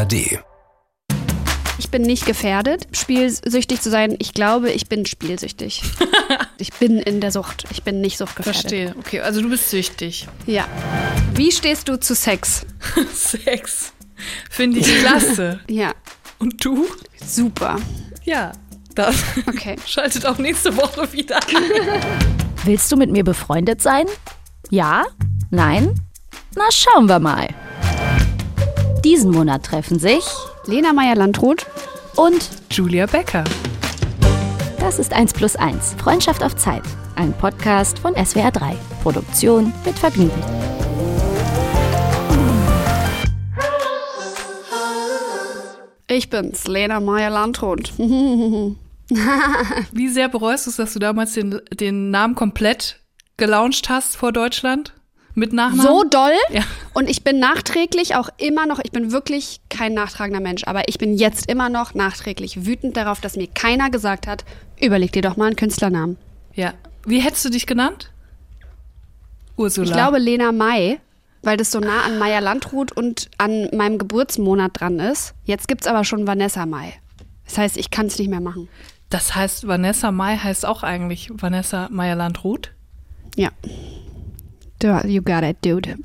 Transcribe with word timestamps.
ARD. 0.00 0.40
Ich 1.78 1.90
bin 1.90 2.02
nicht 2.02 2.24
gefährdet, 2.24 2.86
spielsüchtig 2.92 3.80
zu 3.82 3.90
sein. 3.90 4.16
Ich 4.18 4.32
glaube, 4.32 4.70
ich 4.70 4.88
bin 4.88 5.04
spielsüchtig. 5.04 5.82
ich 6.58 6.72
bin 6.74 6.98
in 6.98 7.20
der 7.20 7.30
Sucht. 7.32 7.64
Ich 7.70 7.82
bin 7.82 8.00
nicht 8.00 8.16
suchtgefährdet. 8.16 8.60
Verstehe. 8.62 8.94
Okay, 8.98 9.20
also 9.20 9.42
du 9.42 9.50
bist 9.50 9.68
süchtig. 9.68 10.26
Ja. 10.46 10.66
Wie 11.34 11.52
stehst 11.52 11.88
du 11.88 11.98
zu 12.00 12.14
Sex? 12.14 12.64
Sex. 13.14 13.92
Finde 14.50 14.78
ich 14.80 15.00
klasse. 15.00 15.60
Ja, 15.68 15.92
Und 16.38 16.64
du? 16.64 16.86
super. 17.26 17.76
Ja. 18.24 18.52
Das 18.94 19.16
Okay. 19.46 19.76
schaltet 19.86 20.24
auch 20.26 20.38
nächste 20.38 20.74
Woche 20.78 21.12
wieder 21.12 21.36
ein. 21.46 22.02
Willst 22.64 22.90
du 22.90 22.96
mit 22.96 23.10
mir 23.10 23.22
befreundet 23.24 23.80
sein? 23.82 24.06
Ja? 24.70 25.04
Nein? 25.50 25.94
Na, 26.56 26.64
schauen 26.70 27.06
wir 27.08 27.18
mal. 27.20 27.48
Diesen 29.04 29.30
Monat 29.30 29.64
treffen 29.64 29.98
sich 29.98 30.24
Lena 30.66 30.92
Meyer-Landrut. 30.92 31.66
und 32.16 32.50
Julia 32.70 33.06
Becker. 33.06 33.44
das 34.78 34.98
ist 34.98 35.12
1 35.14 35.32
plus 35.32 35.56
1. 35.56 35.94
Freundschaft 35.94 36.42
auf 36.42 36.54
Zeit. 36.56 36.82
Ein 37.16 37.32
Podcast 37.32 37.98
von 37.98 38.14
SWR 38.14 38.50
3. 38.50 38.76
Produktion 39.02 39.72
mit 39.86 39.98
Vergnügen. 39.98 40.42
Ich 46.08 46.28
bin's, 46.28 46.66
Lena 46.66 47.00
Meyer-Landrut. 47.00 47.92
Wie 47.98 48.76
sehr 50.08 50.28
bereust 50.28 50.66
du 50.66 50.70
es, 50.70 50.76
dass 50.76 50.92
du 50.92 50.98
damals 50.98 51.32
den, 51.34 51.60
den 51.72 52.10
Namen 52.10 52.34
komplett 52.34 53.00
gelauncht 53.36 53.88
hast 53.88 54.16
vor 54.16 54.32
Deutschland? 54.32 54.92
Mit 55.34 55.52
Nachnamen? 55.52 55.86
so 55.86 56.04
doll. 56.04 56.32
Ja. 56.50 56.62
Und 56.92 57.08
ich 57.08 57.22
bin 57.22 57.38
nachträglich 57.38 58.16
auch 58.16 58.28
immer 58.36 58.66
noch, 58.66 58.80
ich 58.82 58.90
bin 58.90 59.12
wirklich 59.12 59.60
kein 59.68 59.94
nachtragender 59.94 60.40
Mensch, 60.40 60.64
aber 60.64 60.88
ich 60.88 60.98
bin 60.98 61.16
jetzt 61.16 61.48
immer 61.48 61.68
noch 61.68 61.94
nachträglich 61.94 62.66
wütend 62.66 62.96
darauf, 62.96 63.20
dass 63.20 63.36
mir 63.36 63.46
keiner 63.46 63.90
gesagt 63.90 64.26
hat, 64.26 64.44
überleg 64.80 65.12
dir 65.12 65.22
doch 65.22 65.36
mal 65.36 65.46
einen 65.46 65.56
Künstlernamen. 65.56 66.16
Ja. 66.54 66.74
Wie 67.04 67.20
hättest 67.20 67.44
du 67.44 67.50
dich 67.50 67.66
genannt? 67.66 68.10
Ursula. 69.56 69.86
Ich 69.86 69.92
glaube 69.92 70.18
Lena 70.18 70.52
May, 70.52 70.98
weil 71.42 71.56
das 71.56 71.70
so 71.70 71.80
nah 71.80 72.02
an 72.02 72.18
Maya 72.18 72.40
Landrut 72.40 72.92
und 72.92 73.30
an 73.38 73.68
meinem 73.72 73.98
Geburtsmonat 73.98 74.80
dran 74.80 74.98
ist. 74.98 75.34
Jetzt 75.44 75.68
gibt's 75.68 75.86
aber 75.86 76.04
schon 76.04 76.26
Vanessa 76.26 76.66
May. 76.66 76.92
Das 77.44 77.58
heißt, 77.58 77.76
ich 77.76 77.90
kann 77.90 78.06
es 78.06 78.18
nicht 78.18 78.28
mehr 78.28 78.40
machen. 78.40 78.68
Das 79.10 79.34
heißt, 79.34 79.66
Vanessa 79.66 80.12
Mai 80.12 80.36
heißt 80.36 80.64
auch 80.64 80.84
eigentlich 80.84 81.30
Vanessa 81.34 81.88
Meyer-Landrut. 81.90 82.70
Ja. 83.36 83.50
Du, 84.80 84.88
you 85.06 85.22
got 85.22 85.42
it, 85.44 85.58
dude. 85.64 85.96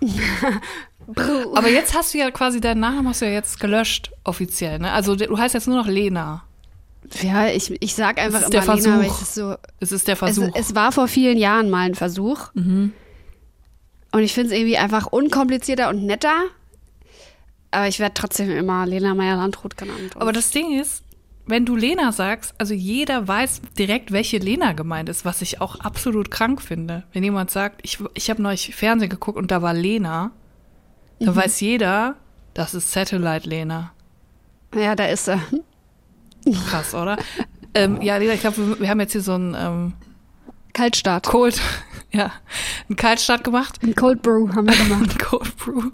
Aber 1.54 1.68
jetzt 1.68 1.94
hast 1.94 2.14
du 2.14 2.18
ja 2.18 2.30
quasi 2.30 2.60
deinen 2.60 2.80
Nachnamen 2.80 3.08
hast 3.08 3.20
du 3.22 3.26
ja 3.26 3.32
jetzt 3.32 3.60
gelöscht, 3.60 4.10
offiziell, 4.24 4.78
ne? 4.78 4.92
Also 4.92 5.16
du 5.16 5.36
heißt 5.36 5.54
jetzt 5.54 5.68
nur 5.68 5.76
noch 5.76 5.86
Lena. 5.86 6.44
Ja, 7.20 7.48
ich, 7.48 7.70
ich 7.82 7.94
sag 7.94 8.18
einfach 8.18 8.40
ist 8.40 8.54
immer 8.54 8.64
der 8.66 8.74
Lena, 8.76 9.00
Versuch. 9.02 9.18
das 9.18 9.34
so. 9.34 9.54
Es 9.80 9.92
ist 9.92 10.08
der 10.08 10.14
Es, 10.14 10.18
Versuch. 10.18 10.50
es 10.54 10.74
war 10.74 10.92
vor 10.92 11.06
vielen 11.08 11.36
Jahren 11.36 11.68
mal 11.68 11.86
ein 11.86 11.94
Versuch. 11.94 12.48
Mhm. 12.54 12.92
Und 14.12 14.22
ich 14.22 14.32
finde 14.32 14.52
es 14.52 14.58
irgendwie 14.58 14.78
einfach 14.78 15.06
unkomplizierter 15.06 15.90
und 15.90 16.04
netter. 16.04 16.34
Aber 17.70 17.88
ich 17.88 17.98
werde 17.98 18.14
trotzdem 18.14 18.50
immer 18.50 18.86
Lena 18.86 19.14
Meyer-Landrut 19.14 19.76
genannt. 19.76 20.12
Aber 20.16 20.32
das 20.32 20.50
Ding 20.50 20.80
ist, 20.80 21.02
wenn 21.46 21.66
du 21.66 21.76
Lena 21.76 22.10
sagst, 22.12 22.54
also 22.58 22.72
jeder 22.74 23.28
weiß 23.28 23.60
direkt, 23.78 24.12
welche 24.12 24.38
Lena 24.38 24.72
gemeint 24.72 25.08
ist, 25.08 25.24
was 25.24 25.42
ich 25.42 25.60
auch 25.60 25.80
absolut 25.80 26.30
krank 26.30 26.62
finde. 26.62 27.04
Wenn 27.12 27.22
jemand 27.24 27.50
sagt, 27.50 27.80
ich, 27.82 27.98
ich 28.14 28.30
habe 28.30 28.40
neulich 28.42 28.74
Fernsehen 28.74 29.10
geguckt 29.10 29.36
und 29.38 29.50
da 29.50 29.62
war 29.62 29.74
Lena, 29.74 30.30
Mhm. 31.20 31.36
weiß 31.36 31.60
jeder, 31.60 32.16
das 32.54 32.74
ist 32.74 32.90
Satellite 32.90 33.48
Lena. 33.48 33.92
ja, 34.74 34.94
da 34.96 35.06
ist 35.06 35.28
er. 35.28 35.40
Krass, 36.68 36.92
oder? 36.94 37.16
ähm, 37.74 38.02
ja, 38.02 38.16
Lena, 38.16 38.32
ich 38.34 38.40
glaube, 38.40 38.56
wir, 38.56 38.80
wir 38.80 38.88
haben 38.88 39.00
jetzt 39.00 39.12
hier 39.12 39.20
so 39.20 39.34
einen 39.34 39.54
ähm, 39.56 39.92
Kaltstart. 40.72 41.26
Cold, 41.26 41.60
ja, 42.12 42.32
einen 42.88 42.96
Kaltstart 42.96 43.44
gemacht. 43.44 43.78
Ein 43.82 43.94
Cold 43.94 44.22
Brew 44.22 44.48
haben 44.54 44.66
wir 44.68 44.76
gemacht. 44.76 45.10
Ein 45.12 45.18
Cold 45.18 45.56
Brew. 45.58 45.90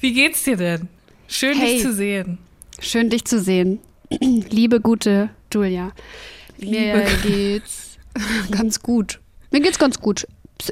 Wie 0.00 0.12
geht's 0.12 0.42
dir 0.42 0.56
denn? 0.56 0.88
Schön, 1.28 1.56
Hey. 1.56 1.74
dich 1.74 1.82
zu 1.82 1.92
sehen. 1.94 2.38
Schön, 2.80 3.10
dich 3.10 3.24
zu 3.24 3.40
sehen. 3.40 3.78
Liebe, 4.20 4.80
gute 4.80 5.30
Julia. 5.52 5.92
Mir 6.58 6.96
Liebe- 7.04 7.16
geht's 7.22 7.98
ganz 8.50 8.80
gut. 8.80 9.20
Mir 9.50 9.60
geht's 9.60 9.78
ganz 9.78 10.00
gut. 10.00 10.26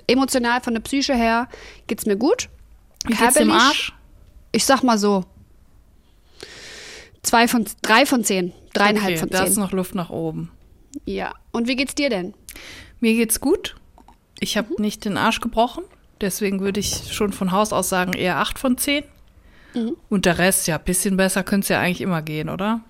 Emotional 0.07 0.61
von 0.61 0.75
der 0.75 0.81
Psyche 0.81 1.15
her 1.15 1.49
geht's 1.87 2.07
mir 2.07 2.17
gut. 2.17 2.49
Wie 3.07 3.15
geht's 3.15 3.35
dem? 3.35 3.51
Arsch? 3.51 3.93
Ich 4.53 4.65
sag 4.65 4.83
mal 4.83 4.99
so. 4.99 5.25
Zwei 7.23 7.47
von, 7.49 7.65
drei 7.83 8.07
von 8.07 8.25
zehn. 8.25 8.53
Dreieinhalb 8.75 9.11
okay, 9.13 9.17
von 9.19 9.29
da 9.31 9.45
ist 9.45 9.55
zehn. 9.55 9.63
noch 9.63 9.73
Luft 9.73 9.95
nach 9.95 10.11
oben. 10.11 10.51
Ja. 11.05 11.35
Und 11.53 11.69
wie 11.69 11.77
geht's 11.77 11.95
dir 11.95 12.11
denn? 12.11 12.35
Mir 13.01 13.15
geht's 13.15 13.41
gut. 13.41 13.77
Ich 14.41 14.55
Mhm. 14.55 14.59
habe 14.59 14.83
nicht 14.83 15.05
den 15.05 15.17
Arsch 15.17 15.41
gebrochen. 15.41 15.85
Deswegen 16.21 16.61
würde 16.61 16.81
ich 16.81 17.13
schon 17.13 17.33
von 17.33 17.51
Haus 17.53 17.73
aus 17.73 17.89
sagen, 17.89 18.13
eher 18.13 18.37
8 18.39 18.59
von 18.59 18.79
10. 18.79 19.05
Mhm. 19.75 19.97
Und 20.09 20.27
der 20.27 20.39
Rest, 20.39 20.67
ja, 20.69 20.79
bisschen 20.79 21.17
besser 21.17 21.43
könnte 21.43 21.65
es 21.65 21.69
ja 21.71 21.81
eigentlich 21.81 22.01
immer 22.01 22.23
gehen, 22.23 22.49
oder? 22.49 22.81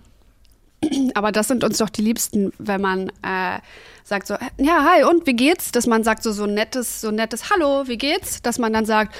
Aber 1.14 1.32
das 1.32 1.48
sind 1.48 1.64
uns 1.64 1.78
doch 1.78 1.88
die 1.90 2.02
Liebsten, 2.02 2.52
wenn 2.58 2.80
man 2.80 3.08
äh, 3.22 3.58
sagt 4.04 4.26
so, 4.26 4.34
ja, 4.58 4.84
hi, 4.84 5.04
und 5.04 5.26
wie 5.26 5.34
geht's? 5.34 5.72
Dass 5.72 5.86
man 5.86 6.04
sagt 6.04 6.22
so, 6.22 6.32
so 6.32 6.46
nettes, 6.46 7.00
so 7.00 7.10
nettes 7.10 7.50
Hallo, 7.50 7.86
wie 7.86 7.98
geht's? 7.98 8.42
Dass 8.42 8.58
man 8.58 8.72
dann 8.72 8.84
sagt, 8.84 9.14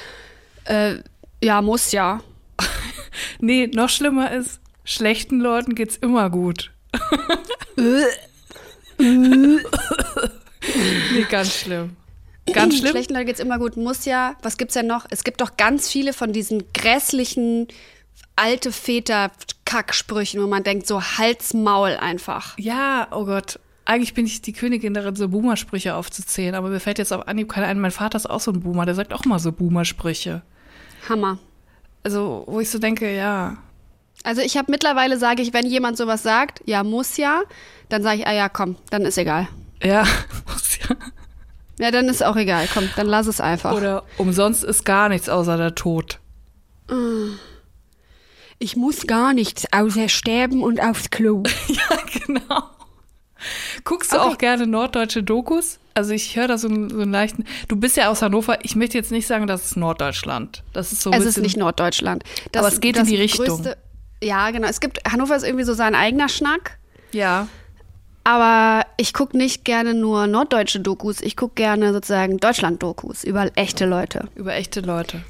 äh, 0.65 0.97
ja, 1.43 1.63
muss 1.63 1.93
ja. 1.93 2.21
Nee, 3.41 3.67
noch 3.67 3.91
schlimmer 3.91 4.33
ist, 4.33 4.61
schlechten 4.85 5.39
Leuten 5.39 5.75
geht's 5.75 5.97
immer 5.97 6.31
gut. 6.31 6.71
nee, 7.77 9.59
ganz 11.29 11.55
schlimm. 11.55 11.97
Ganz 12.53 12.79
schlimm. 12.79 12.91
Schlechten 12.91 13.15
Leuten 13.15 13.27
geht's 13.27 13.41
immer 13.41 13.59
gut, 13.59 13.77
muss 13.77 14.05
ja. 14.05 14.35
Was 14.43 14.57
gibt's 14.57 14.75
denn 14.75 14.87
noch? 14.87 15.07
Es 15.11 15.25
gibt 15.25 15.41
doch 15.41 15.57
ganz 15.57 15.89
viele 15.89 16.13
von 16.13 16.33
diesen 16.33 16.65
grässlichen 16.73 17.69
alte 18.37 18.73
Väter-Kacksprüchen, 18.73 20.43
wo 20.43 20.47
man 20.47 20.63
denkt, 20.63 20.87
so 20.87 21.03
Halsmaul 21.03 21.97
einfach. 21.97 22.59
Ja, 22.59 23.09
oh 23.11 23.25
Gott. 23.25 23.59
Eigentlich 23.85 24.15
bin 24.15 24.27
ich 24.27 24.41
die 24.43 24.53
Königin 24.53 24.95
darin, 24.95 25.17
so 25.17 25.29
Boomer-Sprüche 25.29 25.95
aufzuzählen, 25.97 26.55
aber 26.55 26.69
mir 26.69 26.79
fällt 26.81 26.99
jetzt 26.99 27.13
auf 27.13 27.27
Anhieb 27.27 27.49
keiner 27.53 27.67
ein. 27.67 27.81
Mein 27.81 27.91
Vater 27.91 28.17
ist 28.17 28.31
auch 28.31 28.41
so 28.41 28.53
ein 28.53 28.61
Boomer, 28.61 28.87
der 28.87 28.95
sagt 28.95 29.13
auch 29.13 29.25
mal 29.25 29.39
so 29.41 29.51
Boomer-Sprüche. 29.51 30.43
Hammer. 31.09 31.39
Also, 32.05 32.45
wo 32.47 32.61
ich 32.61 32.71
so 32.71 32.79
denke, 32.79 33.15
ja, 33.15 33.57
Also 34.25 34.41
ich 34.41 34.57
habe 34.57 34.71
mittlerweile, 34.71 35.19
sage 35.19 35.43
ich, 35.43 35.53
wenn 35.53 35.67
jemand 35.67 35.97
sowas 35.97 36.23
sagt, 36.23 36.63
ja, 36.65 36.85
muss 36.85 37.17
ja, 37.17 37.43
dann 37.89 38.03
sage 38.05 38.19
ich, 38.21 38.27
ah 38.27 38.33
ja, 38.33 38.49
komm, 38.49 38.77
dann 38.91 39.03
ist 39.03 39.19
egal. 39.19 39.49
ja, 39.83 40.05
muss 40.53 40.79
ja. 40.79 40.97
Ja, 41.79 41.91
dann 41.91 42.09
ist 42.09 42.23
auch 42.25 42.37
egal, 42.37 42.69
komm, 42.73 42.89
dann 42.95 43.07
lass 43.09 43.27
es 43.27 43.41
einfach. 43.41 43.73
Oder 43.73 44.05
umsonst 44.19 44.63
ist 44.63 44.85
gar 44.85 45.09
nichts 45.09 45.29
außer 45.29 45.57
der 45.57 45.75
Tod. 45.75 46.21
Ich 48.63 48.77
muss 48.77 49.07
gar 49.07 49.33
nichts, 49.35 49.67
außer 49.73 50.09
sterben 50.09 50.63
und 50.63 50.81
aufs 50.81 51.11
Klo. 51.11 51.43
Ja, 51.69 51.99
genau. 52.27 52.63
Guckst 53.85 54.13
du 54.13 54.17
Okay. 54.21 54.25
auch 54.29 54.39
gerne 54.39 54.67
norddeutsche 54.67 55.23
Dokus? 55.23 55.79
Also 55.95 56.13
ich 56.13 56.37
höre 56.37 56.47
da 56.49 56.59
so 56.59 56.69
einen, 56.69 56.89
so 56.91 57.01
einen 57.01 57.11
leichten. 57.13 57.45
Du 57.69 57.77
bist 57.77 57.97
ja 57.97 58.09
aus 58.09 58.23
Hannover. 58.23 58.65
Ich 58.65 58.77
möchte 58.77 58.97
jetzt 58.97 59.11
nicht 59.11 59.27
sagen, 59.27 59.47
das 59.47 59.65
ist 59.67 59.77
Norddeutschland. 59.77 60.63
Das 60.73 60.93
ist 60.93 61.03
so 61.03 61.11
Es 61.11 61.19
ist 61.19 61.25
bisschen. 61.27 61.43
nicht 61.43 61.57
Norddeutschland. 61.57 62.23
Aber 62.57 62.69
es 62.69 62.81
geht 62.81 62.97
in 62.97 63.07
die 63.07 63.17
Richtung. 63.17 63.67
ja, 64.23 64.51
genau. 64.53 64.69
Es 64.69 64.79
gibt, 64.81 65.01
Hannover 65.11 65.35
ist 65.37 65.43
irgendwie 65.43 65.65
so 65.65 65.75
sein 65.75 65.95
eigener 65.97 66.29
Schnack. 66.29 66.79
Ja. 67.13 67.49
Aber 68.25 68.87
ich 68.97 69.13
gucke 69.13 69.37
nicht 69.37 69.65
gerne 69.65 69.95
nur 69.95 70.29
norddeutsche 70.29 70.79
Dokus. 70.79 71.21
Ich 71.21 71.37
gucke 71.37 71.57
gerne 71.57 71.93
sozusagen 71.93 72.39
Deutschland-Dokus 72.39 73.25
über 73.25 73.51
echte 73.57 73.85
Leute. 73.85 74.29
Über 74.37 74.55
echte 74.55 74.81
Leute. 74.81 75.23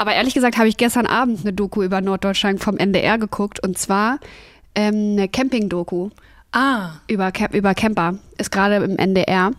Aber 0.00 0.14
ehrlich 0.14 0.32
gesagt 0.32 0.56
habe 0.56 0.66
ich 0.66 0.78
gestern 0.78 1.04
Abend 1.04 1.40
eine 1.42 1.52
Doku 1.52 1.82
über 1.82 2.00
Norddeutschland 2.00 2.64
vom 2.64 2.78
NDR 2.78 3.18
geguckt. 3.18 3.62
Und 3.62 3.76
zwar 3.76 4.18
ähm, 4.74 5.12
eine 5.12 5.28
Camping-Doku 5.28 6.08
Ah, 6.52 6.92
über, 7.06 7.30
Camp 7.32 7.54
über 7.54 7.74
Camper. 7.74 8.14
Ist 8.38 8.50
gerade 8.50 8.76
im 8.76 8.96
NDR. 8.96 9.50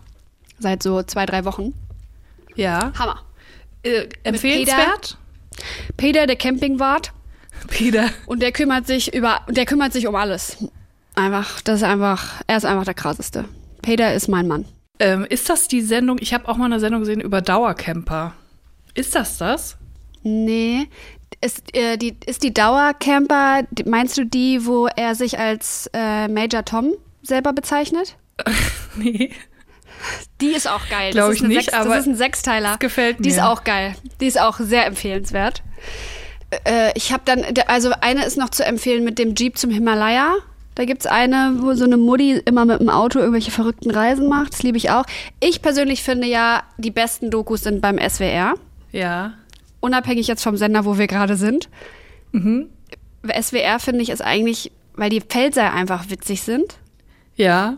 Seit 0.58 0.82
so 0.82 1.04
zwei, 1.04 1.28
drei 1.28 1.46
Wochen. 1.46 1.76
ja. 2.56 2.92
Hammer. 2.98 3.22
Äh, 3.84 4.08
empfehlenswert? 4.24 5.20
Peter, 5.96 6.26
der 6.26 6.38
Campingwart. 6.38 7.14
Peter. 7.68 8.10
Und 8.26 8.42
der 8.42 8.52
kümmert 8.52 8.88
sich 8.88 9.14
über, 9.14 9.42
der 9.48 9.68
kümmert 9.68 9.94
sich 9.94 10.08
um 10.08 10.16
alles. 10.16 10.58
Einfach, 11.14 11.62
das 11.62 11.82
ist 11.82 11.84
einfach, 11.84 12.42
er 12.48 12.58
ist 12.58 12.66
einfach 12.66 12.86
der 12.86 12.96
krasseste. 12.96 13.46
Peter 13.84 14.12
ist 14.12 14.28
mein 14.28 14.48
Mann. 14.48 14.66
Ähm, 14.98 15.24
ist 15.30 15.52
das 15.52 15.68
die 15.68 15.82
Sendung? 15.82 16.18
Ich 16.20 16.34
habe 16.34 16.48
auch 16.48 16.58
mal 16.58 16.66
eine 16.66 16.80
Sendung 16.80 17.02
gesehen 17.02 17.22
über 17.22 17.42
Dauercamper. 17.42 18.34
Ist 18.96 19.14
das 19.14 19.38
das? 19.38 19.78
Nee, 20.24 20.88
ist, 21.44 21.76
äh, 21.76 21.98
die, 21.98 22.16
ist 22.26 22.44
die 22.44 22.54
Dauercamper, 22.54 23.64
meinst 23.86 24.18
du 24.18 24.26
die, 24.26 24.66
wo 24.66 24.88
er 24.88 25.16
sich 25.16 25.40
als 25.40 25.90
äh, 25.94 26.28
Major 26.28 26.64
Tom 26.66 26.94
selber 27.24 27.54
bezeichnet? 27.54 28.16
Nee. 28.98 29.32
Die 30.42 30.48
ist 30.50 30.68
auch 30.70 30.90
geil. 30.90 31.12
Glaub 31.12 31.28
das 31.30 31.38
ich 31.38 31.44
nicht, 31.44 31.66
Sechs, 31.66 31.74
aber 31.74 31.90
Das 31.92 32.00
ist 32.02 32.08
ein 32.08 32.16
Sechsteiler. 32.16 32.78
gefällt 32.80 33.24
Die 33.24 33.30
ist 33.30 33.36
mir. 33.38 33.48
auch 33.50 33.64
geil. 33.64 33.96
Die 34.20 34.26
ist 34.26 34.40
auch 34.40 34.58
sehr 34.60 34.86
empfehlenswert. 34.86 35.62
Äh, 36.66 36.92
ich 36.96 37.14
habe 37.14 37.22
dann, 37.24 37.46
also 37.68 37.92
eine 38.02 38.26
ist 38.26 38.36
noch 38.38 38.50
zu 38.50 38.66
empfehlen 38.66 39.04
mit 39.06 39.18
dem 39.20 39.36
Jeep 39.36 39.58
zum 39.58 39.70
Himalaya. 39.72 40.34
Da 40.76 40.86
gibt's 40.86 41.06
eine, 41.06 41.54
wo 41.60 41.74
so 41.76 41.86
eine 41.86 41.98
Mutti 41.98 42.42
immer 42.46 42.66
mit 42.66 42.80
dem 42.80 42.90
Auto 42.90 43.20
irgendwelche 43.20 43.52
verrückten 43.52 43.92
Reisen 43.92 44.28
macht. 44.28 44.54
Das 44.54 44.64
liebe 44.64 44.78
ich 44.78 44.90
auch. 44.90 45.06
Ich 45.40 45.62
persönlich 45.62 46.02
finde 46.04 46.28
ja, 46.28 46.64
die 46.78 46.92
besten 46.92 47.30
Dokus 47.30 47.62
sind 47.62 47.80
beim 47.82 47.98
SWR. 48.00 48.56
Ja. 48.92 49.34
Unabhängig 49.82 50.28
jetzt 50.28 50.44
vom 50.44 50.56
Sender, 50.58 50.86
wo 50.86 50.98
wir 50.98 51.08
gerade 51.08 51.36
sind. 51.36 51.70
SWR 52.34 53.80
finde 53.80 54.02
ich 54.02 54.10
ist 54.10 54.22
eigentlich, 54.22 54.72
weil 54.94 55.10
die 55.10 55.22
Felser 55.22 55.74
einfach 55.74 56.10
witzig 56.10 56.42
sind. 56.44 56.78
Ja. 57.36 57.78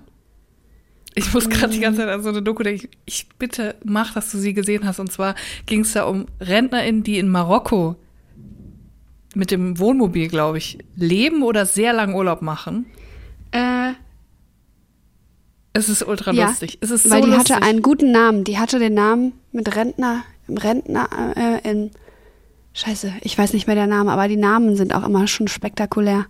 Ich 1.16 1.34
muss 1.34 1.50
gerade 1.50 1.74
die 1.74 1.80
ganze 1.80 2.02
Zeit 2.02 2.10
an 2.10 2.24
so 2.24 2.30
eine 2.30 2.42
Doku 2.42 2.64
denken. 2.64 2.88
Ich 3.06 3.28
bitte 3.40 3.76
mach, 3.84 4.14
dass 4.14 4.32
du 4.32 4.38
sie 4.38 4.54
gesehen 4.54 4.86
hast. 4.86 5.00
Und 5.00 5.12
zwar 5.12 5.36
ging 5.66 5.82
es 5.82 5.94
da 5.94 6.04
um 6.06 6.26
RentnerInnen, 6.40 7.04
die 7.04 7.18
in 7.20 7.30
Marokko 7.30 7.96
mit 9.36 9.52
dem 9.52 9.80
Wohnmobil, 9.80 10.28
glaube 10.28 10.58
ich, 10.60 10.78
leben 10.96 11.42
oder 11.44 11.66
sehr 11.66 11.94
lang 11.94 12.14
Urlaub 12.16 12.42
machen. 12.42 12.86
Äh, 13.52 13.94
Es 15.74 15.90
ist 15.90 16.04
ultra 16.08 16.32
ja, 16.34 16.48
lustig. 16.48 16.78
Es 16.82 16.92
ist 16.92 17.04
so 17.04 17.10
weil 17.12 17.22
die 17.22 17.30
lustig. 17.32 17.56
hatte 17.56 17.66
einen 17.66 17.82
guten 17.82 18.12
Namen. 18.12 18.44
Die 18.44 18.58
hatte 18.60 18.78
den 18.80 18.94
Namen 18.94 19.34
mit 19.52 19.76
Rentner, 19.76 20.24
im 20.48 20.58
Rentner, 20.58 21.08
äh, 21.36 21.70
in, 21.70 21.92
scheiße, 22.74 23.14
ich 23.22 23.38
weiß 23.38 23.54
nicht 23.54 23.68
mehr 23.68 23.76
der 23.76 23.88
Name, 23.88 24.12
aber 24.12 24.28
die 24.28 24.38
Namen 24.38 24.76
sind 24.76 24.94
auch 24.96 25.06
immer 25.06 25.28
schon 25.28 25.48
spektakulär. 25.48 26.26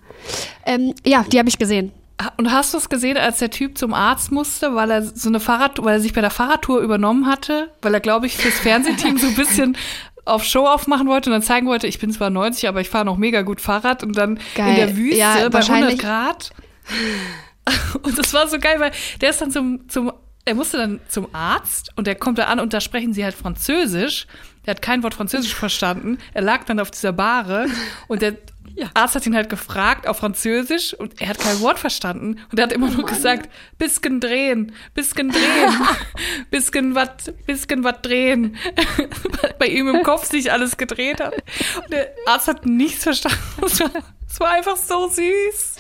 Ähm, 0.66 0.94
ja, 1.06 1.26
die 1.32 1.40
habe 1.40 1.50
ich 1.50 1.58
gesehen. 1.58 1.92
Und 2.38 2.52
hast 2.52 2.74
du 2.74 2.78
es 2.78 2.90
gesehen, 2.90 3.18
als 3.18 3.40
der 3.40 3.50
Typ 3.50 3.78
zum 3.78 3.94
Arzt 3.94 4.32
musste, 4.32 4.76
weil 4.76 4.92
er 4.92 5.02
so 5.02 5.28
eine 5.30 5.40
Fahrrad, 5.40 5.84
weil 5.84 5.96
er 5.96 6.00
sich 6.00 6.14
bei 6.14 6.22
der 6.22 6.30
Fahrradtour 6.30 6.80
übernommen 6.80 7.26
hatte, 7.28 7.72
weil 7.82 7.94
er, 7.94 8.00
glaube 8.00 8.28
ich, 8.28 8.38
fürs 8.38 8.60
Fernsehteam 8.60 9.18
so 9.18 9.28
ein 9.28 9.36
bisschen 9.36 9.76
auf 10.26 10.44
Show 10.46 10.66
aufmachen 10.66 11.08
wollte 11.08 11.30
und 11.30 11.34
dann 11.34 11.42
zeigen 11.42 11.68
wollte, 11.68 11.88
ich 11.88 12.00
bin 12.00 12.12
zwar 12.14 12.30
90, 12.30 12.70
aber 12.70 12.80
ich 12.80 12.90
fahre 12.90 13.04
noch 13.04 13.18
mega 13.18 13.42
gut 13.42 13.60
Fahrrad 13.60 14.04
und 14.04 14.16
dann 14.16 14.40
Geil. 14.56 14.70
in 14.70 14.76
der 14.76 14.96
Wüste 14.96 15.18
Ja, 15.20 15.34
bei 15.34 15.40
100 15.40 15.54
wahrscheinlich- 15.54 16.00
Grad. 16.00 16.52
Und 18.04 18.18
das 18.18 18.34
war 18.34 18.48
so 18.50 18.60
geil, 18.60 18.78
weil 18.80 18.92
der 19.22 19.30
ist 19.30 19.40
dann 19.42 19.50
zum, 19.52 19.88
zum, 19.88 20.12
er 20.46 20.56
musste 20.56 20.78
dann 20.78 21.00
zum 21.08 21.34
Arzt 21.34 21.92
und 21.96 22.08
der 22.08 22.16
kommt 22.16 22.38
da 22.38 22.46
an 22.46 22.60
und 22.60 22.74
da 22.74 22.82
sprechen 22.82 23.14
sie 23.14 23.24
halt 23.24 23.36
Französisch. 23.36 24.28
Der 24.66 24.76
hat 24.76 24.82
kein 24.82 25.04
Wort 25.04 25.14
Französisch 25.14 25.56
verstanden. 25.56 26.18
Er 26.34 26.42
lag 26.42 26.64
dann 26.66 26.80
auf 26.80 26.92
dieser 26.92 27.14
Bahre 27.14 27.68
und 28.08 28.22
der 28.22 28.38
Arzt 28.94 29.16
hat 29.16 29.26
ihn 29.26 29.36
halt 29.36 29.50
gefragt 29.50 30.08
auf 30.08 30.18
Französisch 30.18 30.94
und 30.94 31.22
er 31.22 31.30
hat 31.30 31.40
kein 31.40 31.60
Wort 31.62 31.80
verstanden 31.80 32.40
und 32.52 32.60
er 32.60 32.64
hat 32.64 32.74
immer 32.74 32.90
nur 32.90 33.06
gesagt, 33.06 33.50
bisschen 33.78 34.20
drehen, 34.20 34.74
bisschen 34.94 35.30
drehen, 35.30 35.72
bisschen 36.52 36.96
wat, 36.96 37.34
bisschen 37.46 37.84
wat 37.84 38.06
drehen. 38.06 38.58
Bei 39.60 39.68
ihm 39.68 39.88
im 39.88 40.04
Kopf 40.04 40.26
sich 40.26 40.52
alles 40.52 40.76
gedreht 40.76 41.22
hat. 41.22 41.34
Und 41.34 41.92
der 41.92 42.10
Arzt 42.26 42.48
hat 42.48 42.66
nichts 42.66 43.04
verstanden. 43.04 43.38
Es 43.62 43.80
war, 43.80 43.92
war 44.40 44.52
einfach 44.52 44.76
so 44.76 45.08
süß. 45.08 45.76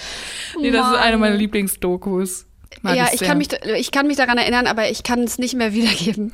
Nee, 0.61 0.71
das 0.71 0.85
ist 0.85 0.91
Mann. 0.91 1.01
eine 1.01 1.17
meiner 1.17 1.35
Lieblingsdokus. 1.35 2.45
Mag 2.81 2.95
ja, 2.95 3.07
ich 3.11 3.19
sehr. 3.19 3.27
kann, 3.27 3.37
mich, 3.37 3.49
ich 3.77 3.91
kann 3.91 4.07
mich 4.07 4.17
daran 4.17 4.37
erinnern, 4.37 4.67
aber 4.67 4.89
ich 4.89 5.03
kann 5.03 5.19
es 5.19 5.37
nicht 5.37 5.55
mehr 5.55 5.73
wiedergeben. 5.73 6.31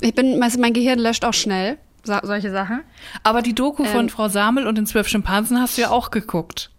Ich 0.00 0.14
bin, 0.14 0.38
mein 0.38 0.72
Gehirn 0.72 0.98
löscht 0.98 1.24
auch 1.24 1.34
schnell 1.34 1.78
so, 2.04 2.14
solche 2.22 2.50
Sachen. 2.50 2.82
Aber 3.22 3.42
die 3.42 3.54
Doku 3.54 3.84
von 3.84 4.02
Ähm. 4.02 4.08
Frau 4.08 4.28
Samel 4.28 4.66
und 4.66 4.78
den 4.78 4.86
zwölf 4.86 5.08
Schimpansen 5.08 5.60
hast 5.60 5.76
du 5.76 5.82
ja 5.82 5.90
auch 5.90 6.10
geguckt. 6.10 6.70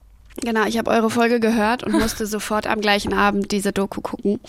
Genau, 0.41 0.65
ich 0.65 0.77
habe 0.77 0.89
eure 0.89 1.09
Folge 1.09 1.39
gehört 1.39 1.83
und 1.83 1.91
musste 1.99 2.25
sofort 2.25 2.67
am 2.67 2.81
gleichen 2.81 3.13
Abend 3.13 3.51
diese 3.51 3.71
Doku 3.71 4.01
gucken. 4.01 4.39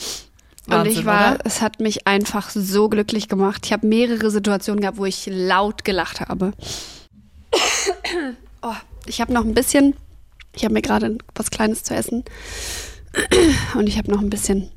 Und 0.67 0.75
Wahnsinn, 0.75 0.93
ich 0.93 1.05
war, 1.05 1.35
oder? 1.35 1.45
es 1.45 1.63
hat 1.63 1.81
mich 1.81 2.07
einfach 2.07 2.51
so 2.51 2.89
glücklich 2.89 3.29
gemacht. 3.29 3.63
Ich 3.65 3.73
habe 3.73 3.87
mehrere 3.87 4.31
Situationen 4.31 4.81
gehabt, 4.81 4.99
wo 4.99 5.05
ich 5.05 5.29
laut 5.31 5.85
gelacht 5.85 6.21
habe. 6.21 6.53
Oh, 8.63 8.75
ich 9.07 9.23
habe 9.23 9.33
noch 9.33 9.47
ein 9.47 9.55
bisschen, 9.55 9.97
ich 10.55 10.65
habe 10.65 10.75
mir 10.75 10.83
gerade 10.83 11.17
was 11.35 11.51
Kleines 11.51 11.83
zu 11.83 11.95
essen 11.95 12.25
und 13.75 13.87
ich 13.89 13.99
habe 13.99 14.11
noch 14.11 14.21
ein 14.21 14.31
bisschen 14.31 14.71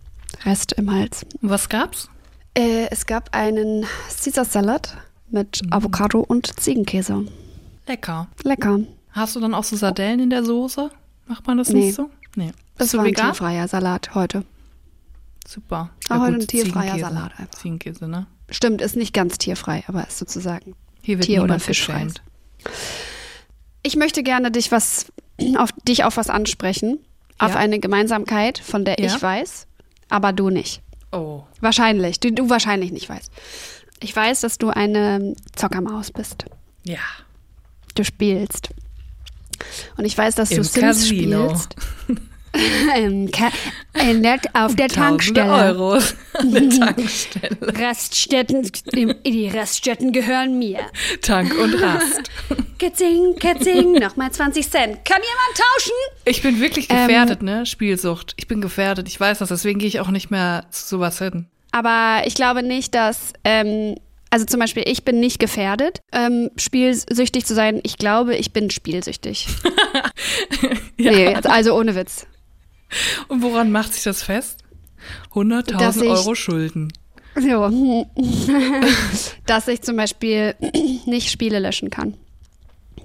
Rest 0.46 0.74
im 0.74 0.92
Hals. 0.92 1.26
Was 1.42 1.70
gab's? 1.70 2.10
Äh, 2.56 2.88
es 2.92 3.06
gab 3.06 3.34
einen 3.36 3.86
Caesar 4.24 4.46
Salad 4.46 4.98
mit 5.30 5.62
Mhm. 5.64 5.74
Avocado 5.74 6.20
und 6.20 6.60
Ziegenkäse. 6.60 7.26
Lecker. 7.88 8.28
Lecker. 8.44 8.80
Hast 9.12 9.36
du 9.36 9.40
dann 9.40 9.54
auch 9.54 9.64
so 9.64 9.76
Sardellen 9.76 10.20
in 10.20 10.30
der 10.30 10.44
Soße? 10.44 10.90
Macht 11.28 11.46
man 11.48 11.58
das 11.58 11.70
Nee. 11.70 11.86
nicht 11.88 11.96
so? 11.96 12.10
Nee. 12.36 12.52
Das 12.78 12.88
Bist 12.90 12.94
war 12.98 13.06
ein 13.06 13.14
tierfreier 13.14 13.68
Salat 13.68 14.16
heute. 14.16 14.44
Super. 15.48 15.90
Ah, 16.10 16.20
heute 16.20 16.36
ein 16.38 16.48
tierfreier 16.48 16.94
Ziegenkäse. 16.94 17.14
Salat 17.14 17.32
einfach. 17.40 17.60
Ziegenkäse, 17.60 18.08
ne? 18.08 18.28
Stimmt, 18.50 18.82
ist 18.82 18.96
nicht 18.96 19.14
ganz 19.14 19.38
tierfrei, 19.38 19.84
aber 19.88 20.08
ist 20.08 20.18
sozusagen 20.18 20.76
Hier 21.02 21.18
wird 21.18 21.26
Tier- 21.28 21.44
oder 21.44 21.60
fischfrei. 21.60 22.08
Ich 23.84 23.96
möchte 23.96 24.24
gerne 24.24 24.52
dich 24.52 24.72
was 24.72 25.08
auf 25.58 25.70
dich 25.88 26.04
auf 26.04 26.18
was 26.18 26.30
ansprechen, 26.30 27.00
auf 27.40 27.52
Ja. 27.54 27.58
eine 27.58 27.80
Gemeinsamkeit, 27.80 28.58
von 28.60 28.86
der 28.86 29.00
Ja. 29.00 29.06
ich 29.08 29.22
weiß, 29.22 29.68
aber 30.10 30.34
du 30.34 30.50
nicht. 30.50 30.82
Oh. 31.12 31.44
Wahrscheinlich, 31.62 32.20
du, 32.20 32.32
du 32.32 32.50
wahrscheinlich 32.50 32.92
nicht 32.92 33.10
weißt. 33.10 33.32
Ich 34.00 34.16
weiß, 34.16 34.42
dass 34.42 34.58
du 34.58 34.70
eine 34.70 35.34
Zockermaus 35.56 36.12
bist. 36.12 36.46
Ja. 36.84 37.00
Du 37.96 38.04
spielst. 38.04 38.70
Und 39.98 40.06
ich 40.06 40.18
weiß, 40.18 40.36
dass 40.36 40.50
du 40.50 40.56
Im 40.56 40.64
Sims 40.64 40.82
Casino. 41.00 41.50
spielst. 41.56 41.76
In 42.54 44.22
der, 44.24 44.40
auf 44.54 44.76
der 44.76 44.88
Tankstelle. 44.88 45.52
Euros 45.52 46.16
an 46.38 46.52
der 46.52 46.70
Tankstelle. 46.80 47.58
Raststätten, 47.62 48.70
die 49.26 49.48
Raststätten 49.48 50.12
gehören 50.12 50.60
mir. 50.60 50.80
Tank 51.22 51.54
und 51.58 51.74
Rast. 51.82 52.30
Ketzing, 52.80 53.36
Ketzing, 53.40 53.94
nochmal 53.94 54.32
20 54.32 54.70
Cent. 54.70 55.06
Kann 55.06 55.22
jemand 55.22 55.58
tauschen? 55.58 55.94
Ich 56.26 56.42
bin 56.42 56.60
wirklich 56.60 56.90
Ähm, 56.90 57.08
gefährdet, 57.08 57.42
ne? 57.42 57.66
Spielsucht. 57.66 58.34
Ich 58.38 58.48
bin 58.48 58.62
gefährdet. 58.62 59.08
Ich 59.08 59.20
weiß 59.20 59.40
das, 59.40 59.50
deswegen 59.50 59.80
gehe 59.80 59.88
ich 59.88 60.00
auch 60.00 60.10
nicht 60.10 60.30
mehr 60.32 60.66
zu 60.70 60.88
sowas 60.88 61.18
hin. 61.20 61.48
Aber 61.72 62.22
ich 62.28 62.36
glaube 62.36 62.62
nicht, 62.62 62.94
dass, 62.94 63.34
ähm, 63.44 63.96
also 64.30 64.46
zum 64.46 64.60
Beispiel, 64.60 64.84
ich 64.86 65.04
bin 65.06 65.20
nicht 65.20 65.40
gefährdet, 65.40 66.02
ähm, 66.12 66.52
spielsüchtig 66.58 67.46
zu 67.46 67.56
sein. 67.56 67.80
Ich 67.84 67.98
glaube, 67.98 68.36
ich 68.36 68.54
bin 68.54 68.70
spielsüchtig. 68.70 69.48
Nee, 70.98 71.36
also 71.36 71.76
ohne 71.78 71.96
Witz. 71.96 72.26
Und 73.28 73.42
woran 73.42 73.72
macht 73.72 73.94
sich 73.94 74.04
das 74.04 74.24
fest? 74.24 74.60
Dass 75.34 75.44
100.000 75.44 76.04
ich- 76.04 76.10
Euro 76.10 76.36
Schulden. 76.36 76.94
So. 77.36 78.06
dass 79.46 79.68
ich 79.68 79.82
zum 79.82 79.96
Beispiel 79.98 80.56
nicht 81.06 81.32
Spiele 81.32 81.60
löschen 81.60 81.90
kann. 81.90 82.14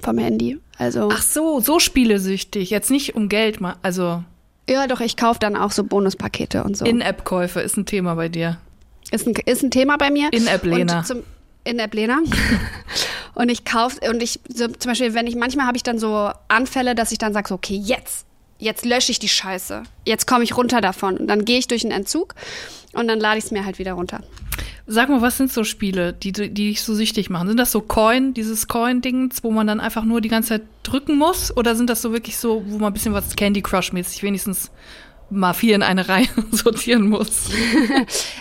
Vom 0.00 0.18
Handy. 0.18 0.58
Also, 0.76 1.08
Ach 1.12 1.22
so, 1.22 1.60
so 1.60 1.78
spielesüchtig. 1.80 2.70
Jetzt 2.70 2.90
nicht 2.90 3.16
um 3.16 3.28
Geld, 3.28 3.60
mal. 3.60 3.76
Also 3.82 4.22
ja, 4.68 4.86
doch, 4.86 5.00
ich 5.00 5.16
kaufe 5.16 5.40
dann 5.40 5.56
auch 5.56 5.72
so 5.72 5.82
Bonuspakete 5.82 6.62
und 6.62 6.76
so. 6.76 6.84
In-App-Käufe 6.84 7.60
ist 7.60 7.76
ein 7.78 7.86
Thema 7.86 8.14
bei 8.14 8.28
dir. 8.28 8.58
ist, 9.10 9.26
ein, 9.26 9.34
ist 9.46 9.62
ein 9.62 9.70
Thema 9.70 9.96
bei 9.96 10.10
mir. 10.10 10.28
In-App-Lena. 10.30 10.98
Und 10.98 11.06
zum- 11.06 11.22
In-App-Lena. 11.64 12.18
und 13.34 13.48
ich 13.50 13.64
kaufe, 13.64 13.98
und 14.10 14.22
ich, 14.22 14.40
so, 14.54 14.68
zum 14.68 14.90
Beispiel, 14.90 15.14
wenn 15.14 15.26
ich, 15.26 15.36
manchmal 15.36 15.66
habe 15.66 15.78
ich 15.78 15.82
dann 15.82 15.98
so 15.98 16.30
Anfälle, 16.48 16.94
dass 16.94 17.12
ich 17.12 17.18
dann 17.18 17.32
sage, 17.32 17.48
so, 17.48 17.54
okay, 17.54 17.76
jetzt, 17.82 18.26
jetzt 18.58 18.84
lösche 18.84 19.12
ich 19.12 19.18
die 19.18 19.28
Scheiße. 19.28 19.82
Jetzt 20.04 20.26
komme 20.26 20.44
ich 20.44 20.56
runter 20.56 20.80
davon. 20.80 21.16
Und 21.16 21.26
dann 21.28 21.44
gehe 21.44 21.58
ich 21.58 21.68
durch 21.68 21.84
einen 21.84 21.92
Entzug 21.92 22.34
und 22.92 23.08
dann 23.08 23.20
lade 23.20 23.38
ich 23.38 23.44
es 23.44 23.50
mir 23.50 23.64
halt 23.64 23.78
wieder 23.78 23.92
runter. 23.92 24.20
Sag 24.86 25.10
mal, 25.10 25.20
was 25.20 25.36
sind 25.36 25.52
so 25.52 25.64
Spiele, 25.64 26.14
die, 26.14 26.32
die 26.32 26.50
dich 26.50 26.82
so 26.82 26.94
süchtig 26.94 27.28
machen? 27.28 27.48
Sind 27.48 27.58
das 27.58 27.70
so 27.70 27.82
Coin, 27.82 28.32
dieses 28.32 28.68
Coin-Dings, 28.68 29.44
wo 29.44 29.50
man 29.50 29.66
dann 29.66 29.80
einfach 29.80 30.04
nur 30.04 30.20
die 30.20 30.30
ganze 30.30 30.48
Zeit 30.48 30.62
drücken 30.82 31.18
muss? 31.18 31.54
Oder 31.56 31.76
sind 31.76 31.90
das 31.90 32.00
so 32.00 32.12
wirklich 32.12 32.38
so, 32.38 32.64
wo 32.66 32.78
man 32.78 32.90
ein 32.90 32.92
bisschen 32.94 33.12
was 33.12 33.36
Candy 33.36 33.60
Crush-mäßig 33.60 34.22
wenigstens 34.22 34.70
mal 35.30 35.52
vier 35.52 35.74
in 35.74 35.82
eine 35.82 36.08
Reihe 36.08 36.28
sortieren 36.50 37.08
muss? 37.08 37.48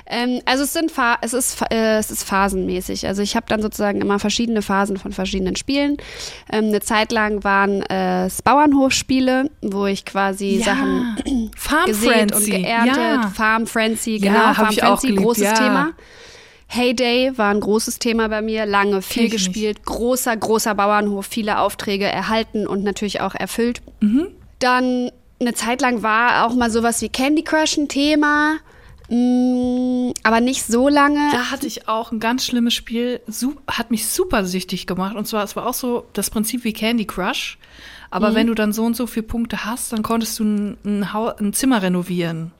Ähm, 0.09 0.39
also 0.45 0.63
es 0.63 0.71
sind 0.71 0.89
es 1.21 1.33
ist 1.33 1.61
äh, 1.69 1.97
es 1.97 2.11
ist 2.11 2.23
phasenmäßig. 2.23 3.07
Also 3.07 3.21
ich 3.21 3.35
habe 3.35 3.45
dann 3.49 3.61
sozusagen 3.61 3.99
immer 3.99 4.19
verschiedene 4.19 4.61
Phasen 4.61 4.95
von 4.95 5.11
verschiedenen 5.11 5.57
Spielen. 5.57 5.97
Ähm, 6.49 6.65
eine 6.67 6.79
Zeit 6.79 7.11
lang 7.11 7.43
waren 7.43 7.81
äh, 7.81 8.25
es 8.27 8.41
Bauernhofspiele, 8.41 9.49
wo 9.61 9.85
ich 9.85 10.05
quasi 10.05 10.61
Sachen 10.63 11.51
Farm 11.57 11.87
gesät 11.87 12.31
Frenzy. 12.31 12.53
und 12.53 12.61
geerntet. 12.61 12.97
Ja. 12.97 13.31
Farm 13.35 13.67
Frenzy, 13.67 14.15
Ja, 14.15 14.31
genau. 14.31 14.39
hab 14.45 14.55
Farm 14.55 14.73
Frenzy, 14.73 15.07
geliebt, 15.07 15.23
großes 15.23 15.43
ja. 15.43 15.53
Thema. 15.53 15.93
Heyday 16.67 17.37
war 17.37 17.51
ein 17.53 17.59
großes 17.59 17.99
Thema 17.99 18.27
bei 18.29 18.41
mir, 18.41 18.65
lange 18.65 19.01
viel 19.01 19.23
nicht. 19.23 19.33
gespielt, 19.33 19.85
großer, 19.85 20.35
großer 20.35 20.75
Bauernhof, 20.75 21.25
viele 21.25 21.59
Aufträge 21.59 22.05
erhalten 22.05 22.65
und 22.67 22.83
natürlich 22.83 23.21
auch 23.21 23.35
erfüllt. 23.35 23.81
Mhm. 24.01 24.27
Dann 24.59 25.11
eine 25.39 25.53
Zeit 25.53 25.81
lang 25.81 26.03
war 26.03 26.45
auch 26.45 26.53
mal 26.55 26.69
sowas 26.71 27.01
wie 27.01 27.09
Candy 27.09 27.43
Crush 27.43 27.77
ein 27.77 27.87
Thema, 27.87 28.57
mm, 29.09 30.11
aber 30.23 30.41
nicht 30.41 30.63
so 30.65 30.87
lange. 30.89 31.29
Da 31.31 31.51
hatte 31.51 31.67
ich 31.67 31.87
auch 31.87 32.11
ein 32.11 32.19
ganz 32.19 32.45
schlimmes 32.45 32.73
Spiel, 32.73 33.21
hat 33.67 33.91
mich 33.91 34.07
super 34.07 34.45
süchtig 34.45 34.87
gemacht. 34.87 35.15
Und 35.15 35.27
zwar, 35.27 35.43
es 35.43 35.55
war 35.55 35.65
auch 35.67 35.73
so 35.73 36.05
das 36.13 36.29
Prinzip 36.29 36.63
wie 36.63 36.73
Candy 36.73 37.05
Crush. 37.05 37.57
Aber 38.09 38.33
wenn 38.35 38.47
du 38.47 38.53
dann 38.53 38.71
so 38.71 38.85
und 38.85 38.95
so 38.95 39.05
viele 39.05 39.25
Punkte 39.27 39.65
hast, 39.65 39.91
dann 39.91 40.01
konntest 40.01 40.39
du 40.39 40.43
ein, 40.45 40.77
ein, 40.85 41.03
ein 41.03 41.53
Zimmer 41.53 41.81
renovieren. 41.81 42.51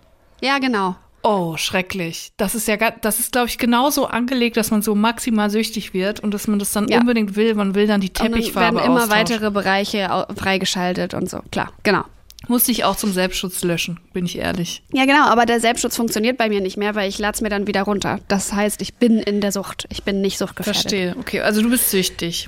Ja, 0.42 0.60
genau. 0.60 0.96
Oh, 1.24 1.58
schrecklich. 1.58 2.32
Das 2.38 2.54
ist 2.54 2.68
ja, 2.68 2.78
das 2.78 3.20
ist, 3.20 3.32
glaube 3.32 3.48
ich, 3.48 3.58
genauso 3.58 4.06
angelegt, 4.06 4.56
dass 4.58 4.72
man 4.72 4.82
so 4.82 4.94
maximal 4.94 5.50
süchtig 5.50 5.94
wird 5.94 6.20
und 6.20 6.34
dass 6.34 6.48
man 6.48 6.60
das 6.60 6.72
dann 6.74 6.88
Ja. 6.90 7.00
unbedingt 7.00 7.36
will. 7.36 7.56
Man 7.56 7.76
will 7.76 7.88
dann 7.88 8.02
die 8.02 8.10
Und 8.10 8.20
dann 8.20 8.28
Teppichfarbe 8.34 8.78
werden 8.78 8.86
immer 8.86 9.10
weitere 9.10 9.52
Bereiche 9.52 10.28
freigeschaltet 10.36 11.14
und 11.14 11.30
so. 11.30 11.40
Klar, 11.52 11.72
genau. 11.84 12.04
Musste 12.48 12.72
ich 12.72 12.84
auch 12.84 12.96
zum 12.96 13.12
Selbstschutz 13.12 13.64
löschen, 13.64 14.00
bin 14.14 14.26
ich 14.26 14.38
ehrlich. 14.38 14.84
Ja, 14.94 15.06
genau, 15.06 15.26
aber 15.26 15.46
der 15.46 15.60
Selbstschutz 15.60 15.96
funktioniert 15.96 16.38
bei 16.38 16.50
mir 16.50 16.62
nicht 16.62 16.78
mehr, 16.78 16.96
weil 16.96 17.10
ich 17.10 17.20
lade 17.20 17.36
es 17.36 17.42
mir 17.42 17.50
dann 17.50 17.68
wieder 17.68 17.84
runter. 17.84 18.20
Das 18.28 18.54
heißt, 18.54 18.82
ich 18.82 18.96
bin 18.96 19.20
in 19.20 19.42
der 19.42 19.52
Sucht. 19.52 19.86
Ich 19.90 20.04
bin 20.04 20.22
nicht 20.22 20.38
suchtgefährdet. 20.38 20.82
Verstehe. 20.82 21.16
Okay, 21.20 21.42
also 21.42 21.62
du 21.62 21.70
bist 21.70 21.90
süchtig. 21.92 22.48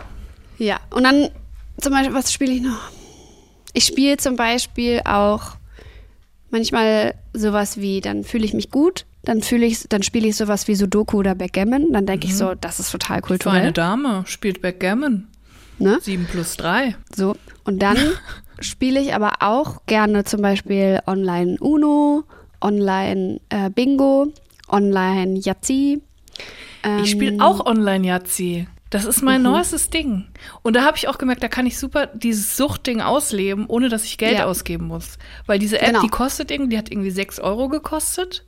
Ja, 0.58 0.80
und 0.92 1.04
dann 1.04 1.30
zum 1.80 1.94
Beispiel, 1.94 2.14
was 2.14 2.32
spiele 2.32 2.54
ich 2.54 2.62
noch? 2.62 2.80
Ich 3.74 3.86
spiele 3.86 4.18
zum 4.18 4.36
Beispiel 4.36 5.02
auch 5.06 5.56
manchmal 6.50 7.16
sowas 7.34 7.80
wie, 7.80 8.02
dann 8.02 8.24
fühle 8.24 8.46
ich 8.46 8.54
mich 8.54 8.72
gut, 8.72 9.06
dann 9.24 9.42
fühle 9.42 9.66
ich, 9.66 9.88
dann 9.90 10.04
spiele 10.04 10.28
ich 10.28 10.36
sowas 10.36 10.68
wie 10.68 10.76
Sudoku 10.76 11.18
oder 11.18 11.36
Backgammon, 11.36 11.92
dann 11.92 12.06
denke 12.06 12.28
ich 12.28 12.36
so, 12.36 12.56
das 12.56 12.80
ist 12.80 12.92
total 12.92 13.22
kulturell. 13.22 13.72
Dame 13.72 14.24
spielt 14.26 14.62
Backgammon. 14.62 15.28
Ne? 15.78 16.00
7 16.02 16.26
plus 16.26 16.58
3. 16.58 16.96
So. 17.16 17.36
Und 17.64 17.80
dann 17.80 17.98
spiele 18.62 19.00
ich 19.00 19.14
aber 19.14 19.34
auch 19.42 19.86
gerne 19.86 20.24
zum 20.24 20.42
Beispiel 20.42 21.00
online 21.08 21.58
Uno, 21.60 22.24
online 22.62 23.40
äh, 23.50 23.70
Bingo, 23.70 24.28
online 24.68 25.40
Yahtzee. 25.40 26.00
Ähm, 26.84 27.04
Ich 27.04 27.12
spiele 27.12 27.44
auch 27.44 27.66
Online-Yahtzee. 27.66 28.68
Das 28.90 29.06
ist 29.06 29.22
mein 29.22 29.44
neuestes 29.44 29.90
Ding. 29.92 30.26
Und 30.64 30.76
da 30.76 30.84
habe 30.84 30.98
ich 30.98 31.08
auch 31.08 31.18
gemerkt, 31.20 31.44
da 31.44 31.48
kann 31.48 31.68
ich 31.68 31.78
super 31.78 32.08
dieses 32.08 32.58
Suchtding 32.58 33.02
ausleben, 33.02 33.66
ohne 33.68 33.88
dass 33.90 34.04
ich 34.06 34.18
Geld 34.18 34.40
Ja. 34.40 34.46
ausgeben 34.46 34.88
muss. 34.88 35.18
Weil 35.46 35.60
diese 35.60 35.80
App, 35.80 35.88
Genau. 35.90 36.02
die 36.02 36.08
kostet 36.08 36.50
irgendwie, 36.50 36.72
die 36.72 36.78
hat 36.78 36.90
irgendwie 36.92 37.12
6 37.12 37.40
Euro 37.40 37.68
gekostet. 37.70 38.46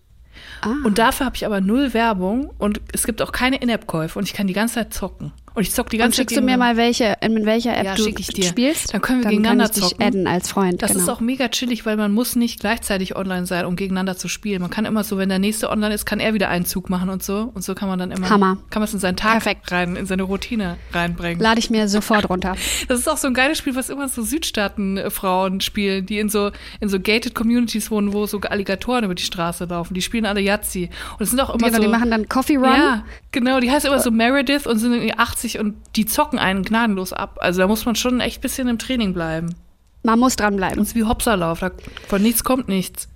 Ah. 0.62 0.74
Und 0.84 0.98
dafür 0.98 1.28
habe 1.28 1.36
ich 1.36 1.46
aber 1.46 1.62
null 1.62 1.94
Werbung 1.94 2.50
und 2.58 2.82
es 2.94 3.06
gibt 3.06 3.22
auch 3.22 3.32
keine 3.32 3.58
In-App-Käufe 3.58 4.18
und 4.18 4.26
ich 4.26 4.34
kann 4.34 4.48
die 4.48 4.54
ganze 4.54 4.76
Zeit 4.76 4.94
zocken. 4.94 5.32
Und 5.54 5.64
ich 5.64 5.72
zock 5.72 5.90
die 5.90 5.98
ganze 5.98 6.18
Zeit. 6.18 6.30
schickst 6.30 6.38
du 6.38 6.42
mir 6.42 6.58
mal 6.58 6.78
welche, 6.78 7.16
in 7.22 7.46
welcher 7.46 7.76
App 7.78 7.84
Ja, 7.86 7.96
du 7.96 8.08
ich 8.08 8.28
dir. 8.28 8.44
spielst? 8.46 8.94
Dann 8.94 9.02
können 9.02 9.20
wir 9.20 9.24
Dann 9.24 9.32
gegeneinander 9.32 9.66
kann 9.66 9.72
ich 9.74 9.80
dich 9.82 9.90
zocken. 9.90 10.06
adden 10.08 10.28
als 10.28 10.50
Freund. 10.50 10.82
Das 10.82 10.92
genau. 10.92 11.04
ist 11.04 11.10
auch 11.10 11.20
mega 11.20 11.50
chillig, 11.50 11.86
weil 11.86 11.98
man 11.98 12.14
muss 12.14 12.36
nicht 12.38 12.60
gleichzeitig 12.62 13.16
online 13.16 13.46
sein, 13.46 13.66
um 13.66 13.76
gegeneinander 13.76 14.16
zu 14.16 14.28
spielen. 14.30 14.62
Man 14.62 14.70
kann 14.70 14.86
immer 14.86 15.04
so, 15.04 15.18
wenn 15.18 15.30
der 15.30 15.40
nächste 15.40 15.70
online 15.70 15.94
ist, 15.94 16.06
kann 16.06 16.20
er 16.22 16.34
wieder 16.34 16.48
einen 16.50 16.66
Zug 16.66 16.90
machen 16.90 17.10
und 17.10 17.22
so. 17.22 17.52
Und 17.54 17.64
so 17.64 17.76
kann 17.76 17.90
man 17.90 18.00
dann 18.00 18.12
immer, 18.12 18.30
Hammer. 18.30 18.58
kann 18.70 18.80
man 18.82 18.88
es 18.88 18.94
in 18.94 19.00
seinen 19.00 19.18
Tag 19.18 19.32
Perfekt. 19.44 19.72
rein, 19.72 19.96
in 19.98 20.06
seine 20.06 20.24
Routine 20.24 20.78
reinbringen. 20.94 21.42
Lade 21.42 21.60
ich 21.60 21.70
mir 21.70 21.88
sofort 21.90 22.30
runter. 22.30 22.56
Das 22.88 23.00
ist 23.00 23.08
auch 23.10 23.18
so 23.18 23.28
ein 23.28 23.34
geiles 23.34 23.58
Spiel, 23.58 23.76
was 23.76 23.90
immer 23.90 24.08
so 24.10 24.22
Südstaaten-Frauen 24.24 25.62
spielen, 25.62 26.06
die 26.06 26.20
in 26.20 26.30
so, 26.30 26.52
in 26.80 26.90
so 26.90 27.00
gated 27.00 27.36
Communities 27.36 27.92
wohnen, 27.92 28.14
wo 28.14 28.26
so 28.26 28.40
Alligatoren 28.42 29.04
über 29.04 29.16
die 29.16 29.24
Straße 29.24 29.66
laufen. 29.66 29.94
Die 29.94 30.02
spielen 30.02 30.26
alle 30.26 30.42
Yahtzee. 30.42 30.90
Und 31.18 31.24
es 31.24 31.30
sind 31.30 31.40
auch 31.40 31.50
immer 31.50 31.68
Genau, 31.68 31.78
so. 31.78 31.84
die 31.84 31.88
machen 31.90 32.12
dann 32.12 32.28
Coffee 32.30 32.56
Run. 32.58 32.66
Ja, 32.66 33.04
genau. 33.32 33.60
Die 33.60 33.70
heißt 33.72 33.86
immer 33.86 34.00
so 34.00 34.12
Meredith 34.12 34.66
und 34.68 34.80
sind 34.80 34.94
irgendwie 34.94 35.14
80 35.42 35.60
und 35.60 35.76
die 35.96 36.06
zocken 36.06 36.40
einen 36.40 36.64
gnadenlos 36.64 37.14
ab. 37.14 37.38
Also 37.42 37.62
da 37.62 37.68
muss 37.68 37.86
man 37.86 37.96
schon 37.96 38.20
echt 38.20 38.40
ein 38.40 38.42
bisschen 38.42 38.68
im 38.68 38.80
Training 38.80 39.14
bleiben. 39.14 39.56
Man 40.04 40.20
muss 40.20 40.36
dranbleiben. 40.36 40.78
Das 40.78 40.90
ist 40.90 40.96
wie 40.96 41.04
Hopserlauf. 41.04 41.60
Da, 41.60 41.72
von 42.08 42.22
nichts 42.22 42.44
kommt 42.44 42.68
nichts. 42.68 43.08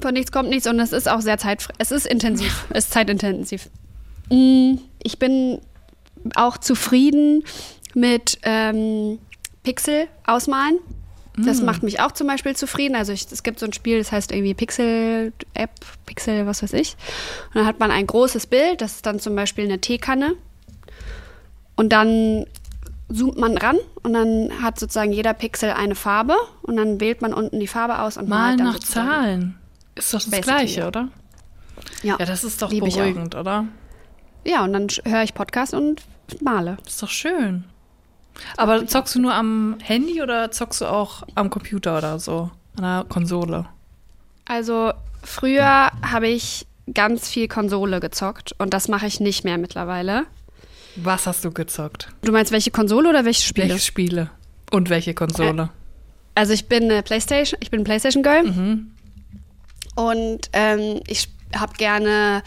Von 0.00 0.14
nichts 0.14 0.32
kommt 0.32 0.48
nichts 0.48 0.66
und 0.66 0.78
es 0.80 0.92
ist 0.92 1.08
auch 1.08 1.20
sehr 1.20 1.38
zeitfrei. 1.38 1.74
Es 1.78 1.90
ist 1.90 2.06
intensiv. 2.06 2.66
es 2.70 2.84
ist 2.84 2.92
zeitintensiv. 2.92 3.68
Mm, 4.30 4.76
Ich 5.02 5.18
bin 5.18 5.60
auch 6.34 6.58
zufrieden 6.58 7.44
mit 7.94 8.38
ähm, 8.42 9.18
Pixel 9.62 10.06
ausmalen. 10.26 10.78
Das 11.36 11.62
macht 11.62 11.82
mich 11.82 12.00
auch 12.00 12.12
zum 12.12 12.26
Beispiel 12.26 12.54
zufrieden. 12.54 12.94
Also 12.96 13.12
ich, 13.12 13.26
es 13.30 13.42
gibt 13.42 13.60
so 13.60 13.64
ein 13.64 13.72
Spiel, 13.72 13.96
das 13.98 14.12
heißt 14.12 14.30
irgendwie 14.30 14.52
Pixel-App, 14.52 15.70
Pixel, 16.04 16.44
was 16.46 16.62
weiß 16.62 16.74
ich. 16.74 16.96
Und 17.48 17.54
dann 17.56 17.66
hat 17.66 17.78
man 17.78 17.90
ein 17.90 18.06
großes 18.06 18.46
Bild, 18.46 18.82
das 18.82 18.96
ist 18.96 19.06
dann 19.06 19.20
zum 19.20 19.36
Beispiel 19.36 19.64
eine 19.64 19.80
Teekanne. 19.80 20.34
Und 21.80 21.94
dann 21.94 22.44
zoomt 23.10 23.38
man 23.38 23.56
ran 23.56 23.78
und 24.02 24.12
dann 24.12 24.50
hat 24.60 24.78
sozusagen 24.78 25.14
jeder 25.14 25.32
Pixel 25.32 25.70
eine 25.70 25.94
Farbe 25.94 26.36
und 26.60 26.76
dann 26.76 27.00
wählt 27.00 27.22
man 27.22 27.32
unten 27.32 27.58
die 27.58 27.66
Farbe 27.66 28.00
aus 28.00 28.18
und 28.18 28.28
Mal 28.28 28.48
malt 28.48 28.60
dann 28.60 28.66
nach. 28.66 28.78
Zahlen. 28.80 29.58
Ist 29.94 30.12
doch 30.12 30.20
das 30.22 30.42
Gleiche, 30.42 30.86
oder? 30.86 31.08
Ja. 32.02 32.16
Ja, 32.18 32.26
das 32.26 32.44
ist 32.44 32.60
doch 32.60 32.70
Lieb 32.70 32.84
beruhigend, 32.84 33.34
oder? 33.34 33.64
Ja, 34.44 34.62
und 34.62 34.74
dann 34.74 34.88
höre 35.06 35.22
ich 35.22 35.32
Podcast 35.32 35.72
und 35.72 36.02
male. 36.42 36.76
Ist 36.86 37.02
doch 37.02 37.08
schön. 37.08 37.64
Aber 38.58 38.86
zockst 38.86 39.14
du 39.14 39.20
nur 39.22 39.32
am 39.32 39.78
Handy 39.82 40.20
oder 40.20 40.50
zockst 40.50 40.82
du 40.82 40.84
auch 40.84 41.22
am 41.34 41.48
Computer 41.48 41.96
oder 41.96 42.18
so? 42.18 42.50
An 42.76 42.82
der 42.82 43.06
Konsole? 43.08 43.64
Also 44.44 44.92
früher 45.22 45.90
habe 46.02 46.28
ich 46.28 46.66
ganz 46.92 47.26
viel 47.30 47.48
Konsole 47.48 48.00
gezockt 48.00 48.54
und 48.58 48.74
das 48.74 48.88
mache 48.88 49.06
ich 49.06 49.18
nicht 49.18 49.44
mehr 49.44 49.56
mittlerweile. 49.56 50.26
Was 50.96 51.26
hast 51.26 51.44
du 51.44 51.50
gezockt? 51.52 52.08
Du 52.22 52.32
meinst 52.32 52.52
welche 52.52 52.70
Konsole 52.70 53.08
oder 53.08 53.24
welche 53.24 53.42
Spiele? 53.42 53.68
Welche 53.70 53.84
Spiele? 53.84 54.30
Und 54.70 54.90
welche 54.90 55.14
Konsole? 55.14 55.70
Also 56.34 56.52
ich 56.52 56.66
bin 56.68 56.84
eine 56.84 57.02
PlayStation, 57.02 57.58
ich 57.62 57.70
bin 57.70 57.84
PlayStation 57.84 58.22
Girl 58.22 58.44
Mhm. 58.44 58.90
und 59.96 60.48
ähm, 60.52 61.00
ich 61.06 61.28
habe 61.54 61.72
gerne 61.74 62.42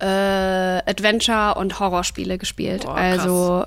äh, 0.00 0.06
Adventure 0.06 1.54
und 1.56 1.78
Horrorspiele 1.80 2.36
gespielt. 2.38 2.82
Boah, 2.84 2.94
also 2.96 3.64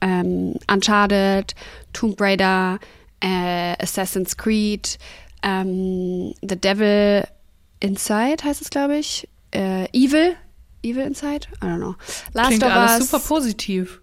ähm, 0.00 0.54
Uncharted, 0.70 1.54
Tomb 1.92 2.20
Raider, 2.20 2.78
äh, 3.20 3.74
Assassin's 3.82 4.36
Creed, 4.36 4.98
ähm, 5.42 6.34
The 6.42 6.60
Devil 6.60 7.24
Inside 7.80 8.42
heißt 8.44 8.60
es, 8.62 8.70
glaube 8.70 8.96
ich. 8.96 9.28
Äh, 9.54 9.84
Evil. 9.92 10.34
Evil 10.82 11.02
Inside? 11.04 11.48
I 11.62 11.66
don't 11.66 11.78
know. 11.78 11.96
Last 12.32 12.48
Klingt 12.48 12.64
of 12.64 12.72
alles 12.72 13.00
Us. 13.00 13.10
super 13.10 13.22
positiv. 13.22 14.00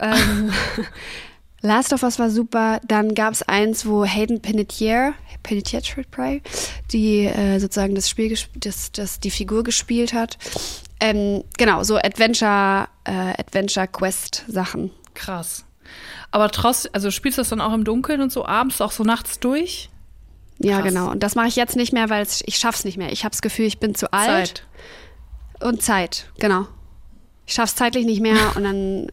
Ähm, 0.00 0.52
Last 1.62 1.92
of 1.92 2.02
Us 2.02 2.18
war 2.18 2.30
super. 2.30 2.80
Dann 2.86 3.14
gab 3.14 3.32
es 3.32 3.42
eins, 3.42 3.86
wo 3.86 4.04
Hayden 4.04 4.40
Panettiere, 4.40 5.14
Panettiere, 5.42 6.40
die 6.92 7.24
äh, 7.24 7.58
sozusagen 7.58 7.94
das 7.94 8.08
Spiel, 8.08 8.36
das, 8.54 8.92
das 8.92 9.20
die 9.20 9.30
Figur 9.30 9.64
gespielt 9.64 10.12
hat. 10.12 10.38
Ähm, 11.00 11.44
genau, 11.58 11.82
so 11.82 11.96
Adventure, 11.96 12.88
äh, 13.04 13.34
Adventure 13.38 13.88
Quest 13.88 14.44
Sachen. 14.48 14.90
Krass. 15.14 15.64
Aber 16.30 16.50
trotzdem, 16.50 16.90
also 16.94 17.10
spielst 17.10 17.38
du 17.38 17.40
das 17.40 17.48
dann 17.48 17.60
auch 17.60 17.72
im 17.72 17.84
Dunkeln 17.84 18.20
und 18.20 18.32
so 18.32 18.44
abends, 18.46 18.80
auch 18.80 18.92
so 18.92 19.02
nachts 19.02 19.40
durch? 19.40 19.88
Ja, 20.58 20.80
Krass. 20.80 20.88
genau. 20.88 21.10
Und 21.10 21.22
das 21.22 21.34
mache 21.34 21.48
ich 21.48 21.56
jetzt 21.56 21.76
nicht 21.76 21.92
mehr, 21.92 22.10
weil 22.10 22.26
ich 22.44 22.56
schaff's 22.56 22.84
nicht 22.84 22.96
mehr. 22.96 23.12
Ich 23.12 23.24
habe 23.24 23.32
das 23.32 23.42
Gefühl, 23.42 23.66
ich 23.66 23.78
bin 23.78 23.94
zu 23.94 24.12
alt. 24.12 24.48
Zeit. 24.48 24.66
Und 25.60 25.82
Zeit, 25.82 26.26
genau. 26.38 26.66
Ich 27.46 27.54
schaff's 27.54 27.74
zeitlich 27.76 28.04
nicht 28.06 28.20
mehr 28.20 28.56
und 28.56 28.64
dann 28.64 29.06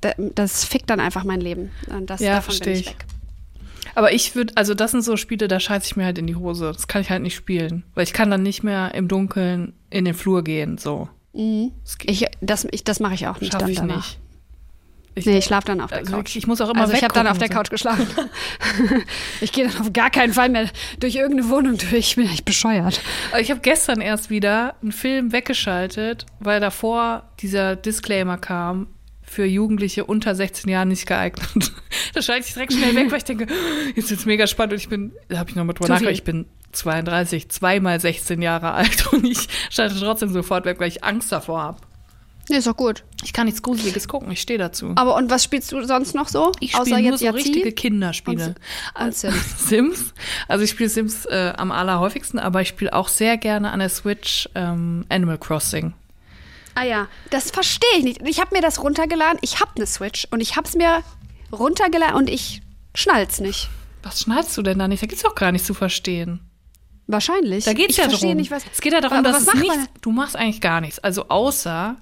da- 0.00 0.14
das 0.34 0.64
fickt 0.64 0.90
dann 0.90 0.98
einfach 1.00 1.24
mein 1.24 1.40
Leben. 1.40 1.70
Und 1.88 2.10
das, 2.10 2.20
Ja, 2.20 2.34
davon 2.36 2.54
bin 2.54 2.64
versteh 2.64 2.72
ich 2.72 2.86
weg. 2.88 3.04
Aber 3.94 4.12
ich 4.12 4.34
würde, 4.34 4.52
also 4.56 4.74
das 4.74 4.90
sind 4.92 5.02
so 5.02 5.16
Spiele, 5.16 5.48
da 5.48 5.60
scheiße 5.60 5.86
ich 5.86 5.96
mir 5.96 6.04
halt 6.04 6.18
in 6.18 6.26
die 6.26 6.34
Hose. 6.36 6.72
Das 6.72 6.88
kann 6.88 7.02
ich 7.02 7.10
halt 7.10 7.22
nicht 7.22 7.34
spielen. 7.34 7.84
Weil 7.94 8.04
ich 8.04 8.12
kann 8.12 8.30
dann 8.30 8.42
nicht 8.42 8.62
mehr 8.62 8.94
im 8.94 9.06
Dunkeln 9.06 9.74
in 9.90 10.04
den 10.04 10.14
Flur 10.14 10.42
gehen, 10.42 10.78
so. 10.78 11.08
Das 11.34 11.98
geht- 11.98 12.10
Ich, 12.10 12.26
das 12.40 12.66
ich, 12.70 12.84
das 12.84 13.00
mache 13.00 13.14
ich 13.14 13.26
auch 13.28 13.40
nicht 13.40 13.52
Schaff 13.52 13.60
dann 13.62 13.70
ich 13.70 13.76
danach. 13.78 13.96
nicht. 13.96 14.18
Ich, 15.14 15.26
Nee, 15.26 15.38
ich 15.38 15.44
schlafe 15.44 15.66
dann 15.66 15.80
auf 15.80 15.90
der 15.90 15.98
also 15.98 16.12
Couch. 16.12 16.36
ich 16.36 16.46
muss 16.46 16.60
auch 16.60 16.70
immer 16.70 16.82
also 16.82 16.94
ich 16.94 17.02
habe 17.02 17.12
dann 17.12 17.26
auf 17.26 17.38
der 17.38 17.48
Couch 17.48 17.70
geschlafen. 17.70 18.06
ich 19.40 19.52
gehe 19.52 19.68
dann 19.68 19.80
auf 19.80 19.92
gar 19.92 20.10
keinen 20.10 20.32
Fall 20.32 20.48
mehr 20.48 20.70
durch 21.00 21.16
irgendeine 21.16 21.50
Wohnung 21.50 21.76
durch. 21.76 21.92
Ich 21.92 22.16
bin 22.16 22.26
echt 22.26 22.44
bescheuert. 22.44 23.00
Ich 23.38 23.50
habe 23.50 23.60
gestern 23.60 24.00
erst 24.00 24.30
wieder 24.30 24.74
einen 24.80 24.92
Film 24.92 25.32
weggeschaltet, 25.32 26.26
weil 26.40 26.60
davor 26.60 27.28
dieser 27.40 27.76
Disclaimer 27.76 28.38
kam, 28.38 28.86
für 29.32 29.46
Jugendliche 29.46 30.04
unter 30.04 30.34
16 30.34 30.70
Jahren 30.70 30.88
nicht 30.88 31.06
geeignet. 31.06 31.72
da 32.14 32.22
schalte 32.22 32.46
ich 32.46 32.52
direkt 32.52 32.74
schnell 32.74 32.94
weg, 32.94 33.10
weil 33.10 33.18
ich 33.18 33.24
denke, 33.24 33.46
jetzt 33.96 34.10
wird's 34.10 34.26
mega 34.26 34.46
spannend 34.46 34.74
und 34.74 34.78
ich 34.78 34.88
bin, 34.88 35.12
da 35.28 35.38
habe 35.38 35.50
ich 35.50 35.56
noch 35.56 35.64
mal 35.64 35.72
drüber 35.72 35.88
nachgedacht, 35.88 36.14
ich 36.14 36.24
bin 36.24 36.46
32, 36.72 37.48
zweimal 37.48 37.98
16 37.98 38.42
Jahre 38.42 38.72
alt 38.72 39.06
und 39.12 39.26
ich 39.26 39.48
schalte 39.70 39.98
trotzdem 39.98 40.30
sofort 40.30 40.66
weg, 40.66 40.78
weil 40.80 40.88
ich 40.88 41.02
Angst 41.02 41.32
davor 41.32 41.62
habe. 41.62 41.78
Nee, 42.48 42.56
ist 42.56 42.66
doch 42.66 42.76
gut. 42.76 43.04
Ich 43.24 43.32
kann 43.32 43.46
nichts 43.46 43.62
Gruseliges 43.62 44.08
gucken, 44.08 44.30
ich 44.32 44.40
stehe 44.40 44.58
dazu. 44.58 44.92
Aber 44.96 45.14
und 45.14 45.30
was 45.30 45.44
spielst 45.44 45.70
du 45.70 45.82
sonst 45.84 46.14
noch 46.14 46.28
so? 46.28 46.50
Ich 46.60 46.72
spiele 46.72 47.00
nur 47.02 47.18
so 47.18 47.24
Yahtzee? 47.24 47.38
richtige 47.38 47.72
Kinderspiele. 47.72 48.54
Und- 48.94 49.04
und 49.06 49.14
Sims. 49.14 49.58
Sims. 49.68 50.14
Also 50.48 50.64
ich 50.64 50.70
spiele 50.70 50.88
Sims 50.88 51.24
äh, 51.26 51.52
am 51.56 51.70
allerhäufigsten, 51.70 52.40
aber 52.40 52.60
ich 52.62 52.68
spiele 52.68 52.92
auch 52.92 53.08
sehr 53.08 53.36
gerne 53.36 53.70
an 53.70 53.78
der 53.78 53.88
Switch 53.90 54.48
ähm, 54.54 55.06
Animal 55.08 55.38
Crossing. 55.38 55.92
Ah 56.74 56.84
ja, 56.84 57.08
das 57.30 57.50
verstehe 57.50 57.98
ich 57.98 58.04
nicht. 58.04 58.26
Ich 58.26 58.40
habe 58.40 58.54
mir 58.54 58.62
das 58.62 58.82
runtergeladen. 58.82 59.38
Ich 59.42 59.60
habe 59.60 59.70
eine 59.76 59.86
Switch 59.86 60.26
und 60.30 60.40
ich 60.40 60.56
habe 60.56 60.66
es 60.66 60.74
mir 60.74 61.02
runtergeladen 61.52 62.16
und 62.16 62.30
ich 62.30 62.62
schnall's 62.94 63.40
nicht. 63.40 63.68
Was 64.02 64.22
schnallst 64.22 64.56
du 64.56 64.62
denn 64.62 64.78
da 64.78 64.88
nicht? 64.88 65.02
Da 65.02 65.06
gibt's 65.06 65.24
auch 65.24 65.34
gar 65.34 65.52
nicht 65.52 65.64
zu 65.64 65.74
verstehen. 65.74 66.40
Wahrscheinlich. 67.06 67.64
Da 67.64 67.72
geht's 67.72 67.90
ich 67.90 67.96
ja 67.98 68.08
darum. 68.08 68.36
Nicht, 68.36 68.50
was, 68.50 68.64
es 68.72 68.80
geht 68.80 68.92
ja 68.92 69.00
darum, 69.00 69.22
dass 69.22 69.46
was 69.46 69.54
es 69.54 69.60
nichts, 69.60 69.88
du 70.00 70.12
machst 70.12 70.34
eigentlich 70.34 70.60
gar 70.60 70.80
nichts. 70.80 70.98
Also 70.98 71.28
außer 71.28 71.96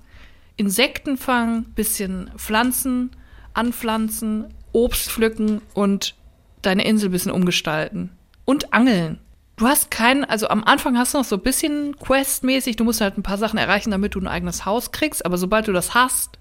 Insekten 0.61 1.17
fangen, 1.17 1.65
bisschen 1.75 2.31
Pflanzen 2.37 3.13
anpflanzen, 3.55 4.53
Obst 4.73 5.11
pflücken 5.11 5.63
und 5.73 6.15
deine 6.61 6.85
Insel 6.85 7.09
ein 7.09 7.13
bisschen 7.13 7.33
umgestalten. 7.33 8.11
Und 8.45 8.75
angeln. 8.75 9.21
du 9.57 9.67
hast 9.67 9.91
keinen, 9.91 10.23
also 10.25 10.49
am 10.49 10.63
Anfang 10.63 10.99
hast 10.99 11.15
du 11.15 11.19
noch 11.19 11.25
so 11.25 11.37
ein 11.37 11.43
bisschen 11.43 11.97
questmäßig, 11.99 12.77
du 12.77 12.85
musst 12.85 13.01
halt 13.01 13.17
ein 13.17 13.23
paar 13.23 13.39
Sachen 13.39 13.59
erreichen, 13.59 13.91
damit 13.91 14.15
du 14.15 14.21
ein 14.21 14.29
eigenes 14.29 14.67
Haus 14.67 14.93
kriegst, 14.93 15.25
aber 15.25 15.39
sobald 15.39 15.67
du 15.67 15.73
das 15.73 15.95
hast 15.95 16.39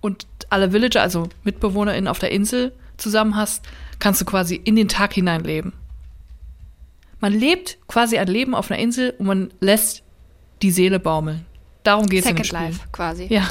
und 0.00 0.26
alle 0.48 0.72
Villager, 0.72 1.02
also 1.02 1.28
MitbewohnerInnen 1.44 2.08
auf 2.08 2.18
der 2.18 2.32
Insel 2.32 2.72
zusammen 2.96 3.36
hast, 3.36 3.66
kannst 3.98 4.22
du 4.22 4.24
quasi 4.24 4.54
in 4.56 4.76
den 4.76 4.88
Tag 4.88 5.12
hinein 5.12 5.44
leben. 5.44 5.74
Man 7.20 7.34
lebt 7.34 7.76
quasi 7.86 8.16
ein 8.16 8.28
Leben 8.28 8.54
auf 8.54 8.70
einer 8.70 8.80
Insel 8.80 9.14
und 9.18 9.26
man 9.26 9.50
lässt 9.60 10.02
die 10.62 10.70
Seele 10.70 10.98
baumeln. 10.98 11.44
Darum 11.82 12.06
geht 12.08 12.20
es 12.20 12.28
Second 12.28 12.46
Spiel. 12.46 12.58
Life 12.58 12.80
quasi. 12.92 13.26
Ja. 13.28 13.48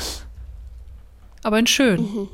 Aber 1.43 1.59
in 1.59 1.67
schön. 1.67 2.01
Mhm. 2.01 2.27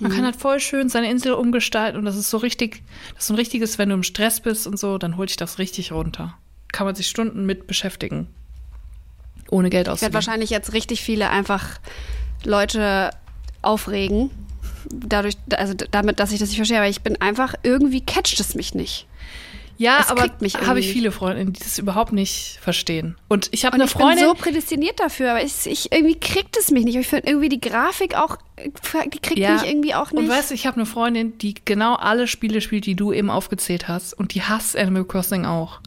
Man 0.00 0.12
kann 0.12 0.24
halt 0.24 0.36
voll 0.36 0.60
schön 0.60 0.88
seine 0.88 1.10
Insel 1.10 1.32
umgestalten 1.32 1.98
und 1.98 2.04
das 2.04 2.16
ist 2.16 2.30
so 2.30 2.36
richtig, 2.36 2.84
das 3.14 3.24
ist 3.24 3.26
so 3.28 3.34
ein 3.34 3.38
richtiges, 3.38 3.78
wenn 3.78 3.88
du 3.88 3.96
im 3.96 4.04
Stress 4.04 4.40
bist 4.40 4.66
und 4.68 4.78
so, 4.78 4.96
dann 4.96 5.16
holt 5.16 5.30
dich 5.30 5.36
das 5.36 5.58
richtig 5.58 5.90
runter. 5.90 6.38
Kann 6.70 6.86
man 6.86 6.94
sich 6.94 7.08
Stunden 7.08 7.46
mit 7.46 7.66
beschäftigen. 7.66 8.28
Ohne 9.50 9.70
Geld 9.70 9.82
Ich 9.82 9.86
werde 9.86 9.92
auszugeben. 9.94 10.14
wahrscheinlich 10.14 10.50
jetzt 10.50 10.72
richtig 10.72 11.02
viele 11.02 11.30
einfach 11.30 11.80
Leute 12.44 13.10
aufregen. 13.60 14.30
Dadurch, 14.90 15.36
also 15.56 15.74
damit, 15.74 16.20
dass 16.20 16.30
ich 16.30 16.38
das 16.38 16.50
nicht 16.50 16.58
verstehe, 16.58 16.78
aber 16.78 16.88
ich 16.88 17.02
bin 17.02 17.20
einfach, 17.20 17.54
irgendwie 17.64 18.00
catcht 18.00 18.38
es 18.38 18.54
mich 18.54 18.74
nicht. 18.74 19.06
Ja, 19.78 20.00
es 20.00 20.08
aber 20.08 20.22
habe 20.22 20.80
ich 20.80 20.92
viele 20.92 21.12
Freundinnen, 21.12 21.52
die 21.52 21.60
das 21.60 21.78
überhaupt 21.78 22.12
nicht 22.12 22.58
verstehen. 22.60 23.16
Und 23.28 23.48
ich 23.52 23.64
habe 23.64 23.74
eine 23.74 23.84
ich 23.84 23.90
Freundin, 23.90 24.26
bin 24.26 24.26
so 24.26 24.34
prädestiniert 24.34 24.98
dafür, 24.98 25.30
aber 25.30 25.42
ich, 25.44 25.66
ich 25.66 25.92
irgendwie 25.92 26.18
kriegt 26.18 26.56
es 26.56 26.70
mich 26.72 26.84
nicht. 26.84 26.96
Ich 26.96 27.06
finde 27.06 27.28
irgendwie 27.30 27.48
die 27.48 27.60
Grafik 27.60 28.16
auch, 28.16 28.36
die 28.58 29.18
kriegt 29.20 29.38
Ja. 29.38 29.54
mich 29.54 29.64
irgendwie 29.70 29.94
auch 29.94 30.10
nicht. 30.10 30.24
Und 30.24 30.28
weißt 30.28 30.50
du, 30.50 30.54
ich 30.54 30.66
habe 30.66 30.76
eine 30.76 30.86
Freundin, 30.86 31.38
die 31.38 31.54
genau 31.64 31.94
alle 31.94 32.26
Spiele 32.26 32.60
spielt, 32.60 32.86
die 32.86 32.96
du 32.96 33.12
eben 33.12 33.30
aufgezählt 33.30 33.86
hast. 33.86 34.14
Und 34.14 34.34
die 34.34 34.42
hasst 34.42 34.76
Animal 34.76 35.04
Crossing 35.04 35.46
auch. 35.46 35.80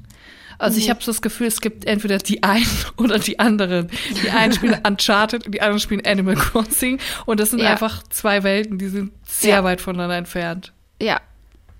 Also 0.58 0.76
Mhm. 0.78 0.84
ich 0.84 0.90
habe 0.90 1.04
so 1.04 1.12
das 1.12 1.22
Gefühl, 1.22 1.48
es 1.48 1.60
gibt 1.60 1.86
entweder 1.86 2.18
die 2.20 2.44
einen 2.44 2.66
oder 2.98 3.20
die 3.20 3.40
anderen. 3.40 3.90
Die 4.24 4.30
einen 4.30 4.54
spielen 4.54 4.80
Uncharted 4.88 5.46
und 5.48 5.52
die 5.54 5.60
anderen 5.62 5.80
spielen 5.82 6.06
Animal 6.06 6.36
Crossing. 6.36 7.00
Und 7.26 7.42
das 7.42 7.50
sind 7.50 7.60
Ja. 7.60 7.72
einfach 7.72 8.04
zwei 8.10 8.44
Welten, 8.44 8.78
die 8.78 8.88
sind 8.88 9.12
sehr 9.28 9.56
Ja. 9.58 9.64
weit 9.66 9.82
voneinander 9.82 10.16
entfernt. 10.16 10.72
ja. 11.02 11.20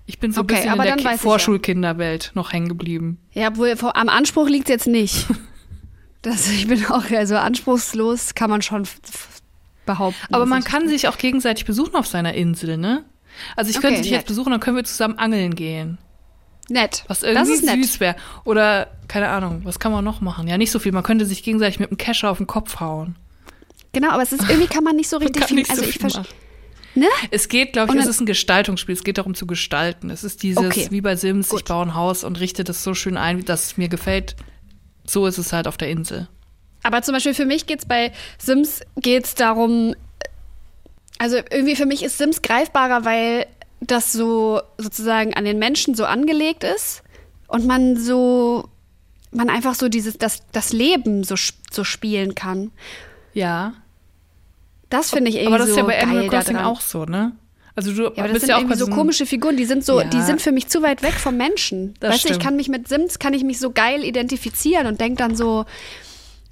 Ich 0.06 0.18
bin 0.18 0.32
so 0.32 0.40
ein 0.40 0.44
Okay, 0.44 0.54
bisschen 0.56 0.72
in 0.74 0.82
der 0.82 0.92
Ki- 0.96 1.00
ich 1.00 1.04
ja. 1.04 1.16
Vorschulkinderwelt 1.16 2.32
noch 2.34 2.52
hängen 2.52 2.68
geblieben. 2.68 3.18
Ja, 3.32 3.48
obwohl 3.48 3.74
am 3.94 4.08
Anspruch 4.08 4.48
liegt 4.48 4.64
es 4.68 4.70
jetzt 4.70 4.86
nicht. 4.86 5.26
Das, 6.24 6.48
ich 6.48 6.68
bin 6.68 6.86
auch, 6.86 7.10
also 7.10 7.34
anspruchslos 7.34 8.36
kann 8.36 8.48
man 8.48 8.62
schon 8.62 8.86
behaupten. 9.86 10.32
Aber 10.32 10.46
man 10.46 10.60
ich- 10.60 10.64
kann 10.64 10.86
sich 10.88 11.08
auch 11.08 11.18
gegenseitig 11.18 11.64
besuchen 11.64 11.96
auf 11.96 12.06
seiner 12.06 12.34
Insel, 12.34 12.76
ne? 12.76 13.04
Also 13.56 13.70
ich 13.70 13.76
könnte 13.80 13.94
Okay, 13.94 14.02
dich 14.02 14.10
jetzt 14.12 14.18
nett. 14.20 14.26
besuchen, 14.28 14.50
dann 14.52 14.60
können 14.60 14.76
wir 14.76 14.84
zusammen 14.84 15.18
angeln 15.18 15.56
gehen. 15.56 15.98
Nett. 16.68 17.02
Was 17.08 17.20
das 17.20 17.28
irgendwie 17.28 17.52
ist 17.54 17.64
nett. 17.64 17.74
süß 17.84 17.98
wäre. 17.98 18.14
Oder, 18.44 18.86
keine 19.08 19.30
Ahnung, 19.30 19.62
was 19.64 19.80
kann 19.80 19.90
man 19.90 20.04
noch 20.04 20.20
machen? 20.20 20.46
Ja, 20.46 20.58
nicht 20.58 20.70
so 20.70 20.78
viel. 20.78 20.92
Man 20.92 21.02
könnte 21.02 21.26
sich 21.26 21.42
gegenseitig 21.42 21.80
mit 21.80 21.90
dem 21.90 21.96
Kescher 21.98 22.30
auf 22.30 22.38
den 22.38 22.46
Kopf 22.46 22.78
hauen. 22.78 23.16
Genau, 23.92 24.10
aber 24.10 24.22
es 24.22 24.30
ist 24.32 24.48
irgendwie 24.48 24.68
kann 24.68 24.84
man 24.84 24.94
nicht 24.94 25.08
so 25.08 25.16
richtig 25.16 25.40
kann 25.40 25.48
viel. 25.48 25.56
nicht 25.56 25.66
so 25.66 25.72
Also 25.72 25.82
ich 25.84 25.90
viel 25.92 26.00
verstehe. 26.02 26.22
machen. 26.22 26.34
Ne? 26.94 27.06
Es 27.30 27.48
geht, 27.48 27.72
glaube 27.72 27.94
ich, 27.94 28.00
es 28.00 28.06
ist 28.06 28.20
ein 28.20 28.26
Gestaltungsspiel. 28.26 28.94
Es 28.94 29.04
geht 29.04 29.18
darum 29.18 29.34
zu 29.34 29.46
gestalten. 29.46 30.10
Es 30.10 30.24
ist 30.24 30.42
dieses, 30.42 30.64
Okay. 30.64 30.88
wie 30.90 31.00
bei 31.00 31.16
Sims, 31.16 31.46
ich 31.46 31.50
Gut. 31.52 31.64
baue 31.66 31.86
ein 31.86 31.94
Haus 31.94 32.22
und 32.24 32.38
richte 32.38 32.64
das 32.64 32.82
so 32.84 32.94
schön 32.94 33.16
ein, 33.16 33.44
dass 33.44 33.64
es 33.66 33.76
mir 33.78 33.88
gefällt. 33.88 34.36
So 35.06 35.26
ist 35.26 35.38
es 35.38 35.52
halt 35.52 35.66
auf 35.66 35.76
der 35.76 35.88
Insel. 35.90 36.28
Aber 36.82 37.02
zum 37.02 37.14
Beispiel 37.14 37.34
für 37.34 37.46
mich 37.46 37.66
geht's 37.66 37.86
bei 37.86 38.12
Sims 38.38 38.80
geht's 38.96 39.34
darum, 39.34 39.94
also 41.18 41.36
irgendwie 41.36 41.76
für 41.76 41.86
mich 41.86 42.02
ist 42.02 42.18
Sims 42.18 42.42
greifbarer, 42.42 43.04
weil 43.04 43.46
das 43.80 44.12
so 44.12 44.60
sozusagen 44.78 45.34
an 45.34 45.44
den 45.44 45.58
Menschen 45.58 45.94
so 45.94 46.04
angelegt 46.04 46.64
ist 46.64 47.02
und 47.48 47.66
man 47.66 47.96
so, 47.96 48.68
man 49.30 49.48
einfach 49.48 49.74
so 49.74 49.88
dieses, 49.88 50.18
das, 50.18 50.42
das 50.52 50.72
Leben 50.72 51.24
so, 51.24 51.36
so 51.70 51.84
spielen 51.84 52.34
kann. 52.34 52.70
Ja. 53.32 53.74
Das 54.92 55.10
finde 55.10 55.30
ich 55.30 55.36
irgendwie 55.36 55.48
Aber 55.54 55.58
das 55.58 55.68
ist 55.68 55.74
so 55.74 55.80
ja 55.80 55.86
bei 55.86 56.00
Animal 56.02 56.28
Crossing 56.28 56.56
auch 56.56 56.80
so, 56.80 57.04
ne? 57.04 57.32
Also 57.74 57.92
du 57.92 58.02
Ja, 58.02 58.08
aber 58.10 58.22
das 58.24 58.32
bist 58.32 58.40
sind 58.42 58.48
ja 58.50 58.56
auch 58.56 58.60
irgendwie 58.60 58.78
so 58.78 58.86
komische 58.86 59.24
Figuren, 59.26 59.56
die 59.56 59.64
sind 59.64 59.84
so, 59.84 60.00
Ja. 60.00 60.06
die 60.06 60.20
sind 60.22 60.40
für 60.42 60.52
mich 60.52 60.68
zu 60.68 60.82
weit 60.82 61.02
weg 61.02 61.14
vom 61.14 61.36
Menschen. 61.36 61.94
Das 62.00 62.12
weißt 62.14 62.28
du, 62.28 62.32
ich 62.34 62.38
kann 62.38 62.54
mich 62.56 62.68
mit 62.68 62.86
Sims, 62.88 63.18
kann 63.18 63.32
ich 63.34 63.42
mich 63.44 63.58
so 63.58 63.70
geil 63.72 64.04
identifizieren 64.04 64.86
und 64.86 65.00
denk 65.00 65.16
dann 65.18 65.34
so, 65.34 65.64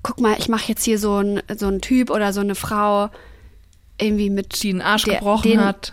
guck 0.03 0.19
mal, 0.21 0.37
ich 0.39 0.49
mache 0.49 0.69
jetzt 0.69 0.83
hier 0.85 0.99
so 0.99 1.19
ein 1.19 1.43
so 1.59 1.69
ein 1.69 1.81
Typ 1.83 2.11
oder 2.11 2.33
so 2.33 2.41
eine 2.41 2.55
Frau 2.55 3.11
irgendwie 4.01 4.31
mit 4.31 4.63
die 4.63 4.71
einen 4.71 4.81
Arsch 4.81 5.05
der- 5.05 5.17
gebrochen 5.19 5.51
den- 5.51 5.61
hat. 5.65 5.93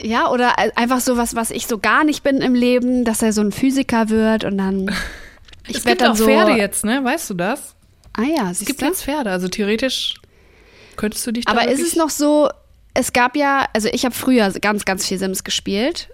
ja 0.00 0.28
oder 0.30 0.58
ein- 0.58 0.70
einfach 0.76 1.00
so 1.00 1.16
was, 1.16 1.34
was 1.34 1.50
ich 1.50 1.66
so 1.66 1.78
gar 1.78 2.04
nicht 2.04 2.22
bin 2.22 2.38
im 2.40 2.54
Leben, 2.54 3.04
dass 3.04 3.20
er 3.22 3.32
so 3.32 3.40
ein 3.40 3.52
Physiker 3.52 4.08
wird 4.08 4.44
und 4.44 4.58
dann 4.58 4.88
ich 5.66 5.78
es 5.78 5.84
gibt 5.84 6.00
dann 6.00 6.12
auch 6.12 6.16
so 6.16 6.24
Pferde 6.26 6.52
jetzt, 6.52 6.84
ne? 6.84 7.02
Weißt 7.02 7.28
du 7.30 7.34
das? 7.34 7.74
Ah 8.12 8.22
ja, 8.22 8.50
Es 8.50 8.58
siehst 8.60 8.68
gibt 8.68 8.82
du? 8.82 8.86
jetzt 8.86 9.02
Pferde. 9.04 9.30
Also 9.30 9.48
theoretisch 9.48 10.14
könntest 11.00 11.26
du 11.26 11.32
dich 11.32 11.48
Aber 11.48 11.66
ist 11.66 11.80
es 11.80 11.96
noch 11.96 12.10
so, 12.10 12.50
es 12.92 13.14
gab 13.14 13.34
ja, 13.34 13.66
also 13.72 13.88
ich 13.90 14.04
habe 14.04 14.14
früher 14.14 14.50
ganz, 14.60 14.84
ganz 14.84 15.06
viel 15.06 15.18
Sims 15.18 15.44
gespielt. 15.44 16.10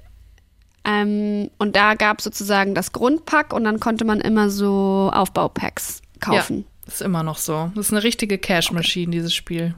Ähm, 0.84 1.50
und 1.58 1.74
da 1.74 1.94
gab 1.94 2.18
es 2.18 2.24
sozusagen 2.24 2.74
das 2.74 2.92
Grundpack 2.92 3.52
und 3.52 3.64
dann 3.64 3.80
konnte 3.80 4.04
man 4.04 4.20
immer 4.20 4.48
so 4.48 5.10
Aufbaupacks 5.12 6.02
kaufen. 6.20 6.64
Ja, 6.86 6.92
ist 6.92 7.02
immer 7.02 7.24
noch 7.24 7.38
so. 7.38 7.72
Das 7.74 7.86
ist 7.86 7.92
eine 7.92 8.04
richtige 8.04 8.38
Cash-Machine, 8.38 9.10
dieses 9.10 9.34
Spiel. 9.34 9.74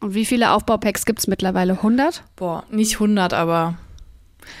Und 0.00 0.14
wie 0.14 0.24
viele 0.24 0.50
Aufbaupacks 0.50 1.04
gibt 1.04 1.20
es 1.20 1.28
mittlerweile? 1.28 1.74
100? 1.74 2.24
Boah, 2.34 2.64
nicht 2.70 2.94
100, 2.94 3.32
aber 3.32 3.78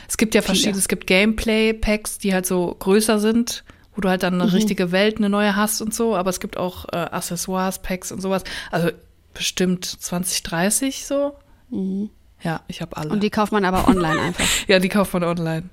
es 0.06 0.16
gibt 0.16 0.36
ja 0.36 0.42
verschiedene. 0.42 0.78
Es 0.78 0.86
gibt 0.86 1.08
Gameplay-Packs, 1.08 2.18
die 2.18 2.32
halt 2.32 2.46
so 2.46 2.76
größer 2.78 3.18
sind, 3.18 3.64
wo 3.96 4.00
du 4.00 4.08
halt 4.08 4.22
dann 4.22 4.40
eine 4.40 4.52
richtige 4.52 4.92
Welt, 4.92 5.16
eine 5.16 5.28
neue 5.28 5.56
hast 5.56 5.82
und 5.82 5.92
so. 5.92 6.14
Aber 6.14 6.30
es 6.30 6.38
gibt 6.38 6.56
auch 6.56 6.84
äh, 6.92 6.96
Accessoires-Packs 6.96 8.12
und 8.12 8.22
sowas. 8.22 8.44
Also 8.70 8.90
bestimmt 9.34 9.84
20, 9.84 10.42
30 10.42 11.06
so. 11.06 11.34
Ja, 12.42 12.60
ich 12.68 12.80
habe 12.80 12.96
alle. 12.96 13.10
Und 13.10 13.22
die 13.22 13.30
kauft 13.30 13.52
man 13.52 13.64
aber 13.64 13.88
online 13.88 14.20
einfach. 14.20 14.44
ja, 14.68 14.78
die 14.78 14.88
kauft 14.88 15.12
man 15.12 15.24
online. 15.24 15.68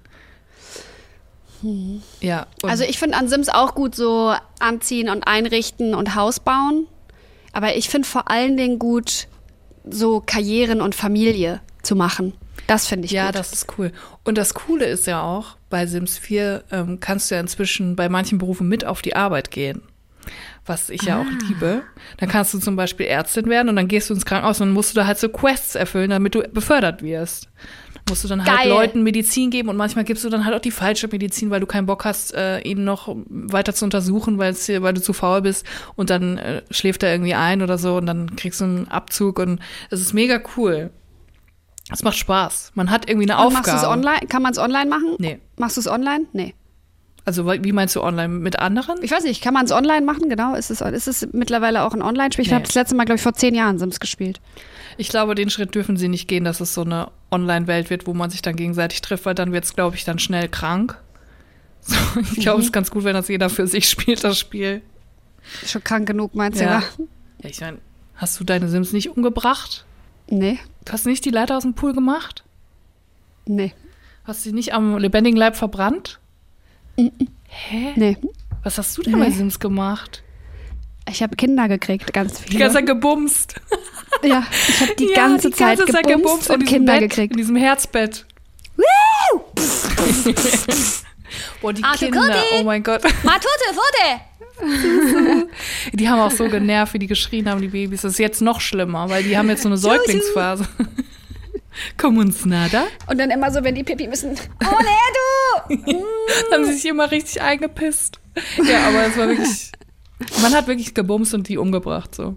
Ja, 2.21 2.47
und 2.63 2.69
Also 2.69 2.83
ich 2.83 2.97
finde 2.97 3.17
an 3.17 3.27
Sims 3.27 3.49
auch 3.49 3.75
gut 3.75 3.93
so 3.95 4.33
anziehen 4.59 5.09
und 5.09 5.23
einrichten 5.27 5.93
und 5.93 6.15
Haus 6.15 6.39
bauen. 6.39 6.87
Aber 7.53 7.75
ich 7.75 7.89
finde 7.89 8.07
vor 8.07 8.31
allen 8.31 8.57
Dingen 8.57 8.79
gut, 8.79 9.27
so 9.87 10.21
Karrieren 10.25 10.81
und 10.81 10.95
Familie 10.95 11.61
zu 11.83 11.95
machen. 11.95 12.33
Das 12.67 12.87
finde 12.87 13.05
ich 13.05 13.11
Ja, 13.11 13.27
gut. 13.27 13.35
das 13.35 13.53
ist 13.53 13.67
cool. 13.77 13.91
Und 14.23 14.37
das 14.37 14.53
Coole 14.53 14.85
ist 14.85 15.05
ja 15.07 15.21
auch, 15.21 15.57
bei 15.69 15.85
Sims 15.85 16.17
4 16.17 16.63
ähm, 16.71 16.99
kannst 16.99 17.29
du 17.29 17.35
ja 17.35 17.41
inzwischen 17.41 17.95
bei 17.95 18.09
manchen 18.09 18.37
Berufen 18.37 18.67
mit 18.67 18.85
auf 18.85 19.01
die 19.01 19.15
Arbeit 19.15 19.51
gehen. 19.51 19.81
Was 20.65 20.89
ich 20.89 21.01
ja 21.03 21.17
Ah. 21.17 21.21
auch 21.21 21.47
liebe. 21.47 21.81
Dann 22.17 22.29
kannst 22.29 22.53
du 22.53 22.59
zum 22.59 22.75
Beispiel 22.75 23.07
Ärztin 23.07 23.47
werden 23.47 23.69
und 23.69 23.75
dann 23.75 23.87
gehst 23.87 24.09
du 24.09 24.13
ins 24.13 24.25
Krankenhaus 24.25 24.61
und 24.61 24.67
dann 24.67 24.73
musst 24.73 24.91
du 24.91 24.99
da 24.99 25.07
halt 25.07 25.17
so 25.17 25.27
Quests 25.29 25.75
erfüllen, 25.75 26.11
damit 26.11 26.35
du 26.35 26.41
befördert 26.53 27.01
wirst. 27.01 27.49
Musst 28.09 28.23
du 28.23 28.27
dann 28.27 28.43
halt 28.45 28.59
Geil. 28.61 28.69
Leuten 28.69 29.03
Medizin 29.03 29.49
geben 29.51 29.69
und 29.69 29.77
manchmal 29.77 30.03
gibst 30.05 30.23
du 30.23 30.29
dann 30.29 30.43
halt 30.45 30.55
auch 30.55 30.59
die 30.61 30.71
falsche 30.71 31.07
Medizin, 31.07 31.49
weil 31.49 31.59
du 31.61 31.65
keinen 31.65 31.85
Bock 31.85 32.03
hast, 32.05 32.33
äh, 32.33 32.59
ihn 32.61 32.83
noch 32.83 33.15
weiter 33.27 33.73
zu 33.73 33.85
untersuchen, 33.85 34.37
weil 34.37 34.53
du 34.53 35.01
zu 35.01 35.13
faul 35.13 35.41
bist 35.41 35.65
und 35.95 36.09
dann 36.09 36.37
äh, 36.37 36.61
schläft 36.71 37.03
er 37.03 37.11
irgendwie 37.11 37.35
ein 37.35 37.61
oder 37.61 37.77
so 37.77 37.95
und 37.97 38.05
dann 38.07 38.35
kriegst 38.35 38.59
du 38.61 38.65
einen 38.65 38.87
Abzug 38.87 39.39
und 39.39 39.59
es 39.91 40.01
ist 40.01 40.13
mega 40.13 40.39
cool. 40.57 40.89
Es 41.91 42.03
macht 42.03 42.17
Spaß. 42.17 42.71
Man 42.75 42.89
hat 42.89 43.09
irgendwie 43.09 43.29
eine 43.31 43.39
Und 43.41 43.47
Aufgabe. 43.57 43.71
machst 43.77 43.85
online? 43.87 44.27
Kann 44.29 44.41
man 44.41 44.51
es 44.51 44.57
online 44.59 44.89
machen? 44.89 45.15
Nee. 45.19 45.39
Machst 45.57 45.77
du 45.77 45.81
es 45.81 45.87
online? 45.87 46.25
Nee. 46.33 46.53
Also 47.23 47.45
wie 47.47 47.71
meinst 47.71 47.95
du 47.95 48.01
online 48.01 48.29
mit 48.29 48.57
anderen? 48.59 49.03
Ich 49.03 49.11
weiß 49.11 49.23
nicht, 49.25 49.43
kann 49.43 49.53
man 49.53 49.65
es 49.65 49.71
online 49.71 50.01
machen? 50.05 50.27
Genau. 50.27 50.55
Ist 50.55 50.71
es, 50.71 50.81
ist 50.81 51.07
es 51.07 51.27
mittlerweile 51.33 51.83
auch 51.83 51.93
ein 51.93 52.01
Online-Spiel? 52.01 52.43
Ich 52.43 52.49
Nee. 52.49 52.55
habe 52.55 52.65
das 52.65 52.73
letzte 52.73 52.95
Mal, 52.95 53.05
glaube 53.05 53.17
ich, 53.17 53.21
vor 53.21 53.33
zehn 53.33 53.53
Jahren 53.53 53.77
Sims 53.77 53.99
gespielt. 53.99 54.41
Ich 54.97 55.09
glaube, 55.09 55.35
den 55.35 55.49
Schritt 55.51 55.75
dürfen 55.75 55.97
sie 55.97 56.07
nicht 56.07 56.27
gehen, 56.27 56.43
dass 56.43 56.59
es 56.61 56.73
so 56.73 56.81
eine 56.81 57.09
Online-Welt 57.29 57.89
wird, 57.91 58.07
wo 58.07 58.13
man 58.15 58.29
sich 58.31 58.41
dann 58.41 58.55
gegenseitig 58.55 59.01
trifft, 59.01 59.25
weil 59.25 59.35
dann 59.35 59.51
wird 59.51 59.63
es, 59.65 59.75
glaube 59.75 59.95
ich, 59.95 60.03
dann 60.03 60.19
schnell 60.19 60.49
krank. 60.49 60.97
So, 61.83 61.95
ich 62.19 62.41
glaube, 62.41 62.59
es 62.59 62.67
ist 62.67 62.73
ganz 62.73 62.91
gut, 62.91 63.03
wenn 63.05 63.15
das 63.15 63.27
jeder 63.27 63.49
für 63.49 63.65
sich 63.65 63.89
spielt, 63.89 64.23
das 64.23 64.37
Spiel. 64.37 64.83
Ist 65.63 65.71
schon 65.71 65.83
krank 65.83 66.05
genug, 66.07 66.35
meinst 66.35 66.61
Ja. 66.61 66.83
du? 66.97 67.03
Ja. 67.03 67.09
Ja, 67.43 67.49
ich 67.49 67.59
meine, 67.61 67.77
hast 68.15 68.39
du 68.39 68.43
deine 68.43 68.67
Sims 68.67 68.93
nicht 68.93 69.09
umgebracht? 69.09 69.83
Nee. 70.29 70.59
Du 70.85 70.93
hast 70.93 71.07
nicht 71.07 71.25
die 71.25 71.31
Leiter 71.31 71.57
aus 71.57 71.63
dem 71.63 71.73
Pool 71.73 71.93
gemacht? 71.93 72.43
Nee. 73.47 73.73
Hast 74.25 74.43
sie 74.43 74.51
nicht 74.51 74.73
am 74.75 74.97
lebendigen 74.99 75.37
Leib 75.37 75.55
verbrannt? 75.55 76.19
Hä? 77.47 77.93
Nee. 77.95 78.17
Was 78.63 78.77
hast 78.77 78.97
du 78.97 79.01
denn 79.01 79.13
bei 79.13 79.27
Nee. 79.29 79.35
Sims 79.35 79.59
gemacht? 79.59 80.23
Ich 81.09 81.23
habe 81.23 81.35
Kinder 81.35 81.67
gekriegt, 81.67 82.13
ganz 82.13 82.39
viele. 82.39 82.51
Die 82.51 82.57
ganze 82.57 82.75
Zeit 82.77 82.85
gebumst. 82.85 83.55
ja, 84.23 84.43
ich 84.67 84.81
habe 84.81 84.95
die, 84.95 85.07
Ja, 85.09 85.15
ganze 85.15 85.49
die 85.49 85.55
Zeit 85.55 85.77
ganze 85.79 85.93
Zeit 85.93 86.07
gebumst 86.07 86.49
in 86.49 86.55
und 86.55 86.65
Kinder 86.65 86.93
Bett, 86.99 87.09
gekriegt. 87.09 87.31
In 87.33 87.37
diesem 87.37 87.55
Herzbett. 87.55 88.25
Boah, 91.61 91.73
die 91.73 91.83
Arte 91.83 92.05
Kinder, 92.05 92.21
Kuti. 92.21 92.55
oh 92.59 92.63
mein 92.63 92.83
Gott. 92.83 93.03
Matute, 93.23 93.47
Fote! 93.73 94.21
Die 95.93 96.07
haben 96.09 96.19
auch 96.19 96.31
so 96.31 96.47
genervt, 96.49 96.93
wie 96.93 96.99
die 96.99 97.07
geschrien 97.07 97.49
haben, 97.49 97.61
die 97.61 97.69
Babys. 97.69 98.01
Das 98.01 98.13
ist 98.13 98.19
jetzt 98.19 98.41
noch 98.41 98.61
schlimmer, 98.61 99.09
weil 99.09 99.23
die 99.23 99.35
haben 99.37 99.49
jetzt 99.49 99.63
so 99.63 99.69
eine 99.69 99.77
Säuglingsphase. 99.77 100.67
Komm 101.97 102.17
uns 102.17 102.45
nada. 102.45 102.83
Und 103.07 103.19
dann 103.19 103.31
immer 103.31 103.51
so, 103.51 103.63
wenn 103.63 103.75
die 103.75 103.83
Pipi 103.83 104.07
müssen. 104.07 104.31
Oh 104.31 104.77
nee, 104.79 105.75
du! 105.77 105.91
Mm, 105.93 106.03
haben 106.53 106.65
sie 106.65 106.73
sich 106.73 106.85
immer 106.85 107.11
richtig 107.11 107.41
eingepisst. 107.41 108.19
Ja, 108.63 108.87
aber 108.87 109.05
es 109.07 109.17
war 109.17 109.27
wirklich. 109.27 109.71
Man 110.41 110.53
hat 110.53 110.67
wirklich 110.67 110.93
gebumst 110.93 111.33
und 111.33 111.47
die 111.49 111.57
umgebracht, 111.57 112.13
so. 112.13 112.35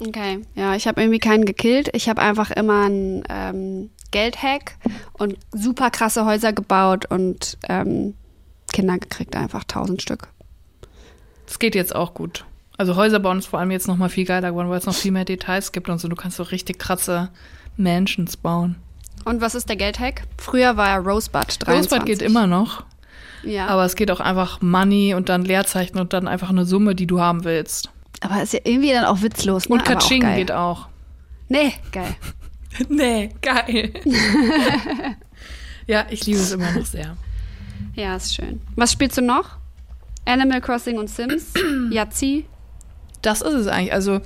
Okay, 0.00 0.40
ja, 0.54 0.74
ich 0.74 0.88
habe 0.88 1.00
irgendwie 1.00 1.20
keinen 1.20 1.44
gekillt. 1.44 1.88
Ich 1.92 2.08
habe 2.08 2.20
einfach 2.20 2.50
immer 2.50 2.84
einen 2.84 3.22
ähm, 3.28 3.90
Geldhack 4.10 4.76
und 5.12 5.36
super 5.52 5.90
krasse 5.90 6.24
Häuser 6.24 6.52
gebaut 6.52 7.06
und 7.06 7.58
ähm, 7.68 8.14
Kinder 8.72 8.98
gekriegt, 8.98 9.36
einfach 9.36 9.64
tausend 9.64 10.02
Stück. 10.02 10.28
Das 11.46 11.58
geht 11.58 11.74
jetzt 11.74 11.94
auch 11.94 12.14
gut. 12.14 12.44
Also 12.76 12.96
Häuser 12.96 13.20
bauen 13.20 13.38
ist 13.38 13.46
vor 13.46 13.60
allem 13.60 13.70
jetzt 13.70 13.86
noch 13.86 13.96
mal 13.96 14.08
viel 14.08 14.24
geiler 14.24 14.50
geworden, 14.50 14.68
weil 14.68 14.78
es 14.78 14.86
noch 14.86 14.94
viel 14.94 15.12
mehr 15.12 15.24
Details 15.24 15.70
gibt 15.70 15.88
und 15.88 15.98
so. 16.00 16.08
Du 16.08 16.16
kannst 16.16 16.36
so 16.36 16.42
richtig 16.42 16.78
krasse 16.78 17.30
Mansions 17.76 18.36
bauen. 18.36 18.76
Und 19.24 19.40
was 19.40 19.54
ist 19.54 19.68
der 19.68 19.76
Geldhack? 19.76 20.24
Früher 20.38 20.76
war 20.76 20.88
ja 20.88 20.96
Rosebud 20.98 21.46
23. 21.60 21.68
Rosebud 21.92 22.06
geht 22.06 22.22
immer 22.22 22.46
noch, 22.46 22.84
Ja. 23.42 23.66
aber 23.68 23.84
es 23.84 23.96
geht 23.96 24.10
auch 24.10 24.20
einfach 24.20 24.60
Money 24.60 25.14
und 25.14 25.28
dann 25.28 25.44
Leerzeichen 25.44 25.98
und 25.98 26.12
dann 26.12 26.28
einfach 26.28 26.50
eine 26.50 26.64
Summe, 26.66 26.94
die 26.94 27.06
du 27.06 27.20
haben 27.20 27.44
willst. 27.44 27.90
Aber 28.20 28.42
ist 28.42 28.52
ja 28.52 28.60
irgendwie 28.64 28.92
dann 28.92 29.04
auch 29.04 29.22
witzlos, 29.22 29.68
ne? 29.68 29.74
Und 29.76 29.84
Kaching 29.84 30.22
geht 30.34 30.52
auch. 30.52 30.88
Nee, 31.48 31.72
geil. 31.92 32.14
nee, 32.88 33.30
geil. 33.42 33.92
ja, 35.86 36.06
ich 36.10 36.26
liebe 36.26 36.38
es 36.38 36.52
immer 36.52 36.70
noch 36.72 36.86
sehr. 36.86 37.16
Ja, 37.94 38.16
ist 38.16 38.34
schön. 38.34 38.60
Was 38.76 38.92
spielst 38.92 39.18
du 39.18 39.22
noch? 39.22 39.56
Animal 40.26 40.60
Crossing 40.60 40.98
und 40.98 41.08
Sims? 41.10 41.52
Yazzi? 41.90 42.46
Das 43.22 43.40
ist 43.42 43.52
es 43.54 43.66
eigentlich. 43.68 43.92
Also 43.92 44.20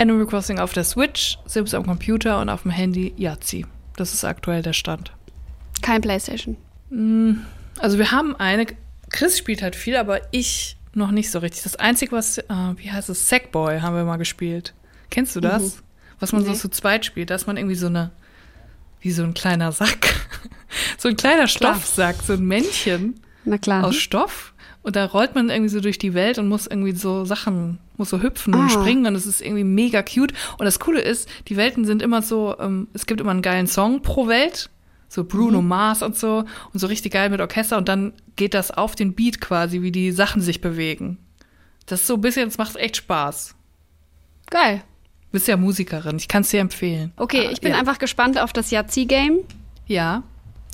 Animal 0.00 0.26
Crossing 0.26 0.58
auf 0.58 0.72
der 0.72 0.84
Switch, 0.84 1.38
Sims 1.46 1.74
am 1.74 1.84
Computer 1.84 2.40
und 2.40 2.48
auf 2.48 2.62
dem 2.62 2.70
Handy 2.70 3.12
Yahtzee. 3.16 3.66
Das 3.96 4.14
ist 4.14 4.24
aktuell 4.24 4.62
der 4.62 4.72
Stand. 4.72 5.12
Kein 5.82 6.00
Playstation. 6.00 6.56
Also 7.78 7.98
wir 7.98 8.10
haben 8.10 8.34
eine, 8.36 8.66
Chris 9.10 9.38
spielt 9.38 9.62
halt 9.62 9.76
viel, 9.76 9.96
aber 9.96 10.20
ich 10.32 10.76
noch 10.94 11.10
nicht 11.10 11.30
so 11.30 11.38
richtig. 11.38 11.62
Das 11.62 11.76
Einzige, 11.76 12.12
was, 12.12 12.38
äh, 12.38 12.44
wie 12.76 12.90
heißt 12.90 13.08
es, 13.10 13.28
Sackboy 13.28 13.80
haben 13.80 13.94
wir 13.94 14.04
mal 14.04 14.16
gespielt. 14.16 14.74
Kennst 15.10 15.36
du 15.36 15.40
das? 15.40 15.82
Was 16.18 16.32
man 16.32 16.42
Nee. 16.42 16.48
so 16.48 16.54
zu 16.54 16.68
zweit 16.70 17.04
spielt. 17.04 17.30
Da 17.30 17.34
ist 17.34 17.46
man 17.46 17.56
irgendwie 17.56 17.76
so 17.76 17.86
eine, 17.86 18.10
wie 19.00 19.10
so 19.12 19.22
ein 19.22 19.34
kleiner 19.34 19.70
Sack. 19.72 20.14
so 20.98 21.08
ein 21.08 21.16
kleiner 21.16 21.46
Klar. 21.46 21.74
Stoffsack, 21.76 22.16
so 22.26 22.32
ein 22.34 22.44
Männchen 22.44 23.20
Na 23.44 23.58
klar. 23.58 23.84
aus 23.84 23.96
Stoff. 23.96 24.52
Und 24.82 24.96
da 24.96 25.04
rollt 25.04 25.34
man 25.34 25.50
irgendwie 25.50 25.68
so 25.68 25.80
durch 25.80 25.98
die 25.98 26.14
Welt 26.14 26.38
und 26.38 26.48
muss 26.48 26.66
irgendwie 26.66 26.92
so 26.92 27.24
Sachen, 27.26 27.78
muss 27.98 28.08
so 28.10 28.22
hüpfen 28.22 28.54
und 28.54 28.66
Ah. 28.66 28.68
springen 28.70 29.04
und 29.06 29.14
es 29.14 29.26
ist 29.26 29.42
irgendwie 29.42 29.64
mega 29.64 30.02
cute. 30.02 30.32
Und 30.58 30.64
das 30.64 30.78
Coole 30.80 31.00
ist, 31.02 31.28
die 31.48 31.56
Welten 31.58 31.84
sind 31.84 32.00
immer 32.00 32.22
so, 32.22 32.56
ähm, 32.58 32.88
es 32.94 33.04
gibt 33.06 33.20
immer 33.20 33.30
einen 33.32 33.42
geilen 33.42 33.66
Song 33.66 34.00
pro 34.02 34.26
Welt. 34.26 34.70
So 35.08 35.24
Bruno 35.24 35.60
Mars 35.60 36.02
und 36.02 36.16
so. 36.16 36.44
Und 36.72 36.78
so 36.80 36.86
richtig 36.86 37.12
geil 37.12 37.28
mit 37.30 37.40
Orchester. 37.40 37.76
Und 37.76 37.88
dann 37.88 38.12
geht 38.36 38.54
das 38.54 38.70
auf 38.70 38.94
den 38.94 39.14
Beat 39.14 39.40
quasi, 39.40 39.82
wie 39.82 39.90
die 39.92 40.12
Sachen 40.12 40.40
sich 40.40 40.60
bewegen. 40.60 41.18
Das 41.86 42.00
ist 42.02 42.06
so 42.06 42.14
ein 42.14 42.20
bisschen, 42.20 42.46
das 42.48 42.56
macht 42.58 42.76
echt 42.76 42.96
Spaß. 42.96 43.54
Geil. 44.50 44.76
Du 44.76 45.32
bist 45.32 45.46
ja 45.48 45.56
Musikerin, 45.56 46.16
ich 46.16 46.26
kann 46.28 46.42
es 46.42 46.50
dir 46.50 46.60
empfehlen. 46.60 47.12
Okay, 47.16 47.46
Ah, 47.48 47.50
ich 47.52 47.60
bin 47.60 47.72
ja. 47.72 47.78
einfach 47.78 47.98
gespannt 47.98 48.40
auf 48.40 48.52
das 48.52 48.70
Yazzi-Game. 48.70 49.38
Ja, 49.86 50.22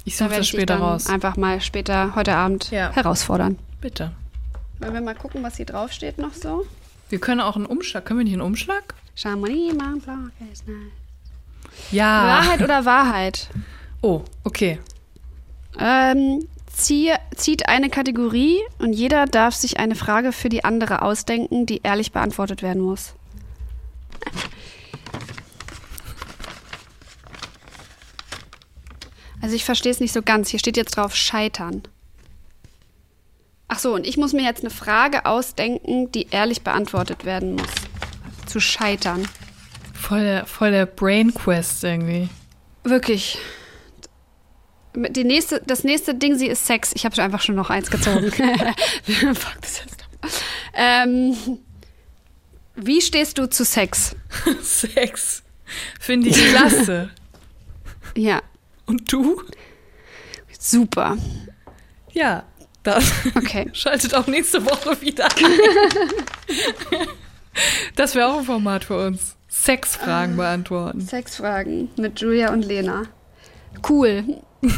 ich 0.05 0.15
Da 0.15 0.19
suche 0.25 0.31
werde 0.31 0.41
das 0.43 0.49
später 0.49 0.77
raus. 0.77 1.09
einfach 1.09 1.37
mal 1.37 1.61
später 1.61 2.15
heute 2.15 2.35
Abend 2.37 2.71
Ja. 2.71 2.91
herausfordern. 2.93 3.59
Bitte. 3.87 4.11
Wollen 4.81 4.95
wir 4.95 5.01
mal 5.01 5.15
gucken, 5.15 5.45
was 5.45 5.59
hier 5.59 5.65
drauf 5.65 5.93
steht 5.93 6.19
noch 6.19 6.35
so? 6.35 6.67
Wir 7.09 7.21
können 7.21 7.41
auch 7.41 7.55
einen 7.55 7.67
Umschlag. 7.67 8.05
Können 8.05 8.19
wir 8.19 8.25
nicht 8.25 8.33
einen 8.33 8.43
Umschlag? 8.43 8.97
Chamonix, 9.15 9.77
Mont 9.77 10.03
Blanc 10.03 10.33
ist 10.53 10.67
nice. 10.67 10.91
Ja. 11.93 12.25
Wahrheit 12.25 12.63
oder 12.63 12.85
Wahrheit? 12.85 13.49
Oh, 14.03 14.23
okay. 14.43 14.81
Ähm, 15.79 16.49
ziehe, 16.67 17.15
zieht 17.37 17.69
eine 17.69 17.89
Kategorie 17.89 18.59
und 18.81 18.93
jeder 18.93 19.27
darf 19.27 19.55
sich 19.55 19.79
eine 19.79 19.95
Frage 19.95 20.33
für 20.33 20.49
die 20.49 20.65
andere 20.65 21.03
ausdenken, 21.03 21.65
die 21.67 21.83
ehrlich 21.85 22.11
beantwortet 22.11 22.63
werden 22.63 22.83
muss. 22.83 23.15
Also 29.41 29.55
ich 29.55 29.65
verstehe 29.65 29.93
es 29.93 30.01
nicht 30.01 30.13
so 30.13 30.23
ganz. 30.23 30.49
Hier 30.49 30.59
steht 30.59 30.77
jetzt 30.77 30.97
drauf 30.97 31.15
Scheitern. 31.15 31.83
Ach 33.69 33.79
so, 33.79 33.95
und 33.95 34.07
ich 34.07 34.17
muss 34.17 34.33
mir 34.33 34.45
jetzt 34.45 34.61
eine 34.61 34.71
Frage 34.71 35.27
ausdenken, 35.27 36.11
die 36.13 36.29
ehrlich 36.31 36.63
beantwortet 36.63 37.25
werden 37.25 37.57
muss. 37.57 37.69
Zu 38.47 38.61
scheitern. 38.61 39.27
Voll 39.93 40.21
der, 40.21 40.47
voll 40.47 40.71
der 40.71 40.87
Brain 40.87 41.35
Quest 41.35 41.83
irgendwie. 41.83 42.29
Wirklich. 42.85 43.39
Die 44.95 45.25
nächste, 45.25 45.61
das 45.67 45.85
nächste 45.85 46.15
Ding, 46.15 46.39
sie 46.39 46.47
ist 46.47 46.65
Sex. 46.67 46.93
Ich 46.95 47.05
habe 47.05 47.21
einfach 47.21 47.43
schon 47.43 47.57
noch 47.57 47.71
eins 47.71 47.91
gezogen. 47.91 48.31
Fuck 49.03 49.61
das 49.61 49.81
jetzt. 49.85 50.05
Ähm, 50.75 51.37
wie 52.77 53.01
stehst 53.01 53.37
du 53.39 53.49
zu 53.51 53.65
Sex? 53.65 54.15
Sex. 54.63 55.43
Finde 55.99 56.29
ich 56.29 56.37
klasse. 56.51 57.11
Ja, 58.17 58.41
Und 58.87 59.13
du? 59.13 59.43
super. 60.59 61.17
Ja, 62.13 62.45
das. 62.87 63.13
Okay. 63.35 63.71
Schaltet 63.73 64.15
auch 64.15 64.27
nächste 64.27 64.65
Woche 64.65 65.01
wieder 65.01 65.27
ein. 65.27 67.07
Das 67.95 68.15
wäre 68.15 68.29
auch 68.29 68.39
ein 68.41 68.45
Format 68.45 68.85
für 68.85 69.07
uns. 69.07 69.37
Sexfragen 69.49 70.37
beantworten. 70.37 71.01
Sexfragen 71.01 71.89
mit 71.97 72.21
Julia 72.21 72.53
und 72.53 72.67
Lena. 72.67 73.05
Cool. 73.89 74.43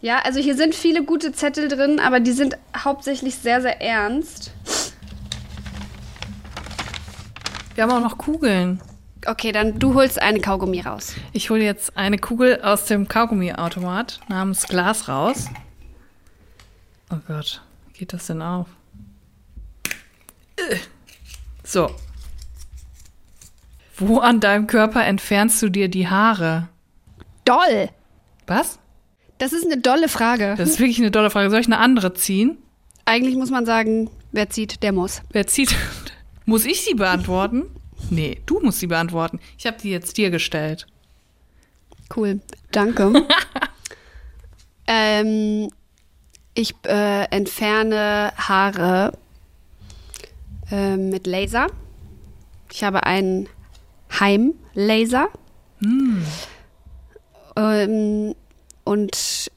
ja, 0.00 0.20
also 0.24 0.40
hier 0.40 0.56
sind 0.56 0.74
viele 0.74 1.04
gute 1.04 1.32
Zettel 1.32 1.68
drin, 1.68 2.00
aber 2.00 2.20
die 2.20 2.32
sind 2.32 2.56
hauptsächlich 2.76 3.34
sehr, 3.36 3.60
sehr 3.60 3.82
ernst. 3.82 4.52
Wir 7.74 7.84
haben 7.84 7.92
auch 7.92 8.00
noch 8.00 8.16
Kugeln. 8.16 8.80
Okay, 9.26 9.52
dann 9.52 9.78
du 9.78 9.94
holst 9.94 10.20
eine 10.22 10.40
Kaugummi 10.40 10.80
raus. 10.80 11.14
Ich 11.32 11.50
hole 11.50 11.62
jetzt 11.62 11.96
eine 11.96 12.18
Kugel 12.18 12.62
aus 12.62 12.86
dem 12.86 13.08
Kaugummiautomat 13.08 14.20
namens 14.28 14.66
Glas 14.68 15.08
raus. 15.08 15.48
Oh 17.10 17.18
Gott, 17.26 17.62
wie 17.86 17.98
geht 17.98 18.12
das 18.12 18.26
denn 18.26 18.42
auf? 18.42 18.68
Äh. 20.56 20.76
So. 21.64 21.90
Wo 23.96 24.18
an 24.18 24.40
deinem 24.40 24.66
Körper 24.66 25.04
entfernst 25.04 25.60
du 25.62 25.68
dir 25.70 25.88
die 25.88 26.08
Haare? 26.08 26.68
Doll! 27.44 27.88
Was? 28.46 28.78
Das 29.38 29.52
ist 29.52 29.64
eine 29.64 29.80
dolle 29.80 30.08
Frage. 30.08 30.54
Das 30.56 30.68
ist 30.68 30.78
wirklich 30.80 30.98
eine 30.98 31.10
tolle 31.10 31.30
Frage. 31.30 31.50
Soll 31.50 31.60
ich 31.60 31.66
eine 31.66 31.78
andere 31.78 32.14
ziehen? 32.14 32.58
Eigentlich 33.04 33.36
muss 33.36 33.50
man 33.50 33.64
sagen, 33.64 34.10
wer 34.32 34.50
zieht, 34.50 34.82
der 34.82 34.92
muss. 34.92 35.22
Wer 35.30 35.46
zieht? 35.46 35.74
Muss 36.44 36.64
ich 36.64 36.80
sie 36.80 36.94
beantworten? 36.94 37.66
Nee, 38.08 38.40
du 38.46 38.58
musst 38.60 38.78
sie 38.80 38.86
beantworten. 38.86 39.38
Ich 39.58 39.66
habe 39.66 39.76
die 39.76 39.90
jetzt 39.90 40.16
dir 40.16 40.30
gestellt. 40.30 40.86
Cool. 42.14 42.40
Danke. 42.72 43.26
ähm, 44.86 45.68
ich 46.58 46.74
äh, 46.86 47.24
entferne 47.30 48.32
Haare 48.36 49.12
äh, 50.72 50.96
mit 50.96 51.28
Laser. 51.28 51.68
Ich 52.72 52.82
habe 52.82 53.04
einen 53.04 53.48
Heimlaser. 54.18 55.28
Ähm, 57.56 58.34
und 58.82 59.14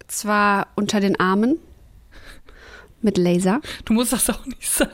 zwar 0.08 0.68
unter 0.76 1.00
den 1.00 1.20
Armen 1.20 1.58
mit 3.02 3.18
Laser. 3.18 3.62
Du 3.86 3.94
musst 3.94 4.14
das 4.14 4.30
auch 4.30 4.46
nicht 4.46 4.70
sagen. 4.72 4.92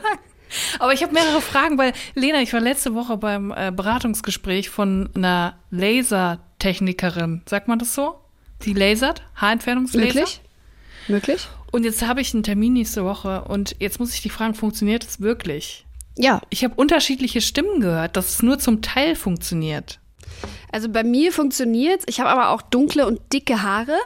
Aber 0.78 0.94
ich 0.94 1.02
habe 1.02 1.12
mehrere 1.12 1.42
Fragen, 1.42 1.76
weil 1.76 1.92
Lena, 2.14 2.40
ich 2.40 2.54
war 2.54 2.60
letzte 2.60 2.94
Woche 2.94 3.18
beim 3.18 3.52
äh, 3.54 3.70
Beratungsgespräch 3.70 4.70
von 4.70 5.10
einer 5.14 5.58
Lasertechnikerin. 5.70 7.42
Sagt 7.44 7.68
man 7.68 7.78
das 7.78 7.94
so? 7.94 8.18
Die 8.62 8.72
lasert? 8.72 9.22
Haarentfernungslaser? 9.36 10.06
Möglich? 10.06 10.40
Möglich? 11.08 11.48
Und 11.70 11.84
jetzt 11.84 12.06
habe 12.06 12.20
ich 12.20 12.34
einen 12.34 12.42
Termin 12.42 12.72
nächste 12.74 13.04
Woche 13.04 13.44
und 13.44 13.76
jetzt 13.78 14.00
muss 14.00 14.14
ich 14.14 14.22
dich 14.22 14.32
fragen, 14.32 14.54
funktioniert 14.54 15.04
es 15.04 15.20
wirklich? 15.20 15.84
Ja, 16.16 16.42
Ich 16.50 16.64
habe 16.64 16.74
unterschiedliche 16.74 17.40
Stimmen 17.40 17.80
gehört, 17.80 18.16
dass 18.16 18.28
es 18.30 18.42
nur 18.42 18.58
zum 18.58 18.82
Teil 18.82 19.14
funktioniert. 19.14 20.00
Also 20.72 20.88
bei 20.88 21.04
mir 21.04 21.32
funktioniert's. 21.32 22.04
Ich 22.08 22.20
habe 22.20 22.30
aber 22.30 22.50
auch 22.50 22.62
dunkle 22.62 23.06
und 23.06 23.20
dicke 23.32 23.62
Haare. 23.62 23.96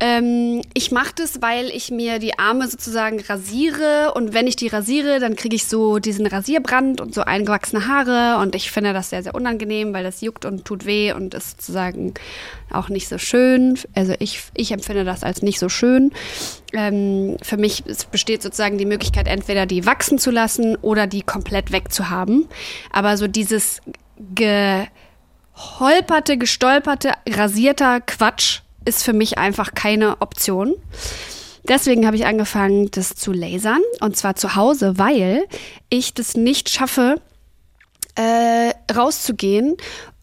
Ähm, 0.00 0.62
ich 0.74 0.92
mache 0.92 1.12
das, 1.16 1.42
weil 1.42 1.70
ich 1.70 1.90
mir 1.90 2.20
die 2.20 2.38
Arme 2.38 2.68
sozusagen 2.68 3.18
rasiere 3.20 4.12
und 4.14 4.32
wenn 4.32 4.46
ich 4.46 4.54
die 4.54 4.68
rasiere, 4.68 5.18
dann 5.18 5.34
kriege 5.34 5.56
ich 5.56 5.66
so 5.66 5.98
diesen 5.98 6.24
Rasierbrand 6.26 7.00
und 7.00 7.12
so 7.12 7.22
eingewachsene 7.22 7.88
Haare 7.88 8.40
und 8.40 8.54
ich 8.54 8.70
finde 8.70 8.92
das 8.92 9.10
sehr, 9.10 9.24
sehr 9.24 9.34
unangenehm, 9.34 9.92
weil 9.92 10.04
das 10.04 10.20
juckt 10.20 10.44
und 10.44 10.64
tut 10.64 10.86
weh 10.86 11.12
und 11.12 11.34
ist 11.34 11.50
sozusagen 11.50 12.14
auch 12.70 12.90
nicht 12.90 13.08
so 13.08 13.18
schön. 13.18 13.76
Also 13.92 14.14
ich, 14.20 14.40
ich 14.54 14.70
empfinde 14.70 15.04
das 15.04 15.24
als 15.24 15.42
nicht 15.42 15.58
so 15.58 15.68
schön. 15.68 16.12
Ähm, 16.72 17.36
für 17.42 17.56
mich 17.56 17.82
es 17.84 18.04
besteht 18.04 18.40
sozusagen 18.42 18.78
die 18.78 18.86
Möglichkeit, 18.86 19.26
entweder 19.26 19.66
die 19.66 19.84
wachsen 19.84 20.20
zu 20.20 20.30
lassen 20.30 20.76
oder 20.76 21.08
die 21.08 21.22
komplett 21.22 21.72
wegzuhaben. 21.72 22.46
Aber 22.92 23.16
so 23.16 23.26
dieses 23.26 23.80
geholperte, 25.56 26.38
gestolperte, 26.38 27.14
rasierter 27.28 28.00
Quatsch 28.00 28.60
ist 28.88 29.04
für 29.04 29.12
mich 29.12 29.38
einfach 29.38 29.74
keine 29.74 30.20
Option. 30.20 30.74
Deswegen 31.68 32.06
habe 32.06 32.16
ich 32.16 32.24
angefangen, 32.24 32.90
das 32.90 33.14
zu 33.14 33.32
lasern 33.32 33.82
und 34.00 34.16
zwar 34.16 34.34
zu 34.36 34.54
Hause, 34.56 34.94
weil 34.96 35.44
ich 35.90 36.14
das 36.14 36.34
nicht 36.36 36.70
schaffe, 36.70 37.20
äh, 38.14 38.72
rauszugehen 38.92 39.76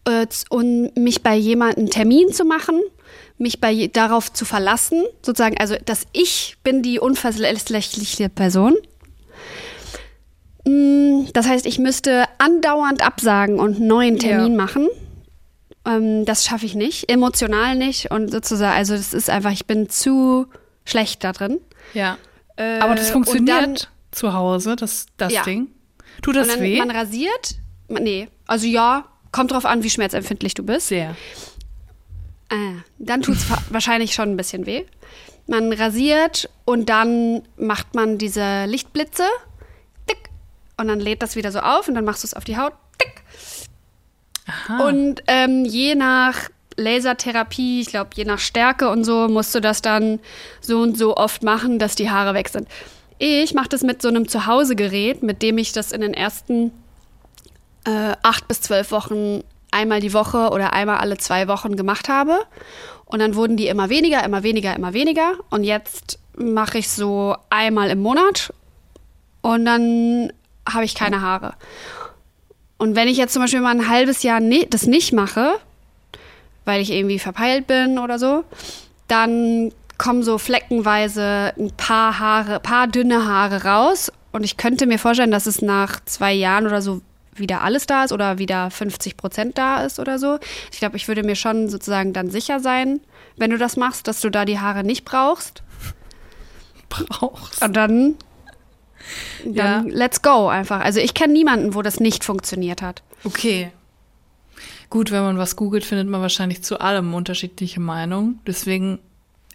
äh, 0.06 0.26
und 0.50 0.98
mich 0.98 1.22
bei 1.22 1.36
jemandem 1.36 1.90
Termin 1.90 2.34
zu 2.34 2.46
machen, 2.46 2.82
mich 3.38 3.62
bei 3.62 3.88
darauf 3.94 4.34
zu 4.34 4.44
verlassen, 4.46 5.04
sozusagen, 5.22 5.58
also 5.60 5.76
dass 5.86 6.06
ich 6.14 6.58
bin 6.64 6.82
die 6.82 7.00
unverlässliche 7.00 8.30
Person. 8.30 8.76
Mm, 10.66 11.26
Das 11.34 11.48
heißt, 11.48 11.66
ich 11.66 11.78
müsste 11.80 12.26
andauernd 12.40 13.06
absagen 13.06 13.60
und 13.60 13.76
einen 13.78 13.88
neuen 13.88 14.20
Termin 14.20 14.54
Ja. 14.54 14.58
machen. 14.58 14.88
Ähm, 15.86 16.26
das 16.26 16.46
schaffe 16.46 16.66
ich 16.66 16.76
nicht, 16.76 17.10
emotional 17.10 17.76
nicht 17.76 18.10
und 18.12 18.32
sozusagen, 18.32 18.76
also 18.76 18.96
das 18.96 19.14
ist 19.14 19.30
einfach, 19.30 19.52
ich 19.52 19.66
bin 19.66 19.90
zu 19.90 20.48
schlecht 20.84 21.24
da 21.24 21.32
drin. 21.32 21.60
Ja. 21.94 22.18
Äh, 22.58 22.80
Aber 22.80 22.96
das 22.96 23.10
funktioniert 23.12 23.62
dann- 23.62 23.78
zu 24.12 24.34
Hause, 24.34 24.76
das, 24.76 25.06
das 25.18 25.34
Ja. 25.34 25.44
Ding. 25.44 25.68
Tut 26.22 26.36
das 26.38 26.48
und 26.48 26.56
dann, 26.56 26.62
weh? 26.64 26.78
Man 26.80 26.90
rasiert. 26.92 27.56
Man- 27.90 28.04
Nee, 28.04 28.30
also 28.48 28.66
ja, 28.66 29.06
kommt 29.32 29.52
drauf 29.52 29.66
an, 29.66 29.84
wie 29.84 29.90
schmerzempfindlich 29.90 30.54
du 30.54 30.64
bist. 30.64 30.88
Sehr. 30.88 31.16
Äh, 32.50 32.56
dann 33.00 33.22
tut 33.22 33.36
es 33.36 33.46
wahrscheinlich 33.70 34.14
schon 34.14 34.30
ein 34.30 34.38
bisschen 34.38 34.66
weh. 34.66 34.86
Man 35.48 35.72
rasiert 35.74 36.50
und 36.64 36.90
dann 36.90 37.44
macht 37.58 37.94
man 37.94 38.18
diese 38.18 38.66
Lichtblitze. 38.66 39.24
Tick, 40.08 40.30
und 40.78 40.88
dann 40.88 41.00
lädt 41.00 41.22
das 41.22 41.36
wieder 41.36 41.52
so 41.52 41.60
auf 41.60 41.88
und 41.88 41.96
dann 41.96 42.06
machst 42.06 42.24
du 42.24 42.28
es 42.28 42.34
auf 42.34 42.44
die 42.44 42.58
Haut. 42.58 42.74
Und 44.80 45.24
ähm, 45.28 45.66
je 45.66 45.96
nach 45.96 46.50
Lasertherapie, 46.78 47.82
ich 47.82 47.88
glaube, 47.88 48.10
je 48.16 48.26
nach 48.26 48.40
Stärke 48.40 48.90
und 48.90 49.04
so, 49.04 49.28
musst 49.28 49.56
du 49.56 49.62
das 49.62 49.82
dann 49.82 50.20
so 50.62 50.82
und 50.82 50.98
so 50.98 51.16
oft 51.16 51.44
machen, 51.44 51.80
dass 51.80 51.96
die 51.96 52.10
Haare 52.10 52.34
weg 52.34 52.50
sind. 52.50 52.68
Ich 53.18 53.54
mache 53.54 53.70
das 53.70 53.82
mit 53.82 54.02
so 54.02 54.10
einem 54.10 54.28
Zuhausegerät, 54.28 55.24
mit 55.24 55.42
dem 55.42 55.58
ich 55.58 55.72
das 55.72 55.92
in 55.92 56.02
den 56.02 56.14
ersten 56.14 56.72
äh, 57.86 58.14
acht 58.24 58.48
bis 58.48 58.62
zwölf 58.62 58.92
Wochen 58.92 59.44
einmal 59.72 60.00
die 60.00 60.14
Woche 60.14 60.50
oder 60.50 60.74
einmal 60.74 60.98
alle 60.98 61.18
zwei 61.18 61.48
Wochen 61.48 61.76
gemacht 61.76 62.10
habe. 62.10 62.40
Und 63.06 63.20
dann 63.20 63.36
wurden 63.36 63.56
die 63.56 63.68
immer 63.68 63.90
weniger, 63.90 64.24
immer 64.24 64.44
weniger, 64.44 64.76
immer 64.76 64.94
weniger. 64.94 65.34
Und 65.50 65.64
jetzt 65.64 66.20
mache 66.36 66.80
ich 66.80 66.90
so 66.90 67.36
einmal 67.50 67.90
im 67.90 68.02
Monat 68.02 68.54
und 69.42 69.66
dann 69.66 70.34
habe 70.68 70.86
ich 70.86 70.96
keine 70.96 71.22
Haare. 71.22 71.54
Und 72.78 72.96
wenn 72.96 73.08
ich 73.08 73.18
jetzt 73.18 73.34
zum 73.34 73.42
Beispiel 73.42 73.62
mal 73.62 73.72
ein 73.72 73.90
halbes 73.90 74.24
Jahr 74.24 74.40
ni 74.40 74.68
das 74.70 74.86
nicht 74.86 75.14
mache, 75.14 75.56
weil 76.66 76.82
ich 76.82 76.92
irgendwie 76.92 77.20
verpeilt 77.20 77.68
bin 77.68 78.00
oder 78.00 78.20
so, 78.20 78.44
dann 79.08 79.72
kommen 79.98 80.24
so 80.24 80.38
fleckenweise 80.38 81.54
ein 81.58 81.72
paar 81.78 82.20
Haare, 82.20 82.60
paar 82.60 82.88
dünne 82.88 83.26
Haare 83.26 83.64
raus. 83.64 84.12
Und 84.32 84.44
ich 84.44 84.58
könnte 84.58 84.88
mir 84.88 85.00
vorstellen, 85.00 85.32
dass 85.32 85.46
es 85.46 85.62
nach 85.62 86.00
zwei 86.06 86.34
Jahren 86.34 86.66
oder 86.66 86.82
so 86.82 87.02
wieder 87.36 87.62
alles 87.62 87.86
da 87.86 88.04
ist 88.04 88.12
oder 88.12 88.38
wieder 88.38 88.72
50 88.72 89.18
Prozent 89.18 89.58
da 89.58 89.84
ist 89.84 90.00
oder 90.00 90.20
so. 90.20 90.40
Ich 90.72 90.80
glaube, 90.80 90.98
ich 90.98 91.08
würde 91.08 91.24
mir 91.24 91.36
schon 91.36 91.70
sozusagen 91.70 92.14
dann 92.14 92.30
sicher 92.30 92.60
sein, 92.60 93.00
wenn 93.38 93.52
du 93.52 93.58
das 93.58 93.78
machst, 93.78 94.08
dass 94.08 94.22
du 94.22 94.30
da 94.30 94.46
die 94.46 94.60
Haare 94.60 94.84
nicht 94.84 95.06
brauchst. 95.06 95.64
Brauchst. 96.90 97.62
Und 97.62 97.74
dann, 97.76 98.16
Ja. 99.44 99.64
dann 99.82 99.90
let's 99.90 100.22
go 100.22 100.48
einfach. 100.48 100.80
Also 100.82 101.00
ich 101.00 101.14
kenne 101.14 101.34
niemanden, 101.34 101.74
wo 101.76 101.82
das 101.82 102.00
nicht 102.00 102.24
funktioniert 102.24 102.82
hat. 102.82 103.04
Okay. 103.24 103.72
Gut, 104.90 105.12
wenn 105.12 105.24
man 105.24 105.38
was 105.38 105.56
googelt, 105.56 105.84
findet 105.84 106.08
man 106.08 106.22
wahrscheinlich 106.22 106.64
zu 106.64 106.80
allem 106.80 107.14
unterschiedliche 107.14 107.80
Meinungen. 107.80 108.40
Deswegen, 108.48 109.00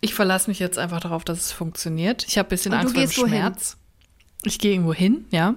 ich 0.00 0.14
verlasse 0.14 0.50
mich 0.50 0.58
jetzt 0.58 0.78
einfach 0.78 1.00
darauf, 1.00 1.24
dass 1.24 1.38
es 1.38 1.52
funktioniert. 1.52 2.24
Ich 2.28 2.36
habe 2.38 2.48
ein 2.48 2.50
bisschen 2.50 2.72
Und 2.72 2.78
Angst 2.80 2.94
vor 2.94 3.00
dem 3.02 3.06
gehst 3.08 3.18
wohin? 3.18 3.28
Schmerz. 3.30 3.76
Ich 4.42 4.58
gehe 4.58 4.72
irgendwo 4.72 4.92
hin, 4.94 5.24
ja. 5.30 5.54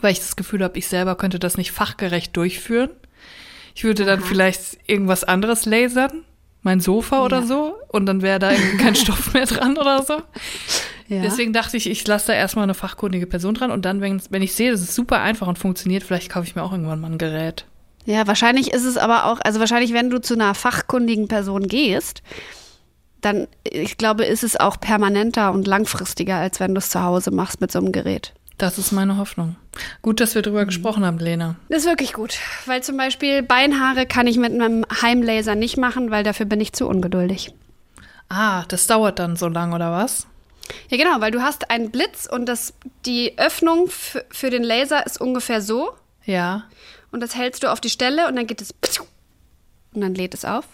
Weil 0.00 0.12
ich 0.12 0.18
das 0.18 0.36
Gefühl 0.36 0.62
habe, 0.64 0.78
ich 0.78 0.86
selber 0.88 1.14
könnte 1.16 1.38
das 1.38 1.56
nicht 1.56 1.72
fachgerecht 1.72 2.36
durchführen. 2.36 2.90
Ich 3.74 3.84
würde 3.84 4.04
dann 4.04 4.20
vielleicht 4.20 4.78
irgendwas 4.86 5.24
anderes 5.24 5.64
lasern, 5.66 6.24
mein 6.62 6.80
Sofa 6.80 7.24
oder 7.24 7.40
Ja. 7.40 7.46
so, 7.46 7.74
und 7.88 8.06
dann 8.06 8.22
wäre 8.22 8.38
da 8.38 8.52
irgendwie 8.52 8.76
kein 8.76 8.94
Stoff 8.96 9.32
mehr 9.34 9.46
dran 9.46 9.76
oder 9.78 10.02
so. 10.02 10.22
Ja. 11.08 11.20
Deswegen 11.22 11.52
dachte 11.52 11.76
ich, 11.76 11.88
ich 11.90 12.06
lasse 12.06 12.28
da 12.28 12.32
erstmal 12.32 12.62
eine 12.62 12.74
fachkundige 12.74 13.26
Person 13.26 13.54
dran 13.54 13.70
und 13.70 13.84
dann, 13.84 14.00
wenn, 14.00 14.22
wenn 14.30 14.42
ich 14.42 14.54
sehe, 14.54 14.70
das 14.72 14.80
ist 14.80 14.94
super 14.94 15.20
einfach 15.20 15.46
und 15.46 15.58
funktioniert, 15.58 16.02
vielleicht 16.02 16.30
kaufe 16.30 16.46
ich 16.46 16.54
mir 16.56 16.62
auch 16.62 16.72
irgendwann 16.72 17.00
mal 17.00 17.10
ein 17.10 17.18
Gerät. 17.18 17.66
Ja, 18.06 18.26
wahrscheinlich 18.26 18.72
ist 18.72 18.84
es 18.84 18.96
aber 18.96 19.26
auch, 19.26 19.40
also 19.44 19.60
wahrscheinlich, 19.60 19.92
wenn 19.92 20.10
du 20.10 20.20
zu 20.20 20.34
einer 20.34 20.54
fachkundigen 20.54 21.28
Person 21.28 21.68
gehst, 21.68 22.22
dann, 23.20 23.46
ich 23.64 23.96
glaube, 23.96 24.24
ist 24.24 24.44
es 24.44 24.56
auch 24.58 24.78
permanenter 24.78 25.52
und 25.52 25.66
langfristiger, 25.66 26.36
als 26.36 26.60
wenn 26.60 26.74
du 26.74 26.78
es 26.78 26.90
zu 26.90 27.02
Hause 27.02 27.30
machst 27.30 27.60
mit 27.60 27.72
so 27.72 27.78
einem 27.78 27.92
Gerät. 27.92 28.34
Das 28.58 28.78
ist 28.78 28.92
meine 28.92 29.16
Hoffnung. 29.16 29.56
Gut, 30.02 30.20
dass 30.20 30.34
wir 30.34 30.40
Mhm. 30.40 30.44
drüber 30.44 30.64
gesprochen 30.66 31.04
haben, 31.04 31.18
Lena. 31.18 31.56
Das 31.70 31.80
ist 31.80 31.88
wirklich 31.88 32.12
gut, 32.12 32.38
weil 32.66 32.82
zum 32.82 32.96
Beispiel 32.96 33.42
Beinhaare 33.42 34.06
kann 34.06 34.26
ich 34.26 34.36
mit 34.38 34.52
einem 34.52 34.84
Heimlaser 35.02 35.54
nicht 35.54 35.76
machen, 35.76 36.10
weil 36.10 36.22
dafür 36.22 36.46
bin 36.46 36.60
ich 36.60 36.72
zu 36.72 36.86
ungeduldig. 36.86 37.52
Ah, 38.28 38.64
das 38.68 38.86
dauert 38.86 39.18
dann 39.18 39.36
so 39.36 39.48
lang, 39.48 39.72
oder 39.72 39.90
was? 39.92 40.26
Ja, 40.90 40.96
genau, 40.96 41.20
weil 41.20 41.30
du 41.30 41.42
hast 41.42 41.70
einen 41.70 41.90
Blitz 41.90 42.26
und 42.30 42.46
das, 42.46 42.72
die 43.04 43.36
Öffnung 43.38 43.88
für, 43.88 44.50
den 44.50 44.62
Laser 44.62 45.04
ist 45.06 45.20
ungefähr 45.20 45.60
so 45.60 45.92
Ja. 46.24 46.64
und 47.12 47.20
das 47.20 47.34
hältst 47.36 47.62
du 47.62 47.70
auf 47.70 47.80
die 47.80 47.90
Stelle 47.90 48.28
und 48.28 48.36
dann 48.36 48.46
geht 48.46 48.60
es 48.60 48.72
und 49.92 50.00
dann 50.00 50.14
lädt 50.14 50.34
es 50.34 50.44
auf, 50.44 50.64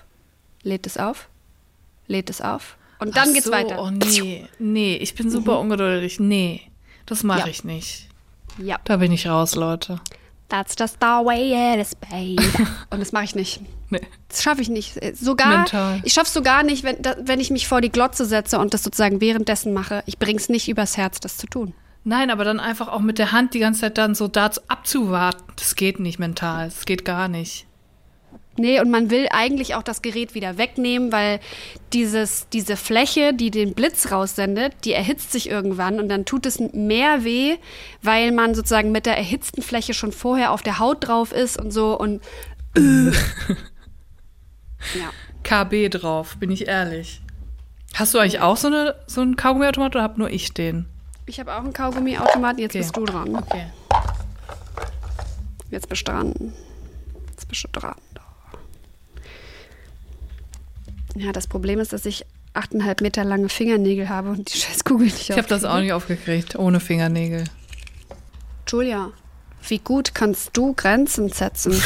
lädt 0.62 0.86
es 0.86 0.96
auf, 0.96 1.28
lädt 2.06 2.30
es 2.30 2.40
auf 2.40 2.76
und 2.98 3.16
dann 3.16 3.28
Ach 3.30 3.34
geht's 3.34 3.46
so, 3.46 3.52
weiter. 3.52 3.82
Oh 3.82 3.90
nee, 3.90 4.46
nee, 4.58 4.96
ich 4.96 5.14
bin 5.14 5.30
super 5.30 5.58
ungeduldig. 5.58 6.20
Nee, 6.20 6.62
das 7.06 7.22
mache 7.22 7.40
Ja. 7.40 7.46
ich 7.48 7.64
nicht. 7.64 8.08
Ja. 8.58 8.78
Da 8.84 8.96
bin 8.98 9.10
ich 9.12 9.26
raus, 9.26 9.54
Leute. 9.54 10.00
That's 10.48 10.74
just 10.78 10.96
the 11.00 11.06
way 11.24 11.74
it 11.74 11.80
is, 11.80 11.94
babe. 11.94 12.42
Und 12.90 13.00
das 13.00 13.12
mache 13.12 13.24
ich 13.24 13.34
nicht. 13.34 13.60
Nee. 13.90 14.00
Das 14.28 14.42
schaffe 14.42 14.62
ich 14.62 14.68
nicht. 14.68 14.98
Sogar, 15.16 15.58
Mental. 15.58 16.00
ich 16.04 16.12
schaffe 16.12 16.28
es 16.28 16.32
sogar 16.32 16.62
nicht, 16.62 16.84
wenn, 16.84 17.02
da, 17.02 17.16
wenn 17.20 17.40
ich 17.40 17.50
mich 17.50 17.66
vor 17.66 17.80
die 17.80 17.90
Glotze 17.90 18.24
setze 18.24 18.58
und 18.58 18.72
das 18.72 18.82
sozusagen 18.84 19.20
währenddessen 19.20 19.72
mache. 19.72 20.02
Ich 20.06 20.18
bring's 20.18 20.48
nicht 20.48 20.68
übers 20.68 20.96
Herz, 20.96 21.20
das 21.20 21.36
zu 21.36 21.46
tun. 21.46 21.74
Nein, 22.04 22.30
aber 22.30 22.44
dann 22.44 22.60
einfach 22.60 22.88
auch 22.88 23.00
mit 23.00 23.18
der 23.18 23.32
Hand 23.32 23.52
die 23.52 23.58
ganze 23.58 23.82
Zeit 23.82 23.98
dann 23.98 24.14
so 24.14 24.28
dazu 24.28 24.60
abzuwarten. 24.68 25.42
Das 25.56 25.74
geht 25.74 26.00
nicht 26.00 26.18
mental. 26.18 26.66
Das 26.66 26.86
geht 26.86 27.04
gar 27.04 27.28
nicht. 27.28 27.66
Nee, 28.56 28.80
und 28.80 28.90
man 28.90 29.10
will 29.10 29.26
eigentlich 29.30 29.74
auch 29.74 29.82
das 29.82 30.02
Gerät 30.02 30.34
wieder 30.34 30.58
wegnehmen, 30.58 31.12
weil 31.12 31.40
dieses, 31.92 32.48
diese 32.52 32.76
Fläche, 32.76 33.32
die 33.32 33.50
den 33.50 33.74
Blitz 33.74 34.10
raussendet, 34.12 34.72
die 34.84 34.92
erhitzt 34.92 35.32
sich 35.32 35.48
irgendwann 35.48 36.00
und 36.00 36.08
dann 36.08 36.24
tut 36.24 36.46
es 36.46 36.58
mehr 36.58 37.24
weh, 37.24 37.56
weil 38.02 38.32
man 38.32 38.54
sozusagen 38.54 38.92
mit 38.92 39.06
der 39.06 39.16
erhitzten 39.16 39.62
Fläche 39.62 39.94
schon 39.94 40.12
vorher 40.12 40.52
auf 40.52 40.62
der 40.62 40.78
Haut 40.78 41.06
drauf 41.06 41.32
ist 41.32 41.58
und 41.58 41.70
so 41.70 41.98
und. 41.98 42.20
ja. 44.98 45.10
KB 45.42 45.88
drauf, 45.88 46.36
bin 46.38 46.50
ich 46.50 46.68
ehrlich. 46.68 47.20
Hast 47.94 48.14
du 48.14 48.18
eigentlich 48.18 48.40
auch 48.40 48.56
so, 48.56 48.68
eine, 48.68 48.94
so 49.06 49.20
einen 49.20 49.36
Kaugummiautomat 49.36 49.94
oder 49.96 50.02
hab 50.04 50.18
nur 50.18 50.30
ich 50.30 50.52
den? 50.54 50.86
Ich 51.26 51.40
habe 51.40 51.54
auch 51.54 51.58
einen 51.60 51.72
Kaugummiautomat, 51.72 52.58
jetzt 52.58 52.72
Okay. 52.72 52.78
bist 52.78 52.96
du 52.96 53.04
dran. 53.04 53.36
Okay. 53.36 53.66
Jetzt 55.70 55.88
bist 55.88 56.06
du 56.06 56.12
dran. 56.12 56.34
Jetzt 57.30 57.48
bist 57.48 57.64
du 57.64 57.68
dran. 57.80 57.94
Ja, 61.16 61.32
das 61.32 61.46
Problem 61.46 61.80
ist, 61.80 61.92
dass 61.92 62.06
ich 62.06 62.24
achteinhalb 62.54 63.00
Meter 63.00 63.24
lange 63.24 63.48
Fingernägel 63.48 64.08
habe 64.08 64.30
und 64.30 64.52
die 64.52 64.58
scheiß 64.58 64.84
Kugel 64.84 65.06
nicht 65.06 65.30
Ich 65.30 65.36
habe 65.36 65.48
das 65.48 65.64
auch 65.64 65.78
nicht 65.80 65.92
aufgekriegt, 65.92 66.56
ohne 66.56 66.80
Fingernägel. 66.80 67.44
Julia, 68.68 69.10
wie 69.68 69.78
gut 69.78 70.14
kannst 70.14 70.56
du 70.56 70.72
Grenzen 70.74 71.28
setzen? 71.28 71.80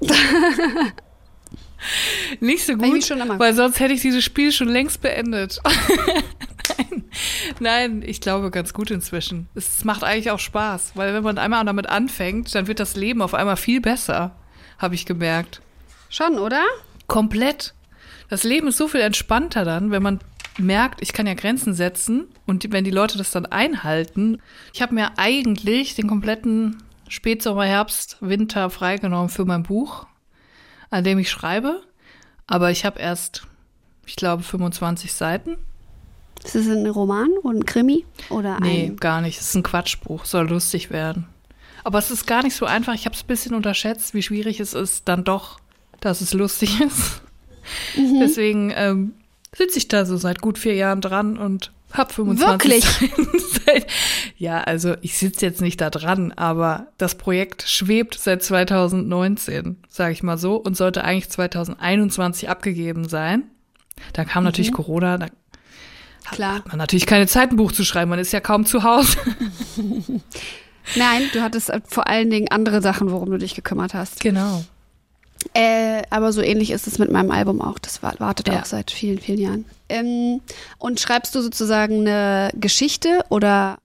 Nicht 2.40 2.64
so 2.64 2.76
gut, 2.76 3.10
weil 3.38 3.54
sonst 3.54 3.80
hätte 3.80 3.94
ich 3.94 4.00
dieses 4.00 4.24
Spiel 4.24 4.52
schon 4.52 4.68
längst 4.68 5.00
beendet. 5.00 5.60
Nein. 6.78 7.04
Nein, 7.60 8.02
ich 8.04 8.20
glaube 8.20 8.50
ganz 8.50 8.72
gut 8.72 8.90
inzwischen. 8.90 9.48
Es 9.54 9.84
macht 9.84 10.02
eigentlich 10.02 10.30
auch 10.30 10.38
Spaß, 10.38 10.92
weil 10.94 11.14
wenn 11.14 11.22
man 11.22 11.38
einmal 11.38 11.64
damit 11.64 11.88
anfängt, 11.88 12.54
dann 12.54 12.66
wird 12.66 12.80
das 12.80 12.96
Leben 12.96 13.22
auf 13.22 13.34
einmal 13.34 13.56
viel 13.56 13.80
besser, 13.80 14.34
habe 14.78 14.94
ich 14.94 15.06
gemerkt. 15.06 15.60
Schon, 16.08 16.38
oder? 16.38 16.62
Komplett. 17.06 17.74
Das 18.28 18.44
Leben 18.44 18.68
ist 18.68 18.78
so 18.78 18.88
viel 18.88 19.00
entspannter 19.00 19.64
dann, 19.64 19.90
wenn 19.90 20.02
man 20.02 20.20
merkt, 20.58 21.02
ich 21.02 21.12
kann 21.12 21.26
ja 21.26 21.34
Grenzen 21.34 21.74
setzen 21.74 22.26
und 22.46 22.72
wenn 22.72 22.84
die 22.84 22.90
Leute 22.90 23.18
das 23.18 23.30
dann 23.30 23.46
einhalten. 23.46 24.38
Ich 24.72 24.82
habe 24.82 24.94
mir 24.94 25.18
eigentlich 25.18 25.94
den 25.94 26.06
kompletten 26.06 26.82
Spätsommer, 27.08 27.64
Herbst, 27.64 28.16
Winter 28.20 28.70
freigenommen 28.70 29.28
für 29.28 29.44
mein 29.44 29.62
Buch, 29.62 30.06
an 30.94 31.04
dem 31.04 31.18
ich 31.18 31.30
schreibe. 31.30 31.82
Aber 32.46 32.70
ich 32.70 32.84
habe 32.84 33.00
erst, 33.00 33.46
ich 34.06 34.16
glaube, 34.16 34.42
25 34.42 35.12
Seiten. 35.12 35.56
Ist 36.44 36.54
es 36.54 36.68
ein 36.68 36.86
Roman 36.86 37.30
oder 37.42 37.58
ein 37.58 37.64
Krimi? 37.66 38.04
Oder 38.30 38.60
Nee, 38.60 38.86
ein. 38.86 38.96
gar 38.96 39.20
nicht. 39.20 39.40
Es 39.40 39.48
ist 39.48 39.54
ein 39.54 39.62
Quatschbuch, 39.62 40.24
soll 40.24 40.48
lustig 40.48 40.90
werden. 40.90 41.26
Aber 41.84 41.98
es 41.98 42.10
ist 42.10 42.26
gar 42.26 42.42
nicht 42.42 42.54
so 42.54 42.66
einfach. 42.66 42.94
Ich 42.94 43.06
habe 43.06 43.14
es 43.14 43.22
ein 43.22 43.26
bisschen 43.26 43.54
unterschätzt, 43.54 44.14
wie 44.14 44.22
schwierig 44.22 44.60
es 44.60 44.74
ist, 44.74 45.08
dann 45.08 45.24
doch, 45.24 45.58
dass 46.00 46.20
es 46.20 46.32
lustig 46.34 46.80
ist. 46.86 47.22
Mhm. 47.96 48.20
Deswegen 48.20 48.72
ähm, 48.76 49.14
sitze 49.56 49.78
ich 49.78 49.88
da 49.88 50.04
so 50.04 50.16
seit 50.16 50.40
gut 50.42 50.58
vier 50.58 50.74
Jahren 50.74 51.00
dran 51.00 51.38
und 51.38 51.72
hab 51.94 52.12
25 52.12 52.84
Wirklich? 52.90 53.86
ja, 54.36 54.60
also 54.60 54.96
ich 55.00 55.16
sitze 55.16 55.46
jetzt 55.46 55.60
nicht 55.60 55.80
da 55.80 55.90
dran, 55.90 56.32
aber 56.32 56.88
das 56.98 57.14
Projekt 57.14 57.62
schwebt 57.68 58.18
seit 58.18 58.42
2019, 58.42 59.76
sage 59.88 60.12
ich 60.12 60.22
mal 60.22 60.36
so, 60.36 60.56
und 60.56 60.76
sollte 60.76 61.04
eigentlich 61.04 61.30
2021 61.30 62.48
abgegeben 62.48 63.08
sein. 63.08 63.44
Dann 64.12 64.26
kam 64.26 64.42
mhm. 64.42 64.46
natürlich 64.46 64.72
Corona, 64.72 65.18
da 65.18 65.28
Klar. 66.30 66.56
hat 66.56 66.68
man 66.68 66.78
natürlich 66.78 67.06
keine 67.06 67.26
Zeit, 67.26 67.50
ein 67.50 67.56
Buch 67.56 67.72
zu 67.72 67.84
schreiben, 67.84 68.10
man 68.10 68.18
ist 68.18 68.32
ja 68.32 68.40
kaum 68.40 68.66
zu 68.66 68.82
Hause. 68.82 69.16
Nein, 70.96 71.22
du 71.32 71.42
hattest 71.42 71.72
vor 71.86 72.08
allen 72.08 72.28
Dingen 72.28 72.48
andere 72.50 72.82
Sachen, 72.82 73.10
worum 73.10 73.30
du 73.30 73.38
dich 73.38 73.54
gekümmert 73.54 73.94
hast. 73.94 74.20
Genau. 74.20 74.64
Äh, 75.52 76.02
aber 76.10 76.32
so 76.32 76.40
ähnlich 76.40 76.70
ist 76.70 76.86
es 76.86 76.98
mit 76.98 77.10
meinem 77.10 77.30
Album 77.30 77.60
auch. 77.60 77.78
Das 77.78 78.02
wartet 78.02 78.48
ja. 78.48 78.60
auch 78.60 78.64
seit 78.64 78.90
vielen, 78.90 79.18
vielen 79.18 79.38
Jahren. 79.38 79.64
Ähm, 79.88 80.40
und 80.78 81.00
schreibst 81.00 81.34
du 81.34 81.40
sozusagen 81.40 82.00
eine 82.00 82.50
Geschichte 82.54 83.24
oder 83.28 83.78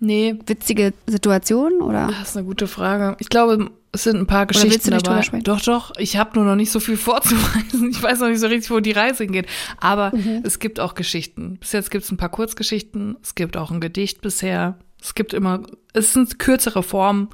nee. 0.00 0.36
witzige 0.46 0.92
Situationen? 1.06 1.82
Oder? 1.82 2.08
Das 2.08 2.30
ist 2.30 2.36
eine 2.36 2.46
gute 2.46 2.66
Frage. 2.66 3.16
Ich 3.20 3.28
glaube, 3.28 3.70
es 3.92 4.04
sind 4.04 4.16
ein 4.16 4.26
paar 4.26 4.46
Geschichten 4.46 4.68
oder 4.68 4.74
willst 4.74 4.86
du 4.86 4.90
nicht 4.94 5.06
dabei. 5.06 5.20
Drüber 5.20 5.42
doch, 5.42 5.60
doch. 5.60 5.92
Ich 5.98 6.16
habe 6.16 6.30
nur 6.34 6.44
noch 6.44 6.56
nicht 6.56 6.72
so 6.72 6.80
viel 6.80 6.96
vorzuweisen. 6.98 7.90
Ich 7.90 8.02
weiß 8.02 8.20
noch 8.20 8.28
nicht 8.28 8.40
so 8.40 8.46
richtig, 8.46 8.70
wo 8.70 8.80
die 8.80 8.92
Reise 8.92 9.24
hingeht. 9.24 9.46
Aber 9.78 10.16
mhm. 10.16 10.42
es 10.44 10.58
gibt 10.58 10.80
auch 10.80 10.94
Geschichten. 10.94 11.58
Bis 11.58 11.72
jetzt 11.72 11.90
gibt 11.90 12.04
es 12.04 12.10
ein 12.10 12.16
paar 12.16 12.30
Kurzgeschichten. 12.30 13.16
Es 13.22 13.34
gibt 13.34 13.56
auch 13.56 13.70
ein 13.70 13.80
Gedicht 13.80 14.22
bisher. 14.22 14.78
Es 15.00 15.14
gibt 15.14 15.34
immer, 15.34 15.62
es 15.92 16.12
sind 16.12 16.38
kürzere 16.38 16.82
Formen, 16.82 17.28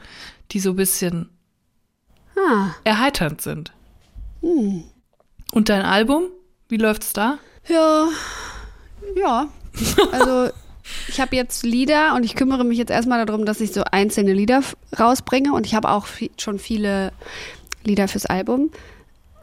die 0.50 0.60
so 0.60 0.70
ein 0.70 0.76
bisschen 0.76 1.28
ah. 2.38 2.74
erheiternd 2.84 3.40
sind. 3.40 3.72
Hm. 4.40 4.84
Und 5.52 5.68
dein 5.68 5.82
Album? 5.82 6.24
Wie 6.68 6.76
läuft's 6.76 7.12
da? 7.12 7.38
Ja, 7.66 8.08
ja. 9.16 9.48
Also 10.12 10.50
ich 11.08 11.20
habe 11.20 11.36
jetzt 11.36 11.64
Lieder 11.64 12.14
und 12.14 12.24
ich 12.24 12.34
kümmere 12.34 12.64
mich 12.64 12.78
jetzt 12.78 12.90
erstmal 12.90 13.24
darum, 13.24 13.44
dass 13.44 13.60
ich 13.60 13.72
so 13.72 13.82
einzelne 13.84 14.32
Lieder 14.32 14.62
rausbringe 14.98 15.52
und 15.52 15.66
ich 15.66 15.74
habe 15.74 15.90
auch 15.90 16.06
viel, 16.06 16.30
schon 16.38 16.58
viele 16.58 17.12
Lieder 17.84 18.08
fürs 18.08 18.26
Album. 18.26 18.70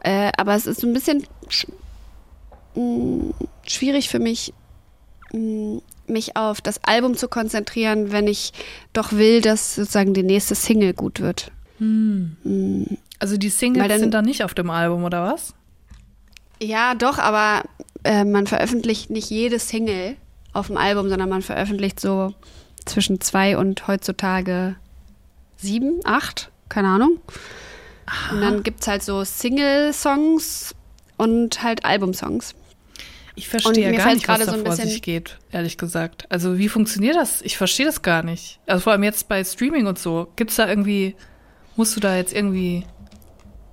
Äh, 0.00 0.30
aber 0.36 0.54
es 0.54 0.66
ist 0.66 0.80
so 0.80 0.86
ein 0.86 0.92
bisschen 0.92 1.26
sch 1.48 1.66
mh, 2.74 2.82
mm, 2.82 3.34
schwierig 3.66 4.08
für 4.08 4.18
mich, 4.18 4.52
mh, 5.32 5.40
mm, 5.40 5.82
mich 6.08 6.36
auf 6.36 6.60
das 6.60 6.82
Album 6.84 7.16
zu 7.16 7.26
konzentrieren, 7.26 8.12
wenn 8.12 8.28
ich 8.28 8.52
doch 8.92 9.12
will, 9.12 9.40
dass 9.40 9.74
sozusagen 9.74 10.14
die 10.14 10.22
nächste 10.22 10.54
Single 10.54 10.94
gut 10.94 11.20
wird. 11.20 11.50
Hm. 11.78 12.98
Also 13.18 13.36
die 13.36 13.48
Singles 13.48 13.88
dann, 13.88 14.00
sind 14.00 14.14
dann 14.14 14.24
nicht 14.24 14.44
auf 14.44 14.54
dem 14.54 14.70
Album, 14.70 15.04
oder 15.04 15.22
was? 15.22 15.54
Ja, 16.60 16.94
doch, 16.94 17.18
aber 17.18 17.62
äh, 18.04 18.24
man 18.24 18.46
veröffentlicht 18.46 19.10
nicht 19.10 19.30
jede 19.30 19.58
Single 19.58 20.16
auf 20.52 20.68
dem 20.68 20.76
Album, 20.76 21.08
sondern 21.08 21.28
man 21.28 21.42
veröffentlicht 21.42 22.00
so 22.00 22.34
zwischen 22.84 23.20
zwei 23.20 23.58
und 23.58 23.88
heutzutage 23.88 24.76
sieben, 25.56 26.00
acht, 26.04 26.50
keine 26.68 26.88
Ahnung. 26.88 27.20
Aha. 28.06 28.34
Und 28.34 28.40
dann 28.40 28.62
gibt 28.62 28.80
es 28.80 28.88
halt 28.88 29.02
so 29.02 29.24
Single-Songs 29.24 30.74
und 31.16 31.62
halt 31.62 31.84
Album-Songs. 31.84 32.54
Ich 33.34 33.48
verstehe 33.48 33.92
gar 33.92 34.14
nicht, 34.14 34.26
was 34.28 34.46
da 34.46 34.52
so 34.52 34.64
vor 34.64 34.76
sich 34.76 35.02
geht, 35.02 35.36
ehrlich 35.52 35.76
gesagt. 35.76 36.24
Also 36.30 36.56
wie 36.56 36.70
funktioniert 36.70 37.16
das? 37.16 37.42
Ich 37.42 37.58
verstehe 37.58 37.84
das 37.84 38.00
gar 38.00 38.22
nicht. 38.22 38.60
Also 38.66 38.84
vor 38.84 38.92
allem 38.92 39.02
jetzt 39.02 39.28
bei 39.28 39.44
Streaming 39.44 39.86
und 39.86 39.98
so. 39.98 40.28
Gibt 40.36 40.50
es 40.50 40.56
da 40.56 40.66
irgendwie, 40.66 41.14
musst 41.76 41.96
du 41.96 42.00
da 42.00 42.16
jetzt 42.16 42.32
irgendwie 42.32 42.84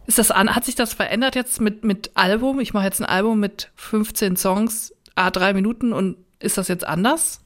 ist 0.06 0.18
das 0.18 0.32
an, 0.32 0.54
hat 0.54 0.66
sich 0.66 0.76
das 0.76 0.94
verändert 0.94 1.36
jetzt 1.36 1.62
mit, 1.62 1.84
mit 1.84 2.12
Album? 2.16 2.60
Ich 2.60 2.74
mache 2.74 2.86
jetzt 2.86 3.00
ein 3.00 3.06
Album 3.06 3.40
mit 3.40 3.72
15 3.76 4.36
Songs, 4.36 4.94
a 5.16 5.32
drei 5.32 5.54
Minuten 5.54 5.94
und 5.94 6.18
ist 6.40 6.58
das 6.58 6.68
jetzt 6.68 6.86
anders? 6.86 7.40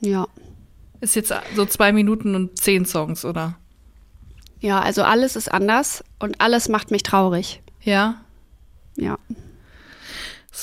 Ja. 0.00 0.26
Ist 1.00 1.16
jetzt 1.16 1.32
so 1.56 1.64
zwei 1.64 1.92
Minuten 1.92 2.34
und 2.34 2.58
zehn 2.58 2.84
Songs, 2.84 3.24
oder? 3.24 3.56
Ja, 4.60 4.80
also 4.80 5.02
alles 5.02 5.36
ist 5.36 5.50
anders 5.50 6.04
und 6.18 6.40
alles 6.40 6.68
macht 6.68 6.90
mich 6.90 7.02
traurig. 7.02 7.62
Ja. 7.80 8.20
Ja. 8.96 9.18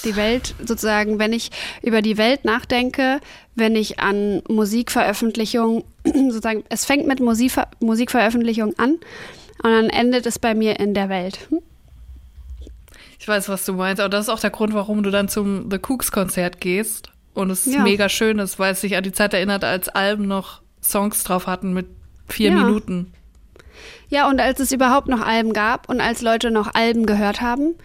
Die 0.03 0.15
Welt 0.15 0.55
sozusagen, 0.59 1.19
wenn 1.19 1.33
ich 1.33 1.49
über 1.81 2.01
die 2.01 2.17
Welt 2.17 2.45
nachdenke, 2.45 3.19
wenn 3.55 3.75
ich 3.75 3.99
an 3.99 4.41
Musikveröffentlichung 4.47 5.83
sozusagen, 6.05 6.63
es 6.69 6.85
fängt 6.85 7.07
mit 7.07 7.19
Musikver 7.19 7.67
Musikveröffentlichung 7.79 8.77
an 8.77 8.91
und 9.63 9.71
dann 9.71 9.89
endet 9.89 10.25
es 10.25 10.39
bei 10.39 10.53
mir 10.53 10.79
in 10.79 10.93
der 10.93 11.09
Welt. 11.09 11.39
Hm? 11.49 11.61
Ich 13.19 13.27
weiß, 13.27 13.49
was 13.49 13.65
du 13.65 13.73
meinst, 13.73 13.99
aber 13.99 14.09
das 14.09 14.25
ist 14.25 14.29
auch 14.29 14.39
der 14.39 14.51
Grund, 14.51 14.73
warum 14.73 15.03
du 15.03 15.11
dann 15.11 15.27
zum 15.27 15.69
The 15.71 15.79
Cooks 15.79 16.11
Konzert 16.11 16.61
gehst 16.61 17.11
und 17.33 17.49
es 17.49 17.65
ja. 17.65 17.81
mega 17.81 18.09
schön 18.09 18.39
ist, 18.39 18.59
weil 18.59 18.73
es 18.73 18.81
sich 18.81 18.95
an 18.95 19.03
die 19.03 19.11
Zeit 19.11 19.33
erinnert, 19.33 19.63
als 19.63 19.89
Alben 19.89 20.27
noch 20.27 20.61
Songs 20.81 21.23
drauf 21.23 21.47
hatten 21.47 21.73
mit 21.73 21.87
vier 22.27 22.51
ja. 22.51 22.55
Minuten. 22.55 23.13
Ja, 24.09 24.29
und 24.29 24.39
als 24.39 24.59
es 24.59 24.71
überhaupt 24.71 25.07
noch 25.07 25.21
Alben 25.21 25.53
gab 25.53 25.89
und 25.89 25.99
als 25.99 26.21
Leute 26.21 26.51
noch 26.51 26.73
Alben 26.73 27.05
gehört 27.05 27.41
haben, 27.41 27.75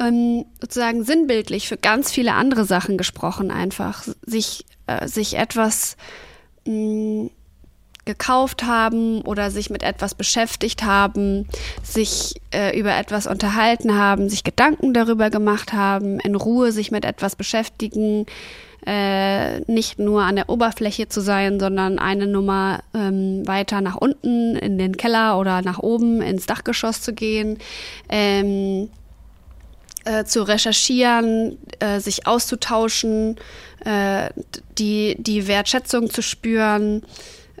ähm, 0.00 0.46
sozusagen 0.60 1.04
sinnbildlich 1.04 1.68
für 1.68 1.76
ganz 1.76 2.10
viele 2.10 2.32
andere 2.32 2.64
Sachen 2.64 2.98
gesprochen, 2.98 3.50
einfach 3.50 4.04
sich, 4.24 4.64
äh, 4.86 5.06
sich 5.06 5.36
etwas 5.36 5.96
mh, 6.66 7.24
mm, 7.24 7.30
gekauft 8.06 8.64
haben 8.64 9.20
oder 9.22 9.50
sich 9.50 9.70
mit 9.70 9.82
etwas 9.82 10.14
beschäftigt 10.14 10.82
haben, 10.82 11.46
sich 11.82 12.40
äh, 12.52 12.76
über 12.76 12.96
etwas 12.96 13.26
unterhalten 13.26 13.94
haben, 13.94 14.28
sich 14.28 14.42
Gedanken 14.42 14.94
darüber 14.94 15.30
gemacht 15.30 15.72
haben, 15.72 16.18
in 16.18 16.34
Ruhe 16.34 16.72
sich 16.72 16.90
mit 16.90 17.04
etwas 17.04 17.36
beschäftigen, 17.36 18.26
äh, 18.86 19.60
nicht 19.70 19.98
nur 19.98 20.22
an 20.22 20.36
der 20.36 20.48
Oberfläche 20.48 21.08
zu 21.08 21.20
sein, 21.20 21.60
sondern 21.60 21.98
eine 21.98 22.26
Nummer 22.26 22.80
ähm, 22.94 23.46
weiter 23.46 23.82
nach 23.82 23.96
unten 23.96 24.56
in 24.56 24.78
den 24.78 24.96
Keller 24.96 25.38
oder 25.38 25.60
nach 25.60 25.78
oben 25.78 26.22
ins 26.22 26.46
Dachgeschoss 26.46 27.02
zu 27.02 27.12
gehen. 27.12 27.58
Ähm, 28.08 28.88
äh, 30.04 30.24
zu 30.24 30.42
recherchieren, 30.42 31.58
äh, 31.78 32.00
sich 32.00 32.26
auszutauschen, 32.26 33.36
äh, 33.84 34.30
die, 34.78 35.16
die 35.18 35.46
Wertschätzung 35.46 36.10
zu 36.10 36.22
spüren, 36.22 37.02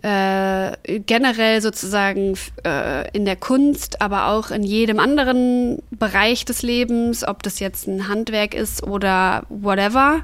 äh, 0.02 1.00
generell 1.00 1.60
sozusagen 1.60 2.38
äh, 2.64 3.10
in 3.10 3.26
der 3.26 3.36
Kunst, 3.36 4.00
aber 4.00 4.28
auch 4.28 4.50
in 4.50 4.62
jedem 4.62 4.98
anderen 4.98 5.82
Bereich 5.90 6.44
des 6.46 6.62
Lebens, 6.62 7.26
ob 7.26 7.42
das 7.42 7.60
jetzt 7.60 7.86
ein 7.86 8.08
Handwerk 8.08 8.54
ist 8.54 8.82
oder 8.82 9.44
whatever, 9.50 10.22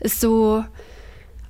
ist 0.00 0.20
so, 0.20 0.64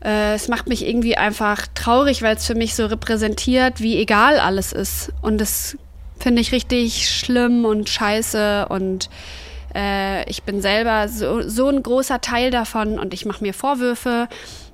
äh, 0.05 0.35
es 0.35 0.49
macht 0.49 0.67
mich 0.67 0.85
irgendwie 0.85 1.17
einfach 1.17 1.69
traurig, 1.75 2.23
weil 2.23 2.37
es 2.37 2.47
für 2.47 2.57
mich 2.57 2.75
so 2.75 2.87
repräsentiert, 2.87 3.81
wie 3.81 3.99
egal 3.99 4.41
alles 4.41 4.73
ist. 4.73 5.13
Und 5.23 5.41
das 5.41 5.77
finde 6.19 6.43
ich 6.43 6.51
richtig 6.51 7.09
schlimm 7.09 7.65
und 7.65 7.89
scheiße 7.89 8.67
und 8.69 9.09
äh, 9.75 10.29
ich 10.29 10.43
bin 10.43 10.61
selber 10.63 11.09
so, 11.09 11.43
so 11.43 11.69
ein 11.69 11.83
großer 11.83 12.21
Teil 12.21 12.51
davon 12.51 12.99
und 12.99 13.15
ich 13.15 13.25
mache 13.25 13.43
mir 13.43 13.55
Vorwürfe 13.55 14.29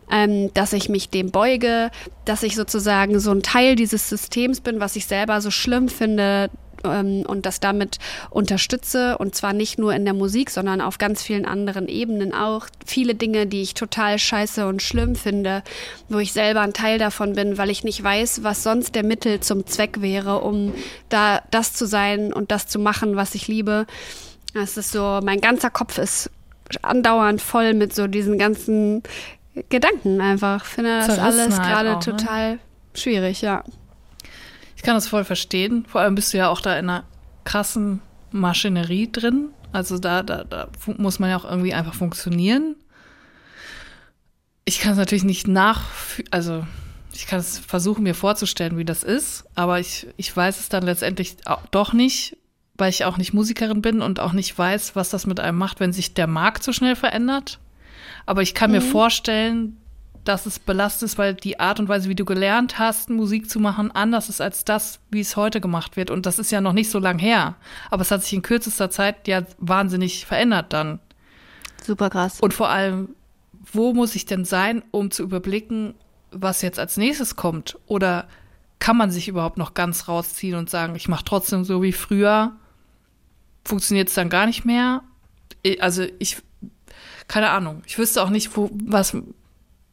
ähm, 0.09 0.55
dass 0.55 0.73
ich 0.73 0.89
mich 0.89 1.11
dem 1.11 1.33
beuge, 1.33 1.91
dass 2.25 2.45
ich 2.45 2.55
sozusagen 2.55 3.19
so 3.19 3.33
ein 3.33 3.43
Teil 3.43 3.75
dieses 3.75 4.09
Systems 4.09 4.61
bin, 4.61 4.79
was 4.79 4.95
ich 4.95 5.07
selber 5.07 5.41
so 5.41 5.51
schlimm 5.51 5.89
finde, 5.89 6.49
ähm, 6.85 7.25
und 7.27 7.47
das 7.47 7.61
damit 7.61 7.99
unterstütze 8.31 9.19
und 9.19 9.35
zwar 9.35 9.53
nicht 9.53 9.79
nur 9.79 9.95
in 9.95 10.05
der 10.05 10.15
Musik, 10.15 10.51
sondern 10.51 10.81
auf 10.81 10.99
ganz 10.99 11.23
vielen 11.23 11.47
anderen 11.47 11.89
Ebenen 11.89 12.33
auch. 12.35 12.67
Viele 12.85 13.15
Dinge, 13.15 13.47
die 13.47 13.63
ich 13.63 13.75
total 13.75 14.19
scheiße 14.19 14.67
und 14.67 14.83
schlimm 14.83 15.17
finde, 15.17 15.63
wo 16.09 16.19
ich 16.19 16.33
selber 16.33 16.61
ein 16.61 16.73
Teil 16.73 16.99
davon 16.99 17.35
bin, 17.35 17.59
weil 17.59 17.71
ich 17.71 17.85
nicht 17.85 18.03
weiß, 18.03 18.43
was 18.43 18.63
sonst 18.63 18.95
der 18.95 19.05
Mittel 19.05 19.41
zum 19.41 19.67
Zweck 19.67 20.01
wäre, 20.01 20.41
um 20.41 20.73
da 21.09 21.43
das 21.51 21.73
zu 21.73 21.87
sein 21.87 22.33
und 22.33 22.51
das 22.51 22.67
zu 22.67 22.79
machen, 22.79 23.17
was 23.17 23.35
ich 23.35 23.49
liebe. 23.49 23.87
Das 24.57 24.79
ist 24.79 24.91
so, 24.91 25.21
mein 25.23 25.43
ganzer 25.43 25.69
Kopf 25.69 25.99
ist 25.99 26.31
andauernd 26.81 27.43
voll 27.43 27.75
mit 27.75 27.95
so 27.95 28.07
diesen 28.07 28.39
ganzen 28.39 29.03
Gedanken 29.69 30.23
einfach. 30.23 30.65
Ich 30.65 30.71
finde 30.71 30.99
das 31.07 31.19
alles 31.19 31.57
gerade 31.57 31.91
ne? 31.91 31.99
total 31.99 32.53
ne? 32.53 32.59
schwierig, 32.95 33.43
ja. 33.43 33.63
Ich 34.75 34.83
kann 34.83 34.95
das 34.95 35.09
voll 35.09 35.25
verstehen. 35.25 35.85
Vor 35.87 36.01
allem 36.01 36.15
bist 36.15 36.33
du 36.33 36.39
ja 36.39 36.49
auch 36.49 36.63
da 36.63 36.79
in 36.79 36.89
einer 36.89 37.05
krassen 37.45 38.01
Maschinerie 38.31 39.13
drin. 39.13 39.51
Also 39.73 39.99
da, 39.99 40.23
da, 40.23 40.45
da 40.45 40.69
muss 40.97 41.19
man 41.19 41.29
ja 41.29 41.37
auch 41.37 41.45
irgendwie 41.45 41.75
einfach 41.75 41.95
funktionieren. 41.95 42.77
Ich 44.65 44.81
kann 44.81 44.93
es 44.93 44.99
natürlich 44.99 45.25
nicht 45.25 45.47
nach, 45.47 45.83
also 46.31 46.67
ich 47.13 47.27
kann 47.27 47.41
es 47.41 47.59
versuchen, 47.59 48.05
mir 48.05 48.15
vorzustellen, 48.15 48.79
wie 48.79 48.87
das 48.87 49.03
ist, 49.03 49.45
aber 49.55 49.81
ich, 49.81 50.07
ich 50.17 50.35
weiß 50.35 50.61
es 50.61 50.71
dann 50.71 50.83
letztendlich 50.83 51.37
doch 51.71 51.93
nicht, 51.93 52.39
weil 52.79 52.91
ich 52.91 53.05
auch 53.05 53.17
nicht 53.19 53.33
Musikerin 53.33 53.83
bin 53.83 54.03
und 54.03 54.21
auch 54.21 54.33
nicht 54.33 54.57
weiß, 54.57 54.97
was 54.97 55.11
das 55.11 55.27
mit 55.27 55.41
einem 55.41 55.59
macht, 55.59 55.81
wenn 55.81 55.93
sich 55.93 56.15
der 56.15 56.27
Markt 56.27 56.63
so 56.63 56.73
schnell 56.73 56.97
verändert. 56.97 57.59
Aber 58.27 58.43
ich 58.43 58.55
kann 58.55 58.71
mhm. 58.71 58.77
mir 58.77 58.83
vorstellen, 58.83 59.77
dass 60.25 60.47
es 60.47 60.59
belastet 60.59 61.07
ist, 61.07 61.19
weil 61.19 61.35
die 61.35 61.61
Art 61.61 61.79
und 61.79 61.89
Weise, 61.89 62.09
wie 62.09 62.15
du 62.15 62.25
gelernt 62.25 62.79
hast, 62.79 63.11
Musik 63.11 63.49
zu 63.49 63.61
machen, 63.61 63.93
anders 63.93 64.29
ist 64.29 64.41
als 64.41 64.65
das, 64.65 64.99
wie 65.11 65.21
es 65.21 65.37
heute 65.37 65.61
gemacht 65.61 65.97
wird. 65.97 66.11
Und 66.11 66.27
das 66.27 66.39
ist 66.39 66.51
ja 66.51 66.61
noch 66.61 66.73
nicht 66.73 66.91
so 66.91 66.99
lang 66.99 67.19
her. 67.19 67.55
Aber 67.91 68.03
es 68.03 68.11
hat 68.11 68.23
sich 68.23 68.33
in 68.33 68.43
kürzester 68.43 68.91
Zeit 68.91 69.29
ja 69.29 69.43
wahnsinnig 69.59 70.27
verändert 70.27 70.73
dann. 70.73 70.99
Super 71.83 72.11
krass. 72.11 72.41
Und 72.41 72.53
vor 72.53 72.69
allem, 72.69 73.11
wo 73.73 73.95
muss 73.95 74.17
ich 74.17 74.27
denn 74.27 74.45
sein, 74.45 74.83
um 74.91 75.11
zu 75.11 75.23
überblicken, 75.23 75.95
was 76.33 76.63
jetzt 76.63 76.81
als 76.81 76.97
nächstes 76.97 77.37
kommt? 77.37 77.79
Oder 77.87 78.27
kann 78.79 78.97
man 78.97 79.11
sich 79.11 79.29
überhaupt 79.29 79.59
noch 79.59 79.75
ganz 79.75 80.09
rausziehen 80.09 80.57
und 80.57 80.69
sagen, 80.69 80.97
ich 80.97 81.09
mache 81.09 81.25
trotzdem 81.25 81.65
so 81.65 81.83
wie 81.83 81.93
früher? 81.93 82.53
Funktioniert 83.67 84.09
es 84.09 84.15
dann 84.15 84.29
gar 84.29 84.47
nicht 84.47 84.65
mehr? 84.65 85.03
Also 85.81 86.05
ich, 86.19 86.39
keine 87.29 87.51
Ahnung, 87.51 87.83
ich 87.87 87.99
wüsste 87.99 88.23
auch 88.23 88.31
nicht, 88.31 88.57
wo, 88.57 88.71
was, 88.73 89.17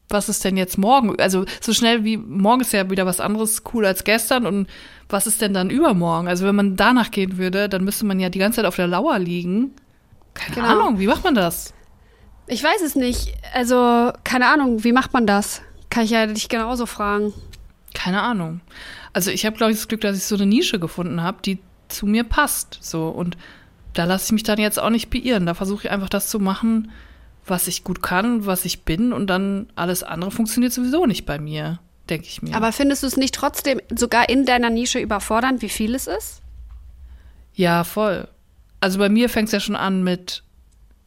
was 0.10 0.30
ist 0.30 0.44
denn 0.44 0.58
jetzt 0.58 0.78
morgen? 0.78 1.20
Also 1.20 1.46
so 1.60 1.74
schnell 1.74 2.04
wie 2.04 2.18
morgen 2.18 2.62
ist 2.62 2.74
ja 2.74 2.90
wieder 2.90 3.06
was 3.06 3.20
anderes 3.20 3.64
cool 3.74 3.86
als 3.86 4.04
gestern 4.04 4.46
und 4.46 4.68
was 5.10 5.28
ist 5.28 5.42
denn 5.42 5.54
dann 5.54 5.70
übermorgen? 5.70 6.28
Also 6.28 6.46
wenn 6.46 6.56
man 6.56 6.76
danach 6.76 7.12
gehen 7.12 7.38
würde, 7.38 7.68
dann 7.68 7.84
müsste 7.84 8.06
man 8.06 8.20
ja 8.20 8.30
die 8.30 8.40
ganze 8.40 8.58
Zeit 8.58 8.66
auf 8.66 8.76
der 8.76 8.88
Lauer 8.88 9.18
liegen. 9.20 9.72
Keine 10.34 10.56
genau. 10.56 10.68
Ahnung, 10.68 11.00
wie 11.00 11.08
macht 11.08 11.24
man 11.24 11.36
das? 11.36 11.74
Ich 12.48 12.64
weiß 12.64 12.82
es 12.82 12.96
nicht. 12.96 13.34
Also, 13.54 14.12
keine 14.24 14.48
Ahnung, 14.48 14.84
wie 14.84 14.92
macht 14.92 15.14
man 15.14 15.26
das? 15.26 15.62
Kann 15.90 16.04
ich 16.04 16.12
ja 16.12 16.26
dich 16.26 16.50
genauso 16.50 16.86
fragen. 16.86 17.34
Keine 17.94 18.22
Ahnung. 18.22 18.62
Also 19.14 19.32
ich 19.32 19.46
habe, 19.46 19.56
glaube 19.56 19.72
ich, 19.72 19.78
das 19.78 19.88
Glück, 19.88 20.02
dass 20.02 20.18
ich 20.18 20.24
so 20.24 20.36
eine 20.36 20.46
Nische 20.46 20.80
gefunden 20.80 21.22
habe, 21.22 21.38
die 21.46 21.60
zu 21.88 22.06
mir 22.06 22.24
passt. 22.24 22.80
So 22.82 23.08
und 23.10 23.38
da 23.94 24.06
lasse 24.06 24.26
ich 24.26 24.32
mich 24.32 24.44
dann 24.44 24.60
jetzt 24.60 24.80
auch 24.80 24.90
nicht 24.90 25.10
beirren. 25.10 25.46
Da 25.46 25.54
versuche 25.54 25.88
ich 25.88 25.92
einfach 25.92 26.10
das 26.10 26.30
zu 26.30 26.40
machen, 26.40 26.92
was 27.46 27.68
ich 27.68 27.84
gut 27.84 28.02
kann, 28.02 28.46
was 28.46 28.66
ich 28.66 28.84
bin 28.84 29.14
und 29.14 29.28
dann 29.28 29.68
alles 29.76 30.04
andere 30.04 30.32
funktioniert 30.32 30.74
sowieso 30.74 31.06
nicht 31.06 31.26
bei 31.26 31.40
mir, 31.40 31.80
denke 32.10 32.28
ich 32.28 32.42
mir. 32.42 32.56
Aber 32.56 32.72
findest 32.72 33.04
du 33.04 33.08
es 33.08 33.18
nicht 33.18 33.36
trotzdem 33.36 33.82
sogar 33.94 34.30
in 34.30 34.46
deiner 34.46 34.70
Nische 34.70 35.00
überfordernd, 35.00 35.62
wie 35.62 35.70
viel 35.70 35.96
es 35.96 36.08
ist? 36.08 36.42
Ja, 37.54 37.84
voll. 37.84 38.28
Also 38.80 39.00
bei 39.00 39.10
mir 39.10 39.30
fängt 39.30 39.48
es 39.48 39.54
ja 39.54 39.60
schon 39.60 39.76
an 39.76 40.04
mit 40.04 40.44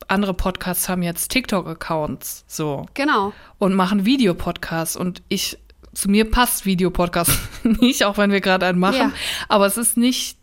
andere 0.09 0.35
Podcasts 0.35 0.89
haben 0.89 1.03
jetzt 1.03 1.31
TikTok-Accounts 1.31 2.45
so. 2.47 2.87
Genau. 2.95 3.33
Und 3.59 3.75
machen 3.75 4.05
Videopodcasts 4.05 4.97
und 4.97 5.23
ich 5.29 5.59
zu 5.93 6.11
mir 6.11 6.31
passt 6.31 6.67
Videopodcast 6.67 7.39
nicht, 7.65 8.05
auch 8.05 8.19
wenn 8.19 8.31
wir 8.31 8.41
gerade 8.41 8.67
einen 8.67 8.79
machen. 8.79 8.97
Ja. 8.97 9.13
Aber 9.49 9.67
es 9.67 9.77
ist 9.77 9.97
nicht, 9.97 10.39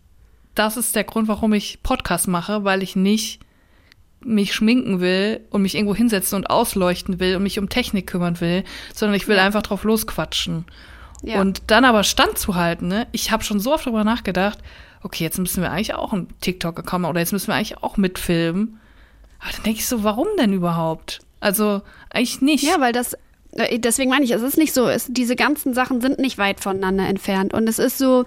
das 0.55 0.77
ist 0.77 0.95
der 0.95 1.03
Grund, 1.03 1.27
warum 1.27 1.53
ich 1.53 1.81
Podcast 1.83 2.27
mache, 2.27 2.63
weil 2.63 2.83
ich 2.83 2.95
nicht 2.95 3.39
mich 4.25 4.53
schminken 4.53 5.01
will 5.01 5.41
und 5.49 5.61
mich 5.61 5.75
irgendwo 5.75 5.95
hinsetzen 5.95 6.37
und 6.37 6.49
ausleuchten 6.49 7.19
will 7.19 7.35
und 7.35 7.43
mich 7.43 7.59
um 7.59 7.69
Technik 7.69 8.07
kümmern 8.07 8.39
will, 8.39 8.63
sondern 8.93 9.15
ich 9.15 9.27
will 9.27 9.35
ja. 9.35 9.45
einfach 9.45 9.63
drauf 9.63 9.83
losquatschen. 9.83 10.65
Ja. 11.23 11.41
Und 11.41 11.63
dann 11.67 11.85
aber 11.85 12.03
standzuhalten, 12.03 12.87
ne? 12.87 13.07
Ich 13.11 13.31
habe 13.31 13.43
schon 13.43 13.59
so 13.59 13.73
oft 13.73 13.85
darüber 13.85 14.03
nachgedacht, 14.03 14.59
okay, 15.03 15.23
jetzt 15.23 15.39
müssen 15.39 15.61
wir 15.61 15.71
eigentlich 15.71 15.93
auch 15.93 16.13
einen 16.13 16.27
TikTok-Account 16.39 17.05
oder 17.05 17.19
jetzt 17.19 17.33
müssen 17.33 17.47
wir 17.47 17.55
eigentlich 17.55 17.81
auch 17.81 17.97
mitfilmen. 17.97 18.79
Aber 19.39 19.51
dann 19.51 19.63
denke 19.63 19.79
ich 19.79 19.87
so, 19.87 20.03
warum 20.03 20.27
denn 20.37 20.53
überhaupt? 20.53 21.19
Also 21.39 21.81
eigentlich 22.09 22.41
nicht. 22.41 22.63
Ja, 22.63 22.79
weil 22.79 22.93
das, 22.93 23.17
äh, 23.51 23.79
deswegen 23.79 24.09
meine 24.09 24.23
ich, 24.23 24.31
es 24.31 24.41
ist 24.41 24.57
nicht 24.57 24.73
so, 24.73 24.87
es, 24.87 25.07
diese 25.09 25.35
ganzen 25.35 25.73
Sachen 25.73 26.01
sind 26.01 26.19
nicht 26.19 26.37
weit 26.37 26.61
voneinander 26.61 27.07
entfernt. 27.07 27.53
Und 27.53 27.67
es 27.67 27.79
ist 27.79 27.97
so, 27.97 28.25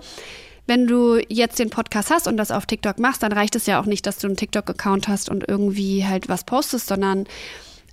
wenn 0.67 0.87
du 0.87 1.19
jetzt 1.29 1.59
den 1.59 1.71
Podcast 1.71 2.11
hast 2.11 2.27
und 2.27 2.37
das 2.37 2.51
auf 2.51 2.67
TikTok 2.67 2.99
machst, 2.99 3.23
dann 3.23 3.33
reicht 3.33 3.57
es 3.57 3.67
ja 3.67 3.81
auch 3.81 3.87
nicht, 3.87 4.07
dass 4.07 4.19
du 4.19 4.27
einen 4.27 4.37
TikTok-Account 4.37 5.09
hast 5.09 5.29
und 5.31 5.49
irgendwie 5.49 6.05
halt 6.07 6.29
was 6.29 6.45
postest, 6.45 6.89
sondern 6.89 7.27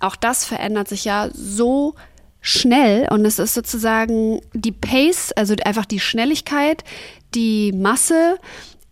auch 0.00 0.16
das 0.16 0.44
verändert 0.44 0.88
sich 0.88 1.04
ja 1.04 1.30
so 1.32 1.94
schnell 2.40 3.08
und 3.10 3.24
es 3.24 3.38
ist 3.38 3.54
sozusagen 3.54 4.40
die 4.52 4.72
Pace, 4.72 5.32
also 5.32 5.54
einfach 5.64 5.86
die 5.86 6.00
Schnelligkeit, 6.00 6.84
die 7.34 7.72
Masse, 7.72 8.38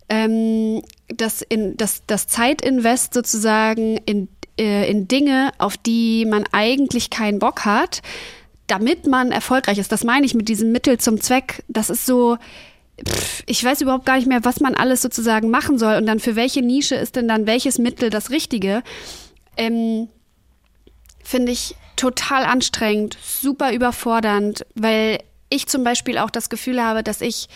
ähm, 0.09 0.81
das, 1.07 1.41
in, 1.41 1.77
das, 1.77 2.03
das 2.07 2.27
Zeitinvest 2.27 3.13
sozusagen 3.13 3.97
in, 4.05 4.27
äh, 4.59 4.89
in 4.89 5.07
Dinge, 5.07 5.51
auf 5.59 5.77
die 5.77 6.25
man 6.25 6.45
eigentlich 6.51 7.09
keinen 7.09 7.39
Bock 7.39 7.65
hat, 7.65 8.01
damit 8.67 9.07
man 9.07 9.31
erfolgreich 9.31 9.77
ist. 9.77 9.91
Das 9.91 10.03
meine 10.03 10.25
ich 10.25 10.33
mit 10.33 10.49
diesem 10.49 10.71
Mittel 10.71 10.97
zum 10.97 11.21
Zweck. 11.21 11.63
Das 11.67 11.89
ist 11.89 12.05
so, 12.05 12.37
pff, 13.07 13.43
ich 13.45 13.63
weiß 13.63 13.81
überhaupt 13.81 14.05
gar 14.05 14.17
nicht 14.17 14.27
mehr, 14.27 14.43
was 14.45 14.59
man 14.59 14.75
alles 14.75 15.01
sozusagen 15.01 15.49
machen 15.49 15.77
soll 15.77 15.95
und 15.95 16.05
dann 16.05 16.19
für 16.19 16.35
welche 16.35 16.61
Nische 16.61 16.95
ist 16.95 17.15
denn 17.15 17.27
dann 17.27 17.47
welches 17.47 17.79
Mittel 17.79 18.09
das 18.09 18.29
Richtige. 18.29 18.83
Ähm, 19.57 20.07
Finde 21.23 21.51
ich 21.51 21.75
total 21.95 22.43
anstrengend, 22.43 23.17
super 23.21 23.71
überfordernd, 23.71 24.65
weil 24.75 25.19
ich 25.49 25.67
zum 25.67 25.83
Beispiel 25.83 26.17
auch 26.17 26.29
das 26.29 26.49
Gefühl 26.49 26.83
habe, 26.83 27.03
dass 27.03 27.21
ich 27.21 27.47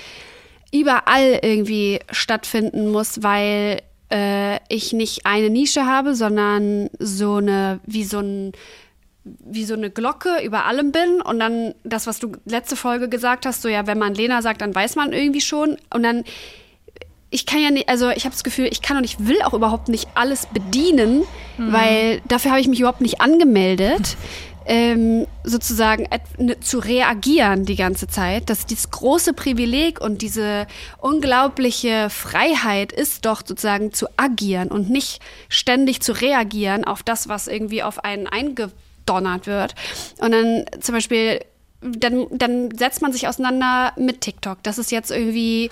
überall 0.71 1.39
irgendwie 1.41 1.99
stattfinden 2.11 2.91
muss, 2.91 3.23
weil 3.23 3.81
äh, 4.11 4.59
ich 4.69 4.93
nicht 4.93 5.25
eine 5.25 5.49
Nische 5.49 5.85
habe, 5.85 6.15
sondern 6.15 6.89
so 6.99 7.35
eine, 7.35 7.79
wie 7.85 8.03
so 8.03 8.19
ein 8.19 8.51
wie 9.39 9.65
so 9.65 9.73
eine 9.73 9.89
Glocke 9.89 10.41
über 10.43 10.65
allem 10.65 10.91
bin 10.91 11.21
und 11.21 11.39
dann 11.39 11.73
das, 11.83 12.07
was 12.07 12.19
du 12.19 12.31
letzte 12.45 12.75
Folge 12.75 13.09
gesagt 13.09 13.45
hast, 13.45 13.61
so 13.61 13.69
ja, 13.69 13.87
wenn 13.87 13.97
man 13.97 14.13
Lena 14.13 14.41
sagt, 14.41 14.61
dann 14.61 14.73
weiß 14.73 14.95
man 14.95 15.13
irgendwie 15.13 15.41
schon 15.41 15.77
und 15.93 16.03
dann 16.03 16.23
ich 17.29 17.45
kann 17.45 17.59
ja 17.61 17.71
nicht, 17.71 17.89
also 17.89 18.09
ich 18.09 18.23
habe 18.23 18.33
das 18.33 18.43
Gefühl, 18.43 18.69
ich 18.71 18.81
kann 18.81 18.97
und 18.97 19.03
ich 19.03 19.27
will 19.27 19.41
auch 19.41 19.53
überhaupt 19.53 19.89
nicht 19.89 20.07
alles 20.15 20.45
bedienen, 20.45 21.23
mhm. 21.57 21.73
weil 21.73 22.21
dafür 22.27 22.51
habe 22.51 22.61
ich 22.61 22.69
mich 22.69 22.79
überhaupt 22.79 23.01
nicht 23.01 23.19
angemeldet 23.19 24.15
ähm, 24.67 25.25
sozusagen 25.43 26.07
ne, 26.37 26.59
zu 26.59 26.79
reagieren 26.79 27.65
die 27.65 27.77
ganze 27.77 28.07
Zeit. 28.07 28.49
Dass 28.49 28.65
dieses 28.65 28.91
große 28.91 29.33
Privileg 29.33 29.99
und 30.01 30.21
diese 30.21 30.67
unglaubliche 30.99 32.09
Freiheit 32.09 32.91
ist 32.91 33.25
doch 33.25 33.41
sozusagen 33.45 33.93
zu 33.93 34.07
agieren 34.17 34.67
und 34.67 34.89
nicht 34.89 35.21
ständig 35.49 36.01
zu 36.01 36.11
reagieren 36.11 36.83
auf 36.83 37.01
das, 37.01 37.29
was 37.29 37.47
irgendwie 37.47 37.81
auf 37.81 38.03
einen 38.03 38.27
eingedonnert 39.07 39.47
wird. 39.47 39.75
Und 40.19 40.31
dann 40.31 40.65
zum 40.79 40.95
Beispiel, 40.95 41.41
dann, 41.81 42.27
dann 42.31 42.75
setzt 42.75 43.01
man 43.01 43.11
sich 43.11 43.27
auseinander 43.27 43.93
mit 43.97 44.21
TikTok. 44.21 44.61
Das 44.63 44.77
ist 44.77 44.91
jetzt 44.91 45.11
irgendwie 45.11 45.69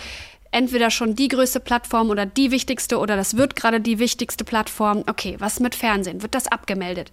entweder 0.52 0.90
schon 0.90 1.16
die 1.16 1.28
größte 1.28 1.60
Plattform 1.60 2.10
oder 2.10 2.26
die 2.26 2.52
wichtigste 2.52 2.98
oder 3.00 3.18
das 3.18 3.36
wird 3.36 3.56
gerade 3.56 3.82
die 3.82 4.00
wichtigste 4.00 4.44
Plattform. 4.44 5.04
Okay, 5.08 5.36
was 5.40 5.60
mit 5.60 5.76
Fernsehen? 5.76 6.22
Wird 6.22 6.36
das 6.36 6.48
abgemeldet? 6.48 7.12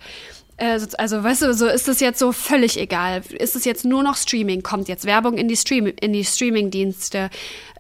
Äh, 0.63 0.79
also, 0.99 1.25
weißt 1.25 1.43
du, 1.43 1.55
so 1.55 1.67
ist 1.67 1.89
es 1.89 1.99
jetzt 1.99 2.21
so 2.21 2.31
völlig 2.31 2.79
egal. 2.79 3.23
Ist 3.31 3.57
es 3.57 3.65
jetzt 3.65 3.85
nur 3.85 4.05
noch 4.05 4.17
Streaming? 4.17 4.63
Kommt 4.63 4.87
jetzt 4.87 5.05
Werbung 5.05 5.37
in 5.37 5.49
die, 5.49 5.57
Stream 5.57 5.93
die 6.01 6.25
Streaming-Dienste? 6.25 7.31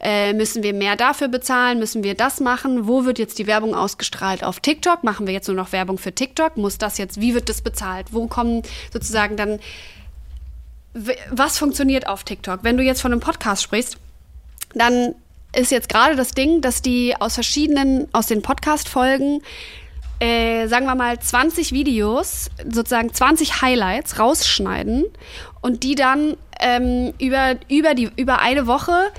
Äh, 0.01 0.33
müssen 0.33 0.64
wir 0.64 0.74
mehr 0.74 0.97
dafür 0.97 1.28
bezahlen? 1.28 1.78
Müssen 1.78 2.03
wir 2.03 2.14
das 2.14 2.41
machen? 2.41 2.89
Wo 2.89 3.05
wird 3.05 3.20
jetzt 3.20 3.39
die 3.39 3.47
Werbung 3.47 3.76
ausgestrahlt? 3.76 4.43
Auf 4.43 4.59
TikTok? 4.59 5.05
Machen 5.05 5.28
wir 5.28 5.33
jetzt 5.33 5.47
nur 5.47 5.57
noch 5.57 5.70
Werbung 5.70 5.97
für 5.97 6.12
TikTok? 6.12 6.57
Muss 6.57 6.76
das 6.76 6.99
jetzt, 6.99 7.20
wie 7.20 7.35
wird 7.35 7.49
das 7.49 7.62
bezahlt? 7.62 8.09
Wo 8.11 8.26
kommen 8.26 8.62
sozusagen 8.93 9.37
dann, 9.37 9.61
was 11.30 11.59
funktioniert 11.59 12.09
auf 12.09 12.24
TikTok? 12.24 12.64
Wenn 12.64 12.76
du 12.76 12.83
jetzt 12.83 13.01
von 13.01 13.12
einem 13.12 13.20
Podcast 13.20 13.62
sprichst, 13.62 13.97
dann 14.74 15.14
ist 15.55 15.70
jetzt 15.70 15.89
gerade 15.89 16.16
das 16.16 16.33
Ding, 16.33 16.62
dass 16.62 16.83
die 16.83 17.14
aus 17.20 17.35
verschiedenen, 17.35 18.09
aus 18.12 18.26
den 18.26 18.43
Podcast-Folgen 18.43 19.41
äh, 20.23 20.68
sagen 20.68 20.87
wir 20.87 20.95
mal, 20.95 21.18
20 21.18 21.73
Videos, 21.73 22.49
sozusagen 22.64 23.12
20 23.12 23.61
Highlights 23.61 24.20
rausschneiden 24.20 25.07
und 25.62 25.83
die 25.83 25.97
dann 25.97 26.37
ähm, 26.61 27.12
über, 27.18 27.57
über, 27.68 27.95
die, 27.95 28.09
über 28.14 28.39
eine 28.39 28.68
Woche 28.68 29.11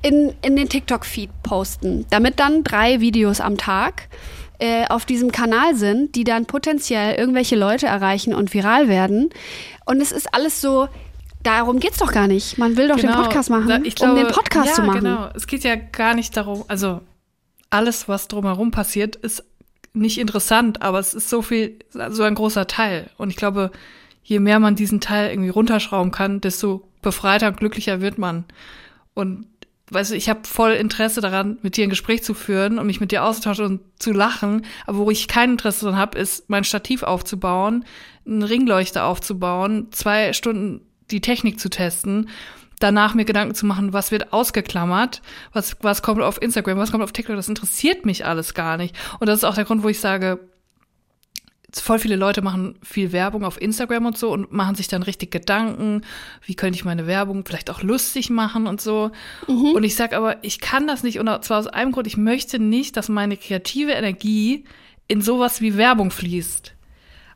in, 0.00 0.32
in 0.40 0.56
den 0.56 0.70
TikTok-Feed 0.70 1.28
posten, 1.42 2.06
damit 2.08 2.40
dann 2.40 2.64
drei 2.64 3.00
Videos 3.00 3.42
am 3.42 3.58
Tag 3.58 4.08
äh, 4.60 4.86
auf 4.86 5.04
diesem 5.04 5.30
Kanal 5.30 5.74
sind, 5.74 6.14
die 6.14 6.24
dann 6.24 6.46
potenziell 6.46 7.16
irgendwelche 7.16 7.56
Leute 7.56 7.86
erreichen 7.86 8.32
und 8.32 8.54
viral 8.54 8.88
werden. 8.88 9.28
Und 9.84 10.00
es 10.00 10.10
ist 10.10 10.32
alles 10.32 10.62
so, 10.62 10.88
darum 11.42 11.80
geht 11.80 11.92
es 11.92 11.98
doch 11.98 12.12
gar 12.12 12.28
nicht. 12.28 12.56
Man 12.56 12.78
will 12.78 12.88
doch 12.88 12.96
genau, 12.96 13.12
den 13.12 13.22
Podcast 13.24 13.50
machen, 13.50 13.66
glaube, 13.66 14.10
um 14.10 14.16
den 14.16 14.28
Podcast 14.28 14.68
ja, 14.68 14.72
zu 14.72 14.82
machen. 14.84 15.00
Genau, 15.00 15.28
es 15.34 15.46
geht 15.46 15.64
ja 15.64 15.74
gar 15.74 16.14
nicht 16.14 16.34
darum, 16.34 16.64
also 16.68 17.02
alles, 17.68 18.08
was 18.08 18.28
drumherum 18.28 18.70
passiert, 18.70 19.16
ist 19.16 19.44
nicht 19.94 20.18
interessant, 20.18 20.82
aber 20.82 20.98
es 20.98 21.14
ist 21.14 21.30
so 21.30 21.40
viel, 21.40 21.78
so 22.10 22.22
ein 22.24 22.34
großer 22.34 22.66
Teil. 22.66 23.10
Und 23.16 23.30
ich 23.30 23.36
glaube, 23.36 23.70
je 24.22 24.40
mehr 24.40 24.58
man 24.58 24.74
diesen 24.74 25.00
Teil 25.00 25.30
irgendwie 25.30 25.50
runterschrauben 25.50 26.10
kann, 26.10 26.40
desto 26.40 26.88
befreiter 27.00 27.48
und 27.48 27.56
glücklicher 27.56 28.00
wird 28.00 28.18
man. 28.18 28.44
Und 29.14 29.46
weißt 29.90 30.10
du, 30.10 30.16
ich 30.16 30.28
habe 30.28 30.40
voll 30.44 30.72
Interesse 30.72 31.20
daran, 31.20 31.58
mit 31.62 31.76
dir 31.76 31.84
ein 31.84 31.90
Gespräch 31.90 32.22
zu 32.24 32.34
führen 32.34 32.78
und 32.78 32.86
mich 32.86 33.00
mit 33.00 33.12
dir 33.12 33.24
auszutauschen 33.24 33.64
und 33.66 33.80
zu 33.98 34.12
lachen. 34.12 34.66
Aber 34.86 34.98
wo 34.98 35.10
ich 35.10 35.28
kein 35.28 35.52
Interesse 35.52 35.84
daran 35.84 36.00
habe, 36.00 36.18
ist 36.18 36.50
mein 36.50 36.64
Stativ 36.64 37.02
aufzubauen, 37.02 37.84
einen 38.26 38.42
Ringleuchter 38.42 39.04
aufzubauen, 39.04 39.88
zwei 39.92 40.32
Stunden 40.32 40.80
die 41.10 41.20
Technik 41.20 41.60
zu 41.60 41.68
testen 41.68 42.28
danach 42.84 43.14
mir 43.14 43.24
Gedanken 43.24 43.54
zu 43.54 43.66
machen, 43.66 43.92
was 43.92 44.10
wird 44.10 44.32
ausgeklammert, 44.32 45.22
was, 45.52 45.76
was 45.80 46.02
kommt 46.02 46.22
auf 46.22 46.40
Instagram, 46.40 46.78
was 46.78 46.92
kommt 46.92 47.02
auf 47.02 47.12
TikTok, 47.12 47.34
das 47.36 47.48
interessiert 47.48 48.04
mich 48.04 48.26
alles 48.26 48.54
gar 48.54 48.76
nicht. 48.76 48.94
Und 49.18 49.28
das 49.28 49.38
ist 49.38 49.44
auch 49.44 49.54
der 49.54 49.64
Grund, 49.64 49.82
wo 49.82 49.88
ich 49.88 50.00
sage, 50.00 50.38
voll 51.80 51.98
viele 51.98 52.16
Leute 52.16 52.42
machen 52.42 52.78
viel 52.82 53.12
Werbung 53.12 53.44
auf 53.44 53.60
Instagram 53.60 54.06
und 54.06 54.18
so 54.18 54.30
und 54.30 54.52
machen 54.52 54.74
sich 54.74 54.86
dann 54.86 55.02
richtig 55.02 55.30
Gedanken, 55.30 56.02
wie 56.44 56.54
könnte 56.54 56.76
ich 56.76 56.84
meine 56.84 57.06
Werbung 57.06 57.44
vielleicht 57.44 57.70
auch 57.70 57.82
lustig 57.82 58.30
machen 58.30 58.66
und 58.66 58.80
so. 58.80 59.10
Mhm. 59.48 59.72
Und 59.72 59.82
ich 59.82 59.96
sag 59.96 60.12
aber, 60.12 60.42
ich 60.44 60.60
kann 60.60 60.86
das 60.86 61.02
nicht 61.02 61.18
und 61.18 61.44
zwar 61.44 61.58
aus 61.58 61.66
einem 61.66 61.92
Grund, 61.92 62.06
ich 62.06 62.16
möchte 62.16 62.58
nicht, 62.58 62.96
dass 62.96 63.08
meine 63.08 63.36
kreative 63.36 63.92
Energie 63.92 64.64
in 65.08 65.20
sowas 65.20 65.60
wie 65.60 65.76
Werbung 65.76 66.10
fließt. 66.10 66.74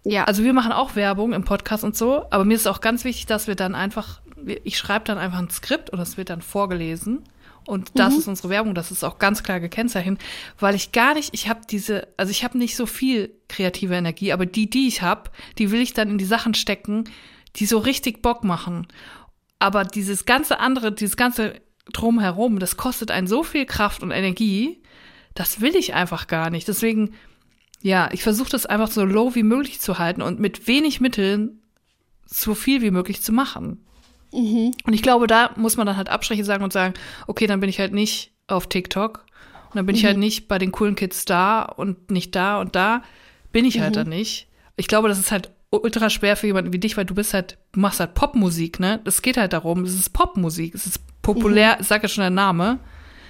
Ja. 0.05 0.25
Also 0.25 0.45
wir 0.45 0.53
machen 0.53 0.73
auch 0.73 0.95
Werbung 0.95 1.33
im 1.33 1.45
Podcast 1.45 1.85
und 1.85 1.97
so, 1.97 2.25
aber 2.31 2.45
mir 2.45 2.55
ist 2.55 2.67
auch 2.67 2.81
ganz 2.81 3.05
wichtig, 3.05 3.27
dass 3.27 3.47
wir 3.47 3.57
dann 3.57 3.75
einfach, 3.75 4.21
ich 4.65 4.79
schreibe 4.79 5.05
dann 5.05 5.19
einfach 5.19 5.39
ein 5.39 5.51
Skript 5.51 5.91
und 5.91 6.01
es 6.01 6.17
wird 6.17 6.31
dann 6.31 6.43
vorgelesen. 6.43 7.25
Und 7.67 7.91
das 7.97 8.15
mhm. 8.15 8.19
ist 8.21 8.29
unsere 8.29 8.49
Werbung, 8.49 8.75
das 8.75 8.91
ist 8.91 9.05
auch 9.05 9.19
ganz 9.19 9.43
klar 9.43 9.61
gekennzeichnet, 9.61 10.19
weil 10.59 10.75
ich 10.75 10.91
gar 10.93 11.13
nicht, 11.13 11.35
ich 11.35 11.51
habe 11.51 11.61
diese, 11.69 12.09
also 12.17 12.31
ich 12.31 12.43
habe 12.43 12.57
nicht 12.57 12.77
so 12.77 12.87
viel 12.87 13.35
kreative 13.47 13.95
Energie, 13.95 14.33
aber 14.33 14.47
die, 14.47 14.71
die 14.71 14.89
ich 14.89 15.03
habe, 15.03 15.31
die 15.59 15.71
will 15.71 15.83
ich 15.83 15.93
dann 15.93 16.09
in 16.09 16.17
die 16.17 16.25
Sachen 16.25 16.55
stecken, 16.55 17.05
die 17.57 17.67
so 17.67 17.77
richtig 17.77 18.23
Bock 18.23 18.43
machen. 18.43 18.87
Aber 19.59 19.85
dieses 19.85 20.25
ganze 20.25 20.61
andere, 20.61 20.93
dieses 20.93 21.19
ganze 21.19 21.61
drumherum, 21.93 22.59
das 22.59 22.79
kostet 22.79 23.11
einen 23.11 23.27
so 23.27 23.43
viel 23.43 23.67
Kraft 23.67 24.03
und 24.03 24.13
Energie, 24.13 24.81
das 25.35 25.61
will 25.61 25.77
ich 25.77 25.93
einfach 25.93 26.27
gar 26.27 26.49
nicht. 26.49 26.69
Deswegen, 26.69 27.15
ja, 27.83 28.09
ich 28.13 28.23
versuche 28.23 28.51
das 28.51 28.67
einfach 28.67 28.91
so 28.91 29.05
low 29.05 29.35
wie 29.35 29.43
möglich 29.43 29.81
zu 29.81 29.99
halten 29.99 30.23
und 30.23 30.41
mit 30.41 30.67
wenig 30.67 31.01
Mitteln 31.01 31.61
so 32.25 32.55
viel 32.55 32.83
wie 32.83 32.91
möglich 32.91 33.23
zu 33.23 33.33
machen. 33.33 33.85
Mhm. 34.33 34.73
Und 34.85 34.93
ich 34.93 35.03
glaube, 35.03 35.27
da 35.27 35.51
muss 35.57 35.77
man 35.77 35.87
dann 35.87 35.97
halt 35.97 36.09
Abstriche 36.09 36.45
sagen 36.45 36.65
und 36.65 36.73
sagen, 36.73 36.95
okay, 37.27 37.47
dann 37.47 37.61
bin 37.61 37.71
ich 37.71 37.81
halt 37.81 37.93
nicht 37.93 38.33
auf 38.47 38.67
TikTok 38.69 39.25
und 39.71 39.77
dann 39.77 39.87
bin 39.87 39.95
mhm. 39.95 39.99
ich 39.99 40.05
halt 40.05 40.17
mhm. 40.17 40.25
nicht 40.25 40.49
bei 40.49 40.59
den 40.59 40.73
coolen 40.73 40.95
Kids 40.95 41.25
da 41.25 41.63
und 41.63 42.11
nicht 42.11 42.35
da 42.35 42.61
und 42.61 42.75
da 42.75 43.03
bin 43.53 43.65
ich 43.65 43.81
halt 43.81 43.91
mhm. 43.91 44.01
dann 44.01 44.09
nicht. 44.09 44.49
Ich 44.77 44.89
glaube, 44.89 45.09
das 45.09 45.19
ist 45.19 45.33
halt 45.33 45.51
ultra 45.71 46.09
schwer 46.09 46.37
für 46.37 46.47
jemanden 46.47 46.73
wie 46.73 46.79
dich, 46.79 46.97
weil 46.97 47.05
du 47.05 47.15
bist 47.15 47.35
halt, 47.35 47.59
du 47.73 47.81
machst 47.81 48.01
halt 48.01 48.15
Popmusik, 48.15 48.81
ne? 48.81 49.01
Es 49.05 49.23
geht 49.23 49.37
halt 49.37 49.53
darum, 49.53 49.85
es 49.85 49.95
ist 49.95 50.11
Popmusik, 50.11 50.75
es 50.75 50.87
ist 50.87 51.01
populär, 51.23 51.77
mhm. 51.79 51.85
sag 51.85 52.03
ja 52.03 52.09
schon 52.09 52.23
der 52.23 52.31
Name. 52.31 52.79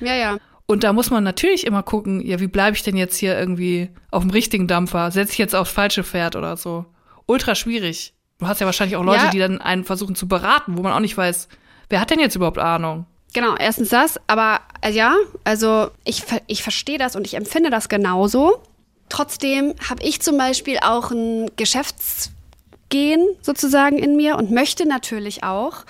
Ja, 0.01 0.15
ja. 0.15 0.39
Und 0.67 0.85
da 0.85 0.93
muss 0.93 1.11
man 1.11 1.25
natürlich 1.25 1.67
immer 1.67 1.83
gucken, 1.83 2.25
ja, 2.25 2.41
wie 2.41 2.47
bleibe 2.47 2.77
ich 2.77 2.83
denn 2.83 2.97
jetzt 2.97 3.17
hier 3.17 3.39
irgendwie 3.39 3.89
auf 4.11 4.23
dem 4.23 4.31
richtigen 4.31 4.67
Dampfer? 4.67 5.11
Setze 5.11 5.33
ich 5.33 5.39
jetzt 5.39 5.55
aufs 5.55 5.73
falsche 5.73 6.05
Pferd 6.05 6.37
oder 6.37 6.57
so? 6.57 6.85
Ultra 7.27 7.55
schwierig. 7.55 8.15
Du 8.39 8.47
hast 8.47 8.61
ja 8.61 8.67
wahrscheinlich 8.67 8.97
auch 8.97 9.03
Leute, 9.03 9.25
ja. 9.25 9.31
die 9.31 9.39
dann 9.39 9.61
einen 9.61 9.85
versuchen 9.85 10.15
zu 10.15 10.29
beraten, 10.29 10.79
wo 10.79 10.83
man 10.83 10.93
auch 10.93 11.01
nicht 11.01 11.17
weiß, 11.17 11.49
wer 11.89 12.01
hat 12.01 12.11
denn 12.11 12.21
jetzt 12.21 12.37
überhaupt 12.37 12.59
Ahnung? 12.59 13.07
Genau, 13.35 13.57
erstens 13.57 13.91
das, 13.91 14.19
aber 14.27 14.61
äh, 14.81 14.91
ja, 14.91 15.15
also 15.45 15.91
ich, 16.05 16.23
ich 16.47 16.63
verstehe 16.63 16.99
das 16.99 17.17
und 17.17 17.27
ich 17.27 17.35
empfinde 17.35 17.71
das 17.71 17.89
genauso. 17.89 18.63
Trotzdem 19.09 19.75
habe 19.89 20.03
ich 20.03 20.23
zum 20.23 20.39
Beispiel 20.39 20.79
auch 20.81 21.11
ein 21.11 21.51
Geschäftsgehen 21.57 23.27
sozusagen 23.43 23.99
in 23.99 24.17
mir 24.17 24.37
und 24.37 24.51
möchte 24.51 24.87
natürlich 24.87 25.43
auch, 25.43 25.85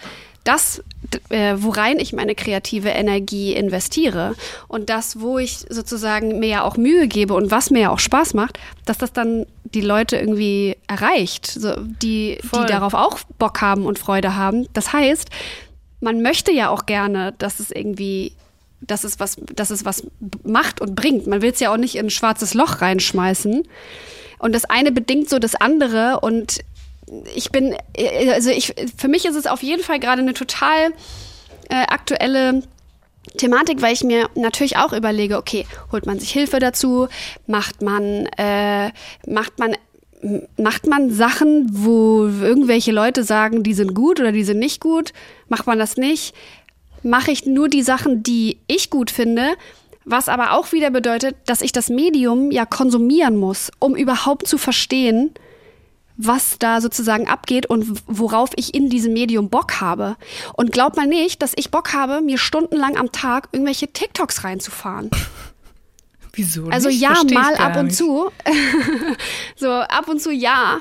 das, 0.49 0.83
äh, 1.29 1.57
worein 1.59 2.01
ich 2.01 2.15
meine 2.15 2.35
kreative 2.35 2.89
Energie 2.89 3.53
investiere 3.53 4.35
und 4.67 4.89
das, 4.89 5.21
wo 5.21 5.39
ich 5.39 5.59
sozusagen 5.69 6.39
mir 6.39 6.49
ja 6.49 6.63
auch 6.63 6.79
Mühe 6.79 7.07
gebe 7.07 7.35
und 7.35 7.51
was 7.51 7.71
mir 7.71 7.81
ja 7.81 7.91
auch 7.91 7.99
Spaß 7.99 8.33
macht, 8.33 8.59
dass 8.87 8.97
das 8.97 9.13
dann 9.13 9.45
die 9.65 9.83
Leute 9.83 10.17
irgendwie 10.17 10.79
erreicht, 10.87 11.47
so, 11.47 11.75
die, 11.77 12.39
die 12.43 12.67
darauf 12.67 12.95
auch 12.95 13.19
Bock 13.39 13.61
haben 13.61 13.85
und 13.85 13.99
Freude 13.99 14.37
haben. 14.37 14.67
Das 14.73 14.95
heißt, 14.95 15.29
man 16.01 16.23
möchte 16.23 16.51
ja 16.51 16.71
auch 16.71 16.87
gerne, 16.87 17.35
dass 17.37 17.61
es 17.61 17.71
irgendwie 17.71 18.33
dass 18.81 19.03
es 19.03 19.19
was, 19.19 19.37
dass 19.55 19.71
es 19.71 19.85
was 19.85 20.05
macht 20.45 20.81
und 20.81 20.95
bringt. 20.95 21.27
Man 21.27 21.43
will 21.43 21.51
es 21.51 21.59
ja 21.61 21.73
auch 21.73 21.77
nicht 21.77 21.97
in 21.97 22.07
ein 22.07 22.11
schwarzes 22.11 22.55
Loch 22.55 22.81
reinschmeißen. 22.81 23.65
Und 24.39 24.55
das 24.55 24.65
eine 24.65 24.93
bedingt 24.93 25.29
so 25.29 25.41
das 25.41 25.57
andere. 25.57 26.21
Und 26.21 26.61
ich 27.35 27.51
bin, 27.51 27.77
also 28.33 28.51
ich, 28.51 28.75
für 28.97 29.09
mich 29.09 29.25
ist 29.25 29.37
es 29.37 29.47
auf 29.47 29.63
jeden 29.63 29.83
Fall 29.83 30.01
gerade 30.01 30.23
eine 30.23 30.35
total 30.35 30.93
äh, 31.69 31.83
aktuelle 31.89 32.63
Thematik, 33.37 33.83
weil 33.83 33.93
ich 33.93 34.05
mir 34.05 34.29
natürlich 34.35 34.77
auch 34.77 34.93
überlege, 34.93 35.37
okay, 35.37 35.67
holt 35.93 36.07
man 36.07 36.19
sich 36.19 36.31
Hilfe 36.31 36.59
dazu, 36.59 37.09
macht 37.47 37.83
man, 37.83 38.27
äh, 38.37 38.91
macht 39.27 39.59
man 39.59 39.75
macht 40.57 40.87
man 40.89 41.13
Sachen, 41.13 41.69
wo 41.71 42.27
irgendwelche 42.27 42.91
Leute 42.91 43.23
sagen, 43.23 43.63
die 43.63 43.75
sind 43.75 43.95
gut 43.95 44.19
oder 44.19 44.33
die 44.33 44.43
sind 44.43 44.59
nicht 44.59 44.81
gut? 44.81 45.13
Macht 45.49 45.69
man 45.69 45.79
das 45.79 45.97
nicht? 45.97 46.35
Mache 47.05 47.31
ich 47.31 47.47
nur 47.47 47.69
die 47.69 47.83
Sachen, 47.83 48.25
die 48.25 48.59
ich 48.67 48.91
gut 48.91 49.13
finde, 49.13 49.51
was 50.05 50.29
aber 50.29 50.55
auch 50.55 50.73
wieder 50.73 50.91
bedeutet, 50.91 51.37
dass 51.47 51.63
ich 51.63 51.71
das 51.71 51.89
Medium 51.89 52.51
ja 52.51 52.67
konsumieren 52.67 53.37
muss, 53.37 53.71
um 53.79 53.95
überhaupt 53.95 54.49
zu 54.49 54.59
verstehen, 54.59 55.31
was 56.19 56.59
da 56.59 56.81
sozusagen 56.81 57.29
abgeht 57.29 57.67
und 57.67 58.03
worauf 58.07 58.51
ich 58.57 58.75
in 58.75 58.91
diesem 58.91 59.13
Medium 59.13 59.49
Bock 59.49 59.81
habe. 59.81 60.17
Und 60.53 60.73
glaub 60.73 60.97
mal 60.97 61.07
nicht, 61.07 61.41
dass 61.41 61.53
ich 61.57 61.71
Bock 61.71 61.95
habe, 61.95 62.21
mir 62.21 62.39
stundenlang 62.39 62.99
am 62.99 63.13
Tag 63.13 63.49
irgendwelche 63.53 63.87
TikToks 63.89 64.45
reinzufahren. 64.45 65.11
Wieso? 66.33 66.63
Nicht? 66.63 66.75
Also 66.75 66.89
ja, 66.89 67.15
Versteh 67.15 67.35
mal 67.35 67.55
ab 67.55 67.77
und 67.77 67.87
nicht. 67.87 67.97
zu. 67.97 68.31
so 69.57 69.71
ab 69.71 70.09
und 70.09 70.21
zu 70.21 70.33
ja. 70.33 70.81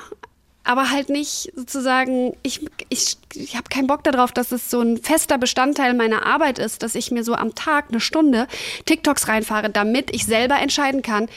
Aber 0.64 0.90
halt 0.90 1.08
nicht 1.08 1.52
sozusagen, 1.56 2.36
ich, 2.42 2.68
ich, 2.90 3.16
ich 3.34 3.56
habe 3.56 3.68
keinen 3.70 3.86
Bock 3.86 4.04
darauf, 4.04 4.32
dass 4.32 4.52
es 4.52 4.70
so 4.70 4.80
ein 4.80 4.98
fester 4.98 5.38
Bestandteil 5.38 5.94
meiner 5.94 6.26
Arbeit 6.26 6.58
ist, 6.58 6.82
dass 6.82 6.94
ich 6.94 7.10
mir 7.10 7.24
so 7.24 7.34
am 7.34 7.54
Tag 7.54 7.86
eine 7.88 8.00
Stunde 8.00 8.48
TikToks 8.84 9.28
reinfahre, 9.28 9.70
damit 9.70 10.14
ich 10.14 10.26
selber 10.26 10.58
entscheiden 10.58 11.00
kann, 11.00 11.28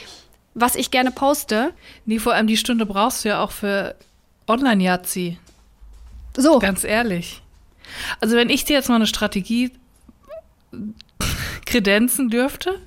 was 0.54 0.74
ich 0.74 0.90
gerne 0.90 1.10
poste. 1.10 1.72
Nee, 2.04 2.18
vor 2.18 2.34
allem 2.34 2.46
die 2.46 2.56
Stunde 2.56 2.86
brauchst 2.86 3.24
du 3.24 3.30
ja 3.30 3.42
auch 3.42 3.50
für 3.52 3.94
Online-Jazzi. 4.46 5.38
So. 6.36 6.58
Ganz 6.58 6.84
ehrlich. 6.84 7.42
Also 8.20 8.36
wenn 8.36 8.50
ich 8.50 8.64
dir 8.64 8.74
jetzt 8.74 8.88
mal 8.88 8.96
eine 8.96 9.06
Strategie 9.06 9.72
kredenzen 11.66 12.30
dürfte, 12.30 12.78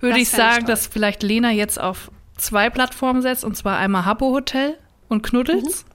würde 0.00 0.14
das 0.14 0.22
ich 0.22 0.28
sagen, 0.30 0.60
ich 0.60 0.66
dass 0.66 0.86
vielleicht 0.86 1.22
Lena 1.22 1.50
jetzt 1.50 1.80
auf 1.80 2.10
zwei 2.36 2.70
Plattformen 2.70 3.22
setzt, 3.22 3.44
und 3.44 3.56
zwar 3.56 3.78
einmal 3.78 4.04
Habbo 4.04 4.32
Hotel 4.32 4.76
und 5.08 5.22
Knuddels. 5.22 5.84
Mhm. 5.84 5.90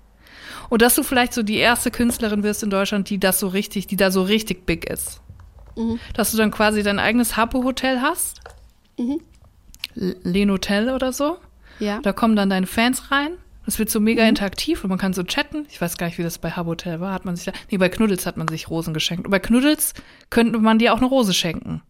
Und 0.70 0.82
dass 0.82 0.96
du 0.96 1.04
vielleicht 1.04 1.34
so 1.34 1.44
die 1.44 1.58
erste 1.58 1.92
Künstlerin 1.92 2.44
wirst 2.44 2.64
in 2.64 2.70
Deutschland, 2.70 3.10
die 3.10 3.20
das 3.20 3.40
so 3.40 3.48
richtig, 3.48 3.88
die 3.88 3.98
da 3.98 4.10
so 4.12 4.24
richtig 4.24 4.66
big 4.66 4.90
ist. 4.90 5.22
Mhm. 5.76 6.00
Dass 6.14 6.32
du 6.32 6.38
dann 6.38 6.52
quasi 6.52 6.82
dein 6.84 7.00
eigenes 7.00 7.38
Habbo 7.38 7.64
Hotel 7.64 8.02
hast. 8.02 8.42
Mhm. 8.98 9.22
Lenotel 9.94 10.90
oder 10.90 11.14
so. 11.14 11.38
Ja. 11.80 12.00
Da 12.02 12.14
kommen 12.14 12.36
dann 12.36 12.50
deine 12.50 12.68
Fans 12.68 13.12
rein. 13.12 13.32
Das 13.66 13.80
wird 13.80 13.90
so 13.90 14.00
mega 14.00 14.24
mhm. 14.24 14.30
interaktiv 14.30 14.84
und 14.84 14.90
man 14.90 15.00
kann 15.00 15.14
so 15.14 15.24
chatten. 15.24 15.66
Ich 15.70 15.82
weiß 15.82 15.98
gar 15.98 16.08
nicht, 16.08 16.18
wie 16.18 16.24
das 16.24 16.38
bei 16.38 16.52
Habotel 16.52 17.00
war. 17.00 17.14
Hat 17.14 17.26
man 17.26 17.36
sich 17.36 17.46
da, 17.46 17.52
nee, 17.72 17.78
bei 17.78 17.90
Knuddels 17.90 18.26
hat 18.26 18.38
man 18.38 18.48
sich 18.48 18.70
Rosen 18.70 18.94
geschenkt. 18.94 19.26
Und 19.26 19.32
bei 19.32 19.40
Knuddels 19.40 19.94
könnte 20.30 20.60
man 20.60 20.80
dir 20.80 20.94
auch 20.94 20.98
eine 20.98 21.08
Rose 21.08 21.34
schenken. 21.34 21.82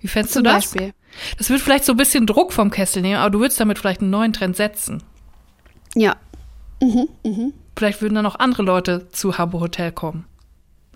Wie 0.00 0.08
fändest 0.08 0.36
du 0.36 0.42
das? 0.42 0.72
Beispiel. 0.72 0.92
Das 1.38 1.50
wird 1.50 1.60
vielleicht 1.60 1.84
so 1.84 1.92
ein 1.92 1.98
bisschen 1.98 2.26
Druck 2.26 2.52
vom 2.52 2.70
Kessel 2.70 3.02
nehmen, 3.02 3.18
aber 3.18 3.30
du 3.30 3.40
würdest 3.40 3.60
damit 3.60 3.78
vielleicht 3.78 4.00
einen 4.00 4.10
neuen 4.10 4.32
Trend 4.32 4.56
setzen. 4.56 5.02
Ja. 5.94 6.16
Mhm, 6.80 7.08
mhm. 7.24 7.52
Vielleicht 7.76 8.02
würden 8.02 8.14
dann 8.14 8.26
auch 8.26 8.38
andere 8.38 8.62
Leute 8.62 9.08
zu 9.10 9.38
Habbo 9.38 9.60
Hotel 9.60 9.92
kommen. 9.92 10.24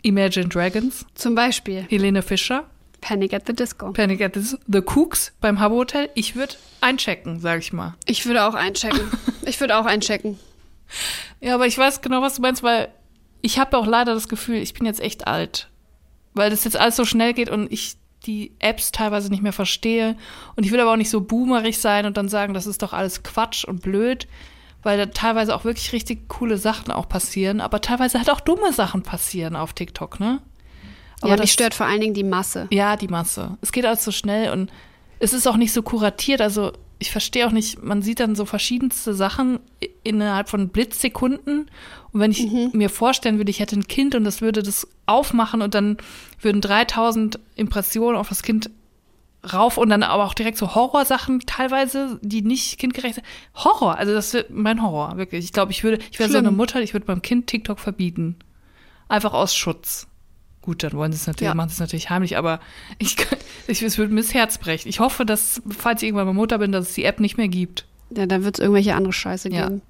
Imagine 0.03 0.49
Dragons. 0.49 1.07
Zum 1.15 1.35
Beispiel. 1.35 1.87
Helene 1.89 2.23
Fischer. 2.23 2.65
Panic 3.07 3.33
at 3.35 3.47
the 3.47 3.53
Disco. 3.53 3.93
Panic 3.93 4.21
at 4.21 4.35
the, 4.35 4.59
the 4.67 4.81
Cooks 4.81 5.33
beim 5.41 5.61
Habbo 5.61 5.77
Hotel. 5.77 6.11
Ich 6.17 6.35
würde 6.35 6.55
einchecken, 6.81 7.39
sag 7.39 7.61
ich 7.61 7.73
mal. 7.73 7.95
Ich 8.05 8.27
würde 8.27 8.45
auch 8.45 8.55
einchecken. 8.55 9.13
ich 9.47 9.61
würde 9.61 9.77
auch 9.77 9.87
einchecken. 9.87 10.41
Ja, 11.41 11.55
aber 11.55 11.69
ich 11.69 11.79
weiß 11.79 12.01
genau, 12.01 12.21
was 12.21 12.35
du 12.35 12.43
meinst, 12.43 12.65
weil 12.65 12.89
ich 13.43 13.61
habe 13.61 13.79
auch 13.79 13.87
leider 13.87 14.13
das 14.13 14.27
Gefühl, 14.27 14.57
ich 14.57 14.75
bin 14.75 14.87
jetzt 14.87 15.01
echt 15.01 15.29
alt. 15.29 15.71
Weil 16.35 16.51
das 16.51 16.65
jetzt 16.65 16.77
alles 16.77 16.97
so 16.97 17.05
schnell 17.05 17.33
geht 17.33 17.49
und 17.49 17.71
ich 17.73 17.95
die 18.25 18.51
Apps 18.59 18.91
teilweise 18.91 19.31
nicht 19.31 19.43
mehr 19.43 19.53
verstehe. 19.53 20.17
Und 20.57 20.67
ich 20.67 20.73
will 20.73 20.81
aber 20.81 20.91
auch 20.91 20.97
nicht 20.97 21.11
so 21.11 21.21
boomerig 21.21 21.79
sein 21.79 22.07
und 22.07 22.17
dann 22.17 22.29
sagen, 22.29 22.55
das 22.55 22.67
ist 22.67 22.83
doch 22.83 22.93
alles 22.93 23.23
Quatsch 23.23 23.65
und 23.65 23.83
blöd, 23.83 24.27
weil 24.83 24.99
da 24.99 25.07
teilweise 25.07 25.55
auch 25.55 25.63
wirklich 25.63 25.93
richtig 25.93 26.29
coole 26.29 26.59
Sachen 26.59 26.91
auch 26.91 27.09
passieren, 27.09 27.61
aber 27.61 27.81
teilweise 27.81 28.19
halt 28.19 28.31
auch 28.31 28.41
dumme 28.41 28.73
Sachen 28.73 29.05
passieren 29.05 29.55
auf 29.55 29.75
TikTok, 29.75 30.19
ne? 30.19 30.41
Aber 31.21 31.31
ja, 31.31 31.37
das 31.37 31.51
stört 31.51 31.75
vor 31.75 31.87
allen 31.87 32.01
Dingen 32.01 32.15
die 32.15 32.25
Masse. 32.25 32.67
Ja, 32.71 32.97
die 32.97 33.09
Masse. 33.09 33.57
Es 33.61 33.73
geht 33.73 33.87
alles 33.87 34.05
so 34.05 34.13
schnell 34.13 34.53
und 34.53 34.71
es 35.19 35.33
ist 35.33 35.47
auch 35.47 35.57
nicht 35.57 35.73
so 35.73 35.83
kuratiert. 35.83 36.41
Also 36.41 36.73
ich 36.99 37.11
verstehe 37.11 37.47
auch 37.47 37.53
nicht, 37.53 37.83
man 37.83 38.03
sieht 38.03 38.21
dann 38.21 38.35
so 38.35 38.45
verschiedenste 38.45 39.15
Sachen 39.15 39.61
innerhalb 40.03 40.49
von 40.49 40.69
Blitzsekunden. 40.69 41.71
Und 42.13 42.21
wenn 42.21 42.31
ich 42.31 42.47
mhm. 42.47 42.71
mir 42.73 42.91
vorstellen 42.91 43.39
würde, 43.39 43.51
ich 43.51 43.61
hätte 43.61 43.77
ein 43.77 43.89
Kind 43.89 44.15
und 44.15 44.25
das 44.25 44.41
würde 44.41 44.63
das 44.63 44.89
aufmachen 45.05 45.63
und 45.63 45.75
dann 45.75 45.99
würden 46.41 46.61
3000 46.61 47.39
Impressionen 47.55 48.17
auf 48.17 48.29
das 48.29 48.43
Kind 48.43 48.71
rauf 49.53 49.79
und 49.79 49.91
dann 49.91 50.03
aber 50.03 50.25
auch 50.25 50.35
direkt 50.35 50.59
so 50.59 50.75
Horrorsachen 50.75 51.41
teilweise, 51.41 52.19
die 52.23 52.43
nicht 52.43 52.79
kindgerecht 52.79 53.17
sind. 53.17 53.27
Horror, 53.55 53.97
also 53.97 54.13
das 54.13 54.33
wird 54.33 54.51
mein 54.51 54.83
Horror, 54.83 55.17
wirklich. 55.17 55.45
Ich 55.45 55.53
glaube, 55.53 55.73
ich 55.73 55.85
würde, 55.85 55.99
ich 56.11 56.19
wäre 56.19 56.31
so 56.31 56.39
eine 56.39 56.51
Mutter, 56.51 56.81
ich 56.81 56.95
würde 56.95 57.07
meinem 57.07 57.23
Kind 57.23 57.47
TikTok 57.47 57.79
verbieten. 57.79 58.37
Einfach 59.09 59.35
aus 59.35 59.55
Schutz. 59.55 60.09
Gut, 60.67 60.83
dann 60.83 60.95
wollen 60.95 61.13
sie 61.13 61.17
es 61.17 61.29
natürlich, 61.29 61.49
ja. 61.49 61.55
machen 61.55 61.69
sie 61.69 61.75
es 61.75 61.79
natürlich 61.81 62.11
heimlich, 62.11 62.37
aber 62.37 62.59
ich, 62.99 63.17
ich, 63.69 63.83
es 63.83 63.99
würde 63.99 64.13
mir 64.13 64.21
das 64.21 64.35
Herz 64.35 64.59
brechen. 64.59 64.89
Ich 64.89 64.99
hoffe, 64.99 65.25
dass, 65.25 65.63
falls 65.79 66.03
ich 66.03 66.09
irgendwann 66.09 66.27
mal 66.27 66.33
Mutter 66.33 66.59
bin, 66.59 66.73
dass 66.73 66.89
es 66.89 66.95
die 66.95 67.05
App 67.05 67.21
nicht 67.21 67.37
mehr 67.37 67.47
gibt. 67.47 67.87
Ja, 68.11 68.27
dann 68.27 68.43
wird 68.43 68.57
es 68.57 68.61
irgendwelche 68.61 68.97
andere 68.97 69.13
Scheiße 69.13 69.49
ja. 69.51 69.69
geben. 69.69 69.83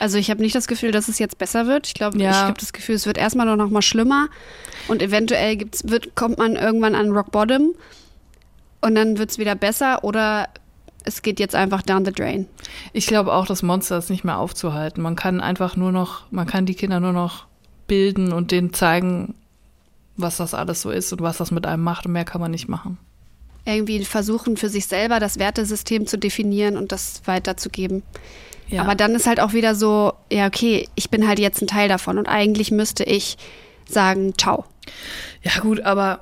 Also 0.00 0.18
ich 0.18 0.28
habe 0.28 0.42
nicht 0.42 0.56
das 0.56 0.66
Gefühl, 0.66 0.90
dass 0.90 1.06
es 1.06 1.20
jetzt 1.20 1.38
besser 1.38 1.68
wird. 1.68 1.86
Ich 1.86 1.94
glaube, 1.94 2.18
Ja. 2.18 2.30
ich 2.30 2.36
habe 2.36 2.58
das 2.58 2.72
Gefühl, 2.72 2.96
es 2.96 3.06
wird 3.06 3.16
erstmal 3.16 3.46
nur 3.46 3.56
noch 3.56 3.70
mal 3.70 3.80
schlimmer 3.80 4.28
und 4.88 5.02
eventuell 5.02 5.54
gibt's, 5.54 5.88
wird, 5.88 6.16
kommt 6.16 6.38
man 6.38 6.56
irgendwann 6.56 6.96
an 6.96 7.12
Rock 7.12 7.30
Bottom 7.30 7.72
und 8.80 8.94
dann 8.96 9.18
wird 9.18 9.30
es 9.30 9.38
wieder 9.38 9.54
besser 9.54 10.02
oder 10.02 10.48
es 11.04 11.22
geht 11.22 11.38
jetzt 11.38 11.54
einfach 11.54 11.82
down 11.82 12.04
the 12.04 12.10
drain. 12.10 12.48
Ich 12.92 13.06
glaube 13.06 13.32
auch, 13.32 13.46
das 13.46 13.62
Monster 13.62 13.98
ist 13.98 14.10
nicht 14.10 14.24
mehr 14.24 14.38
aufzuhalten. 14.38 15.00
Man 15.00 15.14
kann 15.14 15.40
einfach 15.40 15.76
nur 15.76 15.92
noch, 15.92 16.24
man 16.32 16.48
kann 16.48 16.66
die 16.66 16.74
Kinder 16.74 16.98
nur 16.98 17.12
noch 17.12 17.46
bilden 17.86 18.32
und 18.32 18.50
denen 18.50 18.72
zeigen, 18.72 19.34
was 20.16 20.38
das 20.38 20.54
alles 20.54 20.82
so 20.82 20.90
ist 20.90 21.12
und 21.12 21.20
was 21.20 21.38
das 21.38 21.50
mit 21.50 21.66
einem 21.66 21.82
macht 21.82 22.06
und 22.06 22.12
mehr 22.12 22.24
kann 22.24 22.40
man 22.40 22.50
nicht 22.50 22.68
machen. 22.68 22.98
Irgendwie 23.64 24.04
versuchen 24.04 24.56
für 24.56 24.68
sich 24.68 24.86
selber 24.86 25.18
das 25.18 25.38
Wertesystem 25.38 26.06
zu 26.06 26.18
definieren 26.18 26.76
und 26.76 26.92
das 26.92 27.22
weiterzugeben. 27.24 28.02
Ja. 28.68 28.82
Aber 28.82 28.94
dann 28.94 29.14
ist 29.14 29.26
halt 29.26 29.40
auch 29.40 29.52
wieder 29.52 29.74
so, 29.74 30.12
ja, 30.30 30.46
okay, 30.46 30.88
ich 30.94 31.10
bin 31.10 31.26
halt 31.26 31.38
jetzt 31.38 31.62
ein 31.62 31.66
Teil 31.66 31.88
davon 31.88 32.18
und 32.18 32.26
eigentlich 32.26 32.70
müsste 32.70 33.04
ich 33.04 33.36
sagen, 33.88 34.34
ciao. 34.36 34.64
Ja, 35.42 35.60
gut, 35.60 35.80
aber 35.80 36.20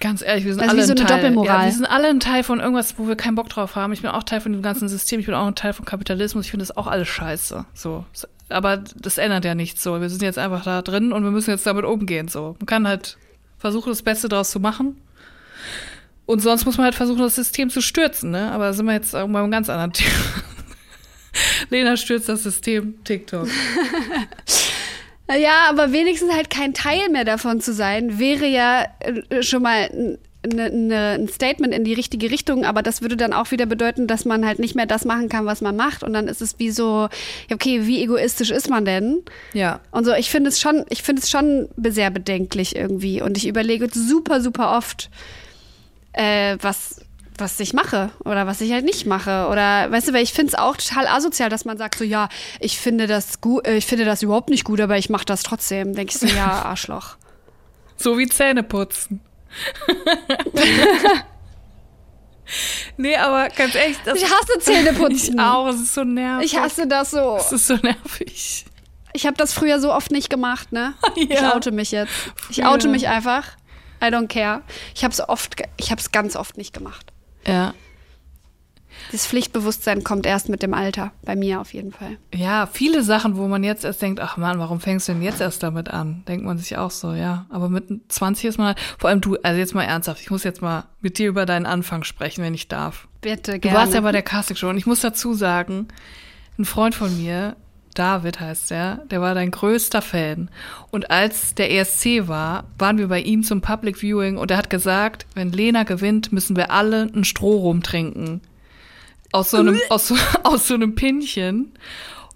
ganz 0.00 0.22
ehrlich, 0.22 0.44
wir 0.44 0.54
sind 0.54 0.60
Das 0.60 0.66
ist 0.66 0.72
alle 0.72 0.82
wie 0.82 0.86
so 0.86 0.92
ein 0.92 0.98
eine 0.98 1.06
Teil. 1.06 1.16
Doppelmoral. 1.18 1.60
Ja, 1.60 1.64
wir 1.66 1.72
sind 1.72 1.86
alle 1.86 2.08
ein 2.08 2.20
Teil 2.20 2.42
von 2.42 2.60
irgendwas, 2.60 2.98
wo 2.98 3.08
wir 3.08 3.16
keinen 3.16 3.34
Bock 3.34 3.48
drauf 3.48 3.76
haben. 3.76 3.92
Ich 3.92 4.02
bin 4.02 4.10
auch 4.10 4.22
Teil 4.22 4.40
von 4.40 4.52
dem 4.52 4.62
ganzen 4.62 4.88
System. 4.88 5.20
Ich 5.20 5.26
bin 5.26 5.34
auch 5.34 5.46
ein 5.46 5.54
Teil 5.54 5.72
von 5.72 5.84
Kapitalismus. 5.84 6.46
Ich 6.46 6.50
finde 6.50 6.66
das 6.66 6.76
auch 6.76 6.86
alles 6.86 7.08
scheiße. 7.08 7.64
So. 7.74 8.04
Aber 8.50 8.78
das 8.78 9.18
ändert 9.18 9.44
ja 9.44 9.54
nichts 9.54 9.82
so. 9.82 10.00
Wir 10.00 10.08
sind 10.08 10.22
jetzt 10.22 10.38
einfach 10.38 10.64
da 10.64 10.82
drin 10.82 11.12
und 11.12 11.24
wir 11.24 11.30
müssen 11.30 11.50
jetzt 11.50 11.66
damit 11.66 11.84
umgehen. 11.84 12.28
So. 12.28 12.56
Man 12.58 12.66
kann 12.66 12.88
halt 12.88 13.18
versuchen, 13.58 13.90
das 13.90 14.02
Beste 14.02 14.28
daraus 14.28 14.50
zu 14.50 14.60
machen. 14.60 15.00
Und 16.26 16.40
sonst 16.40 16.64
muss 16.66 16.76
man 16.76 16.84
halt 16.84 16.94
versuchen, 16.94 17.20
das 17.20 17.36
System 17.36 17.70
zu 17.70 17.80
stürzen, 17.80 18.30
ne? 18.30 18.52
Aber 18.52 18.66
da 18.66 18.72
sind 18.72 18.86
wir 18.86 18.92
jetzt 18.92 19.12
mal 19.12 19.42
einem 19.42 19.50
ganz 19.50 19.68
anderen 19.70 19.92
Thema. 19.94 20.12
Lena 21.70 21.96
stürzt 21.96 22.28
das 22.28 22.42
System, 22.42 23.02
TikTok. 23.04 23.48
Ja, 25.36 25.66
aber 25.68 25.92
wenigstens 25.92 26.32
halt 26.32 26.48
kein 26.48 26.72
Teil 26.72 27.10
mehr 27.10 27.26
davon 27.26 27.60
zu 27.60 27.74
sein, 27.74 28.18
wäre 28.18 28.46
ja 28.46 28.86
äh, 29.00 29.42
schon 29.42 29.62
mal 29.62 30.18
ne, 30.48 30.70
ne, 30.70 31.16
ein 31.18 31.28
Statement 31.28 31.74
in 31.74 31.84
die 31.84 31.94
richtige 31.94 32.30
Richtung, 32.30 32.64
aber 32.64 32.82
das 32.82 33.02
würde 33.02 33.16
dann 33.16 33.32
auch 33.32 33.50
wieder 33.50 33.66
bedeuten, 33.66 34.06
dass 34.06 34.24
man 34.24 34.46
halt 34.46 34.58
nicht 34.58 34.74
mehr 34.74 34.86
das 34.86 35.04
machen 35.04 35.28
kann, 35.28 35.46
was 35.46 35.60
man 35.60 35.76
macht. 35.76 36.02
Und 36.02 36.12
dann 36.12 36.28
ist 36.28 36.40
es 36.40 36.58
wie 36.58 36.70
so, 36.70 37.08
okay, 37.52 37.86
wie 37.86 38.02
egoistisch 38.02 38.50
ist 38.50 38.68
man 38.70 38.84
denn? 38.84 39.22
Ja. 39.52 39.80
Und 39.90 40.04
so, 40.04 40.12
ich 40.12 40.30
finde 40.30 40.48
es 40.48 40.60
schon, 40.60 40.84
ich 40.88 41.02
finde 41.02 41.22
es 41.22 41.30
schon 41.30 41.68
sehr 41.82 42.10
bedenklich 42.10 42.76
irgendwie. 42.76 43.22
Und 43.22 43.36
ich 43.36 43.46
überlege 43.46 43.88
super, 43.92 44.40
super 44.40 44.76
oft, 44.76 45.10
äh, 46.12 46.56
was, 46.60 47.00
was 47.36 47.58
ich 47.60 47.72
mache 47.72 48.10
oder 48.24 48.46
was 48.46 48.60
ich 48.60 48.72
halt 48.72 48.84
nicht 48.84 49.06
mache. 49.06 49.48
Oder 49.48 49.90
weißt 49.90 50.08
du, 50.08 50.12
weil 50.12 50.22
ich 50.22 50.32
finde 50.32 50.52
es 50.52 50.58
auch 50.58 50.76
total 50.76 51.06
asozial, 51.06 51.48
dass 51.50 51.64
man 51.64 51.78
sagt, 51.78 51.96
so 51.96 52.04
ja, 52.04 52.28
ich 52.60 52.78
finde 52.78 53.06
das 53.06 53.40
gut, 53.40 53.66
äh, 53.66 53.76
ich 53.76 53.86
finde 53.86 54.04
das 54.04 54.22
überhaupt 54.22 54.50
nicht 54.50 54.64
gut, 54.64 54.80
aber 54.80 54.98
ich 54.98 55.10
mache 55.10 55.24
das 55.24 55.42
trotzdem. 55.42 55.94
Denke 55.94 56.12
ich 56.12 56.18
so, 56.18 56.26
ja, 56.26 56.46
Arschloch. 56.64 57.16
So 57.96 58.18
wie 58.18 58.28
Zähne 58.28 58.62
putzen. 58.62 59.20
nee, 62.96 63.16
aber 63.16 63.48
ganz 63.50 63.74
das 64.04 64.18
Ich 64.18 64.24
hasse 64.24 64.58
Zähneputzen. 64.60 65.34
Ich 65.38 65.40
auch, 65.40 65.66
es 65.68 65.80
ist 65.80 65.94
so 65.94 66.04
nervig. 66.04 66.52
Ich 66.52 66.58
hasse 66.58 66.86
das 66.86 67.10
so. 67.10 67.36
Es 67.36 67.52
ist 67.52 67.66
so 67.66 67.76
nervig. 67.76 68.64
Ich 69.12 69.26
habe 69.26 69.36
das 69.36 69.52
früher 69.52 69.80
so 69.80 69.92
oft 69.92 70.10
nicht 70.10 70.30
gemacht, 70.30 70.72
ne? 70.72 70.94
Ich 71.16 71.28
Ja. 71.30 71.54
oute 71.54 71.72
mich 71.72 71.90
jetzt. 71.90 72.12
Ich 72.50 72.64
oute 72.64 72.88
mich 72.88 73.08
einfach. 73.08 73.44
I 74.02 74.06
don't 74.06 74.28
care. 74.28 74.62
Ich 74.94 75.02
habe 75.04 75.12
es 75.12 75.20
oft, 75.20 75.56
ich 75.76 75.90
habe 75.90 76.00
es 76.00 76.12
ganz 76.12 76.36
oft 76.36 76.56
nicht 76.56 76.72
gemacht. 76.72 77.12
Ja. 77.46 77.74
Das 79.10 79.26
Pflichtbewusstsein 79.26 80.04
kommt 80.04 80.26
erst 80.26 80.48
mit 80.48 80.62
dem 80.62 80.74
Alter, 80.74 81.12
bei 81.24 81.34
mir 81.34 81.60
auf 81.60 81.72
jeden 81.72 81.92
Fall. 81.92 82.18
Ja, 82.34 82.68
viele 82.70 83.02
Sachen, 83.02 83.36
wo 83.36 83.48
man 83.48 83.64
jetzt 83.64 83.84
erst 83.84 84.02
denkt, 84.02 84.20
ach 84.20 84.36
Mann, 84.36 84.58
warum 84.58 84.80
fängst 84.80 85.08
du 85.08 85.12
denn 85.12 85.22
jetzt 85.22 85.40
erst 85.40 85.62
damit 85.62 85.88
an? 85.88 86.22
Denkt 86.28 86.44
man 86.44 86.58
sich 86.58 86.76
auch 86.76 86.90
so, 86.90 87.12
ja. 87.14 87.46
Aber 87.48 87.68
mit 87.68 87.84
20 88.08 88.44
ist 88.44 88.58
man 88.58 88.68
halt, 88.68 88.80
vor 88.98 89.08
allem 89.10 89.20
du, 89.20 89.36
also 89.42 89.58
jetzt 89.58 89.74
mal 89.74 89.84
ernsthaft, 89.84 90.20
ich 90.20 90.30
muss 90.30 90.44
jetzt 90.44 90.60
mal 90.60 90.84
mit 91.00 91.18
dir 91.18 91.28
über 91.28 91.46
deinen 91.46 91.66
Anfang 91.66 92.04
sprechen, 92.04 92.44
wenn 92.44 92.54
ich 92.54 92.68
darf. 92.68 93.08
Bitte, 93.20 93.52
Du 93.52 93.60
gerne. 93.60 93.78
warst 93.78 93.94
ja 93.94 94.00
bei 94.02 94.12
der 94.12 94.22
Castingshow 94.22 94.68
und 94.68 94.76
ich 94.78 94.86
muss 94.86 95.00
dazu 95.00 95.32
sagen, 95.34 95.88
ein 96.58 96.64
Freund 96.64 96.94
von 96.94 97.16
mir, 97.16 97.56
David 97.94 98.38
heißt 98.38 98.70
der, 98.70 98.96
der 99.10 99.20
war 99.20 99.34
dein 99.34 99.50
größter 99.50 100.02
Fan. 100.02 100.50
Und 100.92 101.10
als 101.10 101.54
der 101.54 101.72
ESC 101.72 102.28
war, 102.28 102.64
waren 102.78 102.98
wir 102.98 103.08
bei 103.08 103.20
ihm 103.20 103.42
zum 103.42 103.60
Public 103.60 103.96
Viewing 104.00 104.36
und 104.36 104.50
er 104.50 104.56
hat 104.56 104.70
gesagt, 104.70 105.26
wenn 105.34 105.50
Lena 105.50 105.82
gewinnt, 105.82 106.30
müssen 106.32 106.54
wir 106.56 106.70
alle 106.70 107.02
einen 107.02 107.24
Strohrum 107.24 107.82
trinken. 107.82 108.40
Aus 109.32 109.50
so 109.50 109.58
einem, 109.58 109.78
aus 109.90 110.08
so, 110.08 110.16
aus 110.42 110.68
so 110.68 110.74
einem 110.74 110.94
Pinchen. 110.94 111.72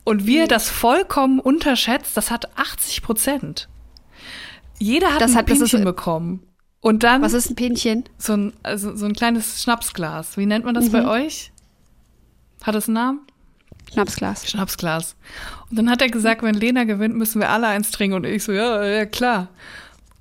Und 0.05 0.27
wir 0.27 0.49
das 0.49 0.69
vollkommen 0.69 1.39
unterschätzt, 1.41 2.17
das 2.17 2.31
hat 2.31 2.57
80 2.59 3.03
Prozent. 3.03 3.69
Jeder 4.79 5.13
hat 5.15 5.21
Das 5.21 5.31
ein 5.33 5.37
hat- 5.39 5.51
das 5.51 5.61
ist- 5.61 5.71
Pinchen 5.71 5.85
bekommen. 5.85 6.43
Und 6.81 7.05
dann 7.05 7.23
Was 7.23 7.33
ist 7.33 7.49
ein 7.49 7.55
Pinchen? 7.55 8.05
so 8.19 8.33
ein, 8.33 8.53
also 8.65 8.97
so 8.97 9.07
ein 9.07 9.13
kleines 9.13 9.63
Schnapsglas. 9.63 10.37
Wie 10.37 10.47
nennt 10.47 10.65
man 10.65 10.75
das 10.75 10.91
bei 10.91 11.07
euch? 11.07 11.53
Hat 12.65 12.75
es 12.75 12.89
einen 12.89 12.95
Namen? 12.95 13.21
Schnapsglas. 13.93 14.51
Schnapsglas. 14.51 15.15
Und 15.71 15.79
dann 15.79 15.89
hat 15.89 16.03
er 16.03 16.09
gesagt, 16.09 16.43
wenn 16.43 16.55
Lena 16.57 16.83
gewinnt, 16.83 17.15
müssen 17.17 17.41
wir 17.41 17.51
alle 17.51 17.69
eins 17.69 17.93
trinken. 17.93 18.17
Und 18.17 18.25
ich 18.27 18.43
so, 18.43 18.51
ja, 18.53 18.83
ja, 18.85 19.07
klar. 19.07 19.49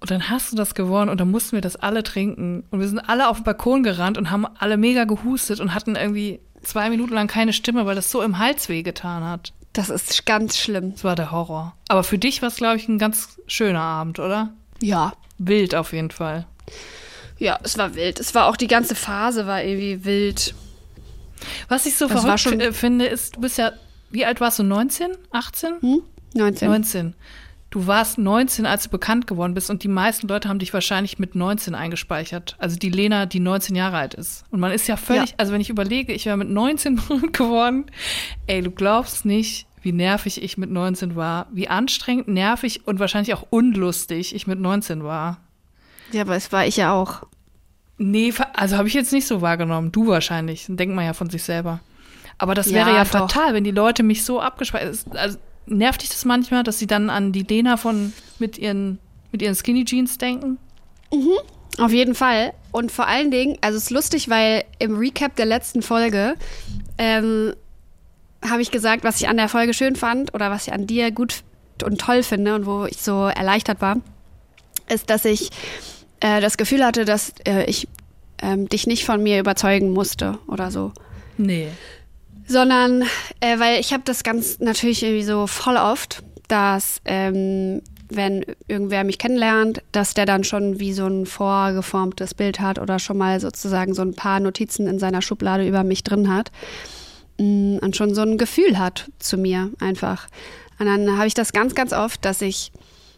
Und 0.01 0.11
dann 0.11 0.29
hast 0.29 0.51
du 0.51 0.55
das 0.55 0.75
gewonnen 0.75 1.09
und 1.09 1.19
dann 1.19 1.31
mussten 1.31 1.53
wir 1.53 1.61
das 1.61 1.75
alle 1.77 2.03
trinken. 2.03 2.63
Und 2.69 2.79
wir 2.79 2.87
sind 2.87 2.99
alle 2.99 3.27
auf 3.27 3.37
den 3.37 3.43
Balkon 3.45 3.81
gerannt 3.81 4.19
und 4.19 4.29
haben 4.29 4.45
alle 4.59 4.77
mega 4.77 5.05
gehustet 5.05 5.59
und 5.59 5.73
hatten 5.73 5.95
irgendwie 5.95 6.39
zwei 6.63 6.89
Minuten 6.89 7.13
lang 7.13 7.27
keine 7.27 7.53
Stimme, 7.53 7.85
weil 7.85 7.95
das 7.95 8.11
so 8.11 8.21
im 8.21 8.37
Hals 8.37 8.69
wehgetan 8.69 9.23
hat. 9.23 9.53
Das 9.73 9.89
ist 9.89 10.25
ganz 10.25 10.57
schlimm. 10.57 10.93
Das 10.93 11.03
war 11.03 11.15
der 11.15 11.31
Horror. 11.31 11.75
Aber 11.87 12.03
für 12.03 12.17
dich 12.17 12.41
war 12.41 12.49
es, 12.49 12.57
glaube 12.57 12.77
ich, 12.77 12.87
ein 12.87 12.99
ganz 12.99 13.39
schöner 13.47 13.81
Abend, 13.81 14.19
oder? 14.19 14.53
Ja. 14.81 15.13
Wild 15.37 15.75
auf 15.75 15.93
jeden 15.93 16.11
Fall. 16.11 16.45
Ja, 17.37 17.59
es 17.63 17.77
war 17.77 17.95
wild. 17.95 18.19
Es 18.19 18.35
war 18.35 18.47
auch 18.47 18.57
die 18.57 18.67
ganze 18.67 18.95
Phase 18.95 19.47
war 19.47 19.63
irgendwie 19.63 20.05
wild. 20.05 20.53
Was 21.69 21.85
ich 21.85 21.95
so 21.95 22.07
Das 22.07 22.21
verrückt 22.21 22.75
finde, 22.75 23.05
ist, 23.05 23.35
du 23.35 23.41
bist 23.41 23.57
ja, 23.57 23.71
wie 24.11 24.25
alt 24.25 24.41
warst 24.41 24.59
du? 24.59 24.63
19? 24.63 25.11
18? 25.31 25.81
Hm? 25.81 26.01
19. 26.33 26.69
19. 26.69 27.15
Du 27.71 27.87
warst 27.87 28.17
19, 28.17 28.65
als 28.65 28.83
du 28.83 28.89
bekannt 28.89 29.27
geworden 29.27 29.53
bist 29.53 29.69
und 29.69 29.83
die 29.83 29.87
meisten 29.87 30.27
Leute 30.27 30.49
haben 30.49 30.59
dich 30.59 30.73
wahrscheinlich 30.73 31.19
mit 31.19 31.35
19 31.35 31.73
eingespeichert. 31.73 32.55
Also 32.59 32.75
die 32.77 32.89
Lena, 32.89 33.25
die 33.25 33.39
19 33.39 33.75
Jahre 33.77 33.95
alt 33.97 34.13
ist. 34.13 34.43
Und 34.51 34.59
man 34.59 34.73
ist 34.73 34.87
ja 34.87 34.97
völlig, 34.97 35.29
Ja. 35.29 35.35
also 35.37 35.53
wenn 35.53 35.61
ich 35.61 35.69
überlege, 35.69 36.11
ich 36.11 36.25
wäre 36.25 36.35
mit 36.35 36.49
19 36.49 36.97
berühmt 36.97 37.33
geworden. 37.37 37.85
Ey, 38.45 38.61
du 38.61 38.71
glaubst 38.71 39.23
nicht, 39.25 39.67
wie 39.81 39.93
nervig 39.93 40.43
ich 40.43 40.57
mit 40.57 40.69
19 40.69 41.15
war. 41.15 41.47
Wie 41.53 41.69
anstrengend, 41.69 42.27
nervig 42.27 42.85
und 42.87 42.99
wahrscheinlich 42.99 43.33
auch 43.33 43.47
unlustig 43.49 44.35
ich 44.35 44.47
mit 44.47 44.59
19 44.59 45.05
war. 45.05 45.37
Ja, 46.11 46.23
aber 46.23 46.35
es 46.35 46.51
war 46.51 46.65
ich 46.65 46.75
ja 46.75 46.91
auch. 46.91 47.23
Nee, 47.97 48.33
also 48.53 48.75
habe 48.77 48.89
ich 48.89 48.93
jetzt 48.93 49.13
nicht 49.13 49.25
so 49.27 49.41
wahrgenommen. 49.41 49.93
Du 49.93 50.07
wahrscheinlich. 50.07 50.65
Denkt 50.67 50.93
man 50.93 51.05
ja 51.05 51.13
von 51.13 51.29
sich 51.29 51.43
selber. 51.43 51.79
Aber 52.37 52.53
das 52.53 52.69
Ja, 52.69 52.79
wäre 52.79 52.93
ja 52.95 53.03
doch. 53.05 53.11
fatal, 53.11 53.53
wenn 53.53 53.63
die 53.63 53.71
Leute 53.71 54.03
mich 54.03 54.25
so 54.25 54.41
abgespeichert. 54.41 55.05
Also 55.15 55.37
nervt 55.65 56.01
dich 56.01 56.09
das 56.09 56.25
manchmal, 56.25 56.63
dass 56.63 56.79
sie 56.79 56.87
dann 56.87 57.09
an 57.09 57.31
die 57.31 57.43
Lena 57.43 57.77
von 57.77 58.13
mit 58.39 58.57
ihren 58.57 58.99
mit 59.31 59.41
ihren 59.41 59.55
Skinny 59.55 59.85
Jeans 59.85 60.17
denken? 60.17 60.57
Auf 61.77 61.91
jeden 61.91 62.15
Fall. 62.15 62.53
Und 62.71 62.91
vor 62.91 63.07
allen 63.07 63.31
Dingen, 63.31 63.57
also 63.61 63.77
es 63.77 63.85
ist 63.85 63.91
lustig, 63.91 64.29
weil 64.29 64.63
im 64.79 64.97
Recap 64.97 65.35
der 65.35 65.45
letzten 65.45 65.81
Folge 65.81 66.35
ähm, 66.97 67.53
habe 68.47 68.61
ich 68.61 68.71
gesagt, 68.71 69.03
was 69.03 69.21
ich 69.21 69.27
an 69.27 69.37
der 69.37 69.49
Folge 69.49 69.73
schön 69.73 69.95
fand 69.95 70.33
oder 70.33 70.51
was 70.51 70.67
ich 70.67 70.73
an 70.73 70.87
dir 70.87 71.11
gut 71.11 71.43
und 71.83 71.99
toll 71.99 72.23
finde 72.23 72.55
und 72.55 72.65
wo 72.65 72.85
ich 72.85 72.97
so 72.97 73.25
erleichtert 73.25 73.81
war, 73.81 73.97
ist, 74.89 75.09
dass 75.09 75.25
ich 75.25 75.49
äh, 76.19 76.41
das 76.41 76.57
Gefühl 76.57 76.85
hatte, 76.85 77.05
dass 77.05 77.33
äh, 77.45 77.65
ich 77.65 77.87
ähm, 78.41 78.67
dich 78.67 78.87
nicht 78.87 79.05
von 79.05 79.21
mir 79.23 79.39
überzeugen 79.39 79.91
musste 79.91 80.39
oder 80.47 80.71
so. 80.71 80.91
Nee. 81.37 81.69
Sondern 82.51 83.03
äh, 83.39 83.57
weil 83.57 83.79
ich 83.79 83.93
habe 83.93 84.03
das 84.05 84.23
ganz 84.23 84.59
natürlich 84.59 85.03
irgendwie 85.03 85.23
so 85.23 85.47
voll 85.47 85.77
oft, 85.77 86.21
dass 86.47 87.01
ähm, 87.05 87.81
wenn 88.09 88.45
irgendwer 88.67 89.03
mich 89.03 89.17
kennenlernt, 89.17 89.81
dass 89.93 90.13
der 90.13 90.25
dann 90.25 90.43
schon 90.43 90.79
wie 90.79 90.93
so 90.93 91.07
ein 91.07 91.25
vorgeformtes 91.25 92.33
Bild 92.33 92.59
hat 92.59 92.77
oder 92.77 92.99
schon 92.99 93.17
mal 93.17 93.39
sozusagen 93.39 93.93
so 93.93 94.01
ein 94.01 94.13
paar 94.13 94.39
Notizen 94.39 94.85
in 94.87 94.99
seiner 94.99 95.21
Schublade 95.21 95.65
über 95.65 95.83
mich 95.83 96.03
drin 96.03 96.33
hat 96.33 96.51
mm, 97.37 97.77
und 97.77 97.95
schon 97.95 98.13
so 98.13 98.21
ein 98.21 98.37
Gefühl 98.37 98.77
hat 98.77 99.09
zu 99.19 99.37
mir 99.37 99.71
einfach. 99.79 100.27
Und 100.77 100.87
dann 100.87 101.17
habe 101.17 101.27
ich 101.27 101.33
das 101.33 101.53
ganz, 101.53 101.73
ganz 101.73 101.93
oft, 101.93 102.25
dass 102.25 102.41
ich 102.41 102.71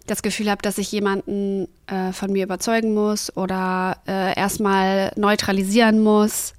das 0.06 0.22
Gefühl 0.22 0.52
habe, 0.52 0.62
dass 0.62 0.78
ich 0.78 0.92
jemanden 0.92 1.68
äh, 1.88 2.12
von 2.12 2.32
mir 2.32 2.44
überzeugen 2.44 2.94
muss 2.94 3.36
oder 3.36 3.98
äh, 4.06 4.38
erstmal 4.38 5.12
neutralisieren 5.16 6.02
muss 6.02 6.54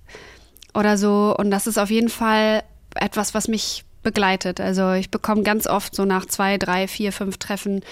oder 0.74 0.96
so. 0.96 1.34
Und 1.36 1.50
das 1.50 1.66
ist 1.66 1.78
auf 1.78 1.90
jeden 1.90 2.08
Fall 2.08 2.62
etwas, 2.94 3.34
was 3.34 3.48
mich 3.48 3.84
begleitet. 4.02 4.60
Also 4.60 4.92
ich 4.92 5.10
bekomme 5.10 5.42
ganz 5.42 5.66
oft 5.66 5.94
so 5.94 6.04
nach 6.04 6.26
zwei, 6.26 6.58
drei, 6.58 6.86
vier, 6.86 7.12
fünf 7.12 7.38
Treffen 7.38 7.82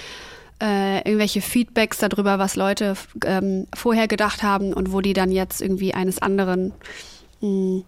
äh, 0.62 0.98
irgendwelche 0.98 1.40
Feedbacks 1.40 1.98
darüber, 1.98 2.38
was 2.38 2.54
Leute 2.54 2.94
ähm, 3.24 3.66
vorher 3.74 4.06
gedacht 4.06 4.42
haben 4.44 4.72
und 4.72 4.92
wo 4.92 5.00
die 5.00 5.12
dann 5.12 5.32
jetzt 5.32 5.60
irgendwie 5.60 5.92
eines 5.94 6.22
anderen 6.22 6.72
mh, 7.40 7.82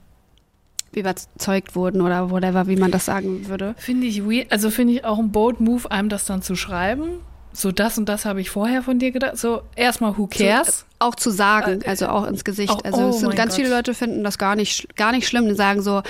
überzeugt 0.92 1.76
wurden 1.76 2.00
oder 2.00 2.30
whatever, 2.30 2.66
wie 2.66 2.76
man 2.76 2.90
das 2.90 3.04
sagen 3.04 3.48
würde. 3.48 3.74
Finde 3.78 4.06
ich. 4.06 4.22
Also 4.50 4.70
finde 4.70 4.94
ich 4.94 5.04
auch 5.04 5.18
ein 5.18 5.30
bold 5.30 5.60
Move, 5.60 5.90
einem 5.90 6.08
das 6.08 6.24
dann 6.24 6.42
zu 6.42 6.56
schreiben. 6.56 7.20
So 7.56 7.70
das 7.72 7.96
und 7.98 8.08
das 8.08 8.24
habe 8.24 8.40
ich 8.40 8.50
vorher 8.50 8.82
von 8.82 8.98
dir 8.98 9.12
gedacht. 9.12 9.38
So 9.38 9.62
erstmal 9.76 10.18
who 10.18 10.26
cares? 10.26 10.78
Zu, 10.80 10.84
auch 10.98 11.14
zu 11.14 11.30
sagen, 11.30 11.82
äh, 11.82 11.88
also 11.88 12.08
auch 12.08 12.26
ins 12.26 12.44
Gesicht. 12.44 12.70
Auch, 12.72 12.84
also 12.84 13.06
oh 13.08 13.12
sind 13.12 13.36
ganz 13.36 13.54
Gott. 13.54 13.62
viele 13.64 13.74
Leute 13.74 13.94
finden 13.94 14.24
das 14.24 14.38
gar 14.38 14.56
nicht, 14.56 14.96
gar 14.96 15.12
nicht 15.12 15.28
schlimm. 15.28 15.48
Die 15.48 15.54
sagen 15.54 15.80
so, 15.80 16.02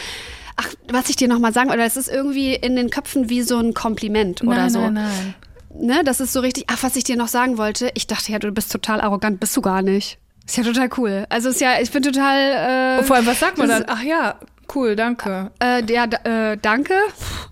ach, 0.57 0.69
was 0.89 1.11
ich 1.11 1.17
dir 1.17 1.29
nochmal 1.29 1.53
sagen, 1.53 1.71
oder 1.71 1.85
es 1.85 1.97
ist 1.97 2.09
irgendwie 2.09 2.55
in 2.55 2.77
den 2.77 2.89
Köpfen 2.91 3.29
wie 3.29 3.43
so 3.43 3.59
ein 3.59 3.75
Kompliment 3.75 4.43
oder 4.43 4.57
nein, 4.57 4.71
so. 4.71 4.81
nein, 4.81 4.95
nein. 4.95 5.35
Ne, 5.77 6.03
das 6.05 6.21
ist 6.21 6.33
so 6.33 6.41
richtig, 6.41 6.65
ach, 6.69 6.83
was 6.83 6.95
ich 6.97 7.05
dir 7.05 7.17
noch 7.17 7.29
sagen 7.29 7.59
wollte, 7.59 7.91
ich 7.95 8.07
dachte 8.07 8.31
ja, 8.31 8.39
du 8.39 8.51
bist 8.53 8.71
total 8.73 9.01
arrogant, 9.01 9.41
bist 9.41 9.57
du 9.57 9.61
gar 9.61 9.83
nicht. 9.83 10.19
Ist 10.47 10.57
ja 10.57 10.63
total 10.63 10.89
cool. 10.99 11.27
Also 11.31 11.49
ist 11.49 11.61
ja, 11.61 11.81
ich 11.81 11.91
bin 11.91 12.03
total. 12.03 12.97
Äh, 12.97 12.99
Und 13.01 13.07
vor 13.07 13.17
allem, 13.17 13.27
was 13.27 13.41
sagt 13.41 13.59
man 13.59 13.69
dann? 13.69 13.85
Ach 13.89 14.03
ja, 14.03 14.37
cool, 14.75 14.95
danke. 14.95 15.51
Äh, 15.61 15.83
ja, 15.93 16.05
äh, 16.05 16.57
danke. 16.63 16.95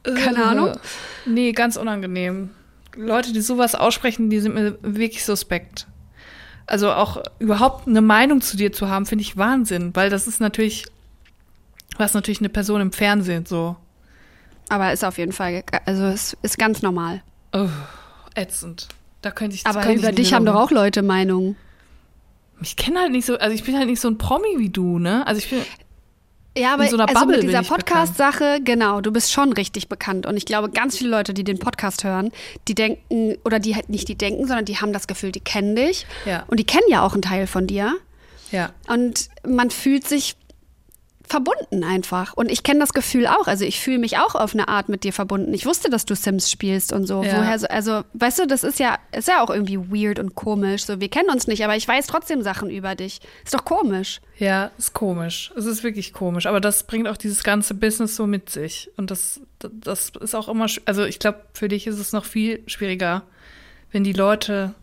Keine 0.05 0.39
Äh, 0.39 0.43
Ahnung. 0.43 0.73
Nee, 1.27 1.53
ganz 1.53 1.77
unangenehm. 1.77 2.51
Leute, 2.97 3.33
die 3.33 3.41
sowas 3.41 3.75
aussprechen, 3.75 4.31
die 4.31 4.41
sind 4.41 4.55
mir 4.55 4.79
wirklich 4.83 5.25
suspekt. 5.25 5.87
Also 6.67 6.93
auch 6.93 7.23
überhaupt 7.39 7.89
eine 7.89 8.01
Meinung 8.01 8.41
zu 8.41 8.57
dir 8.57 8.73
zu 8.73 8.89
haben, 8.89 9.07
finde 9.07 9.23
ich 9.23 9.37
Wahnsinn, 9.37 9.95
weil 9.95 10.11
das 10.11 10.27
ist 10.27 10.41
natürlich, 10.41 10.87
was 11.99 12.15
natürlich 12.15 12.41
eine 12.41 12.49
Person 12.49 12.81
im 12.81 12.93
Fernsehen 12.93 13.47
so. 13.47 13.77
Aber 14.69 14.93
ist 14.93 15.05
auf 15.05 15.19
jeden 15.19 15.33
Fall, 15.33 15.65
also 15.87 16.05
es 16.05 16.37
ist 16.43 16.59
ganz 16.59 16.83
normal. 16.83 17.23
Oh, 17.53 17.69
ätzend. 18.35 18.89
Da 19.21 19.31
könnte 19.31 19.55
ich 19.57 19.67
Aber 19.67 19.81
ich 19.89 19.99
über 19.99 20.09
nicht 20.09 20.19
dich 20.19 20.35
haben 20.35 20.47
doch 20.47 20.55
auch 20.55 20.71
Leute 20.71 21.03
Meinungen. 21.03 21.57
Ich 22.61 22.77
kenne 22.77 23.01
halt 23.01 23.13
nicht 23.13 23.27
so, 23.27 23.37
also 23.39 23.55
ich 23.55 23.65
bin 23.65 23.77
halt 23.77 23.89
nicht 23.89 24.01
so 24.01 24.09
ein 24.09 24.19
Promi 24.19 24.59
wie 24.59 24.71
du, 24.71 24.99
ne? 24.99 25.27
Also 25.27 25.39
ich 25.39 25.51
bin, 25.51 25.61
Ja, 26.57 26.75
aber 26.75 26.85
In 26.85 26.91
so 26.91 26.97
einer 26.97 27.09
also 27.09 27.21
Bubble 27.21 27.39
mit 27.39 27.49
dieser 27.49 27.63
Podcast-Sache, 27.63 28.61
genau, 28.63 29.01
du 29.01 29.11
bist 29.11 29.33
schon 29.33 29.53
richtig 29.55 29.89
bekannt. 29.89 30.27
Und 30.27 30.37
ich 30.37 30.45
glaube, 30.45 30.69
ganz 30.71 30.99
viele 30.99 31.11
Leute, 31.11 31.33
die 31.33 31.45
den 31.45 31.59
Podcast 31.59 32.05
hören, 32.05 32.31
die 32.69 32.75
denken, 32.75 33.37
oder 33.45 33.59
die 33.59 33.75
halt 33.75 33.89
nicht 33.89 34.09
die 34.09 34.17
denken, 34.17 34.47
sondern 34.47 34.67
die 34.67 34.77
haben 34.77 34.93
das 34.93 35.07
Gefühl, 35.07 35.33
die 35.33 35.41
kennen 35.41 35.77
dich. 35.77 36.07
Ja. 36.27 36.45
Und 36.49 36.61
die 36.61 36.65
kennen 36.65 36.87
ja 36.89 37.03
auch 37.03 37.15
einen 37.15 37.23
Teil 37.23 37.47
von 37.47 37.67
dir. 37.67 37.95
ja. 38.51 38.71
Und 38.87 39.31
man 39.47 39.71
fühlt 39.71 40.07
sich 40.07 40.37
verbunden 41.27 41.85
einfach. 41.85 42.35
Und 42.35 42.51
ich 42.51 42.63
kenne 42.63 42.81
das 42.81 42.93
Gefühl 42.93 43.27
auch. 43.27 43.47
Also 43.47 43.65
ich 43.65 43.81
fühle 43.81 43.99
mich 43.99 44.19
auch 44.19 44.35
auf 44.35 44.55
eine 44.55 44.69
Art 44.69 44.89
mit 44.89 45.05
dir 45.05 45.13
verbunden. 45.13 45.53
Ich 45.55 45.67
wusste, 45.67 45.91
dass 45.91 46.05
du 46.05 46.15
Sims 46.15 46.51
spielst 46.51 46.93
und 46.93 47.07
so. 47.07 47.23
Ja. 47.23 47.39
Woher 47.39 47.59
so, 47.59 47.67
also, 47.69 48.03
weißt 48.15 48.41
du, 48.41 48.47
das 48.47 48.65
ist 48.65 48.79
ja, 48.79 48.99
ist 49.13 49.29
ja 49.29 49.43
auch 49.43 49.51
irgendwie 49.51 49.79
weird 49.79 50.19
und 50.19 50.35
komisch. 50.35 50.85
So, 50.85 51.01
wir 51.01 51.09
kennen 51.09 51.31
uns 51.31 51.47
nicht, 51.47 51.65
aber 51.65 51.77
ich 51.77 51.87
weiß 51.87 52.07
trotzdem 52.07 52.43
Sachen 52.43 52.71
über 52.71 52.95
dich. 52.95 53.21
Ist 53.45 53.55
doch 53.55 53.65
komisch. 53.65 54.21
Ja, 54.39 54.71
ist 54.79 54.93
komisch. 54.93 55.53
Es 55.57 55.67
ist 55.67 55.85
wirklich 55.85 56.13
komisch. 56.13 56.47
Aber 56.47 56.61
das 56.61 56.85
bringt 56.85 57.09
auch 57.09 57.17
dieses 57.17 57.43
ganze 57.43 57.75
Business 57.75 58.17
so 58.17 58.27
mit 58.27 58.51
sich. 58.51 58.91
Und 58.97 59.11
das, 59.11 59.41
das 59.59 60.13
ist 60.21 60.35
auch 60.35 60.49
immer, 60.49 60.67
also 60.85 61.05
ich 61.05 61.19
glaube, 61.19 61.43
für 61.53 61.69
dich 61.69 61.87
ist 61.87 61.99
es 61.99 62.13
noch 62.13 62.25
viel 62.25 62.63
schwieriger, 62.67 63.23
wenn 63.91 64.05
die 64.05 64.13
Leute, 64.13 64.75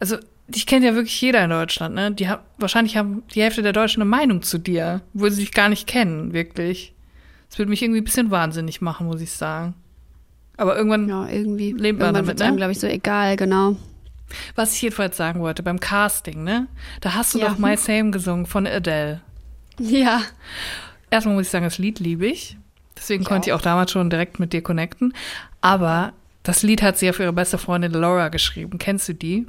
also 0.00 0.16
dich 0.48 0.66
kennt 0.66 0.84
ja 0.84 0.94
wirklich 0.94 1.20
jeder 1.20 1.42
in 1.44 1.50
Deutschland, 1.50 1.94
ne? 1.94 2.10
Die 2.12 2.28
haben, 2.28 2.42
wahrscheinlich 2.58 2.96
haben 2.96 3.22
die 3.34 3.42
Hälfte 3.42 3.62
der 3.62 3.72
Deutschen 3.72 4.02
eine 4.02 4.10
Meinung 4.10 4.42
zu 4.42 4.58
dir, 4.58 5.00
wo 5.12 5.28
sie 5.28 5.40
dich 5.42 5.52
gar 5.52 5.68
nicht 5.68 5.86
kennen, 5.86 6.32
wirklich. 6.32 6.92
Das 7.48 7.58
würde 7.58 7.70
mich 7.70 7.82
irgendwie 7.82 8.00
ein 8.00 8.04
bisschen 8.04 8.30
wahnsinnig 8.30 8.80
machen, 8.80 9.06
muss 9.06 9.20
ich 9.20 9.30
sagen. 9.30 9.74
Aber 10.56 10.76
irgendwann, 10.76 11.08
Ja, 11.08 11.28
irgendwie. 11.28 11.72
Lebt 11.72 11.98
man 12.00 12.14
damit, 12.14 12.38
ne? 12.38 12.56
glaube 12.56 12.72
ich, 12.72 12.78
so 12.80 12.86
egal, 12.86 13.36
genau. 13.36 13.76
was 14.54 14.74
ich 14.74 14.82
jedenfalls 14.82 15.16
sagen 15.16 15.40
wollte, 15.40 15.62
beim 15.62 15.80
Casting, 15.80 16.44
ne? 16.44 16.66
Da 17.00 17.14
hast 17.14 17.34
du 17.34 17.38
Ja. 17.38 17.48
doch 17.48 17.58
My 17.58 17.76
Same 17.76 18.10
gesungen 18.10 18.46
von 18.46 18.66
Adele. 18.66 19.20
Ja. 19.78 20.22
Erstmal 21.10 21.34
muss 21.36 21.46
ich 21.46 21.50
sagen, 21.50 21.64
das 21.64 21.78
Lied 21.78 21.98
liebe 22.00 22.26
ich. 22.26 22.56
Deswegen 22.96 23.22
Ich 23.22 23.28
konnte 23.28 23.48
ich 23.50 23.52
auch. 23.52 23.58
auch 23.58 23.62
damals 23.62 23.90
schon 23.92 24.10
direkt 24.10 24.38
mit 24.40 24.52
dir 24.52 24.62
connecten. 24.62 25.14
Aber 25.60 26.12
das 26.42 26.62
Lied 26.62 26.82
hat 26.82 26.98
sie 26.98 27.06
ja 27.06 27.12
für 27.12 27.22
ihre 27.24 27.32
beste 27.32 27.58
Freundin 27.58 27.92
Laura 27.92 28.28
geschrieben. 28.28 28.78
Kennst 28.78 29.08
du 29.08 29.14
die? 29.14 29.46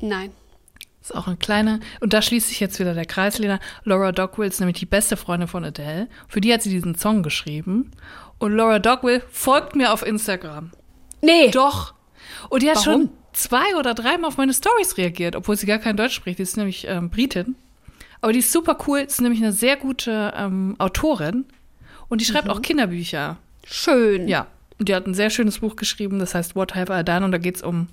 Nein. 0.00 0.30
Ist 1.00 1.14
auch 1.14 1.26
eine 1.26 1.36
kleine. 1.36 1.80
Und 2.00 2.12
da 2.12 2.20
schließt 2.22 2.48
sich 2.48 2.60
jetzt 2.60 2.78
wieder 2.80 2.92
der 2.94 3.06
Kreis, 3.06 3.38
Lena. 3.38 3.60
Laura 3.84 4.12
Dogwill 4.12 4.48
ist 4.48 4.60
nämlich 4.60 4.78
die 4.78 4.86
beste 4.86 5.16
Freundin 5.16 5.48
von 5.48 5.64
Adele. 5.64 6.08
Für 6.28 6.40
die 6.40 6.52
hat 6.52 6.62
sie 6.62 6.70
diesen 6.70 6.94
Song 6.96 7.22
geschrieben. 7.22 7.92
Und 8.38 8.52
Laura 8.52 8.78
Dogwill 8.78 9.22
folgt 9.30 9.74
mir 9.74 9.92
auf 9.92 10.04
Instagram. 10.04 10.70
Nee. 11.22 11.50
Doch. 11.50 11.94
Und 12.50 12.62
die 12.62 12.68
hat 12.70 12.76
Warum? 12.86 13.00
schon 13.02 13.10
zwei 13.32 13.76
oder 13.78 13.94
dreimal 13.94 14.28
auf 14.28 14.36
meine 14.36 14.52
Stories 14.52 14.96
reagiert, 14.98 15.34
obwohl 15.36 15.56
sie 15.56 15.66
gar 15.66 15.78
kein 15.78 15.96
Deutsch 15.96 16.14
spricht. 16.14 16.38
Die 16.38 16.42
ist 16.42 16.56
nämlich 16.56 16.86
ähm, 16.88 17.10
Britin. 17.10 17.54
Aber 18.20 18.32
die 18.32 18.40
ist 18.40 18.52
super 18.52 18.76
cool, 18.86 18.98
ist 18.98 19.20
nämlich 19.20 19.40
eine 19.42 19.52
sehr 19.52 19.76
gute 19.76 20.34
ähm, 20.36 20.74
Autorin. 20.78 21.44
Und 22.08 22.20
die 22.20 22.24
schreibt 22.24 22.46
Mhm. 22.46 22.50
auch 22.52 22.62
Kinderbücher. 22.62 23.36
Schön. 23.64 24.28
Ja. 24.28 24.46
Und 24.78 24.88
die 24.88 24.94
hat 24.94 25.06
ein 25.06 25.14
sehr 25.14 25.30
schönes 25.30 25.60
Buch 25.60 25.76
geschrieben, 25.76 26.18
das 26.18 26.34
heißt 26.34 26.54
What 26.56 26.74
Have 26.74 26.92
I 26.92 27.04
Done? 27.04 27.24
Und 27.24 27.32
da 27.32 27.38
geht 27.38 27.56
es 27.56 27.62
um, 27.62 27.88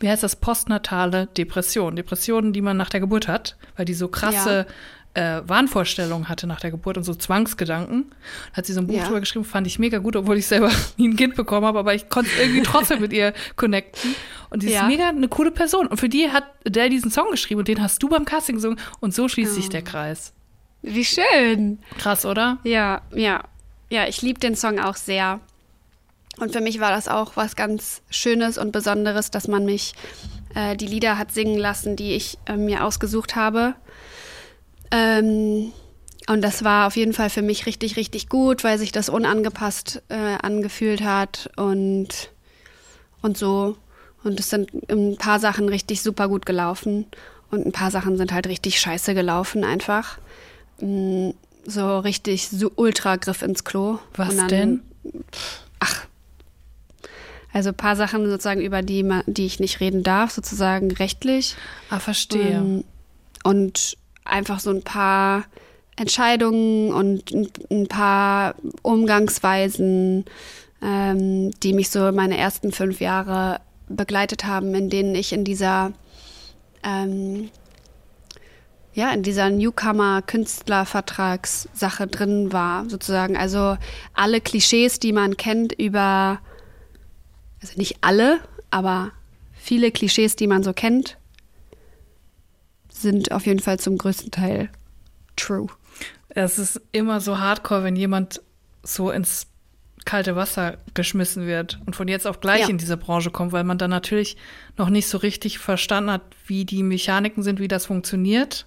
wie 0.00 0.08
heißt 0.08 0.22
das, 0.22 0.36
postnatale 0.36 1.26
Depression. 1.36 1.94
Depressionen, 1.96 2.52
die 2.52 2.60
man 2.62 2.76
nach 2.76 2.88
der 2.90 3.00
Geburt 3.00 3.28
hat, 3.28 3.56
weil 3.76 3.84
die 3.84 3.94
so 3.94 4.08
krasse 4.08 4.66
äh, 5.14 5.40
Wahnvorstellungen 5.44 6.28
hatte 6.28 6.46
nach 6.46 6.60
der 6.60 6.70
Geburt 6.70 6.96
und 6.96 7.02
so 7.02 7.14
Zwangsgedanken. 7.14 8.12
Hat 8.52 8.64
sie 8.66 8.72
so 8.72 8.80
ein 8.80 8.86
Buch 8.86 8.94
Ja. 8.96 9.04
drüber 9.06 9.20
geschrieben, 9.20 9.44
fand 9.44 9.66
ich 9.66 9.78
mega 9.80 9.98
gut, 9.98 10.14
obwohl 10.16 10.36
ich 10.38 10.46
selber 10.46 10.70
nie 10.96 11.08
ein 11.08 11.16
Kind 11.16 11.34
bekommen 11.34 11.66
habe, 11.66 11.78
aber 11.80 11.94
ich 11.94 12.08
konnte 12.08 12.30
irgendwie 12.40 12.62
trotzdem 12.62 13.00
mit 13.00 13.12
ihr 13.12 13.34
connecten. 13.56 14.14
Und 14.50 14.62
die 14.62 14.68
ist 14.68 14.74
Ja. 14.74 14.84
mega 14.86 15.08
eine 15.08 15.28
coole 15.28 15.50
Person. 15.50 15.86
Und 15.88 15.96
für 15.98 16.08
die 16.08 16.30
hat 16.30 16.44
Adele 16.66 16.90
diesen 16.90 17.10
Song 17.10 17.30
geschrieben 17.30 17.58
und 17.60 17.68
den 17.68 17.82
hast 17.82 18.02
du 18.02 18.08
beim 18.08 18.24
Casting 18.24 18.54
gesungen 18.56 18.78
und 19.00 19.12
so 19.14 19.28
schließt 19.28 19.54
sich 19.54 19.66
Oh. 19.66 19.70
der 19.70 19.82
Kreis. 19.82 20.32
Wie 20.82 21.04
schön. 21.04 21.80
Krass, 21.98 22.24
oder? 22.24 22.58
Ja, 22.64 23.02
ja. 23.14 23.42
Ja, 23.90 24.06
ich 24.06 24.22
liebe 24.22 24.38
den 24.38 24.54
Song 24.54 24.78
auch 24.78 24.94
sehr. 24.96 25.40
Und 26.38 26.52
für 26.52 26.60
mich 26.60 26.80
war 26.80 26.90
das 26.90 27.08
auch 27.08 27.36
was 27.36 27.56
ganz 27.56 28.02
Schönes 28.10 28.56
und 28.56 28.72
Besonderes, 28.72 29.30
dass 29.30 29.48
man 29.48 29.64
mich 29.64 29.94
äh, 30.54 30.76
die 30.76 30.86
Lieder 30.86 31.18
hat 31.18 31.32
singen 31.32 31.58
lassen, 31.58 31.96
die 31.96 32.12
ich 32.14 32.38
äh, 32.46 32.56
mir 32.56 32.84
ausgesucht 32.84 33.36
habe. 33.36 33.74
Ähm, 34.90 35.72
und 36.28 36.42
das 36.42 36.62
war 36.64 36.86
auf 36.86 36.96
jeden 36.96 37.12
Fall 37.12 37.30
für 37.30 37.42
mich 37.42 37.66
richtig, 37.66 37.96
richtig 37.96 38.28
gut, 38.28 38.62
weil 38.64 38.78
sich 38.78 38.92
das 38.92 39.08
unangepasst 39.08 40.02
äh, 40.08 40.14
angefühlt 40.42 41.02
hat 41.02 41.50
und, 41.56 42.30
und 43.22 43.36
so. 43.36 43.76
Und 44.22 44.38
es 44.38 44.50
sind 44.50 44.70
ein 44.90 45.16
paar 45.16 45.40
Sachen 45.40 45.68
richtig 45.68 46.02
super 46.02 46.28
gut 46.28 46.46
gelaufen 46.46 47.06
und 47.50 47.66
ein 47.66 47.72
paar 47.72 47.90
Sachen 47.90 48.16
sind 48.16 48.32
halt 48.32 48.46
richtig 48.46 48.78
scheiße 48.80 49.14
gelaufen 49.14 49.64
einfach. 49.64 50.18
Mm, 50.80 51.30
So 51.66 51.98
richtig 51.98 52.48
so 52.48 52.70
ultra 52.76 53.16
Griff 53.16 53.42
ins 53.42 53.64
Klo. 53.64 53.98
Was 54.14 54.36
dann- 54.36 54.48
denn? 54.48 54.82
Ach. 55.80 56.06
Also 57.52 57.70
ein 57.70 57.76
paar 57.76 57.96
Sachen 57.96 58.28
sozusagen, 58.28 58.60
über 58.60 58.82
die, 58.82 59.08
die 59.26 59.46
ich 59.46 59.60
nicht 59.60 59.80
reden 59.80 60.02
darf, 60.02 60.30
sozusagen 60.30 60.90
rechtlich. 60.92 61.56
Ah, 61.88 61.98
verstehe. 61.98 62.52
Ähm, 62.52 62.84
Und 63.42 63.96
einfach 64.24 64.60
so 64.60 64.70
ein 64.70 64.82
paar 64.82 65.44
Entscheidungen 65.96 66.92
und 66.92 67.32
ein, 67.32 67.48
ein 67.70 67.88
paar 67.88 68.54
Umgangsweisen, 68.82 70.24
ähm, 70.82 71.50
die 71.62 71.72
mich 71.72 71.90
so 71.90 72.12
meine 72.12 72.38
ersten 72.38 72.72
fünf 72.72 73.00
Jahre 73.00 73.60
begleitet 73.88 74.44
haben, 74.44 74.74
in 74.74 74.88
denen 74.88 75.14
ich 75.14 75.32
in 75.32 75.44
dieser 75.44 75.92
ähm, 76.84 77.50
ja, 78.92 79.12
in 79.12 79.22
dieser 79.22 79.50
Newcomer-Künstlervertragssache 79.50 82.08
drin 82.08 82.52
war, 82.52 82.88
sozusagen. 82.88 83.36
Also 83.36 83.76
alle 84.14 84.40
Klischees, 84.40 84.98
die 84.98 85.12
man 85.12 85.36
kennt 85.36 85.72
über, 85.72 86.40
also 87.60 87.74
nicht 87.76 87.98
alle, 88.00 88.40
aber 88.70 89.12
viele 89.52 89.90
Klischees, 89.90 90.36
die 90.36 90.46
man 90.46 90.62
so 90.62 90.72
kennt, 90.72 91.16
sind 92.92 93.32
auf 93.32 93.46
jeden 93.46 93.60
Fall 93.60 93.78
zum 93.78 93.98
größten 93.98 94.30
Teil 94.30 94.70
true. 95.36 95.68
Es 96.28 96.58
ist 96.58 96.80
immer 96.92 97.20
so 97.20 97.38
hardcore, 97.38 97.84
wenn 97.84 97.96
jemand 97.96 98.42
so 98.82 99.10
ins 99.10 99.46
kalte 100.04 100.34
Wasser 100.36 100.78
geschmissen 100.94 101.46
wird 101.46 101.78
und 101.86 101.94
von 101.94 102.08
jetzt 102.08 102.26
auf 102.26 102.40
gleich 102.40 102.62
Ja. 102.62 102.68
in 102.68 102.78
diese 102.78 102.96
Branche 102.96 103.30
kommt, 103.30 103.52
weil 103.52 103.64
man 103.64 103.78
dann 103.78 103.90
natürlich 103.90 104.36
noch 104.76 104.88
nicht 104.88 105.08
so 105.08 105.18
richtig 105.18 105.58
verstanden 105.58 106.10
hat, 106.10 106.22
wie 106.46 106.64
die 106.64 106.82
Mechaniken 106.82 107.42
sind, 107.42 107.60
wie 107.60 107.68
das 107.68 107.86
funktioniert. 107.86 108.66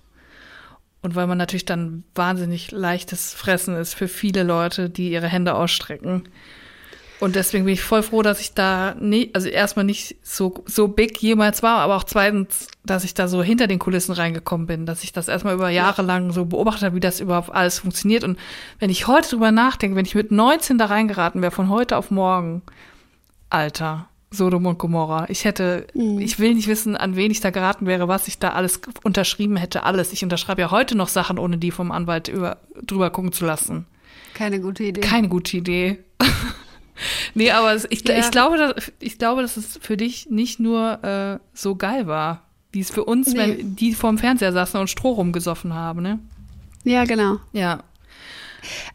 Und 1.01 1.15
weil 1.15 1.27
man 1.27 1.37
natürlich 1.37 1.65
dann 1.65 2.05
wahnsinnig 2.15 2.71
leichtes 2.71 3.33
Fressen 3.33 3.75
ist 3.75 3.93
für 3.93 4.07
viele 4.07 4.43
Leute, 4.43 4.89
die 4.89 5.11
ihre 5.11 5.27
Hände 5.27 5.53
ausstrecken. 5.55 6.29
Und 7.19 7.35
deswegen 7.35 7.65
bin 7.65 7.73
ich 7.73 7.81
voll 7.81 8.03
froh, 8.03 8.21
dass 8.21 8.41
ich 8.41 8.53
da 8.53 8.95
nie, 8.99 9.29
also 9.33 9.47
erstmal 9.47 9.85
nicht 9.85 10.17
so, 10.23 10.63
so 10.65 10.89
big 10.89 11.21
jemals 11.21 11.63
war, 11.63 11.77
aber 11.77 11.95
auch 11.95 12.03
zweitens, 12.03 12.67
dass 12.85 13.03
ich 13.03 13.13
da 13.13 13.27
so 13.27 13.41
hinter 13.41 13.67
den 13.67 13.79
Kulissen 13.79 14.11
reingekommen 14.11 14.67
bin, 14.67 14.85
dass 14.85 15.03
ich 15.03 15.13
das 15.13 15.27
erstmal 15.29 15.53
über 15.53 15.69
Jahre 15.69 16.01
lang 16.01 16.31
so 16.31 16.45
beobachtet 16.45 16.83
habe, 16.83 16.95
wie 16.95 16.99
das 16.99 17.19
überhaupt 17.19 17.49
alles 17.49 17.79
funktioniert. 17.79 18.23
Und 18.23 18.37
wenn 18.79 18.89
ich 18.89 19.07
heute 19.07 19.29
drüber 19.29 19.51
nachdenke, 19.51 19.95
wenn 19.95 20.05
ich 20.05 20.15
mit 20.15 20.31
19 20.31 20.77
da 20.77 20.85
reingeraten 20.85 21.41
wäre, 21.41 21.51
von 21.51 21.69
heute 21.69 21.97
auf 21.97 22.11
morgen, 22.11 22.61
Alter, 23.49 24.07
Sodom 24.33 24.65
und 24.65 24.79
Gomorra. 24.79 25.27
Ich 25.29 25.45
hätte, 25.45 25.85
ich 25.93 26.39
will 26.39 26.55
nicht 26.55 26.67
wissen, 26.67 26.97
an 26.97 27.15
wen 27.15 27.31
ich 27.31 27.39
da 27.39 27.51
geraten 27.51 27.85
wäre, 27.85 28.07
was 28.07 28.27
ich 28.27 28.39
da 28.39 28.49
alles 28.49 28.81
unterschrieben 29.03 29.55
hätte, 29.57 29.83
alles. 29.83 30.11
Ich 30.11 30.23
unterschreibe 30.23 30.61
ja 30.61 30.71
heute 30.71 30.95
noch 30.95 31.07
Sachen, 31.07 31.37
ohne 31.37 31.57
die 31.57 31.71
vom 31.71 31.91
Anwalt 31.91 32.27
über, 32.27 32.57
drüber 32.81 33.11
gucken 33.11 33.31
zu 33.31 33.45
lassen. 33.45 33.85
Keine 34.33 34.59
gute 34.59 34.83
Idee. 34.83 35.01
Keine 35.01 35.29
gute 35.29 35.57
Idee. 35.57 35.99
nee, 37.33 37.51
aber 37.51 37.75
ich, 37.89 38.07
Ja. 38.07 38.17
ich, 38.19 38.31
glaube, 38.31 38.57
dass, 38.57 38.91
ich 38.99 39.17
glaube, 39.17 39.41
dass 39.41 39.57
es 39.57 39.79
für 39.81 39.97
dich 39.97 40.29
nicht 40.29 40.59
nur 40.59 41.03
äh, 41.03 41.39
so 41.53 41.75
geil 41.75 42.07
war, 42.07 42.43
wie 42.71 42.79
es 42.81 42.89
für 42.91 43.03
uns, 43.05 43.27
Nee. 43.33 43.37
wenn 43.37 43.75
die 43.75 43.93
vorm 43.93 44.17
Fernseher 44.17 44.51
saßen 44.53 44.79
und 44.79 44.89
Stroh 44.89 45.11
rumgesoffen 45.13 45.73
haben, 45.73 46.01
ne? 46.01 46.19
ja, 46.83 47.05
genau. 47.05 47.37
Ja. 47.53 47.83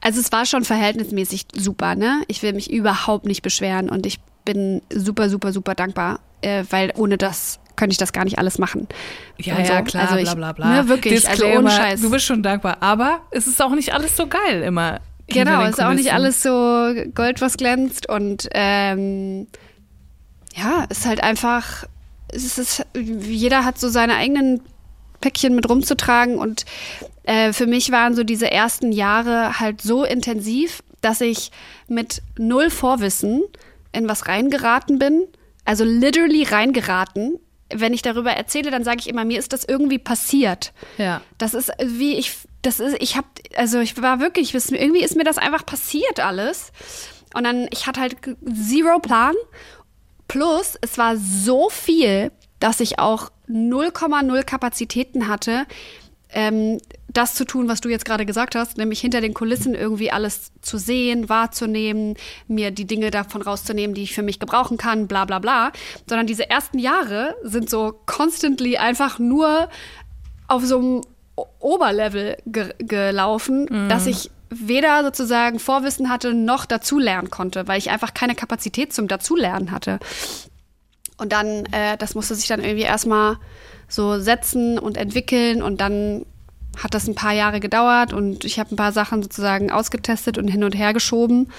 Also 0.01 0.21
es 0.21 0.33
war 0.33 0.47
schon 0.47 0.65
verhältnismäßig 0.65 1.47
super, 1.55 1.95
ne? 1.95 2.23
Ich 2.29 2.43
will 2.43 2.55
mich 2.55 2.71
überhaupt 2.71 3.27
nicht 3.27 3.43
beschweren 3.43 3.91
und 3.91 4.07
ich 4.07 4.19
bin 4.45 4.81
super, 4.93 5.29
super, 5.29 5.53
super 5.53 5.75
dankbar, 5.75 6.21
äh, 6.41 6.65
weil 6.71 6.93
ohne 6.97 7.19
das 7.19 7.61
könnte 7.77 7.93
ich 7.93 7.99
das 7.99 8.13
gar 8.13 8.25
nicht 8.25 8.39
alles 8.39 8.59
machen. 8.59 8.89
Ja, 9.39 9.57
so. 9.65 9.73
ja, 9.73 9.83
klar, 9.83 10.05
Also 10.05 10.17
ich, 10.17 10.25
bla 10.25 10.35
bla 10.35 10.53
bla. 10.53 10.83
Ne, 10.83 10.89
wirklich, 10.89 11.29
also 11.29 11.45
ohne 11.45 11.53
Disclaimer, 11.65 11.71
Scheiß. 11.71 12.01
Du 12.01 12.11
bist 12.11 12.25
schon 12.25 12.43
dankbar, 12.43 12.79
aber 12.81 13.21
es 13.31 13.47
ist 13.47 13.63
auch 13.63 13.71
nicht 13.75 13.93
alles 13.95 14.17
so 14.17 14.27
geil 14.27 14.63
immer. 14.63 15.01
Genau, 15.29 15.63
ist 15.65 15.83
auch 15.83 15.93
nicht 15.93 16.13
alles 16.13 16.43
so 16.43 16.51
Gold, 17.15 17.41
was 17.41 17.57
glänzt 17.57 18.09
und 18.09 18.49
ähm, 18.53 19.47
ja, 20.55 20.85
ist 20.89 21.07
halt 21.07 21.23
einfach, 21.23 21.85
es 22.33 22.59
ist, 22.59 22.85
jeder 22.95 23.65
hat 23.65 23.79
so 23.79 23.89
seine 23.89 24.17
eigenen 24.17 24.61
Päckchen 25.21 25.55
mit 25.55 25.69
rumzutragen 25.69 26.39
und 26.39 26.65
äh, 27.25 27.53
für 27.53 27.67
mich 27.67 27.91
waren 27.91 28.15
so 28.15 28.25
diese 28.25 28.51
ersten 28.51 28.93
Jahre 28.93 29.61
halt 29.61 29.83
so 29.83 30.05
intensiv, 30.05 30.83
dass 31.01 31.21
ich 31.21 31.51
mit 31.89 32.23
null 32.39 32.71
Vorwissen 32.71 33.43
in 33.93 34.09
was 34.09 34.29
reingeraten 34.29 34.99
bin, 34.99 35.27
also 35.65 35.85
literally 35.85 36.45
reingeraten. 36.45 37.39
Wenn 37.71 37.93
ich 37.93 38.01
darüber 38.01 38.33
erzähle, 38.33 38.71
dann 38.71 38.83
sage 38.83 39.01
ich 39.01 39.09
immer, 39.09 39.27
mir 39.27 39.39
ist 39.39 39.53
das 39.53 39.65
irgendwie 39.65 39.99
passiert. 39.99 40.73
Ja. 40.97 41.21
Das 41.37 41.53
ist 41.53 41.71
wie 41.85 42.15
ich, 42.17 42.35
das 42.63 42.81
ist, 42.81 42.97
ich 43.01 43.17
habe, 43.17 43.29
also 43.57 43.79
ich 43.81 44.01
war 44.01 44.21
wirklich, 44.21 44.55
irgendwie 44.55 45.03
ist 45.03 45.17
mir 45.17 45.25
das 45.25 45.39
einfach 45.39 45.65
passiert 45.65 46.21
alles. 46.21 46.73
Und 47.35 47.45
dann, 47.45 47.69
ich 47.71 47.87
hatte 47.87 48.01
halt 48.01 48.17
zero 48.45 48.99
Plan. 48.99 49.35
Plus, 50.27 50.77
es 50.81 50.99
war 50.99 51.17
so 51.17 51.71
viel, 51.71 52.33
dass 52.61 52.81
ich 52.81 52.99
auch 52.99 53.31
0,0 53.49 54.43
Kapazitäten 54.43 55.29
hatte, 55.29 55.67
ähm, 56.31 56.79
das 57.09 57.35
zu 57.35 57.47
tun, 57.47 57.69
was 57.69 57.81
du 57.81 57.89
jetzt 57.89 58.05
gerade 58.05 58.27
gesagt 58.27 58.55
hast, 58.55 58.77
nämlich 58.77 59.01
hinter 59.01 59.23
den 59.23 59.33
Kulissen 59.33 59.75
irgendwie 59.75 60.11
alles 60.11 60.53
zu 60.61 60.77
sehen, 60.77 61.29
wahrzunehmen, 61.29 62.17
mir 62.47 62.71
die 62.71 62.87
Dinge 62.87 63.11
davon 63.11 63.41
rauszunehmen, 63.41 63.95
die 63.95 64.03
ich 64.03 64.15
für 64.15 64.23
mich 64.23 64.39
gebrauchen 64.39 64.77
kann, 64.77 65.09
bla 65.09 65.25
bla 65.25 65.39
bla. 65.39 65.73
Sondern 66.07 66.27
diese 66.27 66.51
ersten 66.51 66.79
Jahre 66.79 67.35
sind 67.43 67.71
so 67.71 67.99
constantly 68.05 68.77
einfach 68.77 69.19
nur 69.19 69.71
auf 70.49 70.65
so 70.65 70.79
einem 70.79 71.01
Oberlevel 71.61 72.37
ge 72.47 72.75
gelaufen, 72.79 73.89
dass 73.89 74.07
ich 74.07 74.31
weder 74.51 75.03
sozusagen 75.05 75.59
Vorwissen 75.59 76.09
hatte 76.09 76.35
noch 76.35 76.65
dazulernen 76.65 77.31
konnte, 77.31 77.69
weil 77.69 77.79
ich 77.79 77.91
einfach 77.91 78.15
keine 78.15 78.35
Kapazität 78.35 78.93
zum 78.93 79.09
Dazulernen 79.09 79.71
hatte. 79.71 79.99
Und 81.19 81.33
dann, 81.33 81.67
äh, 81.73 81.97
das 81.99 82.15
musste 82.15 82.35
sich 82.35 82.49
dann 82.49 82.63
irgendwie 82.63 82.85
erstmal 82.85 83.37
so 83.89 84.21
setzen 84.21 84.79
und 84.79 84.97
entwickeln 84.97 85.63
und 85.63 85.81
dann 85.81 86.25
hat 86.83 86.95
das 86.95 87.09
ein 87.09 87.15
paar 87.15 87.33
Jahre 87.33 87.61
gedauert 87.61 88.13
und 88.13 88.45
ich 88.45 88.59
habe 88.59 88.75
ein 88.75 88.77
paar 88.77 88.93
Sachen 88.93 89.23
sozusagen 89.23 89.73
ausgetestet 89.73 90.39
und 90.39 90.49
hin 90.49 90.63
und 90.63 90.77
her 90.77 90.93
geschoben. 90.93 91.51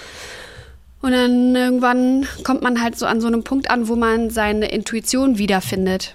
Und 1.02 1.12
dann 1.12 1.54
irgendwann 1.54 2.26
kommt 2.44 2.62
man 2.62 2.80
halt 2.82 2.98
so 2.98 3.06
an 3.06 3.20
so 3.20 3.26
einem 3.26 3.42
Punkt 3.42 3.70
an, 3.70 3.88
wo 3.88 3.96
man 3.96 4.30
seine 4.30 4.70
Intuition 4.70 5.38
wiederfindet. 5.38 6.14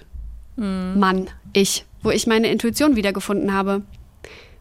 Mann, 0.98 1.28
ich, 1.52 1.84
wo 2.02 2.10
ich 2.10 2.26
meine 2.26 2.48
Intuition 2.48 2.96
wiedergefunden 2.96 3.52
habe. 3.52 3.82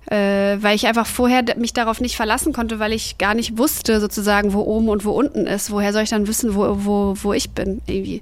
Äh, 0.08 0.62
weil 0.62 0.76
ich 0.76 0.86
einfach 0.86 1.08
vorher 1.08 1.44
mich 1.58 1.74
darauf 1.74 2.00
nicht 2.00 2.16
verlassen 2.16 2.54
konnte, 2.54 2.78
weil 2.78 2.94
ich 2.94 3.18
gar 3.18 3.34
nicht 3.34 3.58
wusste, 3.58 4.00
sozusagen, 4.00 4.54
wo 4.54 4.62
oben 4.62 4.90
und 4.90 5.04
wo 5.04 5.12
unten 5.12 5.48
ist. 5.48 5.72
Woher 5.72 5.94
soll 5.94 6.04
ich 6.04 6.12
dann 6.12 6.28
wissen, 6.28 6.54
wo, 6.54 6.86
wo, 6.86 7.16
wo 7.22 7.34
ich 7.34 7.52
bin, 7.52 7.82
irgendwie? 7.88 8.22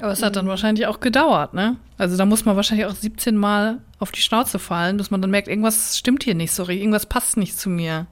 Aber 0.00 0.12
es 0.12 0.22
hat 0.22 0.36
dann 0.36 0.48
wahrscheinlich 0.48 0.86
auch 0.86 1.00
gedauert, 1.00 1.54
ne? 1.54 1.76
Also 1.98 2.16
da 2.16 2.24
muss 2.24 2.44
man 2.44 2.56
wahrscheinlich 2.56 2.86
auch 2.86 2.94
17 2.94 3.36
Mal 3.36 3.80
auf 3.98 4.10
die 4.10 4.20
Schnauze 4.20 4.58
fallen, 4.58 4.98
dass 4.98 5.10
man 5.10 5.22
dann 5.22 5.30
merkt, 5.30 5.48
irgendwas 5.48 5.98
stimmt 5.98 6.24
hier 6.24 6.34
nicht 6.34 6.52
so 6.52 6.64
richtig, 6.64 6.82
irgendwas 6.82 7.06
passt 7.06 7.36
nicht 7.36 7.58
zu 7.58 7.70
mir. 7.70 8.06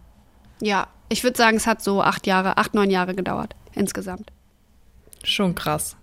Ja, 0.61 0.89
ich 1.09 1.25
würde 1.25 1.37
sagen, 1.37 1.57
es 1.57 1.67
hat 1.67 1.83
so 1.83 2.03
acht 2.03 2.27
Jahre, 2.27 2.57
acht, 2.57 2.75
neun 2.75 2.91
Jahre 2.91 3.15
gedauert, 3.15 3.55
insgesamt. 3.75 4.31
Schon 5.23 5.55
krass. 5.55 5.97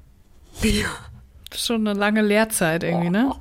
Schon 1.55 1.87
eine 1.87 1.97
lange 1.97 2.21
Lehrzeit 2.21 2.83
irgendwie, 2.83 3.09
ne? 3.09 3.31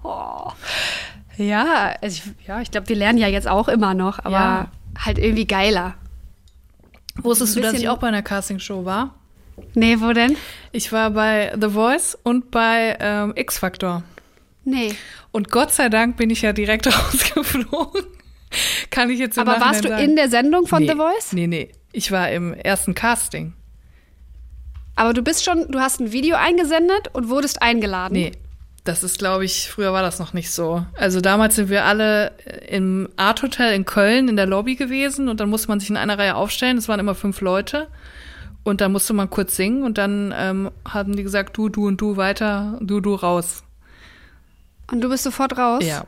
Ja, 1.37 1.95
also 2.03 2.23
ich, 2.23 2.47
ja, 2.47 2.61
ich 2.61 2.71
glaube, 2.71 2.89
wir 2.89 2.97
lernen 2.97 3.19
ja 3.19 3.29
jetzt 3.29 3.49
auch 3.49 3.69
immer 3.69 3.95
noch, 3.95 4.19
aber 4.19 4.31
Ja. 4.31 4.69
halt 4.99 5.19
irgendwie 5.19 5.47
geiler. 5.47 5.95
Wusstest 7.17 7.57
du, 7.57 7.61
dass 7.61 7.75
ich 7.75 7.89
auch 7.89 7.99
bei 7.99 8.09
einer 8.09 8.23
Castingshow 8.23 8.85
war? 8.85 9.15
Nee, 9.75 9.97
wo 10.01 10.13
denn? 10.13 10.37
Ich 10.73 10.93
war 10.93 11.11
bei 11.11 11.53
The 11.61 11.71
Voice 11.71 12.17
und 12.23 12.51
bei 12.51 12.97
ähm, 13.01 13.33
X-Factor. 13.37 14.03
Nee. 14.65 14.95
Und 15.33 15.51
Gott 15.51 15.73
sei 15.73 15.89
Dank 15.89 16.17
bin 16.17 16.31
ich 16.31 16.43
ja 16.43 16.53
direkt 16.53 16.87
rausgeflogen. 16.95 18.05
Kann 18.91 19.11
ich 19.11 19.19
jetzt 19.19 19.37
im 19.37 19.47
Aber 19.49 19.61
warst 19.61 19.85
du 19.85 19.89
Nachhinein 19.89 20.11
in 20.11 20.17
der 20.17 20.29
Sendung 20.29 20.67
von 20.67 20.83
nee, 20.83 20.89
The 20.89 20.97
Voice? 20.97 21.33
Nee, 21.33 21.47
nee. 21.47 21.71
Ich 21.93 22.11
war 22.11 22.31
im 22.31 22.55
ersten 22.55 22.95
Casting. 22.95 23.53
Aber 25.01 25.15
du 25.15 25.23
bist 25.23 25.47
schon, 25.47 25.65
du 25.71 25.81
hast 25.81 25.99
ein 25.99 26.13
Video 26.13 26.37
eingesendet 26.37 27.09
und 27.15 27.31
wurdest 27.31 27.63
eingeladen. 27.63 28.13
Nee. 28.13 28.33
Das 28.85 29.03
ist, 29.03 29.19
glaube 29.19 29.47
ich, 29.47 29.71
früher 29.71 29.95
war 29.95 30.03
das 30.03 30.19
noch 30.19 30.35
nicht 30.35 30.51
so. 30.51 30.85
Also 30.95 31.23
damals 31.23 31.57
sind 31.57 31.71
wir 31.71 31.87
alle 31.87 32.33
im 32.69 33.09
Art 33.17 33.43
Hotel 33.43 33.73
in 33.73 33.87
Köln 33.87 34.29
in 34.29 34.37
der 34.37 34.45
Lobby 34.45 34.77
gewesen 34.77 35.31
und 35.31 35.41
dann 35.41 35.49
musste 35.49 35.69
man 35.69 35.81
sich 35.81 35.89
in 35.89 35.97
einer 35.97 36.19
Reihe 36.19 36.35
aufstellen. 36.35 36.77
Es 36.77 36.87
waren 36.87 37.01
immer 37.01 37.15
fünf 37.15 37.41
Leute. 37.41 37.89
Und 38.63 38.83
dann 38.83 38.93
musste 38.93 39.15
man 39.15 39.31
kurz 39.31 39.57
singen 39.57 39.85
und 39.85 39.97
dann 39.97 40.35
ähm, 40.37 40.71
haben 40.87 41.17
die 41.17 41.23
gesagt, 41.23 41.57
du, 41.57 41.71
du 41.71 41.87
und 41.87 41.99
du 41.99 42.19
weiter, 42.19 42.77
du, 42.83 43.01
du 43.01 43.15
raus. 43.15 43.63
Und 44.93 45.01
du 45.01 45.09
bist 45.09 45.25
sofort 45.25 45.57
raus? 45.57 45.83
Ja. 45.83 46.05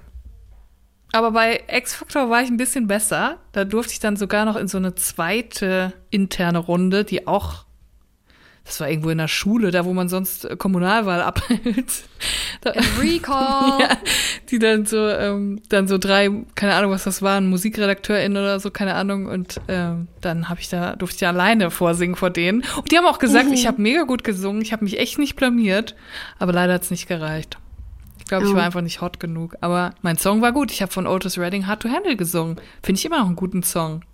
Aber 1.12 1.30
bei 1.30 1.62
X-Factor 1.66 2.28
war 2.28 2.42
ich 2.42 2.50
ein 2.50 2.58
bisschen 2.58 2.88
besser. 2.88 3.38
Da 3.52 3.64
durfte 3.64 3.94
ich 3.94 4.00
dann 4.00 4.16
sogar 4.16 4.44
noch 4.44 4.56
in 4.56 4.68
so 4.68 4.76
eine 4.76 4.94
zweite 4.96 5.94
interne 6.10 6.58
Runde, 6.58 7.04
die 7.04 7.26
auch, 7.26 7.64
das 8.64 8.78
war 8.80 8.88
irgendwo 8.88 9.10
in 9.10 9.18
der 9.18 9.28
Schule, 9.28 9.70
da 9.72 9.84
wo 9.84 9.92
man 9.92 10.08
sonst 10.08 10.44
äh, 10.44 10.56
Kommunalwahl 10.56 11.22
abhält. 11.22 11.86
Da, 12.60 12.72
Recall. 13.00 13.80
ja, 13.80 13.88
die 14.48 14.60
dann 14.60 14.86
so, 14.86 15.08
ähm, 15.08 15.60
dann 15.68 15.88
so 15.88 15.98
drei, 15.98 16.30
keine 16.54 16.74
Ahnung, 16.74 16.92
was 16.92 17.02
das 17.02 17.20
waren, 17.20 17.48
MusikredakteurInnen 17.50 18.40
oder 18.40 18.60
so, 18.60 18.70
keine 18.70 18.94
Ahnung. 18.94 19.26
Und 19.26 19.60
ähm, 19.66 20.06
dann 20.20 20.48
habe 20.48 20.60
ich 20.60 20.68
da, 20.68 20.94
durfte 20.94 21.16
ich 21.16 21.26
alleine 21.26 21.72
vorsingen 21.72 22.14
vor 22.14 22.30
denen. 22.30 22.62
Und 22.76 22.92
die 22.92 22.96
haben 22.98 23.06
auch 23.06 23.18
gesagt, 23.18 23.48
ich 23.52 23.66
habe 23.66 23.82
mega 23.82 24.02
gut 24.04 24.22
gesungen, 24.22 24.62
ich 24.62 24.72
habe 24.72 24.84
mich 24.84 25.00
echt 25.00 25.18
nicht 25.18 25.34
blamiert, 25.34 25.96
aber 26.38 26.52
leider 26.52 26.74
hat's 26.74 26.92
nicht 26.92 27.08
gereicht. 27.08 27.58
Ich 28.20 28.26
glaube, 28.26 28.44
ich 28.46 28.52
Oh. 28.52 28.54
war 28.54 28.62
einfach 28.62 28.80
nicht 28.82 29.00
hot 29.00 29.18
genug. 29.18 29.56
Aber 29.60 29.94
mein 30.02 30.16
Song 30.16 30.40
war 30.40 30.52
gut. 30.52 30.70
Ich 30.70 30.82
habe 30.82 30.92
von 30.92 31.08
Otis 31.08 31.38
Redding 31.38 31.66
Hard 31.66 31.82
to 31.82 31.88
Handle 31.88 32.14
gesungen. 32.16 32.60
Finde 32.80 33.00
ich 33.00 33.04
immer 33.04 33.18
noch 33.18 33.26
einen 33.26 33.34
guten 33.34 33.64
Song. 33.64 34.04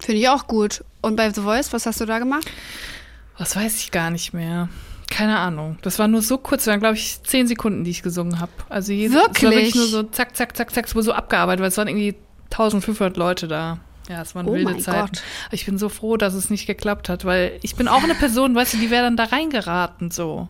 Finde 0.00 0.20
ich 0.20 0.28
auch 0.28 0.48
gut. 0.48 0.82
Und 1.00 1.14
bei 1.14 1.30
The 1.30 1.42
Voice, 1.42 1.72
was 1.72 1.86
hast 1.86 2.00
du 2.00 2.06
da 2.06 2.18
gemacht? 2.18 2.50
Was 3.38 3.56
weiß 3.56 3.78
ich 3.78 3.90
gar 3.90 4.10
nicht 4.10 4.32
mehr. 4.32 4.68
Keine 5.10 5.38
Ahnung. 5.38 5.78
Das 5.82 5.98
war 5.98 6.08
nur 6.08 6.22
so 6.22 6.38
kurz, 6.38 6.64
das 6.64 6.72
waren, 6.72 6.80
glaube 6.80 6.96
ich, 6.96 7.22
zehn 7.22 7.46
Sekunden, 7.46 7.84
die 7.84 7.90
ich 7.90 8.02
gesungen 8.02 8.40
habe. 8.40 8.52
Also 8.68 8.92
jede, 8.92 9.14
Es 9.14 9.20
war 9.20 9.28
Wirklich? 9.28 9.50
wirklich 9.50 9.74
nur 9.74 9.86
so 9.86 10.02
zack, 10.04 10.34
zack, 10.36 10.56
zack, 10.56 10.72
zack, 10.72 10.86
es 10.86 10.94
wurde 10.94 11.04
so 11.04 11.12
abgearbeitet, 11.12 11.60
weil 11.60 11.68
es 11.68 11.76
waren 11.76 11.88
irgendwie 11.88 12.14
1500 12.50 13.16
Leute 13.16 13.46
da. 13.48 13.78
Ja, 14.08 14.22
es 14.22 14.34
waren 14.34 14.46
Oh 14.46 14.52
wilde 14.54 14.78
Zeiten. 14.78 15.12
Gott. 15.12 15.22
Ich 15.50 15.66
bin 15.66 15.78
so 15.78 15.88
froh, 15.88 16.16
dass 16.16 16.34
es 16.34 16.50
nicht 16.50 16.66
geklappt 16.66 17.08
hat, 17.08 17.24
weil 17.24 17.58
ich 17.62 17.74
bin 17.76 17.88
auch 17.88 18.02
eine 18.02 18.14
Person, 18.14 18.54
weißt 18.54 18.74
du, 18.74 18.78
die 18.78 18.90
wäre 18.90 19.04
dann 19.04 19.16
da 19.16 19.24
reingeraten, 19.24 20.10
so. 20.10 20.48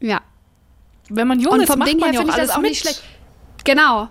Ja. 0.00 0.20
Wenn 1.08 1.28
man 1.28 1.40
jung 1.40 1.52
Und 1.54 1.60
ist, 1.62 1.76
macht 1.76 1.88
Ding 1.88 1.98
man 1.98 2.12
ja 2.14 2.20
auch 2.20 2.24
alles 2.28 2.48
das 2.48 2.50
auch 2.56 2.60
mit. 2.60 2.70
nicht 2.70 2.80
schlecht. 2.82 3.02
Genau. 3.64 4.08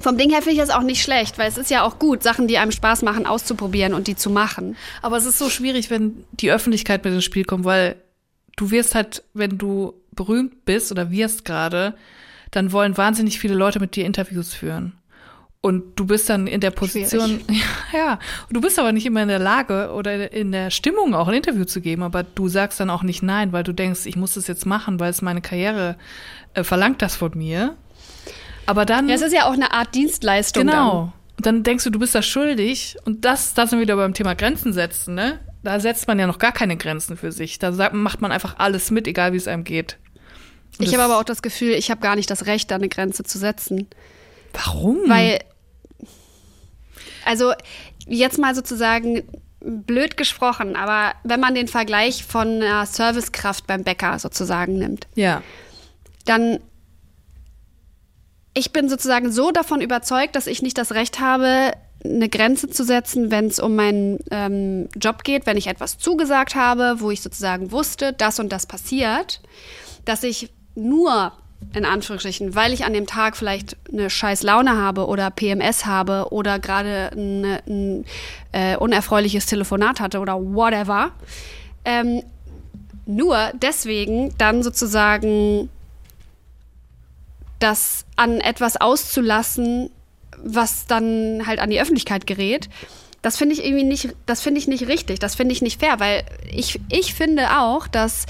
Vom 0.00 0.18
Ding 0.18 0.30
her 0.30 0.42
finde 0.42 0.52
ich 0.52 0.60
das 0.60 0.70
auch 0.70 0.82
nicht 0.82 1.02
schlecht, 1.02 1.38
weil 1.38 1.48
es 1.48 1.58
ist 1.58 1.70
ja 1.70 1.82
auch 1.82 1.98
gut, 1.98 2.22
Sachen, 2.22 2.48
die 2.48 2.58
einem 2.58 2.72
Spaß 2.72 3.02
machen, 3.02 3.26
auszuprobieren 3.26 3.94
und 3.94 4.06
die 4.08 4.16
zu 4.16 4.30
machen. 4.30 4.76
Aber 5.02 5.16
es 5.16 5.24
ist 5.24 5.38
so 5.38 5.48
schwierig, 5.48 5.90
wenn 5.90 6.24
die 6.32 6.52
Öffentlichkeit 6.52 7.04
mit 7.04 7.14
ins 7.14 7.24
Spiel 7.24 7.44
kommt, 7.44 7.64
weil 7.64 7.96
du 8.56 8.70
wirst 8.70 8.94
halt, 8.94 9.22
wenn 9.32 9.58
du 9.58 9.94
berühmt 10.12 10.64
bist 10.64 10.90
oder 10.90 11.10
wirst 11.10 11.44
gerade, 11.44 11.94
dann 12.50 12.72
wollen 12.72 12.96
wahnsinnig 12.96 13.38
viele 13.38 13.54
Leute 13.54 13.80
mit 13.80 13.96
dir 13.96 14.04
Interviews 14.04 14.54
führen. 14.54 14.92
Und 15.60 15.98
du 15.98 16.06
bist 16.06 16.28
dann 16.28 16.46
in 16.46 16.60
der 16.60 16.70
Position, 16.70 17.40
ja, 17.92 17.98
ja, 17.98 18.18
du 18.50 18.60
bist 18.60 18.78
aber 18.78 18.92
nicht 18.92 19.04
immer 19.04 19.22
in 19.22 19.28
der 19.28 19.40
Lage 19.40 19.90
oder 19.92 20.32
in 20.32 20.52
der 20.52 20.70
Stimmung 20.70 21.14
auch 21.14 21.26
ein 21.26 21.34
Interview 21.34 21.64
zu 21.64 21.80
geben, 21.80 22.02
aber 22.02 22.22
du 22.22 22.48
sagst 22.48 22.78
dann 22.78 22.88
auch 22.90 23.02
nicht 23.02 23.22
nein, 23.22 23.52
weil 23.52 23.64
du 23.64 23.72
denkst, 23.72 24.06
ich 24.06 24.16
muss 24.16 24.34
das 24.34 24.46
jetzt 24.46 24.64
machen, 24.64 25.00
weil 25.00 25.10
es 25.10 25.22
meine 25.22 25.40
Karriere 25.40 25.96
äh, 26.54 26.62
verlangt 26.62 27.02
das 27.02 27.16
von 27.16 27.32
mir. 27.34 27.76
Aber 28.66 28.84
dann 28.84 29.08
Ja, 29.08 29.14
es 29.14 29.22
ist 29.22 29.32
ja 29.32 29.46
auch 29.48 29.52
eine 29.52 29.72
Art 29.72 29.94
Dienstleistung. 29.94 30.66
Genau. 30.66 31.12
Und 31.36 31.46
dann 31.46 31.62
denkst 31.62 31.84
du, 31.84 31.90
du 31.90 31.98
bist 31.98 32.14
da 32.14 32.22
schuldig. 32.22 32.96
Und 33.04 33.24
das, 33.24 33.54
da 33.54 33.66
sind 33.66 33.78
wir 33.78 33.82
wieder 33.82 33.96
beim 33.96 34.14
Thema 34.14 34.34
Grenzen 34.34 34.72
setzen, 34.72 35.14
ne? 35.14 35.38
Da 35.62 35.80
setzt 35.80 36.06
man 36.08 36.18
ja 36.18 36.26
noch 36.26 36.38
gar 36.38 36.52
keine 36.52 36.76
Grenzen 36.76 37.16
für 37.16 37.32
sich. 37.32 37.58
Da 37.58 37.90
macht 37.92 38.20
man 38.20 38.32
einfach 38.32 38.56
alles 38.58 38.90
mit, 38.90 39.06
egal 39.08 39.32
wie 39.32 39.36
es 39.36 39.48
einem 39.48 39.64
geht. 39.64 39.98
Dann. 40.78 40.86
Ich 40.86 40.94
habe 40.94 41.02
aber 41.04 41.18
auch 41.18 41.24
das 41.24 41.42
Gefühl, 41.42 41.70
ich 41.72 41.90
habe 41.90 42.00
gar 42.00 42.16
nicht 42.16 42.30
das 42.30 42.46
Recht, 42.46 42.70
da 42.70 42.76
eine 42.76 42.88
Grenze 42.88 43.24
zu 43.24 43.38
setzen. 43.38 43.88
Warum? 44.52 44.98
Weil 45.08 45.40
Also 47.24 47.52
jetzt 48.06 48.38
mal 48.38 48.54
sozusagen 48.54 49.22
blöd 49.60 50.16
gesprochen, 50.16 50.76
aber 50.76 51.14
wenn 51.24 51.40
man 51.40 51.54
den 51.54 51.66
Vergleich 51.66 52.24
von 52.24 52.62
einer 52.62 52.86
Servicekraft 52.86 53.66
beim 53.66 53.82
Bäcker 53.82 54.18
sozusagen 54.18 54.78
nimmt, 54.78 55.08
Ja. 55.16 55.42
dann 56.24 56.60
ich 58.56 58.72
bin 58.72 58.88
sozusagen 58.88 59.30
so 59.30 59.50
davon 59.50 59.82
überzeugt, 59.82 60.34
dass 60.34 60.46
ich 60.46 60.62
nicht 60.62 60.78
das 60.78 60.92
Recht 60.92 61.20
habe, 61.20 61.72
eine 62.02 62.30
Grenze 62.30 62.70
zu 62.70 62.84
setzen, 62.84 63.30
wenn 63.30 63.48
es 63.48 63.60
um 63.60 63.76
meinen 63.76 64.18
ähm, 64.30 64.88
Job 64.98 65.24
geht, 65.24 65.44
wenn 65.44 65.58
ich 65.58 65.66
etwas 65.66 65.98
zugesagt 65.98 66.54
habe, 66.54 66.96
wo 67.00 67.10
ich 67.10 67.20
sozusagen 67.20 67.70
wusste, 67.70 68.14
das 68.14 68.40
und 68.40 68.50
das 68.50 68.64
passiert, 68.64 69.42
dass 70.06 70.22
ich 70.22 70.50
nur 70.74 71.32
in 71.74 71.84
Anführungsstrichen, 71.84 72.54
weil 72.54 72.72
ich 72.72 72.86
an 72.86 72.94
dem 72.94 73.06
Tag 73.06 73.36
vielleicht 73.36 73.76
eine 73.92 74.08
scheiß 74.08 74.42
Laune 74.42 74.74
habe 74.76 75.06
oder 75.06 75.30
PMS 75.30 75.84
habe 75.84 76.28
oder 76.30 76.58
gerade 76.58 77.10
ein 77.14 78.04
äh, 78.52 78.76
unerfreuliches 78.78 79.44
Telefonat 79.44 80.00
hatte 80.00 80.20
oder 80.20 80.40
whatever, 80.40 81.10
ähm, 81.84 82.22
nur 83.04 83.52
deswegen 83.60 84.34
dann 84.38 84.62
sozusagen 84.62 85.68
das 87.58 88.04
an 88.16 88.40
etwas 88.40 88.76
auszulassen, 88.76 89.90
was 90.38 90.86
dann 90.86 91.46
halt 91.46 91.60
an 91.60 91.70
die 91.70 91.80
Öffentlichkeit 91.80 92.26
gerät, 92.26 92.68
das 93.22 93.36
finde 93.36 93.54
ich 93.54 93.64
irgendwie 93.64 93.84
nicht, 93.84 94.14
das 94.26 94.40
finde 94.40 94.60
ich 94.60 94.68
nicht 94.68 94.86
richtig, 94.86 95.18
das 95.18 95.34
finde 95.34 95.52
ich 95.52 95.62
nicht 95.62 95.80
fair, 95.80 95.98
weil 95.98 96.22
ich, 96.48 96.80
ich 96.90 97.14
finde 97.14 97.58
auch, 97.58 97.88
dass 97.88 98.26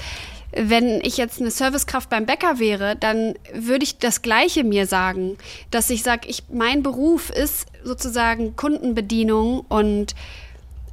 wenn 0.53 1.01
ich 1.01 1.17
jetzt 1.17 1.39
eine 1.39 1.51
Servicekraft 1.51 2.09
beim 2.09 2.25
Bäcker 2.25 2.57
wäre, 2.57 2.95
dann 2.95 3.35
würde 3.53 3.83
ich 3.83 3.99
das 3.99 4.21
Gleiche 4.21 4.63
mir 4.63 4.87
sagen, 4.87 5.37
dass 5.71 5.89
ich 5.89 6.03
sage, 6.03 6.27
ich, 6.27 6.43
mein 6.51 6.83
Beruf 6.83 7.29
ist 7.29 7.67
sozusagen 7.83 8.55
Kundenbedienung 8.55 9.59
und 9.69 10.15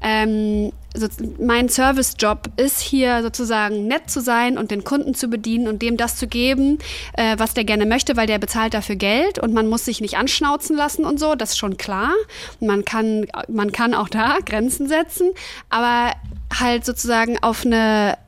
ähm, 0.05 0.71
so, 0.95 1.09
mein 1.41 1.71
Servicejob 1.71 2.51
ist 2.59 2.81
hier 2.81 3.23
sozusagen 3.23 3.89
nett 3.89 4.11
zu 4.11 4.21
sein 4.21 4.59
und 4.59 4.71
den 4.71 4.85
Kunden 4.85 5.15
zu 5.15 5.29
bedienen 5.29 5.67
und 5.67 5.81
dem 5.81 5.97
das 5.97 6.17
zu 6.17 6.29
geben, 6.29 6.79
äh, 7.15 7.37
was 7.39 7.55
der 7.55 7.65
gerne 7.65 7.87
möchte, 7.87 8.17
weil 8.17 8.27
der 8.27 8.39
bezahlt 8.39 8.75
dafür 8.75 8.97
Geld 8.97 9.39
und 9.39 9.55
man 9.55 9.67
muss 9.67 9.87
sich 9.87 10.03
nicht 10.03 10.19
anschnauzen 10.19 10.77
lassen 10.77 11.07
und 11.07 11.19
so, 11.19 11.35
das 11.35 11.51
ist 11.53 11.59
schon 11.59 11.79
klar. 11.79 12.13
Man 12.61 12.85
kann, 12.85 13.27
man 13.49 13.73
kann 13.73 13.95
auch 13.95 14.11
da 14.11 14.39
Grenzen 14.45 14.87
setzen, 14.87 15.31
aber 15.71 16.13
halt 16.61 16.85
sozusagen 16.85 17.43
auf 17.43 17.65
eine, 17.65 18.19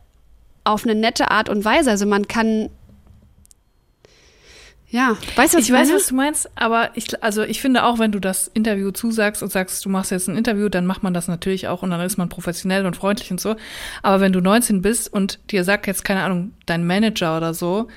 auf 0.65 0.85
eine 0.85 0.95
nette 0.95 1.31
Art 1.31 1.51
und 1.51 1.65
Weise. 1.65 1.91
Also 1.91 2.07
man 2.07 2.27
kann 2.27 2.71
ja, 4.97 5.17
weißt 5.37 5.53
du, 5.53 5.59
was 5.59 5.65
Ich 5.65 5.69
ich, 5.69 5.75
weiß, 5.75 5.93
was 5.93 6.07
du 6.07 6.15
meinst, 6.15 6.49
aber 6.55 6.91
ich, 6.95 7.23
also 7.23 7.43
ich 7.43 7.61
finde 7.61 7.85
auch, 7.85 7.99
wenn 7.99 8.13
du 8.13 8.19
das 8.19 8.49
Interview 8.49 8.91
zusagst 8.93 9.43
und 9.43 9.53
sagst, 9.53 9.85
du 9.85 9.91
machst 9.91 10.11
jetzt 10.11 10.27
ein 10.29 10.37
Interview, 10.37 10.69
dann 10.71 10.87
macht 10.87 11.03
man 11.03 11.13
das 11.13 11.29
natürlich 11.29 11.69
auch 11.69 11.83
und 11.83 11.91
dann 11.91 12.01
ist 12.01 12.17
man 12.17 12.29
professionell 12.31 12.87
und 12.87 12.97
freundlich 12.97 13.31
und 13.31 13.41
so. 13.41 13.57
Aber 14.03 14.21
wenn 14.21 14.33
du 14.33 14.41
19 14.41 14.81
bist 14.81 15.13
und 15.13 15.39
dir 15.51 15.65
sagt 15.65 15.87
jetzt, 15.87 16.05
keine 16.05 16.23
Ahnung, 16.23 16.53
dein 16.65 16.87
Manager 16.87 17.37
oder 17.37 17.53
so, 17.53 17.89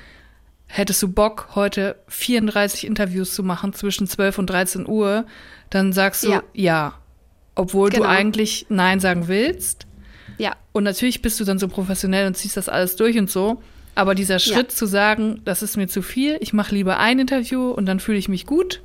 hättest 0.66 1.02
du 1.02 1.08
Bock, 1.08 1.48
heute 1.54 1.96
34 2.08 2.86
Interviews 2.86 3.34
zu 3.34 3.42
machen 3.42 3.72
zwischen 3.72 4.06
12 4.06 4.38
und 4.38 4.50
13 4.50 4.86
Uhr, 4.86 5.24
dann 5.70 5.92
sagst 5.94 6.24
du 6.24 6.30
ja. 6.30 6.42
Ja. 6.52 6.94
Obwohl 7.54 7.88
Genau. 7.90 8.04
du 8.04 8.08
eigentlich 8.10 8.66
Nein 8.68 9.00
sagen 9.00 9.26
willst. 9.26 9.86
Ja, 10.38 10.54
Und 10.72 10.84
natürlich 10.84 11.22
bist 11.22 11.40
du 11.40 11.44
dann 11.44 11.58
so 11.58 11.66
professionell 11.68 12.26
und 12.26 12.36
ziehst 12.36 12.56
das 12.56 12.68
alles 12.68 12.96
durch 12.96 13.18
und 13.18 13.28
so. 13.30 13.62
Aber 13.94 14.14
dieser 14.14 14.38
Schritt 14.38 14.72
zu 14.72 14.86
sagen, 14.86 15.40
das 15.44 15.62
ist 15.62 15.76
mir 15.76 15.88
zu 15.88 16.00
viel, 16.02 16.36
ich 16.40 16.52
mache 16.52 16.74
lieber 16.74 16.98
ein 16.98 17.18
Interview 17.18 17.70
und 17.70 17.86
dann 17.86 18.00
fühle 18.00 18.18
ich 18.18 18.28
mich 18.28 18.46
gut, 18.46 18.80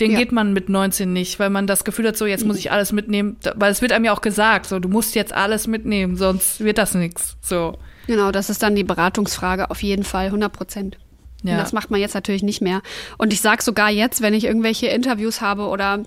den 0.00 0.12
Ja. 0.12 0.18
geht 0.18 0.30
man 0.32 0.52
mit 0.52 0.68
19 0.68 1.12
nicht, 1.12 1.38
weil 1.38 1.50
man 1.50 1.66
das 1.66 1.84
Gefühl 1.84 2.06
hat, 2.08 2.16
so 2.16 2.26
jetzt 2.26 2.44
muss 2.44 2.58
ich 2.58 2.70
alles 2.70 2.92
mitnehmen, 2.92 3.36
weil 3.56 3.72
es 3.72 3.82
wird 3.82 3.92
einem 3.92 4.04
ja 4.04 4.12
auch 4.12 4.20
gesagt, 4.20 4.66
so 4.66 4.78
du 4.78 4.88
musst 4.88 5.14
jetzt 5.14 5.32
alles 5.32 5.66
mitnehmen, 5.66 6.16
sonst 6.16 6.60
wird 6.62 6.78
das 6.78 6.94
nichts. 6.94 7.36
So. 7.40 7.78
Genau, 8.06 8.30
das 8.30 8.50
ist 8.50 8.62
dann 8.62 8.76
die 8.76 8.84
Beratungsfrage 8.84 9.70
auf 9.70 9.82
jeden 9.82 10.04
Fall, 10.04 10.26
100 10.26 10.52
Prozent. 10.52 10.98
Ja. 11.42 11.52
Und 11.52 11.58
das 11.58 11.72
macht 11.72 11.90
man 11.90 12.00
jetzt 12.00 12.14
natürlich 12.14 12.42
nicht 12.42 12.60
mehr. 12.62 12.82
Und 13.18 13.32
ich 13.32 13.40
sage 13.40 13.62
sogar 13.62 13.90
jetzt, 13.90 14.20
wenn 14.20 14.34
ich 14.34 14.44
irgendwelche 14.44 14.86
Interviews 14.88 15.40
habe 15.40 15.66
oder, 15.68 16.02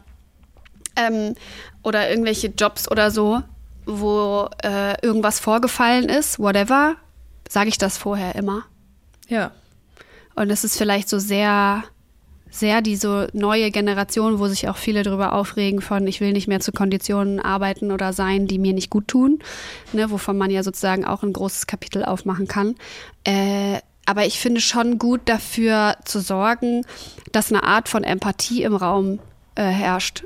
ähm, 0.95 1.35
oder 1.83 2.09
irgendwelche 2.09 2.47
Jobs 2.47 2.89
oder 2.89 3.11
so, 3.11 3.41
wo 3.85 4.47
äh, 4.63 4.95
irgendwas 5.05 5.39
vorgefallen 5.39 6.09
ist, 6.09 6.39
whatever, 6.39 6.95
sage 7.49 7.67
ich 7.67 7.77
das 7.77 7.97
vorher 7.97 8.35
immer. 8.35 8.63
Ja. 9.27 9.51
Und 10.35 10.49
es 10.49 10.63
ist 10.63 10.77
vielleicht 10.77 11.09
so 11.09 11.19
sehr, 11.19 11.83
sehr 12.49 12.81
diese 12.81 13.27
neue 13.33 13.71
Generation, 13.71 14.39
wo 14.39 14.47
sich 14.47 14.69
auch 14.69 14.77
viele 14.77 15.03
darüber 15.03 15.33
aufregen 15.33 15.81
von, 15.81 16.07
ich 16.07 16.21
will 16.21 16.31
nicht 16.31 16.47
mehr 16.47 16.61
zu 16.61 16.71
Konditionen 16.71 17.41
arbeiten 17.41 17.91
oder 17.91 18.13
sein, 18.13 18.47
die 18.47 18.59
mir 18.59 18.73
nicht 18.73 18.89
gut 18.89 19.09
tun, 19.09 19.39
ne, 19.91 20.09
wovon 20.09 20.37
man 20.37 20.49
ja 20.49 20.63
sozusagen 20.63 21.03
auch 21.03 21.23
ein 21.23 21.33
großes 21.33 21.67
Kapitel 21.67 22.05
aufmachen 22.05 22.47
kann. 22.47 22.75
Äh, 23.25 23.79
aber 24.05 24.25
ich 24.25 24.39
finde 24.39 24.61
schon 24.61 24.97
gut 24.97 25.21
dafür 25.25 25.97
zu 26.05 26.19
sorgen, 26.21 26.83
dass 27.31 27.51
eine 27.51 27.63
Art 27.63 27.89
von 27.89 28.03
Empathie 28.03 28.63
im 28.63 28.75
Raum 28.75 29.19
äh, 29.55 29.63
herrscht. 29.63 30.25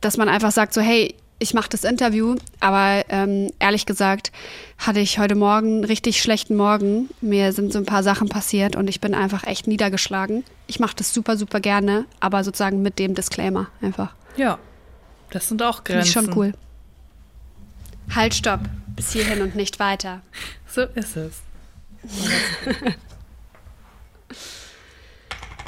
Dass 0.00 0.16
man 0.16 0.28
einfach 0.28 0.52
sagt, 0.52 0.74
so, 0.74 0.80
hey, 0.80 1.14
ich 1.38 1.54
mache 1.54 1.68
das 1.68 1.84
Interview, 1.84 2.36
aber 2.60 3.04
ähm, 3.08 3.50
ehrlich 3.60 3.86
gesagt 3.86 4.32
hatte 4.76 5.00
ich 5.00 5.18
heute 5.18 5.34
Morgen 5.34 5.76
einen 5.76 5.84
richtig 5.84 6.20
schlechten 6.20 6.56
Morgen. 6.56 7.08
Mir 7.20 7.52
sind 7.52 7.72
so 7.72 7.78
ein 7.78 7.84
paar 7.86 8.02
Sachen 8.02 8.28
passiert 8.28 8.74
und 8.76 8.88
ich 8.88 9.00
bin 9.00 9.14
einfach 9.14 9.44
echt 9.44 9.66
niedergeschlagen. 9.66 10.44
Ich 10.66 10.80
mache 10.80 10.96
das 10.96 11.14
super, 11.14 11.36
super 11.36 11.60
gerne, 11.60 12.06
aber 12.20 12.42
sozusagen 12.42 12.82
mit 12.82 12.98
dem 12.98 13.14
Disclaimer 13.14 13.68
einfach. 13.80 14.14
Ja. 14.36 14.58
Das 15.30 15.48
sind 15.48 15.62
auch 15.62 15.84
Finde 15.84 16.02
ich 16.02 16.12
Grenzen. 16.12 16.30
schon 16.32 16.38
cool. 16.38 16.54
Halt, 18.14 18.34
stopp. 18.34 18.60
Bis 18.96 19.12
hierhin 19.12 19.42
und 19.42 19.54
nicht 19.54 19.78
weiter. 19.78 20.22
So 20.70 20.82
ist 20.82 21.16
es. 21.16 21.32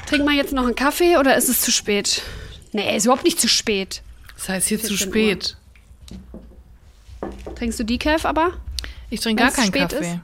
Trink 0.07 0.27
mal 0.27 0.35
jetzt 0.35 0.53
noch 0.53 0.65
einen 0.65 0.75
Kaffee 0.75 1.17
oder 1.17 1.35
ist 1.37 1.49
es 1.49 1.63
zu 1.63 1.73
spät? 1.73 2.21
Nee, 2.73 2.95
ist 2.95 3.07
überhaupt 3.07 3.25
nicht 3.25 3.41
zu 3.41 3.49
spät. 3.49 4.03
Das 4.37 4.51
heißt 4.51 4.69
hier 4.69 4.79
zu 4.79 4.95
14 4.95 5.09
Uhr. 5.09 5.39
Trinkst 7.55 7.79
du 7.79 7.85
Decaf 7.85 8.25
aber? 8.25 8.53
Ich 9.11 9.21
trinke 9.21 9.43
gar 9.43 9.53
keinen 9.53 9.73
Kaffee. 9.73 10.21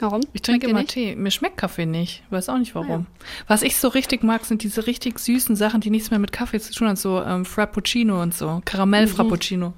Warum? 0.00 0.22
Ich 0.32 0.42
trinke 0.42 0.66
immer? 0.66 0.84
Tee. 0.84 1.14
Mir 1.14 1.30
schmeckt 1.30 1.58
Kaffee 1.58 1.86
nicht. 1.86 2.24
Weiß 2.30 2.48
auch 2.48 2.58
nicht 2.58 2.74
warum. 2.74 3.06
Was 3.46 3.62
ich 3.62 3.76
so 3.76 3.88
richtig 3.88 4.24
mag, 4.24 4.44
sind 4.44 4.64
diese 4.64 4.86
richtig 4.86 5.18
süßen 5.20 5.54
Sachen, 5.54 5.80
die 5.80 5.90
nichts 5.90 6.10
mehr 6.10 6.18
mit 6.18 6.32
Kaffee 6.32 6.58
zu 6.58 6.72
tun 6.72 6.88
haben. 6.88 6.96
So 6.96 7.22
ähm, 7.22 7.44
Frappuccino 7.44 8.20
und 8.20 8.34
so. 8.34 8.48
Mhm. 8.48 8.64
Karamell-Frappuccino. 8.64 9.74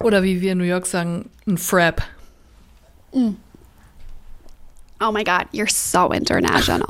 Oder 0.00 0.22
wie 0.22 0.40
wir 0.40 0.52
in 0.52 0.58
New 0.58 0.64
York 0.64 0.86
sagen, 0.86 1.30
ein 1.46 1.58
Frap. 1.58 2.02
Oh 5.00 5.12
my 5.12 5.22
God, 5.22 5.48
you're 5.52 5.66
so 5.66 6.12
international. 6.12 6.88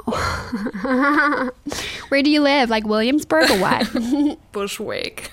Where 2.09 2.23
do 2.23 2.31
you 2.31 2.41
live? 2.41 2.71
Like 2.71 2.87
Williamsburg 2.87 3.51
or 3.51 3.59
what? 3.59 4.39
Bushwick. 4.53 5.33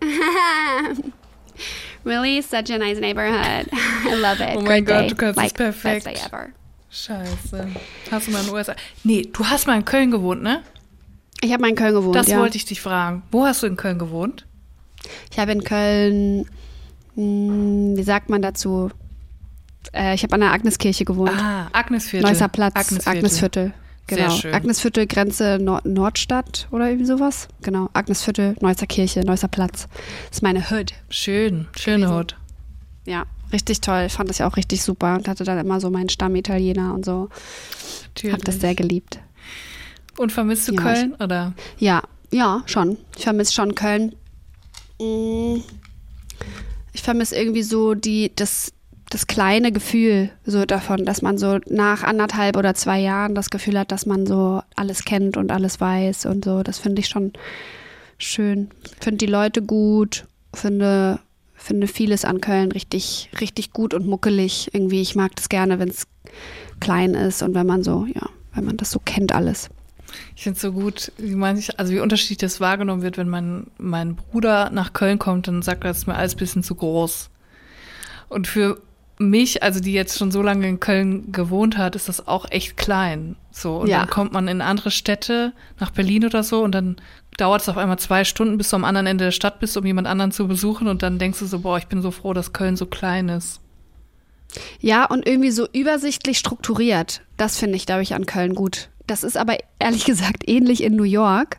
really, 2.04 2.40
such 2.40 2.70
a 2.70 2.78
nice 2.78 2.98
neighborhood. 2.98 3.68
I 3.72 4.14
love 4.14 4.40
it. 4.40 4.56
Oh 4.56 4.62
mein 4.62 4.84
Gott, 4.84 5.10
du 5.10 5.14
kannst 5.14 5.36
es 5.38 5.42
like, 5.42 5.54
perfekt. 5.54 6.04
Best 6.04 6.16
day 6.16 6.24
ever. 6.24 6.52
Scheiße. 6.90 7.68
Hast 8.10 8.28
du 8.28 8.30
mal 8.30 8.40
in 8.40 8.46
den 8.46 8.54
USA? 8.54 8.74
Nee, 9.02 9.28
du 9.30 9.44
hast 9.44 9.66
mal 9.66 9.76
in 9.76 9.84
Köln 9.84 10.10
gewohnt, 10.10 10.42
ne? 10.42 10.62
Ich 11.42 11.52
habe 11.52 11.60
mal 11.60 11.68
in 11.68 11.76
Köln 11.76 11.92
gewohnt. 11.92 12.16
Das 12.16 12.28
ja. 12.28 12.38
wollte 12.38 12.56
ich 12.56 12.64
dich 12.64 12.80
fragen. 12.80 13.22
Wo 13.32 13.44
hast 13.44 13.62
du 13.62 13.66
in 13.66 13.76
Köln 13.76 13.98
gewohnt? 13.98 14.46
Ich 15.30 15.38
habe 15.38 15.52
in 15.52 15.62
Köln, 15.62 16.46
mh, 17.16 17.98
wie 17.98 18.02
sagt 18.02 18.30
man 18.30 18.40
dazu? 18.40 18.90
Äh, 19.92 20.14
ich 20.14 20.22
habe 20.22 20.34
an 20.34 20.40
der 20.40 20.52
Agneskirche 20.52 21.04
gewohnt. 21.04 21.32
Ah, 21.38 21.68
Agnesviertel. 21.72 22.28
Neusser 22.28 22.48
Platz, 22.48 22.74
Agnesviertel. 22.76 23.18
Agnesviertel. 23.18 23.74
Genau. 24.06 24.30
Sehr 24.30 24.38
schön. 24.38 24.54
Agnesviertel, 24.54 25.06
Grenze 25.06 25.58
Nord 25.60 25.86
Nordstadt 25.86 26.68
oder 26.70 26.88
irgendwie 26.88 27.06
sowas. 27.06 27.48
Genau. 27.62 27.88
Agnesviertel, 27.94 28.56
Neusser 28.60 28.86
Kirche, 28.86 29.20
Neusser 29.20 29.48
Platz. 29.48 29.88
Das 30.28 30.38
ist 30.38 30.42
meine 30.42 30.60
Hood. 30.70 30.92
Schön, 31.08 31.68
schöne 31.78 32.06
Gewesen. 32.06 32.18
Hut. 32.18 32.36
Ja, 33.06 33.24
richtig 33.52 33.80
toll. 33.80 34.08
Fand 34.10 34.28
das 34.28 34.38
ja 34.38 34.48
auch 34.48 34.56
richtig 34.56 34.82
super 34.82 35.14
und 35.14 35.26
hatte 35.26 35.44
dann 35.44 35.58
immer 35.58 35.80
so 35.80 35.90
meinen 35.90 36.10
Stammitaliener 36.10 36.92
und 36.92 37.04
so. 37.04 37.28
Natürlich. 38.08 38.34
Hab 38.34 38.44
das 38.44 38.60
sehr 38.60 38.74
geliebt. 38.74 39.20
Und 40.18 40.32
vermisst 40.32 40.68
du 40.68 40.74
Ja, 40.74 40.80
Köln? 40.82 41.14
Oder? 41.14 41.54
Ja, 41.78 42.02
ja, 42.30 42.62
schon. 42.66 42.98
Ich 43.16 43.24
vermisse 43.24 43.52
schon 43.52 43.74
Köln. 43.74 44.14
Mm. 45.00 45.56
Ich 46.92 47.02
vermisse 47.02 47.36
irgendwie 47.36 47.62
so 47.62 47.94
die, 47.94 48.32
das, 48.36 48.72
das 49.14 49.28
kleine 49.28 49.70
Gefühl 49.70 50.30
so 50.44 50.64
davon, 50.64 51.04
dass 51.04 51.22
man 51.22 51.38
so 51.38 51.60
nach 51.68 52.02
anderthalb 52.02 52.56
oder 52.56 52.74
zwei 52.74 52.98
Jahren 52.98 53.36
das 53.36 53.48
Gefühl 53.48 53.78
hat, 53.78 53.92
dass 53.92 54.06
man 54.06 54.26
so 54.26 54.60
alles 54.74 55.04
kennt 55.04 55.36
und 55.36 55.52
alles 55.52 55.80
weiß 55.80 56.26
und 56.26 56.44
so. 56.44 56.64
Das 56.64 56.80
finde 56.80 57.00
ich 57.00 57.06
schon 57.06 57.32
schön. 58.18 58.70
Finde 59.00 59.18
die 59.18 59.30
Leute 59.30 59.62
gut, 59.62 60.26
finde, 60.52 61.20
finde 61.54 61.86
vieles 61.86 62.24
an 62.24 62.40
Köln 62.40 62.72
richtig, 62.72 63.30
richtig 63.40 63.72
gut 63.72 63.94
und 63.94 64.04
muckelig. 64.04 64.70
Irgendwie, 64.72 65.00
ich 65.00 65.14
mag 65.14 65.36
das 65.36 65.48
gerne, 65.48 65.78
wenn 65.78 65.90
es 65.90 66.08
klein 66.80 67.14
ist 67.14 67.42
und 67.42 67.54
wenn 67.54 67.66
man 67.66 67.84
so, 67.84 68.06
ja, 68.12 68.28
wenn 68.52 68.64
man 68.64 68.76
das 68.76 68.90
so 68.90 68.98
kennt 68.98 69.32
alles. 69.32 69.70
Ich 70.34 70.42
finde 70.42 70.56
es 70.56 70.62
so 70.62 70.72
gut, 70.72 71.12
wie 71.18 71.36
man 71.36 71.56
sich, 71.56 71.78
also 71.78 71.92
wie 71.92 72.00
unterschiedlich 72.00 72.38
das 72.38 72.60
wahrgenommen 72.60 73.02
wird, 73.02 73.16
wenn 73.16 73.28
mein, 73.28 73.68
mein 73.78 74.16
Bruder 74.16 74.70
nach 74.70 74.92
Köln 74.92 75.20
kommt, 75.20 75.46
dann 75.46 75.62
sagt 75.62 75.84
das 75.84 75.98
ist 75.98 76.06
mir 76.08 76.16
alles 76.16 76.34
ein 76.34 76.38
bisschen 76.38 76.64
zu 76.64 76.74
groß. 76.74 77.30
Und 78.28 78.48
für 78.48 78.80
mich, 79.18 79.62
also 79.62 79.80
die 79.80 79.92
jetzt 79.92 80.18
schon 80.18 80.30
so 80.32 80.42
lange 80.42 80.68
in 80.68 80.80
Köln 80.80 81.30
gewohnt 81.32 81.76
hat, 81.78 81.94
ist 81.96 82.08
das 82.08 82.26
auch 82.26 82.50
echt 82.50 82.76
klein. 82.76 83.36
So, 83.50 83.76
und 83.76 83.88
Ja. 83.88 84.00
dann 84.00 84.10
kommt 84.10 84.32
man 84.32 84.48
in 84.48 84.60
andere 84.60 84.90
Städte, 84.90 85.52
nach 85.78 85.90
Berlin 85.90 86.24
oder 86.24 86.42
so, 86.42 86.62
und 86.64 86.72
dann 86.72 86.96
dauert 87.36 87.62
es 87.62 87.68
auf 87.68 87.76
einmal 87.76 87.98
zwei 87.98 88.24
Stunden, 88.24 88.58
bis 88.58 88.70
du 88.70 88.76
am 88.76 88.84
anderen 88.84 89.06
Ende 89.06 89.24
der 89.24 89.30
Stadt 89.32 89.60
bist, 89.60 89.76
um 89.76 89.86
jemand 89.86 90.06
anderen 90.06 90.32
zu 90.32 90.46
besuchen. 90.48 90.88
Und 90.88 91.02
dann 91.02 91.18
denkst 91.18 91.38
du 91.40 91.46
so, 91.46 91.60
boah, 91.60 91.78
ich 91.78 91.86
bin 91.86 92.02
so 92.02 92.10
froh, 92.10 92.32
dass 92.32 92.52
Köln 92.52 92.76
so 92.76 92.86
klein 92.86 93.28
ist. 93.28 93.60
Ja, 94.80 95.04
und 95.04 95.26
irgendwie 95.26 95.50
so 95.50 95.66
übersichtlich 95.72 96.38
strukturiert. 96.38 97.22
Das 97.36 97.58
finde 97.58 97.76
ich, 97.76 97.86
glaube 97.86 98.02
ich, 98.02 98.14
an 98.14 98.26
Köln 98.26 98.54
gut. 98.54 98.88
Das 99.06 99.22
ist 99.22 99.36
aber 99.36 99.58
ehrlich 99.78 100.04
gesagt 100.06 100.48
ähnlich 100.48 100.82
in 100.82 100.96
New 100.96 101.02
York, 101.04 101.58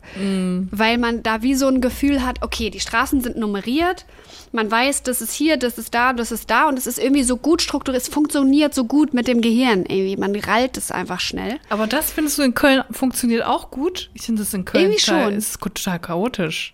weil 0.71 0.97
man 0.97 1.21
da 1.23 1.41
wie 1.43 1.53
so 1.55 1.67
ein 1.67 1.79
Gefühl 1.81 2.25
hat, 2.25 2.41
okay, 2.41 2.69
die 2.69 2.79
Straßen 2.79 3.21
sind 3.21 3.37
nummeriert, 3.37 4.05
man 4.51 4.71
weiß, 4.71 5.03
das 5.03 5.21
ist 5.21 5.33
hier, 5.33 5.57
das 5.57 5.77
ist 5.77 5.93
da, 5.93 6.13
das 6.13 6.31
ist 6.31 6.49
da 6.49 6.67
und 6.67 6.77
es 6.79 6.87
ist 6.87 6.97
irgendwie 6.97 7.23
so 7.23 7.37
gut 7.37 7.61
strukturiert, 7.61 8.01
es 8.01 8.09
funktioniert 8.09 8.73
so 8.73 8.85
gut 8.85 9.13
mit 9.13 9.27
dem 9.27 9.41
Gehirn 9.41 9.85
irgendwie, 9.85 10.17
man 10.17 10.35
rallt 10.35 10.77
es 10.77 10.91
einfach 10.91 11.19
schnell. 11.19 11.59
Aber 11.69 11.87
das 11.87 12.11
findest 12.11 12.37
du 12.37 12.43
in 12.43 12.53
Köln 12.55 12.83
funktioniert 12.91 13.43
auch 13.45 13.69
gut? 13.69 14.09
Ich 14.13 14.23
finde 14.23 14.41
das 14.41 14.53
in 14.53 14.65
Köln 14.65 14.85
Irgendwie 14.85 14.99
schon. 15.01 15.33
ist 15.33 15.59
total 15.61 15.99
chaotisch. 15.99 16.73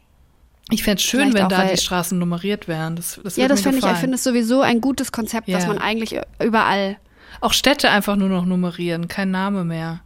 Ich 0.69 0.83
fände 0.83 0.99
es 0.99 1.03
schön, 1.03 1.19
Vielleicht 1.31 1.35
wenn 1.35 1.45
auch, 1.45 1.49
da 1.49 1.65
die 1.65 1.77
Straßen 1.77 2.17
nummeriert 2.17 2.69
wären. 2.69 2.95
Das, 2.95 3.19
das 3.21 3.35
ja, 3.35 3.49
das 3.49 3.61
finde 3.61 3.79
ich, 3.79 3.83
ich 3.85 3.97
finde 3.97 4.15
es 4.15 4.23
sowieso 4.23 4.61
ein 4.61 4.79
gutes 4.79 5.11
Konzept, 5.11 5.49
dass 5.49 5.63
Ja. 5.63 5.67
man 5.67 5.79
eigentlich 5.79 6.17
überall 6.41 6.97
Auch 7.41 7.51
Städte 7.51 7.89
einfach 7.89 8.15
nur 8.15 8.29
noch 8.29 8.45
nummerieren, 8.45 9.07
kein 9.09 9.31
Name 9.31 9.65
mehr. 9.65 9.99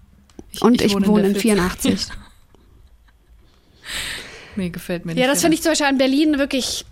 Ich, 0.56 0.62
und 0.62 0.82
ich, 0.82 0.93
wohne 0.93 1.22
der 1.22 1.32
in 1.32 1.36
40. 1.36 1.41
84. 1.41 2.08
Nee, 4.56 4.70
gefällt 4.70 5.06
mir 5.06 5.14
nicht. 5.14 5.22
Ja, 5.22 5.28
das 5.28 5.41
finde 5.41 5.56
ich 5.56 5.62
zum 5.62 5.72
Beispiel 5.72 5.88
an 5.88 5.97
Berlin 5.97 6.38
wirklich. 6.38 6.86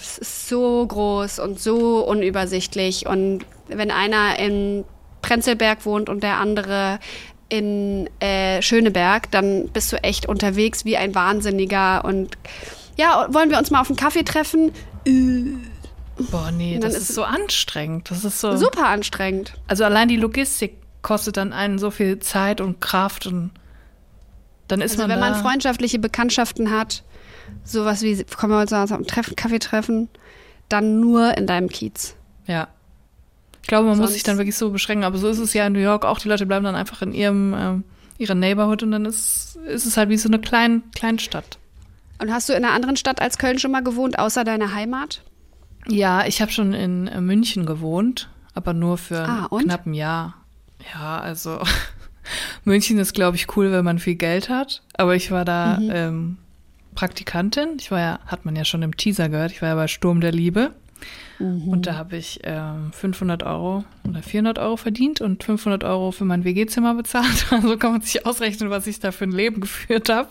Es 0.00 0.18
ist 0.18 0.48
so 0.48 0.86
groß 0.86 1.38
und 1.38 1.60
so 1.60 2.04
unübersichtlich. 2.06 3.06
Und 3.06 3.44
wenn 3.68 3.90
einer 3.90 4.38
in 4.38 4.84
Prenzlberg 5.22 5.84
wohnt 5.84 6.08
und 6.08 6.22
der 6.22 6.38
andere 6.38 6.98
in 7.48 8.08
äh, 8.20 8.60
Schöneberg, 8.62 9.30
dann 9.30 9.68
bist 9.68 9.92
du 9.92 10.02
echt 10.02 10.26
unterwegs 10.26 10.84
wie 10.84 10.96
ein 10.96 11.14
Wahnsinniger. 11.14 12.04
Und 12.04 12.36
ja, 12.96 13.26
wollen 13.30 13.50
wir 13.50 13.58
uns 13.58 13.70
mal 13.70 13.80
auf 13.80 13.88
einen 13.88 13.96
Kaffee 13.96 14.24
treffen? 14.24 14.72
Boah, 16.30 16.50
nee, 16.50 16.78
das 16.78 16.94
ist 16.94 17.10
ist 17.10 17.14
so 17.14 17.22
anstrengend. 17.22 18.10
Das 18.10 18.24
ist 18.24 18.40
so. 18.40 18.56
Super 18.56 18.86
anstrengend. 18.86 19.54
Also 19.66 19.84
allein 19.84 20.08
die 20.08 20.16
Logistik 20.16 20.74
kostet 21.02 21.36
dann 21.36 21.52
einen 21.52 21.78
so 21.78 21.90
viel 21.90 22.18
Zeit 22.18 22.60
und 22.60 22.80
Kraft 22.80 23.26
und 23.26 23.50
dann 24.68 24.80
ist 24.80 24.92
Also 24.92 25.02
man 25.02 25.10
wenn 25.10 25.20
man 25.20 25.34
freundschaftliche 25.34 25.98
Bekanntschaften 25.98 26.70
hat, 26.70 27.02
sowas 27.64 28.02
wie, 28.02 28.22
kommen 28.24 28.52
wir 28.52 28.60
uns 28.60 28.72
am 28.72 29.06
Treffen, 29.06 29.34
Kaffee 29.36 29.58
treffen, 29.58 30.08
dann 30.68 31.00
nur 31.00 31.36
in 31.38 31.46
deinem 31.46 31.68
Kiez. 31.68 32.14
Ja. 32.46 32.68
Ich 33.62 33.68
glaube, 33.68 33.84
man 33.88 33.96
muss 33.96 34.06
Sonst- 34.08 34.12
sich 34.14 34.22
dann 34.22 34.38
wirklich 34.38 34.56
so 34.56 34.70
beschränken. 34.70 35.04
Aber 35.04 35.16
so 35.18 35.28
ist 35.28 35.38
es 35.38 35.54
ja 35.54 35.66
in 35.66 35.72
New 35.72 35.78
York 35.78 36.04
auch. 36.04 36.18
Die 36.18 36.28
Leute 36.28 36.46
bleiben 36.46 36.64
dann 36.64 36.74
einfach 36.74 37.00
in 37.02 37.12
ihrem 37.12 37.54
ähm, 37.54 37.84
ihrer 38.18 38.34
Neighborhood 38.34 38.82
und 38.82 38.90
dann 38.90 39.04
ist, 39.04 39.56
ist 39.66 39.86
es 39.86 39.96
halt 39.96 40.08
wie 40.08 40.16
so 40.18 40.28
eine 40.28 40.38
kleine 40.40 40.82
Kleinstadt. 40.94 41.58
Und 42.20 42.32
hast 42.32 42.48
du 42.48 42.52
in 42.52 42.64
einer 42.64 42.74
anderen 42.74 42.96
Stadt 42.96 43.22
als 43.22 43.38
Köln 43.38 43.58
schon 43.58 43.70
mal 43.70 43.82
gewohnt, 43.84 44.18
außer 44.18 44.42
deiner 44.44 44.74
Heimat? 44.74 45.22
Ja, 45.86 46.26
ich 46.26 46.42
habe 46.42 46.50
schon 46.50 46.72
in 46.74 47.06
äh, 47.06 47.20
München 47.20 47.64
gewohnt, 47.64 48.28
aber 48.54 48.72
nur 48.74 48.98
für 48.98 49.20
Ah, 49.20 49.48
ein 49.84 49.94
Jahr. 49.94 50.34
Ja, 50.94 51.18
also 51.20 51.60
München 52.64 52.98
ist, 52.98 53.14
glaube 53.14 53.36
ich, 53.36 53.56
cool, 53.56 53.72
wenn 53.72 53.84
man 53.84 53.98
viel 53.98 54.14
Geld 54.16 54.48
hat. 54.48 54.82
Aber 54.94 55.14
ich 55.16 55.30
war 55.30 55.44
da 55.44 55.78
Mhm. 55.80 55.90
ähm, 55.92 56.36
Praktikantin. 56.94 57.76
Ich 57.78 57.90
war 57.90 58.00
ja, 58.00 58.18
hat 58.26 58.44
man 58.44 58.56
ja 58.56 58.64
schon 58.64 58.82
im 58.82 58.96
Teaser 58.96 59.28
gehört, 59.28 59.52
ich 59.52 59.62
war 59.62 59.68
ja 59.68 59.74
bei 59.76 59.86
Sturm 59.88 60.20
der 60.20 60.32
Liebe. 60.32 60.72
Mhm. 61.38 61.68
Und 61.68 61.86
da 61.86 61.94
habe 61.94 62.16
ich 62.16 62.40
ähm, 62.42 62.90
500 62.92 63.44
Euro 63.44 63.84
oder 64.08 64.20
400 64.20 64.58
Euro 64.58 64.76
verdient 64.76 65.20
und 65.20 65.44
500 65.44 65.84
Euro 65.84 66.10
für 66.10 66.24
mein 66.24 66.42
WG-Zimmer 66.42 66.94
bezahlt. 66.94 67.46
Also 67.52 67.76
kann 67.76 67.92
man 67.92 68.00
sich 68.00 68.26
ausrechnen, 68.26 68.70
was 68.70 68.88
ich 68.88 68.98
da 68.98 69.12
für 69.12 69.24
ein 69.24 69.30
Leben 69.32 69.60
geführt 69.60 70.08
habe. 70.08 70.28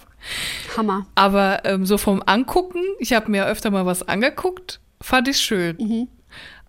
Hammer. 0.75 1.07
Aber 1.15 1.63
ähm, 1.63 1.85
so 1.85 1.97
vom 1.97 2.21
Angucken, 2.25 2.81
ich 2.99 3.13
habe 3.13 3.31
mir 3.31 3.45
öfter 3.45 3.71
mal 3.71 3.85
was 3.85 4.05
angeguckt, 4.05 4.81
fand 4.99 5.29
ich 5.29 5.37
schön. 5.37 5.77
Mhm. 5.79 6.07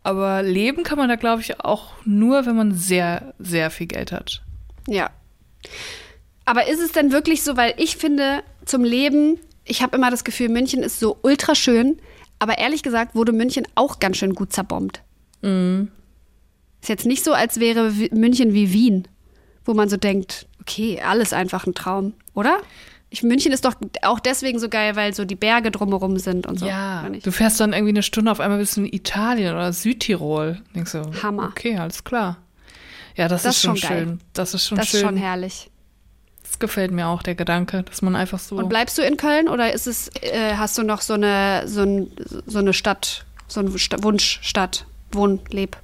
Aber 0.02 0.42
leben 0.42 0.84
kann 0.84 0.98
man 0.98 1.08
da, 1.08 1.16
glaube 1.16 1.42
ich, 1.42 1.60
auch 1.60 1.92
nur, 2.04 2.46
wenn 2.46 2.56
man 2.56 2.74
sehr, 2.74 3.34
sehr 3.38 3.70
viel 3.70 3.86
Geld 3.86 4.12
hat. 4.12 4.42
Ja. 4.86 5.10
Aber 6.44 6.66
ist 6.68 6.80
es 6.80 6.92
denn 6.92 7.12
wirklich 7.12 7.42
so, 7.42 7.56
weil 7.56 7.74
ich 7.76 7.96
finde, 7.96 8.42
zum 8.64 8.84
Leben, 8.84 9.38
ich 9.64 9.82
habe 9.82 9.96
immer 9.96 10.10
das 10.10 10.24
Gefühl, 10.24 10.48
München 10.48 10.82
ist 10.82 10.98
so 10.98 11.18
ultra 11.22 11.54
schön, 11.54 11.98
aber 12.38 12.58
ehrlich 12.58 12.82
gesagt 12.82 13.14
wurde 13.14 13.32
München 13.32 13.66
auch 13.74 13.98
ganz 13.98 14.16
schön 14.16 14.34
gut 14.34 14.52
zerbombt. 14.52 15.02
Ist 15.42 16.88
jetzt 16.88 17.06
nicht 17.06 17.24
so, 17.24 17.32
als 17.32 17.60
wäre 17.60 17.92
München 18.12 18.54
wie 18.54 18.72
Wien, 18.72 19.06
wo 19.64 19.74
man 19.74 19.88
so 19.88 19.96
denkt, 19.96 20.46
okay, 20.60 21.00
alles 21.04 21.32
einfach 21.32 21.66
ein 21.66 21.74
Traum, 21.74 22.14
oder? 22.34 22.60
Ich, 23.10 23.22
München 23.22 23.52
ist 23.52 23.64
doch 23.64 23.74
auch 24.02 24.20
deswegen 24.20 24.58
so 24.58 24.68
geil, 24.68 24.94
weil 24.94 25.14
so 25.14 25.24
die 25.24 25.34
Berge 25.34 25.70
drumherum 25.70 26.18
sind 26.18 26.46
und 26.46 26.58
so. 26.58 26.66
ja, 26.66 27.08
du 27.08 27.32
fährst 27.32 27.58
dann 27.58 27.72
irgendwie 27.72 27.92
eine 27.92 28.02
Stunde 28.02 28.30
auf 28.30 28.38
einmal 28.40 28.58
bist 28.58 28.76
du 28.76 28.82
in 28.82 28.92
Italien 28.92 29.54
oder 29.54 29.72
Südtirol. 29.72 30.60
Denkst 30.74 30.92
du, 30.92 31.10
Hammer. 31.22 31.48
okay, 31.48 31.78
alles 31.78 32.04
klar. 32.04 32.36
Ja, 33.16 33.26
das, 33.28 33.42
Das 33.42 33.56
ist 33.56 33.62
schon 33.62 33.76
schon 33.76 33.88
schön. 33.88 34.20
Das 34.34 34.54
ist 34.54 34.66
schon 34.66 34.78
das 34.78 34.88
schön. 34.88 35.00
ist 35.00 35.06
schon 35.06 35.16
herrlich. 35.16 35.70
Das 36.42 36.58
gefällt 36.58 36.92
mir 36.92 37.08
auch, 37.08 37.22
der 37.22 37.34
Gedanke, 37.34 37.82
dass 37.82 38.00
man 38.02 38.14
einfach 38.14 38.38
so. 38.38 38.56
Und 38.56 38.68
bleibst 38.68 38.96
du 38.98 39.02
in 39.02 39.16
Köln 39.16 39.48
oder 39.48 39.72
ist 39.72 39.86
es, 39.86 40.08
äh, 40.22 40.54
hast 40.56 40.76
du 40.78 40.82
noch 40.82 41.00
so 41.00 41.14
eine, 41.14 41.62
so, 41.66 41.82
ein, 41.82 42.10
so 42.46 42.58
eine 42.58 42.72
Stadt, 42.72 43.24
so 43.48 43.60
eine 43.60 43.76
Sta 43.78 44.02
Wunschstadt, 44.02 44.86
Wohnleb? 45.12 45.76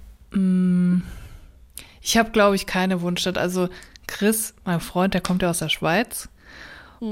Ich 2.00 2.16
habe, 2.16 2.30
glaube 2.30 2.56
ich, 2.56 2.66
keine 2.66 3.00
Wunschstadt. 3.00 3.38
Also 3.38 3.68
Chris, 4.06 4.54
mein 4.64 4.80
Freund, 4.80 5.14
der 5.14 5.20
kommt 5.20 5.42
ja 5.42 5.50
aus 5.50 5.58
der 5.60 5.68
Schweiz. 5.68 6.28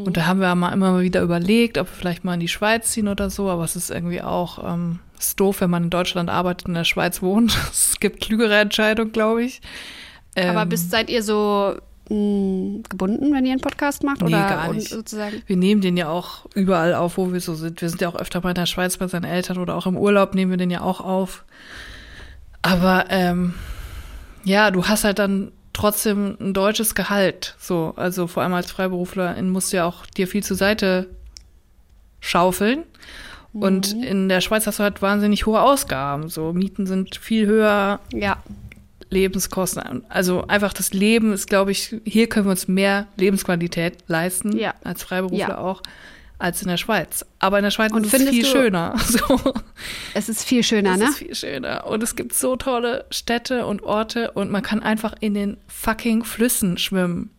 Und 0.05 0.17
da 0.17 0.27
haben 0.27 0.41
wir 0.41 0.55
mal 0.55 0.73
immer 0.73 1.01
wieder 1.01 1.23
überlegt, 1.23 1.79
ob 1.79 1.87
wir 1.89 1.95
vielleicht 1.95 2.25
mal 2.25 2.35
in 2.35 2.41
die 2.41 2.49
Schweiz 2.49 2.91
ziehen 2.91 3.09
oder 3.09 3.31
so. 3.31 3.51
Aber 3.51 3.65
es 3.65 3.77
ist 3.77 3.91
irgendwie 3.91 4.23
auch 4.23 4.63
ähm, 4.65 4.99
ist 5.19 5.39
doof, 5.39 5.61
wenn 5.61 5.71
man 5.71 5.85
in 5.85 5.91
Deutschland 5.91 6.31
arbeitet 6.31 6.67
und 6.67 6.73
in 6.73 6.77
der 6.77 6.85
Schweiz 6.85 7.23
wohnt. 7.23 7.57
Es 7.71 8.01
gibt 8.01 8.21
klügere 8.21 8.59
Entscheidungen, 8.59 9.13
glaube 9.13 9.45
ich. 9.45 9.61
Aber 10.37 10.63
Ähm, 10.63 10.69
bist, 10.69 10.91
seid 10.91 11.11
ihr 11.11 11.23
so 11.23 11.77
mh, 12.09 12.83
gebunden, 12.89 13.33
wenn 13.33 13.45
ihr 13.45 13.53
einen 13.53 13.61
Podcast 13.61 14.03
macht? 14.03 14.21
Nee, 14.23 14.29
oder 14.29 14.49
gar 14.49 14.73
nicht. 14.73 14.89
sozusagen? 14.89 15.43
wir 15.47 15.57
nehmen 15.57 15.81
den 15.81 15.97
ja 15.97 16.09
auch 16.09 16.47
überall 16.55 16.95
auf, 16.95 17.17
wo 17.19 17.33
wir 17.33 17.41
so 17.41 17.55
sind. 17.55 17.81
Wir 17.81 17.89
sind 17.89 18.01
ja 18.01 18.09
auch 18.09 18.17
öfter 18.17 18.41
mal 18.41 18.51
in 18.51 18.55
der 18.57 18.67
Schweiz 18.67 18.97
bei 18.97 19.07
seinen 19.09 19.25
Eltern 19.25 19.59
oder 19.59 19.77
auch 19.77 19.87
im 19.87 19.97
Urlaub 19.97 20.35
nehmen 20.35 20.51
wir 20.51 20.59
den 20.59 20.71
ja 20.71 20.81
auch 20.81 21.01
auf. 21.01 21.45
Aber 22.63 23.07
ähm, 23.11 23.55
ja, 24.45 24.71
du 24.71 24.87
hast 24.87 25.05
halt 25.05 25.19
dann 25.19 25.53
trotzdem 25.73 26.37
ein 26.41 26.55
deutsches 26.55 26.95
Gehalt. 26.95 27.55
So, 27.59 27.93
also 27.97 28.27
vor 28.27 28.43
allem 28.43 28.55
als 28.55 28.71
Freiberuflerin 28.71 29.49
musst 29.51 29.73
du 29.73 29.79
ja 29.79 29.85
auch 29.87 30.07
dir 30.07 30.27
viel 30.29 30.43
zur 30.43 30.57
Seite 30.57 31.09
schaufeln. 32.21 32.85
Und 33.55 33.93
in 33.93 34.31
der 34.31 34.41
Schweiz 34.41 34.67
hast 34.67 34.79
du 34.79 34.83
halt 34.83 35.03
wahnsinnig 35.03 35.45
hohe 35.45 35.61
Ausgaben. 35.61 36.31
So, 36.31 36.55
Mieten 36.55 36.87
sind 36.87 37.17
viel 37.17 37.47
höher, 37.47 38.01
Ja. 38.13 38.39
Lebenskosten. 39.11 40.05
Also 40.09 40.47
einfach 40.47 40.73
das 40.73 40.95
Leben 40.95 41.35
ist, 41.35 41.49
glaube 41.49 41.71
ich, 41.71 41.97
hier 42.07 42.31
können 42.31 42.47
wir 42.47 42.51
uns 42.53 42.67
mehr 42.67 43.09
Lebensqualität 43.17 43.99
leisten, 44.07 44.57
Ja. 44.57 44.73
als 44.85 45.03
Freiberufler 45.03 45.39
Ja. 45.49 45.59
auch, 45.59 45.83
als 46.43 46.61
in 46.63 46.69
der 46.69 46.77
Schweiz. 46.77 47.25
Aber 47.39 47.59
in 47.59 47.65
der 47.65 47.71
Schweiz 47.71 47.93
Und 47.93 48.05
ist 48.07 48.13
es 48.15 48.29
viel 48.29 48.43
du- 48.43 48.49
schöner. 48.49 48.95
So. 49.07 49.41
Es 50.15 50.29
ist 50.29 50.45
viel 50.45 50.63
schöner, 50.63 50.93
Es 50.93 50.99
ne? 50.99 51.05
ist 51.07 51.19
viel 51.19 51.35
schöner. 51.35 51.87
Und 51.87 52.03
es 52.03 52.17
gibt 52.17 52.35
so 52.35 52.57
tolle 52.57 53.05
Städte 53.11 53.67
und 53.67 53.83
Orte 53.83 54.31
und 54.33 54.51
man 54.51 54.63
kann 54.63 54.83
einfach 54.83 55.15
in 55.21 55.35
den 55.35 55.57
fucking 55.69 56.25
Flüssen 56.25 56.79
schwimmen. 56.79 57.31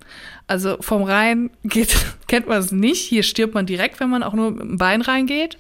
Also 0.48 0.78
vom 0.82 1.04
Rhein 1.04 1.50
geht, 1.64 1.96
kennt 2.28 2.48
man 2.48 2.58
es 2.60 2.72
nicht. 2.72 3.02
Hier 3.02 3.24
stirbt 3.24 3.54
man 3.54 3.66
direkt, 3.66 4.00
wenn 4.00 4.10
man 4.10 4.24
auch 4.24 4.34
nur 4.34 4.52
mit 4.52 4.62
dem 4.62 4.78
Bein 4.78 5.02
reingeht. 5.02 5.58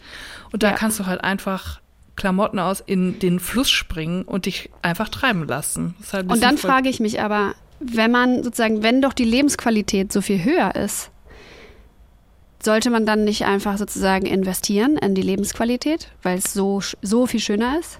Und 0.51 0.63
da 0.63 0.69
Ja. 0.71 0.75
kannst 0.75 0.99
du 0.99 1.05
halt 1.05 1.23
einfach 1.23 1.79
Klamotten 2.15 2.59
aus 2.59 2.79
in 2.79 3.17
den 3.19 3.39
Fluss 3.39 3.71
springen 3.71 4.23
und 4.23 4.45
dich 4.45 4.69
einfach 4.81 5.09
treiben 5.09 5.47
lassen. 5.47 5.95
Halt 6.11 6.27
ein 6.27 6.31
Und 6.31 6.43
dann 6.43 6.57
frage 6.59 6.87
ich 6.89 6.99
mich 6.99 7.19
aber, 7.21 7.55
wenn 7.79 8.11
man 8.11 8.43
sozusagen, 8.43 8.83
wenn 8.83 9.01
doch 9.01 9.13
die 9.13 9.25
Lebensqualität 9.25 10.11
so 10.13 10.21
viel 10.21 10.43
höher 10.43 10.75
ist, 10.75 11.09
sollte 12.63 12.89
man 12.89 13.05
dann 13.05 13.23
nicht 13.23 13.45
einfach 13.45 13.77
sozusagen 13.77 14.25
investieren 14.25 14.97
in 14.97 15.15
die 15.15 15.21
Lebensqualität, 15.21 16.09
weil 16.21 16.37
es 16.37 16.53
so, 16.53 16.81
so 17.01 17.27
viel 17.27 17.39
schöner 17.39 17.79
ist? 17.79 17.99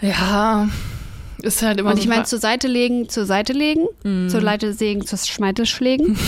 Ja, 0.00 0.68
ist 1.42 1.62
halt 1.62 1.78
immer 1.80 1.90
Und 1.90 1.96
ich 1.98 2.04
so 2.04 2.08
meine, 2.08 2.22
fra- 2.22 2.26
zur 2.28 2.38
Seite 2.38 2.68
legen, 2.68 3.08
zur 3.08 3.26
Seite 3.26 3.52
legen, 3.52 3.86
Mhm. 4.04 4.28
zur 4.28 4.40
Seite 4.40 4.72
sägen, 4.72 5.06
zur 5.06 5.18
Schmeite 5.18 5.66
schlägen. 5.66 6.16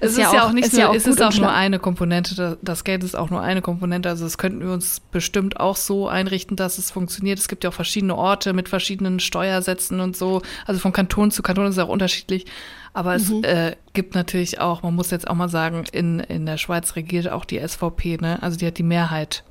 Es 0.00 0.12
ist, 0.12 0.18
ja, 0.18 0.46
auch, 0.46 0.52
nicht 0.52 0.72
nur, 0.72 0.94
es 0.94 1.04
ist 1.06 1.20
auch 1.20 1.34
nur 1.34 1.50
eine 1.52 1.80
Komponente. 1.80 2.58
Das 2.62 2.84
Geld 2.84 3.02
ist 3.02 3.16
auch 3.16 3.28
nur 3.30 3.40
eine 3.42 3.60
Komponente. 3.60 4.08
Also 4.08 4.22
das 4.24 4.38
könnten 4.38 4.60
wir 4.60 4.72
uns 4.72 5.00
bestimmt 5.00 5.58
auch 5.58 5.74
so 5.74 6.06
einrichten, 6.08 6.56
dass 6.56 6.78
es 6.78 6.92
funktioniert. 6.92 7.40
Es 7.40 7.48
gibt 7.48 7.64
ja 7.64 7.70
auch 7.70 7.74
verschiedene 7.74 8.14
Orte 8.14 8.52
mit 8.52 8.68
verschiedenen 8.68 9.18
Steuersätzen 9.18 9.98
und 9.98 10.16
so. 10.16 10.42
Also 10.66 10.78
von 10.80 10.92
Kanton 10.92 11.32
zu 11.32 11.42
Kanton 11.42 11.66
ist 11.66 11.74
es 11.76 11.82
auch 11.82 11.88
unterschiedlich. 11.88 12.46
Aber 12.92 13.14
es 13.14 13.28
mhm. 13.28 13.44
äh, 13.44 13.76
gibt 13.92 14.14
natürlich 14.14 14.60
auch, 14.60 14.82
man 14.82 14.94
muss 14.94 15.10
jetzt 15.10 15.28
auch 15.28 15.34
mal 15.34 15.48
sagen, 15.48 15.84
in, 15.92 16.20
in 16.20 16.46
der 16.46 16.56
Schweiz 16.56 16.96
regiert 16.96 17.30
auch 17.30 17.44
die 17.44 17.60
SVP, 17.66 18.18
ne? 18.18 18.42
Also 18.42 18.58
die 18.58 18.66
hat 18.66 18.78
die 18.78 18.82
Mehrheit 18.82 19.44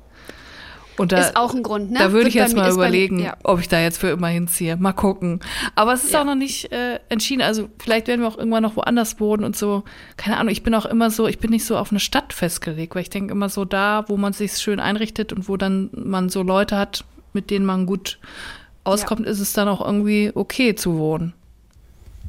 und 0.98 1.12
da, 1.12 1.20
ist 1.20 1.36
auch 1.36 1.54
ein 1.54 1.62
Grund, 1.62 1.92
ne? 1.92 1.98
Da 1.98 2.12
würde 2.12 2.28
ich 2.28 2.34
jetzt 2.34 2.56
mal 2.56 2.70
überlegen, 2.70 3.18
bei, 3.18 3.24
ja. 3.24 3.36
ob 3.44 3.60
ich 3.60 3.68
da 3.68 3.80
jetzt 3.80 3.98
für 3.98 4.08
immer 4.08 4.26
hinziehe. 4.28 4.76
Mal 4.76 4.92
gucken. 4.92 5.40
Aber 5.76 5.92
es 5.92 6.04
ist 6.04 6.12
ja. 6.12 6.20
auch 6.20 6.24
noch 6.24 6.34
nicht 6.34 6.72
äh, 6.72 6.98
entschieden. 7.08 7.40
Also 7.40 7.68
vielleicht 7.78 8.08
werden 8.08 8.22
wir 8.22 8.28
auch 8.28 8.36
irgendwann 8.36 8.64
noch 8.64 8.76
woanders 8.76 9.20
wohnen 9.20 9.44
und 9.44 9.56
so. 9.56 9.84
Keine 10.16 10.36
Ahnung, 10.38 10.50
ich 10.50 10.62
bin 10.62 10.74
auch 10.74 10.86
immer 10.86 11.10
so, 11.10 11.28
ich 11.28 11.38
bin 11.38 11.50
nicht 11.50 11.64
so 11.64 11.78
auf 11.78 11.90
eine 11.90 12.00
Stadt 12.00 12.32
festgelegt, 12.32 12.94
weil 12.94 13.02
ich 13.02 13.10
denke 13.10 13.32
immer 13.32 13.48
so 13.48 13.64
da, 13.64 14.04
wo 14.08 14.16
man 14.16 14.32
sich 14.32 14.54
schön 14.54 14.80
einrichtet 14.80 15.32
und 15.32 15.48
wo 15.48 15.56
dann 15.56 15.90
man 15.92 16.28
so 16.28 16.42
Leute 16.42 16.76
hat, 16.76 17.04
mit 17.32 17.50
denen 17.50 17.64
man 17.64 17.86
gut 17.86 18.18
auskommt, 18.82 19.20
ja. 19.24 19.30
ist 19.30 19.40
es 19.40 19.52
dann 19.52 19.68
auch 19.68 19.84
irgendwie 19.84 20.32
okay 20.34 20.74
zu 20.74 20.98
wohnen. 20.98 21.32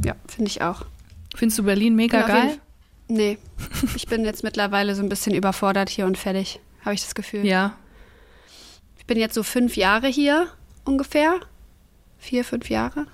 Ja, 0.06 0.14
finde 0.28 0.50
ich 0.50 0.62
auch. 0.62 0.86
Findest 1.36 1.60
du 1.60 1.64
Berlin 1.64 1.96
mega 1.96 2.22
geil? 2.28 2.58
Nee. 3.08 3.38
ich 3.96 4.08
bin 4.08 4.26
jetzt 4.26 4.44
mittlerweile 4.44 4.96
so 4.96 5.04
ein 5.04 5.10
bisschen 5.10 5.34
überfordert 5.34 5.90
hier 5.90 6.06
und 6.06 6.18
fertig, 6.18 6.60
habe 6.82 6.94
ich 6.94 7.02
das 7.02 7.16
Gefühl. 7.16 7.46
Ja, 7.46 7.76
bin 9.10 9.18
jetzt 9.18 9.34
so 9.34 9.44
fünf 9.44 9.76
Jahre 9.76 10.08
hier 10.08 10.48
ungefähr. 10.86 11.40
Vier, 12.20 12.46
fünf 12.46 12.70
Jahre. 12.70 13.08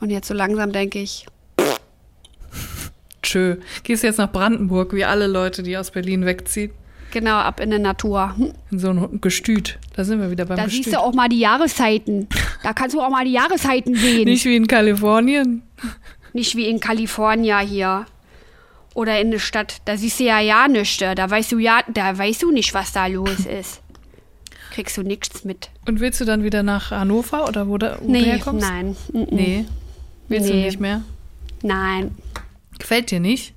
Und 0.00 0.10
jetzt 0.10 0.26
so 0.26 0.34
langsam 0.34 0.72
denke 0.72 0.98
ich. 0.98 1.26
Tschö. 3.22 3.58
Gehst 3.84 4.02
jetzt 4.02 4.18
nach 4.18 4.32
Brandenburg, 4.32 4.92
wie 4.92 5.04
alle 5.04 5.28
Leute, 5.28 5.62
die 5.62 5.76
aus 5.76 5.92
Berlin 5.92 6.26
wegziehen. 6.26 6.72
Genau, 7.12 7.36
ab 7.36 7.60
in 7.60 7.70
der 7.70 7.78
Natur. 7.78 8.34
In 8.70 8.78
so 8.78 8.90
ein 8.90 9.20
Gestüt. 9.20 9.78
Da 9.94 10.04
sind 10.04 10.20
wir 10.20 10.30
wieder 10.30 10.44
beim 10.44 10.56
da 10.56 10.64
Gestüt. 10.64 10.86
Da 10.86 10.90
siehst 10.90 10.96
du 10.96 11.00
auch 11.00 11.14
mal 11.14 11.28
die 11.28 11.38
Jahreszeiten. 11.38 12.28
Da 12.64 12.72
kannst 12.72 12.96
du 12.96 13.00
auch 13.00 13.10
mal 13.10 13.24
die 13.24 13.32
Jahreszeiten 13.32 13.94
sehen. 13.96 14.24
Nicht 14.24 14.44
wie 14.44 14.56
in 14.56 14.66
Kalifornien. 14.66 15.62
Nicht 16.32 16.56
wie 16.56 16.68
in 16.68 16.80
Kalifornien 16.80 17.66
hier. 17.66 18.06
Oder 18.94 19.20
in 19.20 19.30
der 19.30 19.38
Stadt. 19.38 19.76
Da 19.84 19.96
siehst 19.96 20.20
du 20.20 20.24
ja 20.24 20.40
ja 20.40 20.68
nichts. 20.68 20.98
Da 20.98 21.30
weißt 21.30 21.52
du 21.52 21.58
ja, 21.58 21.80
da 21.92 22.16
weißt 22.16 22.42
du 22.42 22.50
nicht, 22.50 22.74
was 22.74 22.92
da 22.92 23.06
los 23.06 23.46
ist 23.60 23.82
kriegst 24.70 24.96
du 24.96 25.02
nichts 25.02 25.44
mit. 25.44 25.68
Und 25.86 26.00
willst 26.00 26.20
du 26.20 26.24
dann 26.24 26.42
wieder 26.42 26.62
nach 26.62 26.90
Hannover 26.90 27.46
oder 27.48 27.68
wo, 27.68 27.76
da, 27.76 27.98
wo 28.00 28.10
nee, 28.10 28.20
du 28.20 28.26
herkommst? 28.26 28.66
Nein. 28.66 28.96
Nee. 29.12 29.66
Willst 30.28 30.48
nee. 30.48 30.52
du 30.52 30.66
nicht 30.66 30.80
mehr? 30.80 31.02
Nein. 31.62 32.16
Gefällt 32.78 33.10
dir 33.10 33.20
nicht? 33.20 33.52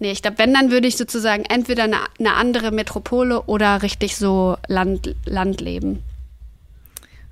Nee, 0.00 0.10
ich 0.10 0.22
glaube, 0.22 0.38
wenn, 0.38 0.52
dann 0.52 0.70
würde 0.70 0.88
ich 0.88 0.96
sozusagen 0.96 1.44
entweder 1.44 1.84
eine, 1.84 1.98
eine, 2.18 2.34
andere 2.34 2.72
Metropole 2.72 3.42
oder 3.42 3.82
richtig 3.82 4.16
so 4.16 4.56
Land, 4.66 5.14
Land 5.26 5.60
leben. 5.60 6.02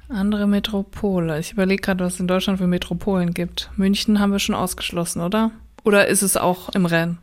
Andere 0.09 0.47
Metropole. 0.47 1.39
Ich 1.39 1.53
überlege 1.53 1.83
gerade, 1.83 2.05
was 2.05 2.15
es 2.15 2.21
in 2.21 2.29
Deutschland 2.29 2.59
für 2.59 2.67
Metropolen 2.67 3.35
gibt. 3.35 3.71
München 3.77 4.21
haben 4.21 4.33
wir 4.33 4.39
schon 4.39 4.55
ausgeschlossen, 4.55 5.21
oder? 5.21 5.51
Oder 5.85 6.07
ist 6.09 6.23
es 6.23 6.37
auch 6.37 6.71
im 6.71 6.87
Rennen? 6.87 7.19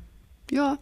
Ja. 0.52 0.78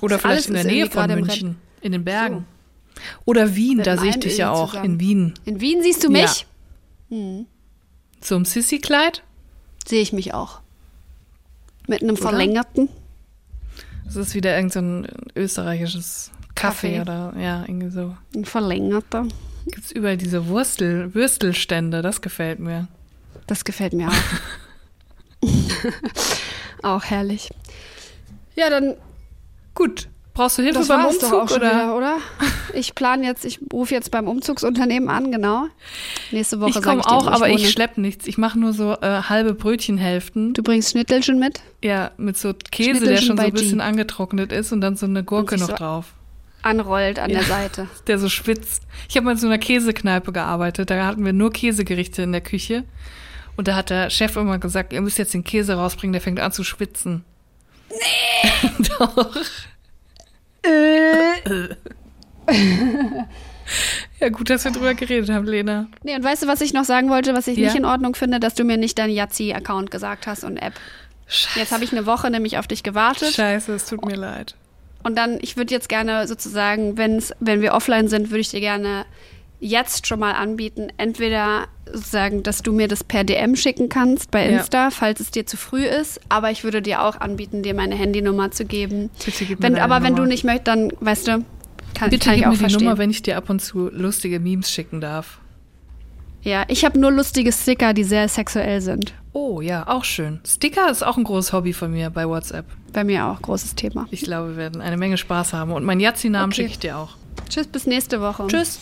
Oder 0.00 0.18
vielleicht 0.18 0.48
in 0.48 0.54
der 0.54 0.64
Nähe 0.64 0.88
von 0.88 1.06
München, 1.08 1.56
in 1.80 1.92
den 1.92 2.04
Bergen. 2.04 2.46
So. 2.94 3.02
Oder 3.24 3.54
Wien, 3.56 3.82
da 3.82 3.96
sehe 3.96 4.10
ich 4.10 4.20
dich 4.20 4.38
ja 4.38 4.50
auch. 4.50 4.70
Zusammen. 4.70 4.94
In 4.94 5.00
Wien. 5.00 5.34
In 5.44 5.60
Wien 5.60 5.82
siehst 5.82 6.04
du 6.04 6.10
mich? 6.10 6.46
Ja. 7.08 7.16
Hm. 7.16 7.46
So 8.20 8.36
ein 8.36 8.44
Sissy-Kleid? 8.44 9.22
Sehe 9.86 10.02
ich 10.02 10.12
mich 10.12 10.34
auch. 10.34 10.60
Mit 11.86 12.02
einem 12.02 12.12
Oder? 12.12 12.22
verlängerten. 12.22 12.88
Das 14.04 14.16
ist 14.16 14.34
wieder 14.34 14.56
irgendein 14.56 15.04
so 15.04 15.40
österreichisches 15.40 16.30
Kaffee, 16.54 16.98
Kaffee, 16.98 17.00
oder 17.00 17.34
ja, 17.38 17.62
irgendwie 17.62 17.90
so. 17.90 18.16
Ein 18.34 18.44
verlängerter. 18.44 19.26
Gibt 19.70 19.86
es 19.86 19.92
überall 19.92 20.16
diese 20.16 20.48
Wurstel, 20.48 21.14
Würstelstände, 21.14 22.02
das 22.02 22.20
gefällt 22.20 22.58
mir. 22.58 22.88
Das 23.46 23.64
gefällt 23.64 23.92
mir 23.92 24.08
auch. 24.08 24.12
auch 26.82 27.04
herrlich. 27.04 27.50
Ja, 28.54 28.70
dann. 28.70 28.94
Gut. 29.74 30.08
Brauchst 30.34 30.58
du 30.58 30.62
Hilfe 30.62 30.78
das 30.78 30.88
beim 30.88 31.04
Umzug 31.04 31.50
oder? 31.50 31.56
Wieder, 31.56 31.96
oder? 31.96 32.18
Ich 32.72 32.94
plane 32.94 33.26
jetzt, 33.26 33.44
ich 33.44 33.58
rufe 33.72 33.92
jetzt 33.92 34.12
beim 34.12 34.28
Umzugsunternehmen 34.28 35.08
an, 35.08 35.32
genau. 35.32 35.66
Nächste 36.30 36.60
Woche 36.60 36.78
ich 36.78 36.82
komme 36.82 37.04
auch, 37.04 37.26
aber 37.26 37.48
ich, 37.48 37.64
ich 37.64 37.70
schleppe 37.70 38.00
nichts. 38.00 38.28
Ich 38.28 38.38
mache 38.38 38.56
nur 38.56 38.72
so 38.72 38.92
äh, 39.00 39.22
halbe 39.22 39.54
Brötchenhälften. 39.54 40.54
Du 40.54 40.62
bringst 40.62 40.90
Schnittelchen 40.90 41.40
mit? 41.40 41.60
Ja, 41.82 42.12
mit 42.18 42.36
so 42.36 42.54
Käse, 42.70 43.04
der 43.04 43.16
schon 43.16 43.36
so 43.36 43.42
ein 43.42 43.52
bisschen 43.52 43.78
G. 43.78 43.84
angetrocknet 43.84 44.52
ist 44.52 44.70
und 44.70 44.80
dann 44.80 44.94
so 44.94 45.06
eine 45.06 45.24
Gurke 45.24 45.56
noch 45.56 45.70
so 45.70 45.74
drauf. 45.74 46.14
Anrollt 46.62 47.18
an 47.18 47.30
ja, 47.30 47.38
der 47.38 47.46
Seite. 47.46 47.88
Der 48.06 48.18
so 48.18 48.28
schwitzt. 48.28 48.82
Ich 49.08 49.16
habe 49.16 49.24
mal 49.24 49.32
in 49.32 49.38
so 49.38 49.46
einer 49.46 49.58
Käsekneipe 49.58 50.32
gearbeitet. 50.32 50.90
Da 50.90 51.06
hatten 51.06 51.24
wir 51.24 51.32
nur 51.32 51.52
Käsegerichte 51.52 52.22
in 52.22 52.32
der 52.32 52.40
Küche. 52.40 52.84
Und 53.56 53.68
da 53.68 53.74
hat 53.74 53.90
der 53.90 54.10
Chef 54.10 54.36
immer 54.36 54.58
gesagt, 54.58 54.92
ihr 54.92 55.00
müsst 55.00 55.18
jetzt 55.18 55.34
den 55.34 55.44
Käse 55.44 55.74
rausbringen, 55.74 56.12
der 56.12 56.22
fängt 56.22 56.38
an 56.38 56.52
zu 56.52 56.62
schwitzen. 56.62 57.24
Nee! 57.90 58.50
Doch. 58.98 59.36
Äh. 60.62 61.68
ja, 64.20 64.28
gut, 64.28 64.50
dass 64.50 64.64
wir 64.64 64.70
drüber 64.70 64.94
geredet 64.94 65.30
haben, 65.30 65.46
Lena. 65.46 65.88
Nee, 66.02 66.14
und 66.14 66.22
weißt 66.22 66.44
du, 66.44 66.46
was 66.46 66.60
ich 66.60 66.72
noch 66.72 66.84
sagen 66.84 67.10
wollte, 67.10 67.34
was 67.34 67.46
ich 67.46 67.58
ja? 67.58 67.66
nicht 67.66 67.76
in 67.76 67.84
Ordnung 67.84 68.14
finde, 68.14 68.38
dass 68.40 68.54
du 68.54 68.64
mir 68.64 68.76
nicht 68.76 68.98
deinen 68.98 69.12
Yazzi-Account 69.12 69.90
gesagt 69.90 70.26
hast 70.26 70.44
und 70.44 70.56
App. 70.56 70.74
Scheiße. 71.26 71.58
Jetzt 71.58 71.72
habe 71.72 71.84
ich 71.84 71.92
eine 71.92 72.06
Woche 72.06 72.30
nämlich 72.30 72.58
auf 72.58 72.66
dich 72.66 72.82
gewartet. 72.82 73.34
Scheiße, 73.34 73.72
es 73.74 73.86
tut 73.86 74.04
mir 74.04 74.16
leid. 74.16 74.54
Und 75.02 75.16
dann, 75.16 75.38
ich 75.40 75.56
würde 75.56 75.72
jetzt 75.72 75.88
gerne 75.88 76.26
sozusagen, 76.26 76.96
wenn's, 76.96 77.32
wenn 77.40 77.60
wir 77.60 77.74
offline 77.74 78.08
sind, 78.08 78.30
würde 78.30 78.40
ich 78.40 78.50
dir 78.50 78.60
gerne 78.60 79.04
jetzt 79.60 80.06
schon 80.06 80.20
mal 80.20 80.32
anbieten, 80.32 80.88
entweder 80.96 81.66
sagen, 81.92 82.42
dass 82.42 82.62
du 82.62 82.72
mir 82.72 82.86
das 82.86 83.02
per 83.02 83.24
DM 83.24 83.56
schicken 83.56 83.88
kannst 83.88 84.30
bei 84.30 84.46
Insta, 84.46 84.84
ja. 84.84 84.90
falls 84.90 85.20
es 85.20 85.30
dir 85.30 85.46
zu 85.46 85.56
früh 85.56 85.84
ist. 85.84 86.20
Aber 86.28 86.50
ich 86.50 86.64
würde 86.64 86.82
dir 86.82 87.02
auch 87.02 87.20
anbieten, 87.20 87.62
dir 87.62 87.74
meine 87.74 87.94
Handynummer 87.94 88.50
zu 88.50 88.64
geben. 88.64 89.10
Bitte 89.24 89.44
gib 89.46 89.62
wenn, 89.62 89.74
mir 89.74 89.82
aber 89.82 89.96
Nummer. 89.96 90.06
wenn 90.06 90.16
du 90.16 90.24
nicht 90.24 90.44
möchtest, 90.44 90.68
dann 90.68 90.92
weißt 91.00 91.28
du, 91.28 91.44
kann, 91.94 92.10
Bitte 92.10 92.26
kann 92.26 92.34
gib 92.34 92.40
ich 92.40 92.46
auch 92.46 92.50
mir 92.50 92.56
die 92.56 92.60
verstehen. 92.60 92.84
Nummer, 92.84 92.98
wenn 92.98 93.10
ich 93.10 93.22
dir 93.22 93.36
ab 93.36 93.50
und 93.50 93.60
zu 93.60 93.88
lustige 93.90 94.38
Memes 94.38 94.70
schicken 94.70 95.00
darf. 95.00 95.40
Ja, 96.42 96.64
ich 96.68 96.84
habe 96.84 96.98
nur 96.98 97.10
lustige 97.10 97.52
Sticker, 97.52 97.94
die 97.94 98.04
sehr 98.04 98.28
sexuell 98.28 98.80
sind. 98.80 99.12
Oh 99.32 99.60
ja, 99.60 99.88
auch 99.88 100.04
schön. 100.04 100.40
Sticker 100.46 100.90
ist 100.90 101.02
auch 101.02 101.16
ein 101.16 101.24
großes 101.24 101.52
Hobby 101.52 101.72
von 101.72 101.90
mir 101.90 102.10
bei 102.10 102.28
WhatsApp. 102.28 102.66
Bei 102.92 103.04
mir 103.04 103.26
auch, 103.26 103.42
großes 103.42 103.74
Thema. 103.74 104.06
Ich 104.10 104.22
glaube, 104.22 104.50
wir 104.50 104.56
werden 104.56 104.80
eine 104.80 104.96
Menge 104.96 105.18
Spaß 105.18 105.52
haben. 105.52 105.72
Und 105.72 105.84
meinen 105.84 106.00
Yazzi-Namen 106.00 106.52
okay. 106.52 106.62
schicke 106.62 106.70
ich 106.70 106.78
dir 106.78 106.96
auch. 106.96 107.16
Tschüss, 107.48 107.66
bis 107.66 107.86
nächste 107.86 108.20
Woche. 108.20 108.46
Tschüss. 108.48 108.78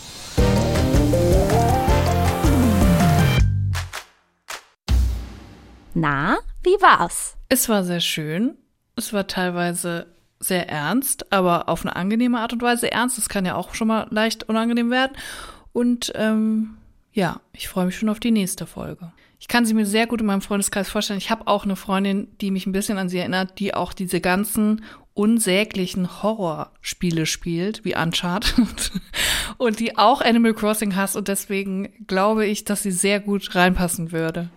Na, 5.94 6.38
wie 6.62 6.76
war's? 6.80 7.36
Es 7.48 7.68
war 7.68 7.82
sehr 7.84 8.00
schön. 8.00 8.56
Es 8.96 9.12
war 9.12 9.26
teilweise 9.26 10.06
sehr 10.38 10.68
ernst, 10.68 11.32
aber 11.32 11.68
auf 11.68 11.84
eine 11.84 11.96
angenehme 11.96 12.38
Art 12.38 12.52
und 12.52 12.62
Weise 12.62 12.92
ernst. 12.92 13.18
Das 13.18 13.28
kann 13.28 13.44
ja 13.44 13.54
auch 13.54 13.74
schon 13.74 13.88
mal 13.88 14.06
leicht 14.10 14.48
unangenehm 14.48 14.90
werden. 14.90 15.16
Und 15.72 16.12
ähm, 16.14 16.76
ja, 17.12 17.40
ich 17.52 17.68
freue 17.68 17.86
mich 17.86 17.96
schon 17.98 18.08
auf 18.08 18.20
die 18.20 18.30
nächste 18.30 18.66
Folge. 18.66 19.12
Ich 19.38 19.48
kann 19.48 19.66
sie 19.66 19.74
mir 19.74 19.86
sehr 19.86 20.06
gut 20.06 20.20
in 20.20 20.26
meinem 20.26 20.40
Freundeskreis 20.40 20.88
vorstellen. 20.88 21.18
Ich 21.18 21.30
habe 21.30 21.46
auch 21.46 21.64
eine 21.64 21.76
Freundin, 21.76 22.28
die 22.40 22.50
mich 22.50 22.66
ein 22.66 22.72
bisschen 22.72 22.98
an 22.98 23.08
sie 23.08 23.18
erinnert, 23.18 23.58
die 23.58 23.74
auch 23.74 23.92
diese 23.92 24.20
ganzen 24.20 24.82
unsäglichen 25.12 26.22
Horrorspiele 26.22 27.26
spielt, 27.26 27.84
wie 27.84 27.96
Uncharted, 27.96 28.92
und 29.58 29.80
die 29.80 29.96
auch 29.96 30.20
Animal 30.20 30.54
Crossing 30.54 30.96
hasst. 30.96 31.16
Und 31.16 31.28
deswegen 31.28 32.06
glaube 32.06 32.46
ich, 32.46 32.64
dass 32.64 32.82
sie 32.82 32.90
sehr 32.90 33.20
gut 33.20 33.54
reinpassen 33.54 34.12
würde. 34.12 34.50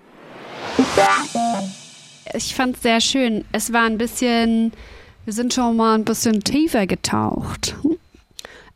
Ich 2.33 2.55
fand 2.55 2.75
es 2.75 2.81
sehr 2.81 3.01
schön. 3.01 3.45
Es 3.51 3.73
war 3.73 3.83
ein 3.83 3.97
bisschen, 3.97 4.71
wir 5.25 5.33
sind 5.33 5.53
schon 5.53 5.75
mal 5.75 5.95
ein 5.95 6.05
bisschen 6.05 6.41
tiefer 6.41 6.87
getaucht. 6.87 7.75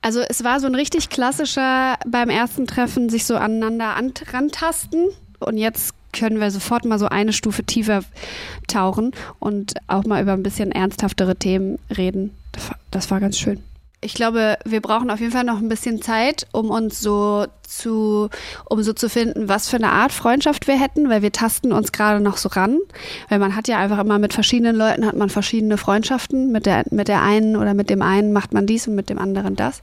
Also 0.01 0.19
es 0.19 0.43
war 0.43 0.59
so 0.59 0.67
ein 0.67 0.75
richtig 0.75 1.09
klassischer 1.09 1.97
beim 2.05 2.29
ersten 2.29 2.67
Treffen 2.67 3.09
sich 3.09 3.25
so 3.25 3.37
aneinander 3.37 3.95
rantasten 4.31 5.09
und 5.45 5.57
jetzt 5.57 5.93
können 6.11 6.39
wir 6.39 6.51
sofort 6.51 6.85
mal 6.85 6.99
so 6.99 7.07
eine 7.07 7.33
Stufe 7.33 7.63
tiefer 7.63 8.03
tauchen 8.67 9.11
und 9.39 9.73
auch 9.87 10.05
mal 10.05 10.21
über 10.21 10.33
ein 10.33 10.43
bisschen 10.43 10.71
ernsthaftere 10.71 11.35
Themen 11.35 11.79
reden. 11.95 12.31
Das 12.91 13.09
war 13.09 13.19
ganz 13.19 13.37
schön 13.37 13.63
ich 14.03 14.13
glaube, 14.13 14.57
wir 14.65 14.81
brauchen 14.81 15.09
auf 15.09 15.19
jeden 15.19 15.31
Fall 15.31 15.43
noch 15.43 15.59
ein 15.59 15.69
bisschen 15.69 16.01
Zeit, 16.01 16.45
um 16.51 16.69
uns 16.69 16.99
so 16.99 17.45
zu, 17.63 18.29
um 18.65 18.83
so 18.83 18.93
zu 18.93 19.09
finden, 19.09 19.47
was 19.47 19.69
für 19.69 19.77
eine 19.77 19.91
Art 19.91 20.11
Freundschaft 20.11 20.67
wir 20.67 20.79
hätten, 20.79 21.09
weil 21.09 21.21
wir 21.21 21.31
tasten 21.31 21.71
uns 21.71 21.91
gerade 21.91 22.19
noch 22.21 22.37
so 22.37 22.49
ran. 22.49 22.79
Weil 23.29 23.39
man 23.39 23.55
hat 23.55 23.67
ja 23.67 23.79
einfach 23.79 23.99
immer 23.99 24.19
mit 24.19 24.33
verschiedenen 24.33 24.75
Leuten 24.75 25.05
hat 25.05 25.15
man 25.15 25.29
verschiedene 25.29 25.77
Freundschaften. 25.77 26.51
Mit 26.51 26.65
der, 26.65 26.83
mit 26.91 27.07
der 27.07 27.21
einen 27.21 27.55
oder 27.55 27.73
mit 27.73 27.89
dem 27.89 28.01
einen 28.01 28.33
macht 28.33 28.53
man 28.53 28.67
dies 28.67 28.87
und 28.87 28.95
mit 28.95 29.09
dem 29.09 29.19
anderen 29.19 29.55
das. 29.55 29.81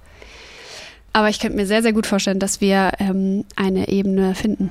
Aber 1.13 1.29
ich 1.29 1.41
könnte 1.41 1.57
mir 1.57 1.67
sehr, 1.67 1.83
sehr 1.83 1.93
gut 1.93 2.07
vorstellen, 2.07 2.39
dass 2.39 2.61
wir 2.61 2.93
ähm, 3.01 3.45
eine 3.57 3.89
Ebene 3.89 4.35
finden. 4.35 4.71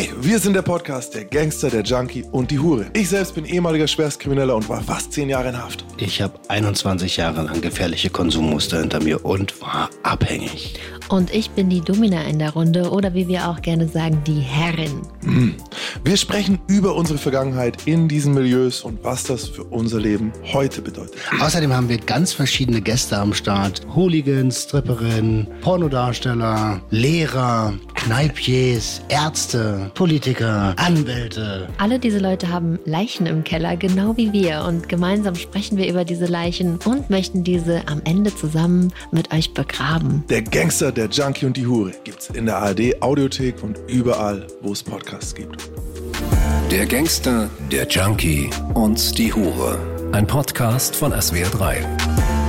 Hey, 0.00 0.10
wir 0.18 0.38
sind 0.38 0.54
der 0.54 0.62
Podcast 0.62 1.14
Der 1.14 1.26
Gangster, 1.26 1.68
der 1.68 1.82
Junkie 1.82 2.24
und 2.32 2.50
die 2.50 2.58
Hure. 2.58 2.86
Ich 2.94 3.10
selbst 3.10 3.34
bin 3.34 3.44
ehemaliger 3.44 3.86
Schwerstkrimineller 3.86 4.56
und 4.56 4.66
war 4.66 4.80
fast 4.82 5.12
zehn 5.12 5.28
Jahre 5.28 5.50
in 5.50 5.62
Haft. 5.62 5.84
Ich 5.98 6.22
habe 6.22 6.40
21 6.48 7.18
Jahre 7.18 7.42
lang 7.42 7.60
gefährliche 7.60 8.08
Konsummuster 8.08 8.80
hinter 8.80 9.02
mir 9.02 9.22
und 9.26 9.60
war 9.60 9.90
abhängig. 10.02 10.80
Und 11.10 11.34
ich 11.34 11.50
bin 11.50 11.68
die 11.68 11.82
Domina 11.82 12.22
in 12.22 12.38
der 12.38 12.50
Runde 12.50 12.90
oder 12.90 13.12
wie 13.12 13.28
wir 13.28 13.48
auch 13.48 13.60
gerne 13.60 13.88
sagen, 13.88 14.22
die 14.26 14.40
Herrin. 14.40 15.02
Wir 16.04 16.16
sprechen 16.16 16.60
über 16.68 16.94
unsere 16.94 17.18
Vergangenheit 17.18 17.86
in 17.86 18.08
diesen 18.08 18.32
Milieus 18.32 18.82
und 18.82 19.04
was 19.04 19.24
das 19.24 19.48
für 19.48 19.64
unser 19.64 20.00
Leben 20.00 20.32
heute 20.52 20.80
bedeutet. 20.80 21.16
Außerdem 21.40 21.74
haben 21.74 21.90
wir 21.90 21.98
ganz 21.98 22.32
verschiedene 22.32 22.80
Gäste 22.80 23.18
am 23.18 23.34
Start. 23.34 23.84
Hooligans, 23.94 24.62
Stripperinnen, 24.62 25.46
Pornodarsteller, 25.60 26.80
Lehrer, 26.90 27.74
Kneipiers, 27.96 29.02
Ärzte, 29.08 29.89
Politiker, 29.94 30.74
Anwälte. 30.76 31.68
Alle 31.78 31.98
diese 31.98 32.18
Leute 32.18 32.48
haben 32.48 32.78
Leichen 32.84 33.26
im 33.26 33.44
Keller, 33.44 33.76
genau 33.76 34.16
wie 34.16 34.32
wir. 34.32 34.64
Und 34.66 34.88
gemeinsam 34.88 35.34
sprechen 35.34 35.76
wir 35.76 35.88
über 35.88 36.04
diese 36.04 36.26
Leichen 36.26 36.78
und 36.84 37.10
möchten 37.10 37.44
diese 37.44 37.86
am 37.86 38.00
Ende 38.04 38.34
zusammen 38.34 38.92
mit 39.12 39.32
euch 39.32 39.54
begraben. 39.54 40.24
Der 40.28 40.42
Gangster, 40.42 40.92
der 40.92 41.08
Junkie 41.08 41.46
und 41.46 41.56
die 41.56 41.66
Hure 41.66 41.92
gibt's 42.04 42.30
in 42.30 42.46
der 42.46 42.58
ARD 42.58 43.02
Audiothek 43.02 43.62
und 43.62 43.78
überall, 43.88 44.46
wo 44.62 44.72
es 44.72 44.82
Podcasts 44.82 45.34
gibt. 45.34 45.70
Der 46.70 46.86
Gangster, 46.86 47.50
der 47.70 47.86
Junkie 47.88 48.48
und 48.74 49.18
die 49.18 49.32
Hure. 49.32 49.78
Ein 50.12 50.26
Podcast 50.26 50.96
von 50.96 51.12
SWR3. 51.12 52.39